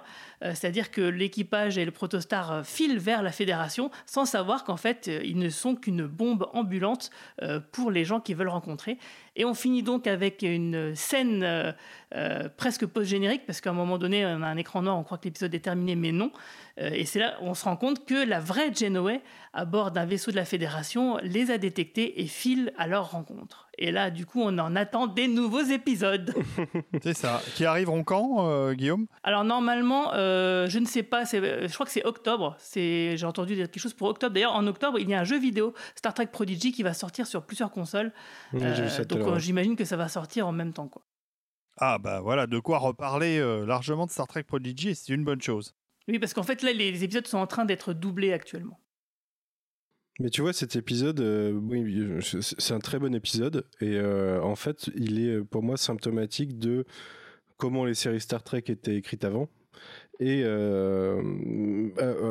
euh, 0.44 0.52
c'est-à-dire 0.54 0.90
que 0.90 1.00
l'équipage 1.00 1.78
et 1.78 1.86
le 1.86 1.90
protostar 1.90 2.52
euh, 2.52 2.62
filent 2.64 2.98
vers 2.98 3.22
la 3.22 3.32
Fédération 3.32 3.90
sans 4.04 4.26
savoir 4.26 4.64
qu'en 4.64 4.76
fait, 4.76 5.10
ils 5.24 5.38
ne 5.38 5.48
sont 5.48 5.74
qu'une 5.74 6.06
bombe 6.06 6.48
ambulante 6.52 7.10
pour 7.72 7.90
les 7.90 8.04
gens 8.04 8.20
qui 8.20 8.34
veulent 8.34 8.48
rencontrer. 8.48 8.98
Et 9.36 9.44
on 9.44 9.54
finit 9.54 9.82
donc 9.82 10.06
avec 10.06 10.42
une 10.42 10.94
scène 10.94 11.74
presque 12.56 12.86
post-générique, 12.86 13.46
parce 13.46 13.60
qu'à 13.60 13.70
un 13.70 13.74
moment 13.74 13.98
donné, 13.98 14.26
on 14.26 14.42
a 14.42 14.46
un 14.46 14.56
écran 14.56 14.82
noir, 14.82 14.98
on 14.98 15.02
croit 15.02 15.18
que 15.18 15.24
l'épisode 15.24 15.54
est 15.54 15.60
terminé, 15.60 15.96
mais 15.96 16.12
non. 16.12 16.30
Euh, 16.81 16.90
et 16.93 17.05
c'est 17.05 17.19
là 17.19 17.36
où 17.43 17.47
on 17.47 17.55
se 17.55 17.64
rend 17.64 17.77
compte 17.77 18.06
que 18.06 18.14
la 18.14 18.40
vraie 18.40 18.73
Genoway, 18.73 19.20
à 19.52 19.64
bord 19.64 19.90
d'un 19.90 20.06
vaisseau 20.06 20.31
de 20.31 20.36
la 20.36 20.44
Fédération, 20.44 21.19
les 21.23 21.51
a 21.51 21.59
détectés 21.59 22.23
et 22.23 22.27
file 22.27 22.73
à 22.78 22.86
leur 22.86 23.10
rencontre. 23.10 23.69
Et 23.78 23.90
là, 23.90 24.10
du 24.10 24.27
coup, 24.27 24.40
on 24.40 24.56
en 24.59 24.77
attend 24.77 25.06
des 25.06 25.28
nouveaux 25.28 25.62
épisodes. 25.62 26.35
C'est 27.02 27.14
ça. 27.14 27.40
Qui 27.55 27.64
arriveront 27.64 28.05
quand, 28.05 28.47
euh, 28.47 28.74
Guillaume? 28.74 29.06
Alors 29.23 29.44
normalement, 29.44 30.12
euh, 30.14 30.69
je 30.69 30.78
ne 30.78 30.86
sais 30.86 31.02
pas, 31.02 31.24
je 31.24 31.73
crois 31.73 31.86
que 31.86 31.93
c'est 31.93 32.05
octobre. 32.05 32.55
C'est, 32.59 33.16
j'ai 33.16 33.27
entendu 33.27 33.55
dire 33.55 33.70
quelque 33.70 33.82
chose 33.82 33.94
pour 33.94 34.09
octobre. 34.09 34.35
D'ailleurs, 34.35 34.55
en 34.55 34.66
octobre, 34.66 34.98
il 34.98 35.09
y 35.09 35.14
a 35.14 35.20
un 35.20 35.24
jeu 35.24 35.39
vidéo 35.39 35.74
Star 35.94 36.14
Trek 36.14 36.27
Prodigy 36.27 36.73
qui 36.73 36.82
va 36.82 36.94
sortir 36.94 37.27
sur 37.27 37.43
plusieurs 37.44 37.70
consoles. 37.70 38.12
Oui, 38.52 38.60
donc 39.09 39.20
euh, 39.20 39.39
j'imagine 39.39 39.77
que 39.77 39.85
ça 39.85 39.97
va 39.97 40.09
sortir 40.09 40.47
en 40.47 40.52
même 40.52 40.73
temps, 40.73 40.89
quoi. 40.89 41.02
Ah 41.78 41.98
bah 41.98 42.20
voilà, 42.20 42.47
de 42.47 42.59
quoi 42.59 42.78
reparler 42.78 43.39
euh, 43.39 43.64
largement 43.64 44.06
de 44.06 44.10
Star 44.10 44.27
Trek 44.27 44.43
Prodigy, 44.43 44.90
et 44.90 44.94
c'est 44.94 45.12
une 45.12 45.24
bonne 45.24 45.40
chose. 45.40 45.74
Oui, 46.08 46.18
parce 46.18 46.34
qu'en 46.34 46.42
fait 46.42 46.62
là, 46.62 46.72
les 46.72 47.04
épisodes 47.04 47.26
sont 47.26 47.38
en 47.38 47.46
train 47.46 47.64
d'être 47.64 47.92
doublés 47.94 48.32
actuellement. 48.32 48.78
Mais 50.20 50.30
tu 50.30 50.42
vois, 50.42 50.52
cet 50.52 50.76
épisode, 50.76 51.20
euh, 51.20 52.20
c'est 52.20 52.74
un 52.74 52.78
très 52.80 52.98
bon 52.98 53.14
épisode. 53.14 53.66
Et 53.80 53.96
euh, 53.96 54.40
en 54.42 54.56
fait, 54.56 54.90
il 54.94 55.18
est 55.24 55.36
euh, 55.36 55.44
pour 55.44 55.62
moi 55.62 55.76
symptomatique 55.76 56.58
de 56.58 56.84
comment 57.56 57.84
les 57.84 57.94
séries 57.94 58.20
Star 58.20 58.42
Trek 58.42 58.64
étaient 58.66 58.96
écrites 58.96 59.24
avant. 59.24 59.48
Et 60.20 60.44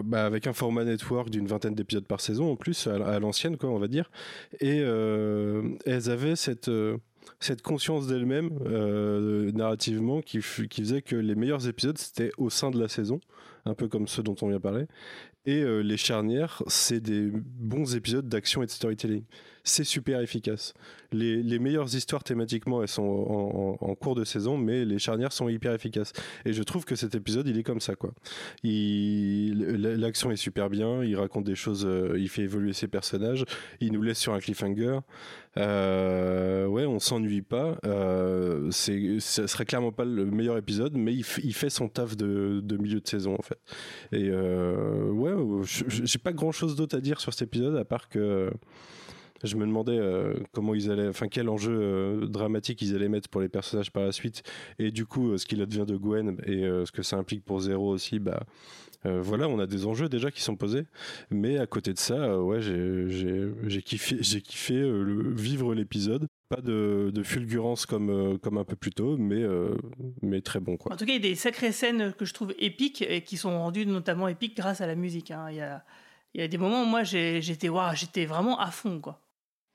bah, 0.06 0.26
avec 0.26 0.48
un 0.48 0.53
format 0.53 0.85
network 0.85 1.30
d'une 1.30 1.48
vingtaine 1.48 1.76
d'épisodes 1.76 2.06
par 2.06 2.22
saison 2.22 2.49
en 2.49 2.56
plus, 2.56 2.88
à, 2.88 3.19
l'ancienne, 3.19 3.57
quoi, 3.57 3.69
on 3.69 3.80
va 3.80 3.89
dire. 3.89 4.10
Et 4.61 4.77
elles 4.77 6.10
avaient 6.10 6.38
cette. 6.38 6.69
Cette 7.39 7.61
conscience 7.61 8.07
d'elles-mêmes 8.07 8.49
euh, 8.65 9.52
narrativement 9.52 10.22
qui 10.22 10.41
faisait 10.41 11.02
que 11.02 11.15
les 11.15 11.35
meilleurs 11.35 11.68
épisodes 11.68 11.98
c'était 11.98 12.31
au 12.38 12.49
sein 12.49 12.72
de 12.72 12.80
la 12.80 12.88
saison, 12.88 13.19
un 13.65 13.73
peu 13.73 13.88
comme 13.88 14.07
ceux 14.07 14.23
dont 14.23 14.35
on 14.41 14.49
vient 14.49 14.60
parler. 14.60 14.88
Et 15.45 15.64
euh, 15.64 15.81
les 15.81 15.98
charnières, 15.98 16.61
c'est 16.68 16.99
des 16.99 17.31
bons 17.34 17.95
épisodes 17.95 18.27
d'action 18.27 18.61
et 18.61 18.68
de 18.68 18.72
storytelling. 18.72 19.23
C'est 19.64 19.84
super 19.84 20.22
efficace. 20.22 20.74
Les, 21.12 21.44
les 21.44 21.60
meilleures 21.60 21.94
histoires 21.94 22.24
thématiquement, 22.24 22.82
elles 22.82 22.88
sont 22.88 23.04
en, 23.04 23.78
en- 23.80 23.96
cours 23.96 24.16
de 24.16 24.24
saison, 24.24 24.58
mais 24.58 24.86
les 24.86 24.98
charnières 24.98 25.34
sont 25.34 25.50
hyper 25.50 25.74
efficaces. 25.74 26.14
Et 26.46 26.54
je 26.54 26.64
trouve 26.64 26.86
que 26.86 26.96
cet 26.96 27.14
épisode, 27.14 27.48
il 27.48 27.58
est 27.58 27.64
comme 27.64 27.82
ça, 27.82 27.96
quoi. 27.96 28.14
L'action 28.64 30.32
est 30.32 30.38
super 30.38 30.70
bien, 30.70 31.04
il 31.04 31.16
raconte 31.16 31.44
des 31.44 31.56
choses, 31.56 31.86
euh, 31.86 32.18
il 32.18 32.30
fait 32.30 32.44
évoluer 32.44 32.74
ses 32.74 32.88
personnages, 32.88 33.46
il 33.80 33.92
nous 33.92 34.02
laisse 34.02 34.18
sur 34.18 34.34
un 34.34 34.40
cliffhanger. 34.40 35.00
Euh, 35.58 36.66
ouais, 36.66 36.86
on 36.86 37.00
s'ennuie 37.00 37.42
pas. 37.42 37.78
Euh, 37.86 38.70
c'est, 38.72 39.20
serait 39.20 39.66
clairement 39.66 39.92
pas 39.92 40.06
le 40.06 40.26
meilleur 40.26 40.58
épisode, 40.58 40.94
mais 40.96 41.14
il, 41.14 41.24
fait 41.24 41.70
son 41.70 41.90
taf 41.90 42.16
de, 42.16 42.62
de 42.64 42.78
milieu 42.78 43.02
de 43.02 43.08
saison 43.08 43.36
en 43.38 43.42
fait. 43.42 43.60
Et 44.12 44.30
euh, 44.32 45.10
ouais, 45.10 45.34
j'ai 45.66 46.20
pas 46.20 46.32
grand 46.32 46.52
chose 46.52 46.76
d'autre 46.76 46.98
à 46.98 47.02
dire 47.02 47.20
sur 47.20 47.34
cet 47.34 47.44
épisode 47.50 47.76
à 47.76 47.86
part 47.86 48.08
que 48.10 48.52
je 49.44 49.56
me 49.56 49.66
demandais 49.66 49.98
euh, 49.98 50.34
comment 50.54 50.74
ils 50.76 50.90
allaient, 50.92 51.08
enfin 51.08 51.28
quel 51.28 51.50
enjeu 51.50 51.78
euh, 51.80 52.26
dramatique 52.28 52.82
ils 52.82 52.96
allaient 52.96 53.10
mettre 53.10 53.30
pour 53.30 53.42
les 53.42 53.50
personnages 53.50 53.92
par 53.92 54.04
la 54.04 54.12
suite, 54.12 54.44
et 54.80 54.92
du 54.92 55.06
coup 55.06 55.32
euh, 55.32 55.38
ce 55.38 55.46
qu'il 55.46 55.62
advient 55.62 55.86
de 55.88 55.98
Gwen 55.98 56.38
et 56.46 56.62
ce 56.62 56.92
que 56.92 57.04
ça 57.04 57.18
implique 57.18 57.44
pour 57.46 57.60
Zero 57.62 57.90
aussi, 57.90 58.20
bah 58.20 58.44
voilà, 59.04 59.48
on 59.48 59.58
a 59.60 59.66
des 59.66 59.88
enjeux 59.88 60.10
déjà 60.10 60.30
qui 60.30 60.42
sont 60.42 60.56
posés, 60.56 60.86
mais 61.32 61.58
à 61.58 61.66
côté 61.66 61.92
de 61.92 61.98
ça, 61.98 62.40
ouais, 62.40 62.62
j'ai- 62.62 63.82
kiffé, 63.82 64.18
j'ai 64.22 64.42
kiffé 64.42 64.80
vivre 65.36 65.74
l'épisode. 65.74 66.28
Pas 66.50 66.62
de, 66.62 67.12
de 67.14 67.24
fulgurance 67.24 67.86
comme, 67.86 68.38
comme 68.40 68.58
un 68.58 68.66
peu 68.66 68.76
plus 68.76 68.92
tôt, 68.92 69.16
mais, 69.18 69.44
mais 70.22 70.42
très 70.42 70.60
bon 70.60 70.76
quoi. 70.78 70.92
En 70.94 70.98
tout 70.98 71.06
cas, 71.06 71.14
il 71.14 71.24
y 71.24 71.26
a 71.26 71.30
des 71.30 71.36
sacrées 71.36 71.72
scènes 71.72 72.14
que 72.14 72.26
je 72.26 72.34
trouve 72.34 72.54
épiques 72.60 73.02
et 73.08 73.22
qui 73.24 73.38
sont 73.38 73.58
rendues 73.58 73.86
notamment 73.86 74.28
épiques 74.28 74.58
grâce 74.58 74.82
à 74.82 74.86
la 74.88 74.96
musique. 74.96 75.32
hein. 75.32 75.48
Il, 75.50 75.56
y 75.56 75.62
a, 75.62 75.84
il 76.34 76.42
y 76.42 76.44
a 76.44 76.50
des 76.50 76.58
moments 76.58 76.84
où 76.84 76.86
moi 76.86 77.04
j'étais 77.04 77.70
waouh, 77.70 77.96
j'étais 77.96 78.26
vraiment 78.26 78.60
à 78.60 78.70
fond, 78.70 79.00
quoi. 79.00 79.22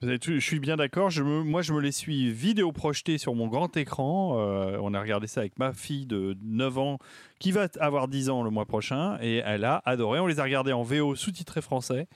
Je 0.02 0.39
suis 0.40 0.60
bien 0.60 0.77
d'accord. 0.77 1.10
Moi, 1.23 1.62
je 1.62 1.73
me 1.73 1.81
les 1.81 1.90
suis 1.90 2.31
vidéo 2.31 2.70
projetés 2.70 3.16
sur 3.16 3.35
mon 3.35 3.48
grand 3.48 3.74
écran. 3.78 4.36
Euh, 4.39 4.77
on 4.82 4.93
a 4.93 5.01
regardé 5.01 5.27
ça 5.27 5.40
avec 5.40 5.59
ma 5.59 5.73
fille 5.73 6.05
de 6.05 6.36
9 6.43 6.77
ans, 6.77 6.98
qui 7.39 7.51
va 7.51 7.66
avoir 7.81 8.06
10 8.06 8.28
ans 8.28 8.43
le 8.43 8.51
mois 8.51 8.66
prochain, 8.66 9.16
et 9.23 9.36
elle 9.36 9.64
a 9.64 9.81
adoré. 9.86 10.20
On 10.20 10.27
les 10.27 10.39
a 10.39 10.43
regardés 10.43 10.74
en 10.74 10.82
VO 10.82 11.14
sous-titré 11.14 11.62
français. 11.62 12.09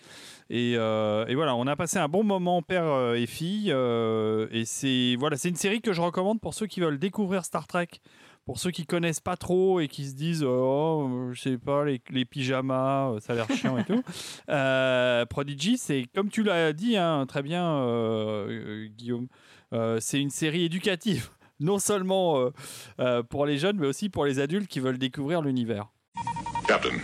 Et, 0.50 0.74
euh, 0.76 1.24
et 1.26 1.34
voilà, 1.34 1.56
on 1.56 1.66
a 1.66 1.74
passé 1.74 1.96
un 1.96 2.08
bon 2.08 2.22
moment, 2.22 2.60
père 2.60 2.84
euh, 2.84 3.14
et 3.14 3.26
fille. 3.26 3.70
et 3.70 4.64
c'est 4.66 5.16
voilà, 5.18 5.38
c'est 5.38 5.48
une 5.48 5.56
série 5.56 5.80
que 5.80 5.94
je 5.94 6.02
recommande 6.02 6.38
pour 6.38 6.52
ceux 6.52 6.66
qui 6.66 6.80
veulent 6.80 6.98
découvrir 6.98 7.46
Star 7.46 7.66
Trek. 7.66 7.88
Pour 8.50 8.58
ceux 8.58 8.72
qui 8.72 8.84
connaissent 8.84 9.20
pas 9.20 9.36
trop 9.36 9.78
et 9.78 9.86
qui 9.86 10.04
se 10.06 10.14
disent 10.14 10.42
oh 10.42 11.30
je 11.30 11.40
sais 11.40 11.56
pas 11.56 11.84
les, 11.84 12.02
les 12.10 12.24
pyjamas 12.24 13.12
euh, 13.12 13.20
ça 13.20 13.34
a 13.34 13.36
l'air 13.36 13.46
chiant 13.52 13.78
et 13.78 13.84
tout 13.84 14.02
euh, 14.48 15.24
Prodigy 15.26 15.78
c'est 15.78 16.06
comme 16.16 16.30
tu 16.30 16.42
l'as 16.42 16.72
dit 16.72 16.96
hein, 16.96 17.26
très 17.28 17.42
bien 17.42 17.64
euh, 17.64 18.48
euh, 18.48 18.88
Guillaume 18.88 19.28
euh, 19.72 19.98
c'est 20.00 20.20
une 20.20 20.30
série 20.30 20.64
éducative 20.64 21.30
non 21.60 21.78
seulement 21.78 22.40
euh, 22.40 22.50
euh, 22.98 23.22
pour 23.22 23.46
les 23.46 23.56
jeunes, 23.56 23.76
mais 23.78 23.86
aussi 23.86 24.08
pour 24.08 24.24
les 24.24 24.40
adultes 24.40 24.66
qui 24.66 24.80
veulent 24.80 24.98
découvrir 24.98 25.42
l'univers. 25.42 25.86
Captain, 26.66 26.96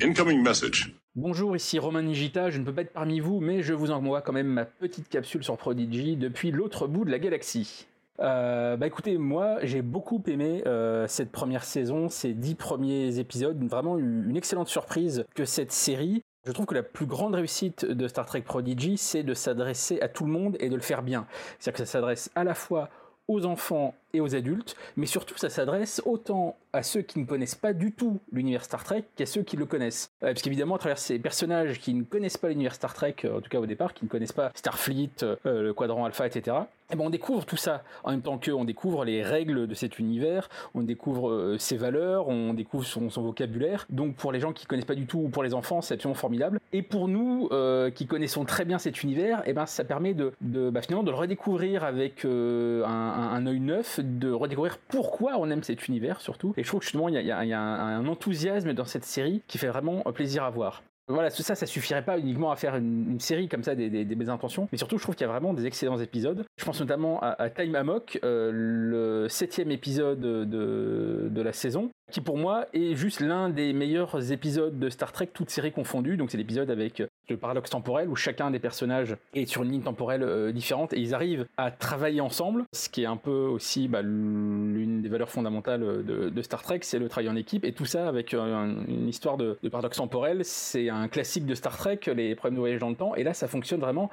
incoming 0.00 0.42
message. 0.42 0.94
Bonjour, 1.14 1.54
ici 1.54 1.78
Romain 1.78 2.02
Nigita, 2.02 2.48
je 2.48 2.58
ne 2.58 2.64
peux 2.64 2.72
pas 2.72 2.80
être 2.82 2.94
parmi 2.94 3.20
vous, 3.20 3.40
mais 3.40 3.62
je 3.62 3.74
vous 3.74 3.90
envoie 3.90 4.22
quand 4.22 4.32
même 4.32 4.46
ma 4.46 4.64
petite 4.64 5.10
capsule 5.10 5.44
sur 5.44 5.58
Prodigy 5.58 6.16
depuis 6.16 6.50
l'autre 6.52 6.86
bout 6.86 7.04
de 7.04 7.10
la 7.10 7.18
galaxie. 7.18 7.86
Euh, 8.20 8.76
bah 8.76 8.86
écoutez, 8.86 9.16
moi 9.18 9.58
j'ai 9.62 9.82
beaucoup 9.82 10.22
aimé 10.26 10.62
euh, 10.66 11.06
cette 11.08 11.32
première 11.32 11.64
saison, 11.64 12.08
ces 12.08 12.34
dix 12.34 12.54
premiers 12.54 13.18
épisodes, 13.18 13.62
vraiment 13.64 13.98
une 13.98 14.36
excellente 14.36 14.68
surprise 14.68 15.24
que 15.34 15.44
cette 15.44 15.72
série. 15.72 16.22
Je 16.44 16.52
trouve 16.52 16.66
que 16.66 16.74
la 16.74 16.82
plus 16.82 17.06
grande 17.06 17.34
réussite 17.34 17.84
de 17.84 18.08
Star 18.08 18.26
Trek 18.26 18.42
Prodigy, 18.42 18.98
c'est 18.98 19.22
de 19.22 19.32
s'adresser 19.32 20.00
à 20.00 20.08
tout 20.08 20.24
le 20.24 20.32
monde 20.32 20.56
et 20.58 20.68
de 20.68 20.74
le 20.74 20.80
faire 20.82 21.02
bien. 21.02 21.26
C'est-à-dire 21.58 21.78
que 21.78 21.86
ça 21.86 21.92
s'adresse 21.92 22.30
à 22.34 22.42
la 22.42 22.54
fois 22.54 22.90
aux 23.28 23.46
enfants 23.46 23.94
et 24.12 24.20
aux 24.20 24.34
adultes, 24.34 24.76
mais 24.96 25.06
surtout 25.06 25.36
ça 25.36 25.48
s'adresse 25.48 26.02
autant 26.04 26.56
à 26.72 26.82
ceux 26.82 27.02
qui 27.02 27.18
ne 27.18 27.24
connaissent 27.24 27.54
pas 27.54 27.72
du 27.72 27.92
tout 27.92 28.20
l'univers 28.32 28.64
Star 28.64 28.84
Trek 28.84 29.04
qu'à 29.16 29.26
ceux 29.26 29.42
qui 29.42 29.56
le 29.56 29.66
connaissent. 29.66 30.10
Euh, 30.22 30.28
parce 30.28 30.42
qu'évidemment, 30.42 30.76
à 30.76 30.78
travers 30.78 30.98
ces 30.98 31.18
personnages 31.18 31.80
qui 31.80 31.94
ne 31.94 32.02
connaissent 32.02 32.38
pas 32.38 32.48
l'univers 32.48 32.74
Star 32.74 32.94
Trek, 32.94 33.16
euh, 33.24 33.38
en 33.38 33.40
tout 33.40 33.50
cas 33.50 33.58
au 33.58 33.66
départ, 33.66 33.94
qui 33.94 34.04
ne 34.04 34.10
connaissent 34.10 34.32
pas 34.32 34.52
Starfleet, 34.54 35.22
euh, 35.22 35.62
le 35.62 35.74
quadrant 35.74 36.04
alpha, 36.04 36.26
etc., 36.26 36.56
eh 36.92 36.96
ben 36.96 37.04
on 37.04 37.10
découvre 37.10 37.46
tout 37.46 37.56
ça 37.56 37.82
en 38.04 38.10
même 38.10 38.20
temps 38.20 38.36
qu'eux, 38.36 38.52
on 38.52 38.64
découvre 38.64 39.04
les 39.04 39.22
règles 39.22 39.66
de 39.66 39.74
cet 39.74 39.98
univers, 39.98 40.50
on 40.74 40.82
découvre 40.82 41.30
euh, 41.30 41.58
ses 41.58 41.76
valeurs, 41.76 42.28
on 42.28 42.52
découvre 42.52 42.84
son, 42.84 43.08
vocabulaire. 43.08 43.86
Donc 43.88 44.14
pour 44.16 44.30
les 44.30 44.40
gens 44.40 44.52
qui 44.52 44.66
connaissent 44.66 44.84
pas 44.84 44.94
du 44.94 45.06
tout, 45.06 45.18
ou 45.18 45.28
pour 45.28 45.42
les 45.42 45.54
enfants, 45.54 45.80
c'est 45.80 45.94
absolument 45.94 46.14
formidable. 46.14 46.60
Et 46.72 46.82
pour 46.82 47.08
nous, 47.08 47.48
euh, 47.52 47.90
qui 47.90 48.06
connaissons 48.06 48.44
très 48.44 48.64
bien 48.64 48.78
cet 48.78 49.02
univers, 49.02 49.42
eh 49.46 49.54
ben 49.54 49.64
ça 49.64 49.84
permet 49.84 50.12
de, 50.12 50.32
bah, 50.42 50.82
finalement 50.82 51.02
de 51.02 51.10
le 51.10 51.16
redécouvrir 51.16 51.82
avec 51.82 52.24
euh, 52.24 52.84
un, 52.84 52.90
un, 52.90 53.32
un 53.32 53.46
œil 53.46 53.60
neuf, 53.60 54.00
de 54.02 54.30
redécouvrir 54.30 54.78
pourquoi 54.88 55.36
on 55.38 55.50
aime 55.50 55.62
cet 55.62 55.88
univers 55.88 56.20
surtout. 56.20 56.54
Et 56.56 56.62
je 56.62 56.68
trouve 56.68 56.80
que 56.80 56.86
justement 56.86 57.08
il 57.08 57.14
y 57.14 57.30
a, 57.30 57.38
un, 57.38 58.06
enthousiasme 58.06 58.72
dans 58.72 58.84
cette 58.84 59.04
série 59.04 59.42
qui 59.46 59.58
fait 59.58 59.68
vraiment 59.68 60.02
plaisir 60.12 60.44
à 60.44 60.50
voir. 60.50 60.82
Voilà, 61.08 61.30
ça, 61.30 61.54
ça 61.54 61.66
suffirait 61.66 62.04
pas 62.04 62.18
uniquement 62.18 62.52
à 62.52 62.56
faire 62.56 62.76
une, 62.76 63.18
série 63.18 63.48
comme 63.48 63.64
ça 63.64 63.74
des, 63.74 63.90
des, 63.90 64.14
belles 64.14 64.30
intentions, 64.30 64.68
mais 64.70 64.78
surtout, 64.78 64.98
je 64.98 65.02
trouve 65.02 65.16
qu'il 65.16 65.26
y 65.26 65.28
a 65.28 65.32
vraiment 65.32 65.52
des 65.52 65.66
excellents 65.66 65.98
épisodes. 65.98 66.44
Je 66.56 66.64
pense 66.64 66.80
notamment 66.80 67.20
à, 67.20 67.30
à 67.42 67.50
Time 67.50 67.74
Amok, 67.74 68.20
euh, 68.22 68.50
le 68.52 69.28
septième 69.28 69.72
épisode 69.72 70.20
de, 70.20 71.28
de 71.28 71.42
la 71.42 71.52
saison, 71.52 71.90
qui 72.12 72.20
pour 72.20 72.38
moi 72.38 72.66
est 72.72 72.94
juste 72.94 73.20
l'un 73.20 73.48
des 73.48 73.72
meilleurs 73.72 74.30
épisodes 74.30 74.78
de 74.78 74.90
Star 74.90 75.10
Trek, 75.12 75.30
toutes 75.32 75.50
séries 75.50 75.72
confondues. 75.72 76.16
Donc 76.16 76.30
c'est 76.30 76.36
l'épisode 76.36 76.70
avec 76.70 77.02
le 77.28 77.36
paradoxe 77.36 77.70
temporel 77.70 78.08
où 78.08 78.14
chacun 78.14 78.50
des 78.50 78.58
personnages 78.58 79.16
est 79.34 79.46
sur 79.46 79.62
une 79.62 79.72
ligne 79.72 79.82
temporelle 79.82 80.22
euh, 80.22 80.52
différente 80.52 80.92
et 80.92 81.00
ils 81.00 81.14
arrivent 81.14 81.46
à 81.56 81.70
travailler 81.70 82.20
ensemble, 82.20 82.64
ce 82.72 82.88
qui 82.88 83.02
est 83.02 83.06
un 83.06 83.16
peu 83.16 83.30
aussi 83.30 83.88
bah, 83.88 84.02
l'une 84.02 85.00
des 85.00 85.08
valeurs 85.08 85.30
fondamentales 85.30 86.04
de, 86.04 86.28
de 86.28 86.42
Star 86.42 86.62
Trek, 86.62 86.80
c'est 86.82 86.98
le 86.98 87.08
travail 87.08 87.30
en 87.30 87.36
équipe 87.36 87.64
et 87.64 87.72
tout 87.72 87.86
ça 87.86 88.06
avec 88.06 88.34
euh, 88.34 88.74
une 88.86 89.08
histoire 89.08 89.38
de 89.38 89.58
paradoxe 89.70 89.96
temporel. 89.96 90.44
C'est 90.44 90.90
un 90.90 91.08
classique 91.08 91.46
de 91.46 91.54
Star 91.54 91.76
Trek, 91.76 92.00
les 92.14 92.34
problèmes 92.34 92.56
de 92.56 92.60
voyage 92.60 92.80
dans 92.80 92.90
le 92.90 92.96
temps, 92.96 93.14
et 93.14 93.24
là 93.24 93.32
ça 93.32 93.48
fonctionne 93.48 93.80
vraiment 93.80 94.10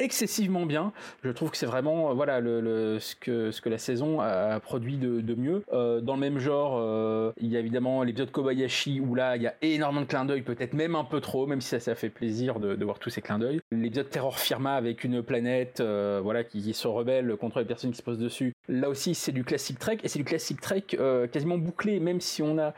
excessivement 0.00 0.66
bien. 0.66 0.92
Je 1.22 1.30
trouve 1.30 1.50
que 1.50 1.56
c'est 1.56 1.66
vraiment 1.66 2.10
euh, 2.10 2.14
voilà 2.14 2.40
le, 2.40 2.98
ce 2.98 3.14
que 3.14 3.50
ce 3.50 3.60
que 3.60 3.68
la 3.68 3.78
saison 3.78 4.20
a 4.20 4.58
produit 4.60 4.96
de, 4.96 5.20
de 5.20 5.34
mieux. 5.34 5.62
Euh, 5.72 6.00
dans 6.00 6.14
le 6.14 6.20
même 6.20 6.38
genre, 6.38 6.78
euh, 6.80 7.32
il 7.40 7.48
y 7.48 7.56
a 7.56 7.60
évidemment 7.60 8.02
l'épisode 8.02 8.30
Kobayashi 8.30 9.00
où 9.00 9.14
là 9.14 9.36
il 9.36 9.42
y 9.42 9.46
a 9.46 9.54
énormément 9.62 10.02
de 10.02 10.06
clins 10.06 10.24
d'œil, 10.24 10.42
peut-être 10.42 10.72
même 10.72 10.94
un 10.94 11.04
peu 11.04 11.20
trop, 11.20 11.46
même 11.46 11.60
si 11.60 11.68
ça 11.68 11.80
ça 11.80 11.94
fait 11.94 12.08
plaisir 12.08 12.58
de, 12.60 12.74
de 12.74 12.84
voir 12.84 12.98
tous 12.98 13.10
ces 13.10 13.20
clins 13.20 13.38
d'œil. 13.38 13.60
L'épisode 13.70 14.10
Terror 14.10 14.38
Firma 14.38 14.74
avec 14.74 15.04
une 15.04 15.22
planète 15.22 15.82
voilà 16.22 16.44
qui, 16.44 16.72
se 16.72 16.88
rebelle 16.88 17.36
contre 17.36 17.58
les 17.58 17.64
personnes 17.64 17.90
qui 17.90 17.98
se 17.98 18.02
posent 18.02 18.18
dessus. 18.18 18.54
Là 18.68 18.88
aussi 18.88 19.14
c'est 19.14 19.32
du 19.32 19.44
classique 19.44 19.78
Trek 19.78 19.98
et 20.02 20.08
c'est 20.08 20.18
du 20.18 20.24
classique 20.24 20.60
Trek 20.60 20.84
quasiment 21.32 21.58
bouclé, 21.58 22.00
même 22.00 22.20
si 22.20 22.42
on 22.42 22.58
a 22.58 22.74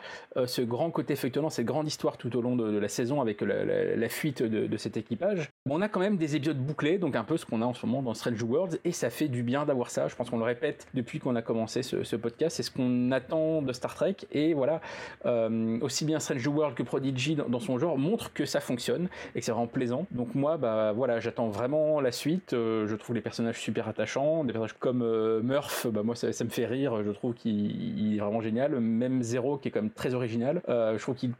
ce 0.47 0.63
grand 0.63 0.91
côté 0.91 1.15
feuilletonnant, 1.15 1.51
cette 1.51 1.67
grande 1.67 1.87
histoire 1.87 2.17
tout 2.17 2.37
au 2.37 2.41
long 2.41 2.57
de, 2.57 2.79
la 2.79 2.89
saison 2.89 3.21
avec 3.21 3.43
la 3.43 4.09
fuite 4.09 4.43
de, 4.43 4.67
de 4.67 4.77
cet 4.77 4.97
équipage. 4.97 5.51
On 5.69 5.81
a 5.83 5.89
quand 5.89 6.01
même 6.01 6.17
des 6.17 6.37
épisodes 6.37 6.59
bouclés, 6.59 6.99
donc 6.99 7.12
un 7.17 7.25
peu 7.25 7.37
ce 7.37 7.47
qu'on 7.47 7.63
a 7.63 7.65
en 7.65 7.75
ce 7.75 7.85
moment 7.87 8.03
dans 8.03 8.15
Strange 8.15 8.43
Worlds, 8.43 8.79
et 8.85 8.93
ça 8.93 9.11
fait 9.11 9.29
du 9.29 9.43
bien 9.43 9.65
d'avoir 9.65 9.91
ça. 9.91 10.09
Je 10.09 10.15
pense 10.15 10.31
qu'on 10.31 10.39
le 10.39 10.45
répète 10.45 10.87
depuis 10.95 11.19
qu'on 11.19 11.37
a 11.37 11.43
commencé 11.43 11.83
ce, 11.83 12.17
podcast, 12.17 12.57
c'est 12.57 12.63
ce 12.63 12.71
qu'on 12.71 13.11
attend 13.13 13.63
de 13.63 13.73
Star 13.73 13.95
Trek, 13.95 14.17
et 14.33 14.55
voilà, 14.55 14.81
euh, 15.27 15.79
aussi 15.81 16.05
bien 16.05 16.19
Strange 16.21 16.47
World 16.47 16.77
que 16.77 16.83
Prodigy 16.83 17.37
dans, 17.37 17.61
son 17.61 17.79
genre 17.79 17.99
montrent 17.99 18.33
que 18.33 18.45
ça 18.45 18.61
fonctionne 18.61 19.09
et 19.35 19.41
que 19.41 19.45
c'est 19.45 19.53
vraiment 19.53 19.67
plaisant. 19.67 20.07
Donc 20.11 20.35
moi, 20.35 20.57
bah 20.57 20.93
voilà, 20.93 21.21
j'attends 21.21 21.49
vraiment 21.49 22.01
la 22.01 22.13
suite. 22.13 22.53
Euh, 22.53 22.87
je 22.89 22.97
trouve 22.97 23.15
les 23.15 23.23
personnages 23.23 23.61
super 23.61 23.89
attachants, 23.89 24.45
des 24.45 24.53
personnages 24.53 24.77
comme 24.79 25.03
euh, 25.03 25.43
Murph, 25.43 25.87
bah 25.89 26.03
moi 26.03 26.15
ça, 26.17 26.27
me 26.27 26.51
fait 26.51 26.67
rire. 26.67 27.03
Je 27.05 27.11
trouve 27.11 27.35
qu'il 27.35 27.99
il 27.99 28.17
est 28.17 28.21
vraiment 28.21 28.41
génial. 28.41 28.79
Même 28.81 29.23
Zero 29.23 29.59
qui 29.59 29.69
est 29.69 29.71
quand 29.71 29.83
même 29.83 29.91
très 29.91 30.15
original. 30.15 30.63
Je 30.69 30.99
trouve 30.99 31.15
qu'il 31.15 31.33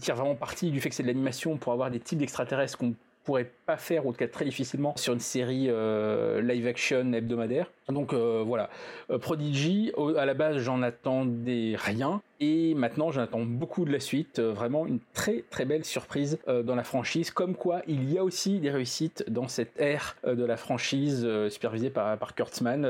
tire 0.00 0.16
vraiment 0.16 0.34
parti 0.34 0.70
du 0.70 0.80
fait 0.80 0.88
que 0.88 0.94
c'est 0.94 1.02
de 1.02 1.08
l'animation 1.08 1.56
pour 1.56 1.72
avoir 1.72 1.90
des 1.90 2.00
types 2.00 2.18
d'extraterrestres 2.18 2.78
qu'on 2.78 2.94
pourrait 3.26 3.50
pas 3.66 3.76
faire 3.76 4.06
ou 4.06 4.10
en 4.10 4.12
tout 4.12 4.18
cas 4.18 4.28
très 4.28 4.44
difficilement 4.44 4.96
sur 4.96 5.12
une 5.12 5.20
série 5.20 5.66
euh, 5.68 6.40
live 6.40 6.66
action 6.66 7.12
hebdomadaire. 7.12 7.70
Donc 7.92 8.12
euh, 8.12 8.42
voilà, 8.44 8.68
Euh, 9.10 9.18
Prodigy, 9.18 9.92
à 10.16 10.26
la 10.26 10.34
base 10.34 10.58
j'en 10.58 10.82
attendais 10.82 11.74
rien 11.76 12.20
et 12.40 12.74
maintenant 12.74 13.12
j'en 13.12 13.22
attends 13.22 13.44
beaucoup 13.44 13.84
de 13.84 13.92
la 13.92 14.00
suite. 14.00 14.40
Euh, 14.40 14.52
vraiment 14.52 14.86
une 14.86 14.98
très 15.14 15.44
très 15.50 15.64
belle 15.64 15.84
surprise 15.84 16.38
dans 16.46 16.74
la 16.74 16.82
franchise. 16.82 17.30
Comme 17.30 17.54
quoi 17.54 17.82
il 17.86 18.12
y 18.12 18.18
a 18.18 18.24
aussi 18.24 18.58
des 18.58 18.70
réussites 18.70 19.24
dans 19.28 19.48
cette 19.48 19.78
ère 19.78 20.16
de 20.26 20.44
la 20.44 20.56
franchise 20.56 21.26
supervisée 21.48 21.90
par, 21.90 22.34
Kurtzman. 22.34 22.86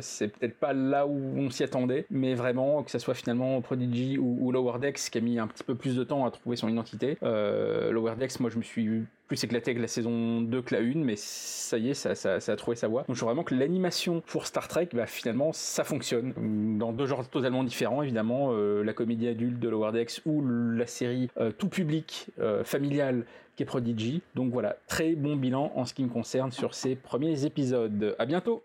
C'est 0.00 0.28
peut-être 0.28 0.58
pas 0.58 0.72
là 0.72 1.06
où 1.06 1.34
on 1.36 1.50
s'y 1.50 1.64
attendait, 1.64 2.06
mais 2.10 2.34
vraiment 2.34 2.82
que 2.82 2.90
ça 2.90 2.98
soit 2.98 3.14
finalement 3.14 3.60
Prodigy 3.60 4.18
ou, 4.18 4.52
Lower 4.52 4.78
Decks 4.78 5.10
qui 5.10 5.18
a 5.18 5.20
mis 5.20 5.38
un 5.38 5.46
petit 5.46 5.64
peu 5.64 5.74
plus 5.74 5.96
de 5.96 6.04
temps 6.04 6.24
à 6.24 6.30
trouver 6.30 6.56
son 6.56 6.68
identité. 6.68 7.18
Lower 7.22 8.14
Decks, 8.18 8.38
moi 8.40 8.50
je 8.50 8.58
me 8.58 8.62
suis 8.62 9.04
plus 9.26 9.42
éclaté 9.42 9.72
avec 9.72 9.80
la 9.80 9.88
saison 9.88 10.40
2 10.40 10.62
que 10.62 10.74
la 10.74 10.80
1, 10.80 10.94
mais 10.96 11.16
ça 11.16 11.78
y 11.78 11.90
est, 11.90 11.94
ça, 11.94 12.14
ça, 12.14 12.40
ça 12.40 12.52
a 12.52 12.56
trouvé 12.56 12.76
sa 12.76 12.88
voie. 12.88 13.02
Donc 13.02 13.16
je 13.16 13.20
trouve 13.20 13.28
vraiment 13.28 13.44
que 13.44 13.54
l'animation 13.54 14.22
Star 14.44 14.68
Trek, 14.68 14.88
bah, 14.92 15.06
finalement, 15.06 15.52
ça 15.52 15.84
fonctionne. 15.84 16.76
Dans 16.78 16.92
deux 16.92 17.06
genres 17.06 17.26
totalement 17.28 17.64
différents, 17.64 18.02
évidemment, 18.02 18.50
euh, 18.50 18.82
la 18.82 18.92
comédie 18.92 19.28
adulte 19.28 19.58
de 19.58 19.68
Lower 19.68 19.92
Decks 19.92 20.20
ou 20.26 20.44
la 20.46 20.86
série 20.86 21.30
euh, 21.38 21.52
tout 21.52 21.68
public, 21.68 22.26
euh, 22.38 22.64
familiale, 22.64 23.24
qui 23.54 23.62
est 23.62 23.66
Prodigy. 23.66 24.20
Donc 24.34 24.52
voilà, 24.52 24.76
très 24.88 25.14
bon 25.14 25.36
bilan 25.36 25.72
en 25.74 25.86
ce 25.86 25.94
qui 25.94 26.02
me 26.04 26.10
concerne 26.10 26.52
sur 26.52 26.74
ces 26.74 26.96
premiers 26.96 27.46
épisodes. 27.46 28.14
À 28.18 28.26
bientôt 28.26 28.64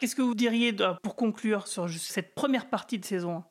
Qu'est-ce 0.00 0.16
que 0.16 0.22
vous 0.22 0.34
diriez 0.34 0.74
pour 1.02 1.16
conclure 1.16 1.66
sur 1.66 1.88
cette 1.90 2.34
première 2.34 2.70
partie 2.70 2.98
de 2.98 3.04
saison 3.04 3.36
1 3.36 3.44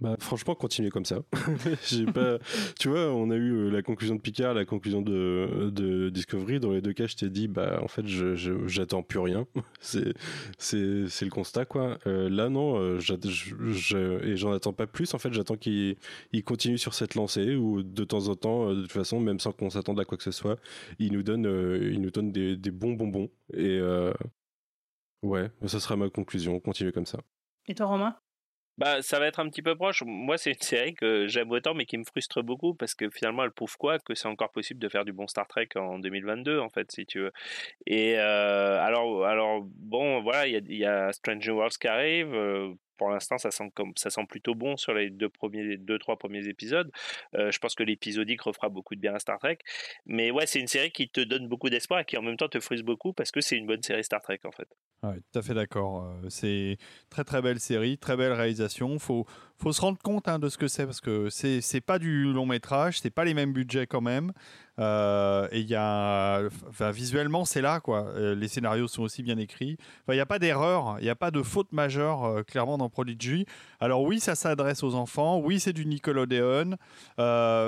Bah, 0.00 0.16
franchement, 0.18 0.54
continuez 0.54 0.88
comme 0.88 1.04
ça. 1.04 1.18
J'ai 1.86 2.06
pas, 2.06 2.38
tu 2.78 2.88
vois, 2.88 3.12
on 3.12 3.30
a 3.30 3.36
eu 3.36 3.52
euh, 3.52 3.70
la 3.70 3.82
conclusion 3.82 4.14
de 4.14 4.20
Picard, 4.20 4.54
la 4.54 4.64
conclusion 4.64 5.02
de, 5.02 6.10
Discovery. 6.10 6.58
Dans 6.58 6.72
les 6.72 6.80
deux 6.80 6.94
cas, 6.94 7.06
je 7.06 7.16
t'ai 7.16 7.28
dit, 7.28 7.48
bah, 7.48 7.80
en 7.82 7.88
fait, 7.88 8.06
je, 8.06 8.34
j'attends 8.66 9.02
plus 9.02 9.18
rien. 9.18 9.46
C'est, 9.80 10.14
c'est, 10.58 11.24
le 11.24 11.30
constat, 11.30 11.66
quoi. 11.66 11.98
Euh, 12.06 12.30
là, 12.30 12.48
non, 12.48 12.76
euh, 12.78 12.98
j'att- 12.98 13.28
je, 13.28 13.54
je- 13.72 14.24
et 14.24 14.36
j'en 14.36 14.52
attends 14.52 14.72
pas 14.72 14.86
plus. 14.86 15.12
En 15.14 15.18
fait, 15.18 15.32
j'attends 15.32 15.56
qu'il 15.56 15.96
il 16.32 16.44
continue 16.44 16.78
sur 16.78 16.94
cette 16.94 17.14
lancée 17.14 17.54
où, 17.56 17.82
de 17.82 18.04
temps 18.04 18.28
en 18.28 18.36
temps, 18.36 18.74
de 18.74 18.82
toute 18.82 18.92
façon, 18.92 19.20
même 19.20 19.38
sans 19.38 19.52
qu'on 19.52 19.70
s'attende 19.70 20.00
à 20.00 20.04
quoi 20.04 20.16
que 20.16 20.24
ce 20.24 20.30
soit, 20.30 20.58
il 20.98 21.12
nous 21.12 21.22
donne, 21.22 21.44
il 21.82 22.00
nous 22.00 22.10
donne 22.10 22.32
des, 22.32 22.56
bons 22.70 22.92
bonbons. 22.92 23.28
Et 23.54 23.80
ouais, 25.22 25.50
ça 25.66 25.80
sera 25.80 25.96
ma 25.96 26.08
conclusion. 26.08 26.58
Continuez 26.60 26.92
comme 26.92 27.06
ça. 27.06 27.20
Et 27.66 27.74
toi, 27.74 27.86
Romain? 27.86 28.16
Bah, 28.80 29.02
ça 29.02 29.18
va 29.18 29.26
être 29.26 29.40
un 29.40 29.48
petit 29.50 29.60
peu 29.60 29.76
proche. 29.76 30.02
Moi, 30.06 30.38
c'est 30.38 30.52
une 30.52 30.60
série 30.62 30.94
que 30.94 31.26
j'aime 31.28 31.50
autant, 31.50 31.74
mais 31.74 31.84
qui 31.84 31.98
me 31.98 32.04
frustre 32.04 32.42
beaucoup 32.42 32.72
parce 32.74 32.94
que 32.94 33.10
finalement, 33.10 33.44
elle 33.44 33.50
prouve 33.52 33.76
quoi? 33.76 33.98
Que 33.98 34.14
c'est 34.14 34.26
encore 34.26 34.50
possible 34.52 34.80
de 34.80 34.88
faire 34.88 35.04
du 35.04 35.12
bon 35.12 35.26
Star 35.26 35.46
Trek 35.46 35.68
en 35.76 35.98
2022, 35.98 36.58
en 36.58 36.70
fait, 36.70 36.90
si 36.90 37.04
tu 37.04 37.20
veux. 37.20 37.32
Et 37.86 38.18
euh, 38.18 38.80
alors, 38.80 39.26
alors, 39.26 39.62
bon, 39.64 40.22
voilà, 40.22 40.46
il 40.46 40.52
y 40.54 40.56
a, 40.56 40.60
y 40.78 40.84
a 40.86 41.12
Stranger 41.12 41.52
Worlds 41.52 41.76
qui 41.78 41.88
arrive. 41.88 42.34
euh, 42.34 42.72
pour 43.00 43.08
l'instant, 43.08 43.38
ça 43.38 43.50
sent 43.50 43.72
comme 43.74 43.92
ça 43.96 44.10
sent 44.10 44.26
plutôt 44.28 44.54
bon 44.54 44.76
sur 44.76 44.92
les 44.92 45.08
deux 45.08 45.30
premiers, 45.30 45.78
deux 45.78 45.98
trois 45.98 46.18
premiers 46.18 46.46
épisodes. 46.48 46.92
Euh, 47.34 47.50
je 47.50 47.58
pense 47.58 47.74
que 47.74 47.82
l'épisodique 47.82 48.42
refera 48.42 48.68
beaucoup 48.68 48.94
de 48.94 49.00
bien 49.00 49.14
à 49.14 49.18
Star 49.18 49.38
Trek. 49.38 49.56
Mais 50.04 50.30
ouais, 50.30 50.44
c'est 50.44 50.60
une 50.60 50.66
série 50.66 50.90
qui 50.90 51.08
te 51.08 51.22
donne 51.22 51.48
beaucoup 51.48 51.70
d'espoir 51.70 52.00
et 52.00 52.04
qui 52.04 52.18
en 52.18 52.22
même 52.22 52.36
temps 52.36 52.50
te 52.50 52.60
frustre 52.60 52.84
beaucoup 52.84 53.14
parce 53.14 53.30
que 53.30 53.40
c'est 53.40 53.56
une 53.56 53.64
bonne 53.64 53.82
série 53.82 54.04
Star 54.04 54.20
Trek 54.20 54.40
en 54.44 54.52
fait. 54.52 54.68
Ouais, 55.02 55.16
tout 55.32 55.38
à 55.38 55.40
fait 55.40 55.54
d'accord. 55.54 56.04
Euh, 56.04 56.28
C'est 56.28 56.76
très 57.08 57.24
très 57.24 57.40
belle 57.40 57.58
série, 57.58 57.96
très 57.96 58.18
belle 58.18 58.34
réalisation. 58.34 58.98
Faut 58.98 59.24
faut 59.60 59.72
se 59.72 59.80
rendre 59.80 59.98
compte 59.98 60.26
hein, 60.26 60.38
de 60.38 60.48
ce 60.48 60.56
que 60.56 60.68
c'est 60.68 60.86
parce 60.86 61.00
que 61.00 61.28
c'est 61.28 61.60
c'est 61.60 61.80
pas 61.80 61.98
du 61.98 62.32
long 62.32 62.46
métrage, 62.46 63.00
c'est 63.00 63.10
pas 63.10 63.24
les 63.24 63.34
mêmes 63.34 63.52
budgets 63.52 63.86
quand 63.86 64.00
même. 64.00 64.32
Euh, 64.78 65.46
et 65.52 65.60
il 65.60 65.68
y 65.68 65.74
a, 65.74 66.42
visuellement 66.92 67.44
c'est 67.44 67.60
là 67.60 67.80
quoi. 67.80 68.06
Euh, 68.16 68.34
les 68.34 68.48
scénarios 68.48 68.88
sont 68.88 69.02
aussi 69.02 69.22
bien 69.22 69.36
écrits. 69.36 69.76
Il 70.08 70.14
n'y 70.14 70.20
a 70.20 70.26
pas 70.26 70.38
d'erreur, 70.38 70.96
il 70.98 71.04
n'y 71.04 71.10
a 71.10 71.16
pas 71.16 71.30
de 71.30 71.42
faute 71.42 71.72
majeure 71.72 72.24
euh, 72.24 72.42
clairement 72.42 72.78
dans 72.78 72.88
Prodigy. 72.88 73.44
Alors 73.80 74.02
oui, 74.02 74.18
ça 74.18 74.34
s'adresse 74.34 74.82
aux 74.82 74.94
enfants. 74.94 75.38
Oui, 75.38 75.60
c'est 75.60 75.74
du 75.74 75.84
Nickelodeon, 75.84 76.76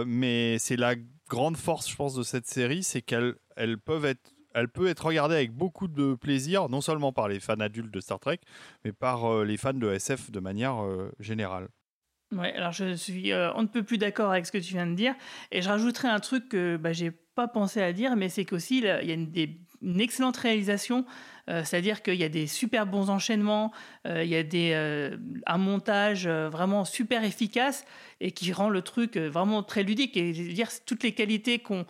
mais 0.06 0.59
c'est 0.59 0.77
la 0.77 0.94
grande 1.28 1.56
force, 1.56 1.90
je 1.90 1.97
pense, 1.97 2.14
de 2.14 2.23
cette 2.23 2.47
série, 2.47 2.82
c'est 2.82 3.02
qu'elles 3.02 3.35
elles 3.56 3.78
peuvent 3.78 4.06
être 4.06 4.32
elle 4.55 4.69
peut 4.69 4.86
être 4.89 5.06
regardée 5.06 5.35
avec 5.35 5.51
beaucoup 5.51 5.89
de 5.89 6.14
plaisir, 6.14 6.69
non 6.69 6.82
seulement 6.82 7.10
par 7.10 7.27
les 7.27 7.40
fans 7.40 7.60
adultes 7.60 7.90
de 7.90 8.01
Star 8.01 8.20
Trek, 8.20 8.39
mais 8.85 8.93
par 8.93 9.44
les 9.44 9.56
fans 9.56 9.73
de 9.73 9.90
SF 9.90 10.31
de 10.31 10.40
manière 10.40 10.77
générale. 11.19 11.69
Ouais, 12.32 12.54
alors 12.54 12.72
je 12.72 12.94
suis 12.94 13.30
euh, 13.32 13.52
on 13.56 13.62
ne 13.62 13.66
peut 13.66 13.82
plus 13.82 13.98
d'accord 13.98 14.30
avec 14.30 14.46
ce 14.46 14.52
que 14.52 14.59
tu 14.59 14.72
viens 14.72 14.86
de 14.86 14.94
dire, 14.94 15.14
et 15.50 15.60
je 15.60 15.68
rajouterai 15.68 16.09
un 16.09 16.18
truc 16.18 16.48
que 16.48 16.78
bah, 16.78 16.92
j'ai 16.92 17.10
pas 17.10 17.46
pensé 17.46 17.82
à 17.82 17.92
dire, 17.92 18.16
mais 18.16 18.30
c'est 18.30 18.46
qu'aussi 18.46 18.78
il 18.78 18.84
y 18.84 18.88
a 18.88 19.14
une, 19.14 19.30
une 19.82 20.00
excellente 20.00 20.38
réalisation, 20.38 21.04
euh, 21.50 21.62
c'est-à-dire 21.62 22.02
qu'il 22.02 22.14
y 22.14 22.24
a 22.24 22.30
des 22.30 22.46
super 22.46 22.86
bons 22.86 23.10
enchaînements, 23.10 23.70
euh, 24.06 24.24
il 24.24 24.30
y 24.30 24.36
a 24.36 24.42
des, 24.42 24.72
un 25.46 25.59
montage 25.59 26.26
vraiment 26.26 26.86
super 26.86 27.22
efficace 27.22 27.84
et 28.20 28.32
qui 28.32 28.50
rend 28.52 28.70
le 28.70 28.80
truc 28.80 29.18
vraiment 29.18 29.62
très 29.62 29.82
ludique. 29.82 30.16
Et 30.16 30.32
je 30.32 30.42
veux 30.42 30.52
dire, 30.54 30.68
toutes 30.86 31.02
les 31.02 31.12
qualités 31.12 31.59
qu'on 31.59 31.84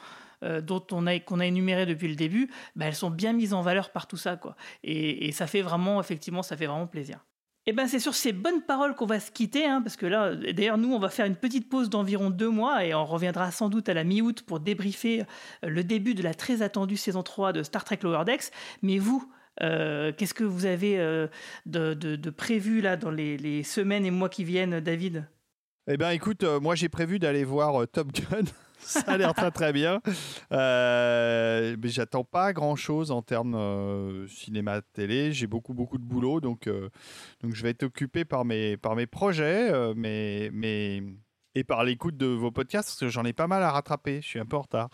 dont 0.62 0.84
on 0.90 1.06
a, 1.06 1.20
qu'on 1.20 1.38
a 1.38 1.46
énumérées 1.46 1.86
depuis 1.86 2.08
le 2.08 2.16
début, 2.16 2.50
bah, 2.74 2.86
elles 2.86 2.96
sont 2.96 3.10
bien 3.10 3.32
mises 3.32 3.54
en 3.54 3.62
valeur 3.62 3.90
par 3.90 4.08
tout 4.08 4.16
ça. 4.16 4.36
Quoi. 4.36 4.56
Et, 4.82 5.28
et 5.28 5.32
ça 5.32 5.46
fait 5.46 5.62
vraiment, 5.62 6.00
effectivement, 6.00 6.42
ça 6.42 6.56
fait 6.56 6.66
vraiment 6.66 6.88
plaisir. 6.88 7.20
Et 7.66 7.72
ben 7.72 7.86
c'est 7.86 8.00
sur 8.00 8.14
ces 8.14 8.32
bonnes 8.32 8.62
paroles 8.62 8.96
qu'on 8.96 9.06
va 9.06 9.20
se 9.20 9.30
quitter, 9.30 9.64
hein, 9.64 9.82
parce 9.82 9.96
que 9.96 10.06
là, 10.06 10.34
d'ailleurs, 10.34 10.78
nous, 10.78 10.92
on 10.92 10.98
va 10.98 11.10
faire 11.10 11.26
une 11.26 11.36
petite 11.36 11.68
pause 11.68 11.90
d'environ 11.90 12.28
deux 12.28 12.48
mois 12.48 12.84
et 12.84 12.92
on 12.92 13.04
reviendra 13.04 13.52
sans 13.52 13.68
doute 13.68 13.88
à 13.88 13.94
la 13.94 14.02
mi-août 14.02 14.42
pour 14.42 14.58
débriefer 14.58 15.20
euh, 15.64 15.68
le 15.68 15.84
début 15.84 16.14
de 16.14 16.24
la 16.24 16.34
très 16.34 16.62
attendue 16.62 16.96
saison 16.96 17.22
3 17.22 17.52
de 17.52 17.62
Star 17.62 17.84
Trek 17.84 18.00
Lower 18.02 18.24
Decks. 18.24 18.50
Mais 18.82 18.98
vous, 18.98 19.32
euh, 19.62 20.12
qu'est-ce 20.16 20.34
que 20.34 20.42
vous 20.42 20.66
avez 20.66 20.98
euh, 20.98 21.28
de, 21.66 22.30
prévu 22.30 22.80
là 22.80 22.96
dans 22.96 23.12
les, 23.12 23.62
semaines 23.62 24.04
et 24.04 24.10
mois 24.10 24.28
qui 24.28 24.42
viennent, 24.42 24.80
David? 24.80 25.28
Eh 25.86 25.96
ben 25.96 26.10
écoute, 26.10 26.44
moi 26.60 26.74
j'ai 26.74 26.88
prévu 26.88 27.18
d'aller 27.18 27.44
voir 27.44 27.86
Top 27.88 28.12
Gun. 28.12 28.44
Ça 28.82 29.00
a 29.06 29.16
l'air 29.16 29.32
très 29.34 29.50
très 29.50 29.72
bien. 29.72 30.00
Euh, 30.52 31.76
mais 31.82 31.88
j'attends 31.88 32.24
pas 32.24 32.52
grand 32.52 32.76
chose 32.76 33.10
en 33.10 33.22
termes 33.22 33.54
euh, 33.54 34.26
cinéma 34.28 34.80
télé. 34.92 35.32
J'ai 35.32 35.46
beaucoup 35.46 35.74
beaucoup 35.74 35.98
de 35.98 36.04
boulot, 36.04 36.40
donc 36.40 36.66
euh, 36.66 36.88
donc 37.42 37.54
je 37.54 37.62
vais 37.62 37.70
être 37.70 37.84
occupé 37.84 38.24
par 38.24 38.44
mes 38.44 38.76
par 38.76 38.94
mes 38.96 39.06
projets, 39.06 39.72
mais 39.96 40.50
mais 40.52 41.02
et 41.54 41.64
par 41.64 41.84
l'écoute 41.84 42.16
de 42.16 42.26
vos 42.26 42.50
podcasts 42.50 42.88
parce 42.88 43.00
que 43.00 43.08
j'en 43.08 43.24
ai 43.24 43.32
pas 43.32 43.46
mal 43.46 43.62
à 43.62 43.70
rattraper. 43.70 44.20
Je 44.22 44.26
suis 44.28 44.38
un 44.38 44.46
peu 44.46 44.56
en 44.56 44.62
retard. 44.62 44.88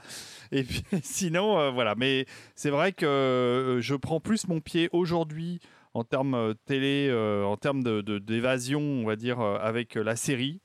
Et 0.53 0.63
puis 0.65 0.83
sinon 1.03 1.73
voilà. 1.73 1.95
Mais 1.97 2.27
c'est 2.55 2.71
vrai 2.71 2.93
que 2.93 3.79
je 3.81 3.95
prends 3.95 4.21
plus 4.21 4.49
mon 4.49 4.61
pied 4.61 4.89
aujourd'hui 4.93 5.61
en 5.95 6.05
termes 6.05 6.55
télé, 6.67 7.11
en 7.45 7.57
termes 7.57 7.83
de- 7.83 8.03
de- 8.03 8.19
d'évasion, 8.19 8.81
on 8.81 9.05
va 9.07 9.17
dire, 9.17 9.41
avec 9.41 9.95
la 9.95 10.15
série, 10.17 10.61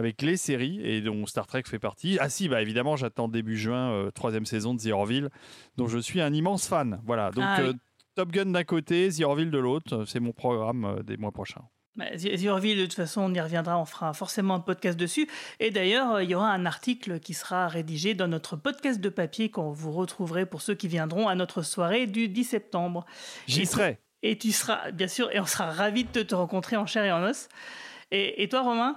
avec 0.00 0.22
les 0.22 0.36
séries, 0.36 0.80
et 0.82 1.00
dont 1.02 1.26
Star 1.26 1.46
Trek 1.46 1.62
fait 1.66 1.78
partie. 1.78 2.16
Ah 2.20 2.28
si, 2.30 2.48
bah 2.48 2.62
évidemment, 2.62 2.96
j'attends 2.96 3.28
début 3.28 3.56
juin, 3.58 3.92
euh, 3.92 4.10
troisième 4.10 4.46
saison 4.46 4.74
de 4.74 4.80
The 4.80 4.92
Orville, 4.92 5.28
dont 5.76 5.86
je 5.88 5.98
suis 5.98 6.20
un 6.20 6.32
immense 6.32 6.66
fan. 6.66 7.00
Voilà, 7.04 7.30
donc 7.30 7.44
Ah 7.46 7.58
oui. 7.60 7.68
euh, 7.68 7.72
Top 8.16 8.32
Gun 8.32 8.46
d'un 8.46 8.64
côté, 8.64 9.10
The 9.10 9.20
Orville 9.22 9.50
de 9.50 9.58
l'autre, 9.58 10.04
c'est 10.06 10.20
mon 10.20 10.32
programme 10.32 10.84
euh, 10.86 11.02
des 11.02 11.16
mois 11.18 11.32
prochains. 11.32 11.62
Bah, 11.96 12.06
The 12.16 12.46
Orville, 12.46 12.78
de 12.78 12.84
toute 12.84 12.94
façon, 12.94 13.20
on 13.22 13.34
y 13.34 13.40
reviendra, 13.40 13.78
on 13.78 13.84
fera 13.84 14.14
forcément 14.14 14.54
un 14.54 14.60
podcast 14.60 14.98
dessus. 14.98 15.28
Et 15.58 15.70
d'ailleurs, 15.70 16.14
euh, 16.14 16.22
il 16.24 16.30
y 16.30 16.34
aura 16.34 16.50
un 16.50 16.64
article 16.64 17.20
qui 17.20 17.34
sera 17.34 17.68
rédigé 17.68 18.14
dans 18.14 18.28
notre 18.28 18.56
podcast 18.56 19.00
de 19.00 19.08
papier 19.10 19.50
qu'on 19.50 19.70
vous 19.72 19.92
retrouverez 19.92 20.46
pour 20.46 20.62
ceux 20.62 20.74
qui 20.74 20.88
viendront 20.88 21.28
à 21.28 21.34
notre 21.34 21.62
soirée 21.62 22.06
du 22.06 22.28
10 22.28 22.44
septembre. 22.44 23.04
J'y 23.46 23.66
serai. 23.66 23.98
Et 24.22 24.38
tu 24.38 24.50
seras, 24.52 24.90
bien 24.92 25.08
sûr, 25.08 25.30
et 25.34 25.40
on 25.40 25.46
sera 25.46 25.70
ravis 25.70 26.04
de 26.04 26.10
te, 26.10 26.18
te 26.20 26.34
rencontrer 26.34 26.76
en 26.76 26.86
chair 26.86 27.04
et 27.04 27.12
en 27.12 27.22
os. 27.24 27.48
Et, 28.10 28.42
et 28.42 28.48
toi, 28.48 28.62
Romain? 28.62 28.96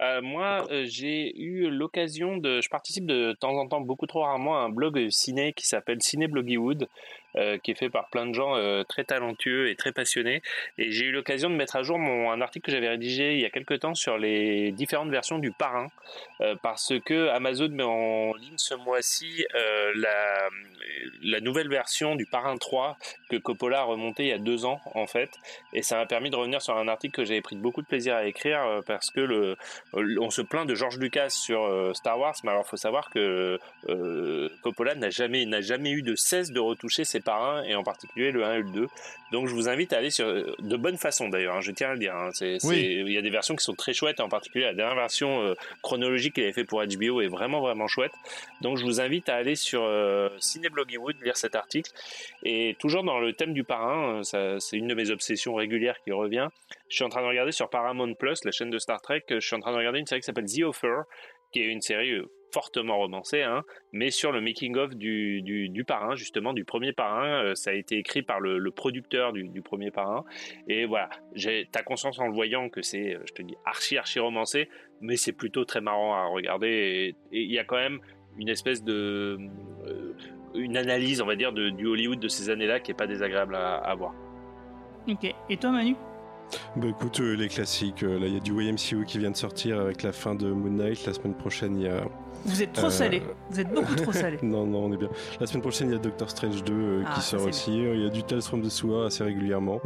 Euh, 0.00 0.22
moi, 0.22 0.66
euh, 0.70 0.86
j'ai 0.86 1.38
eu 1.38 1.68
l'occasion 1.68 2.38
de. 2.38 2.60
Je 2.62 2.68
participe 2.70 3.04
de 3.04 3.32
temps 3.38 3.52
en 3.52 3.68
temps, 3.68 3.80
beaucoup 3.80 4.06
trop 4.06 4.22
rarement, 4.22 4.56
à 4.56 4.62
un 4.62 4.70
blog 4.70 5.08
ciné 5.10 5.52
qui 5.52 5.66
s'appelle 5.66 5.98
Ciné 6.00 6.26
Bloggywood, 6.26 6.88
euh, 7.36 7.58
qui 7.58 7.70
est 7.70 7.74
fait 7.76 7.90
par 7.90 8.08
plein 8.08 8.26
de 8.26 8.34
gens 8.34 8.56
euh, 8.56 8.82
très 8.82 9.04
talentueux 9.04 9.68
et 9.70 9.76
très 9.76 9.92
passionnés. 9.92 10.42
Et 10.78 10.90
j'ai 10.90 11.04
eu 11.04 11.12
l'occasion 11.12 11.48
de 11.48 11.54
mettre 11.54 11.76
à 11.76 11.84
jour 11.84 11.96
mon, 11.96 12.32
un 12.32 12.40
article 12.40 12.66
que 12.66 12.72
j'avais 12.72 12.88
rédigé 12.88 13.34
il 13.34 13.40
y 13.40 13.44
a 13.44 13.50
quelques 13.50 13.78
temps 13.78 13.94
sur 13.94 14.18
les 14.18 14.72
différentes 14.72 15.10
versions 15.10 15.38
du 15.38 15.52
Parrain, 15.52 15.92
euh, 16.40 16.56
parce 16.60 16.92
que 17.04 17.28
Amazon 17.28 17.68
met 17.68 17.84
en 17.84 18.34
ligne 18.34 18.58
ce 18.58 18.74
mois-ci 18.74 19.44
la, 19.94 20.48
la 21.22 21.40
nouvelle 21.40 21.68
version 21.68 22.16
du 22.16 22.26
Parrain 22.26 22.56
3 22.56 22.96
que 23.28 23.36
Coppola 23.36 23.80
a 23.80 23.82
remonté 23.84 24.24
il 24.24 24.28
y 24.28 24.32
a 24.32 24.38
deux 24.38 24.64
ans, 24.64 24.80
en 24.94 25.06
fait. 25.06 25.30
Et 25.72 25.82
ça 25.82 25.96
m'a 25.96 26.06
permis 26.06 26.30
de 26.30 26.36
revenir 26.36 26.60
sur 26.60 26.76
un 26.76 26.88
article 26.88 27.14
que 27.14 27.24
j'avais 27.24 27.42
pris 27.42 27.56
beaucoup 27.56 27.82
de 27.82 27.86
plaisir 27.86 28.16
à 28.16 28.24
écrire, 28.24 28.80
parce 28.86 29.10
que 29.10 29.56
on 29.92 30.30
se 30.30 30.42
plaint 30.42 30.66
de 30.66 30.74
George 30.74 30.98
Lucas 30.98 31.30
sur 31.30 31.90
Star 31.94 32.18
Wars, 32.18 32.34
mais 32.42 32.50
alors 32.50 32.64
il 32.66 32.70
faut 32.70 32.76
savoir 32.76 33.10
que 33.10 33.58
Coppola 34.62 34.94
n'a 34.94 35.10
jamais, 35.10 35.46
jamais 35.62 35.90
eu 35.90 36.02
de 36.02 36.16
cesse 36.16 36.50
de 36.50 36.60
retoucher 36.60 37.04
ses 37.04 37.19
parrains, 37.20 37.62
et 37.64 37.74
en 37.74 37.82
particulier 37.82 38.30
le 38.30 38.44
1 38.44 38.54
et 38.54 38.58
le 38.58 38.70
2. 38.70 38.88
Donc 39.32 39.46
je 39.48 39.54
vous 39.54 39.68
invite 39.68 39.92
à 39.92 39.98
aller 39.98 40.10
sur 40.10 40.26
de 40.26 40.76
bonne 40.76 40.96
façon 40.98 41.28
d'ailleurs, 41.28 41.56
hein, 41.56 41.60
je 41.60 41.70
tiens 41.72 41.90
à 41.90 41.92
le 41.92 41.98
dire. 41.98 42.14
hein. 42.16 42.30
C'est- 42.32 42.58
Oui. 42.66 42.80
Il 43.06 43.12
y 43.12 43.18
a 43.18 43.22
des 43.22 43.30
versions 43.30 43.54
qui 43.56 43.64
sont 43.64 43.74
très 43.74 43.92
chouettes, 43.92 44.20
en 44.20 44.28
particulier 44.28 44.64
la 44.64 44.74
dernière 44.74 44.96
version 44.96 45.40
euh, 45.42 45.54
chronologique 45.82 46.34
qu'il 46.34 46.42
avait 46.44 46.52
fait 46.52 46.64
pour 46.64 46.82
HBO 46.84 47.20
est 47.20 47.28
vraiment 47.28 47.60
vraiment 47.60 47.86
chouette. 47.88 48.12
Donc 48.60 48.76
je 48.78 48.84
vous 48.84 49.00
invite 49.00 49.28
à 49.28 49.36
aller 49.36 49.54
sur 49.54 49.82
euh, 49.84 50.28
lire 51.22 51.36
cet 51.36 51.54
article. 51.54 51.90
Et 52.44 52.76
toujours 52.78 53.02
dans 53.04 53.18
le 53.18 53.32
thème 53.32 53.52
du 53.52 53.64
parrain, 53.64 54.18
euh, 54.18 54.22
ça- 54.22 54.58
c'est 54.60 54.76
une 54.76 54.88
de 54.88 54.94
mes 54.94 55.10
obsessions 55.10 55.54
régulières 55.54 55.96
qui 56.04 56.12
revient. 56.12 56.48
Je 56.88 56.96
suis 56.96 57.04
en 57.04 57.08
train 57.08 57.22
de 57.22 57.26
regarder 57.26 57.52
sur 57.52 57.68
Paramount 57.70 58.14
Plus, 58.14 58.44
la 58.44 58.50
chaîne 58.52 58.70
de 58.70 58.78
Star 58.78 59.00
Trek, 59.00 59.22
je 59.28 59.38
suis 59.40 59.54
en 59.56 59.60
train 59.60 59.72
de 59.72 59.76
regarder 59.76 59.98
une 60.00 60.06
série 60.06 60.20
qui 60.20 60.26
s'appelle 60.26 60.46
The 60.46 60.62
Offer, 60.64 61.02
qui 61.52 61.60
est 61.60 61.66
une 61.66 61.80
série 61.80 62.12
euh, 62.12 62.30
fortement 62.52 62.98
romancée, 62.98 63.42
hein, 63.42 63.64
mais 63.92 64.10
sur 64.10 64.32
le 64.32 64.40
making-of 64.40 64.96
du, 64.96 65.40
du, 65.42 65.84
parrain, 65.84 66.16
justement, 66.16 66.52
du 66.52 66.64
premier 66.64 66.92
parrain. 66.92 67.44
Euh, 67.44 67.54
ça 67.54 67.70
a 67.70 67.74
été 67.74 67.96
écrit 67.96 68.22
par 68.22 68.40
le, 68.40 68.58
le 68.58 68.70
producteur 68.70 69.32
du, 69.32 69.48
du 69.48 69.62
premier 69.62 69.90
parrain. 69.90 70.24
Et 70.68 70.84
voilà, 70.84 71.10
t'as 71.70 71.82
conscience 71.82 72.18
en 72.18 72.26
le 72.26 72.32
voyant 72.32 72.68
que 72.68 72.82
c'est, 72.82 73.14
euh, 73.14 73.22
je 73.26 73.32
te 73.32 73.42
dis, 73.42 73.56
archi, 73.64 73.96
archi 73.98 74.18
romancé, 74.18 74.68
mais 75.00 75.16
c'est 75.16 75.32
plutôt 75.32 75.64
très 75.64 75.80
marrant 75.80 76.14
à 76.14 76.26
regarder. 76.26 77.14
Et 77.32 77.40
il 77.40 77.52
y 77.52 77.58
a 77.58 77.64
quand 77.64 77.76
même 77.76 78.00
une 78.38 78.48
espèce 78.48 78.82
de... 78.82 79.38
une 80.54 80.76
analyse, 80.76 81.20
on 81.20 81.26
va 81.26 81.36
dire, 81.36 81.52
de, 81.52 81.70
du 81.70 81.86
Hollywood 81.86 82.18
de 82.18 82.28
ces 82.28 82.50
années-là 82.50 82.80
qui 82.80 82.90
est 82.90 82.94
pas 82.94 83.06
désagréable 83.06 83.54
à 83.54 83.94
voir. 83.94 84.14
Ok. 85.08 85.34
Et 85.48 85.56
toi, 85.56 85.70
Manu? 85.70 85.94
Bah 86.76 86.86
écoute, 86.88 87.20
euh, 87.20 87.34
les 87.34 87.48
classiques, 87.48 88.02
euh, 88.02 88.18
là 88.18 88.26
il 88.26 88.34
y 88.34 88.36
a 88.36 88.40
du 88.40 88.52
YMCU 88.52 89.04
qui 89.06 89.18
vient 89.18 89.30
de 89.30 89.36
sortir 89.36 89.80
avec 89.80 90.02
la 90.02 90.12
fin 90.12 90.34
de 90.34 90.50
Moon 90.50 90.70
Knight, 90.70 91.06
la 91.06 91.12
semaine 91.14 91.34
prochaine 91.34 91.76
il 91.76 91.82
y 91.86 91.88
a... 91.88 92.02
Vous 92.46 92.62
êtes 92.62 92.72
trop 92.72 92.86
Euh, 92.86 92.90
salé. 92.90 93.22
Vous 93.50 93.60
êtes 93.60 93.68
beaucoup 93.72 93.94
trop 93.96 94.12
salé. 94.12 94.38
non, 94.42 94.64
non, 94.66 94.84
on 94.86 94.92
est 94.94 94.96
bien. 94.96 95.10
La 95.40 95.46
semaine 95.46 95.60
prochaine 95.62 95.88
il 95.90 95.92
y 95.92 95.96
a 95.96 95.98
Doctor 95.98 96.30
Strange 96.30 96.64
2 96.64 96.72
euh, 96.72 97.02
Ah, 97.06 97.12
qui 97.14 97.20
sort 97.20 97.42
aussi, 97.44 97.76
il 97.76 98.02
y 98.02 98.06
a 98.06 98.08
du 98.08 98.22
Tales 98.22 98.40
from 98.42 98.62
the 98.62 98.70
Sewer 98.70 99.06
assez 99.06 99.22
régulièrement, 99.24 99.80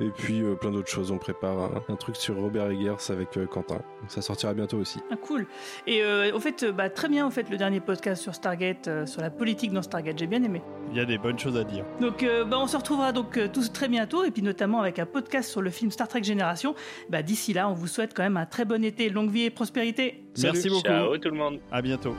et 0.00 0.08
puis 0.10 0.42
euh, 0.42 0.54
plein 0.54 0.70
d'autres 0.70 0.88
choses, 0.90 1.10
on 1.10 1.18
prépare 1.18 1.58
un, 1.58 1.82
un 1.88 1.96
truc 1.96 2.16
sur 2.16 2.36
Robert 2.36 2.70
Eggers 2.70 3.10
avec 3.10 3.36
euh, 3.36 3.46
Quentin, 3.46 3.80
ça 4.08 4.22
sortira 4.22 4.54
bientôt 4.54 4.78
aussi. 4.78 4.98
Ah, 5.10 5.16
cool. 5.16 5.46
Et 5.86 6.02
euh, 6.02 6.32
au 6.34 6.40
fait, 6.40 6.62
euh, 6.62 6.72
bah, 6.72 6.90
très 6.90 7.08
bien, 7.08 7.26
au 7.26 7.30
fait, 7.30 7.48
le 7.50 7.56
dernier 7.56 7.80
podcast 7.80 8.22
sur 8.22 8.34
Stargate, 8.34 8.88
euh, 8.88 9.06
sur 9.06 9.20
la 9.22 9.30
politique 9.30 9.72
dans 9.72 9.82
Stargate, 9.82 10.18
j'ai 10.18 10.26
bien 10.26 10.42
aimé. 10.42 10.62
Il 10.90 10.96
y 10.96 11.00
a 11.00 11.04
des 11.04 11.18
bonnes 11.18 11.38
choses 11.38 11.56
à 11.56 11.64
dire. 11.64 11.84
Donc, 12.00 12.22
euh, 12.22 12.44
bah, 12.44 12.58
on 12.60 12.66
se 12.66 12.76
retrouvera 12.76 13.12
donc 13.12 13.36
euh, 13.36 13.48
tous 13.52 13.72
très 13.72 13.88
bientôt, 13.88 14.24
et 14.24 14.30
puis 14.30 14.42
notamment 14.42 14.80
avec 14.80 14.98
un 14.98 15.06
podcast 15.06 15.50
sur 15.50 15.62
le 15.62 15.70
film 15.70 15.90
Star 15.90 16.08
Trek 16.08 16.22
Génération. 16.22 16.74
Bah, 17.08 17.22
D'ici 17.22 17.52
là, 17.52 17.68
on 17.68 17.74
vous 17.74 17.86
souhaite 17.86 18.12
quand 18.14 18.22
même 18.22 18.36
un 18.36 18.46
très 18.46 18.64
bon 18.64 18.84
été, 18.84 19.08
longue 19.08 19.30
vie 19.30 19.44
et 19.44 19.50
prospérité. 19.50 20.24
Merci 20.42 20.68
beaucoup. 20.68 20.82
Ciao 20.82 21.16
tout 21.18 21.30
le 21.30 21.36
monde. 21.36 21.60
À 21.70 21.80
bientôt. 21.82 22.14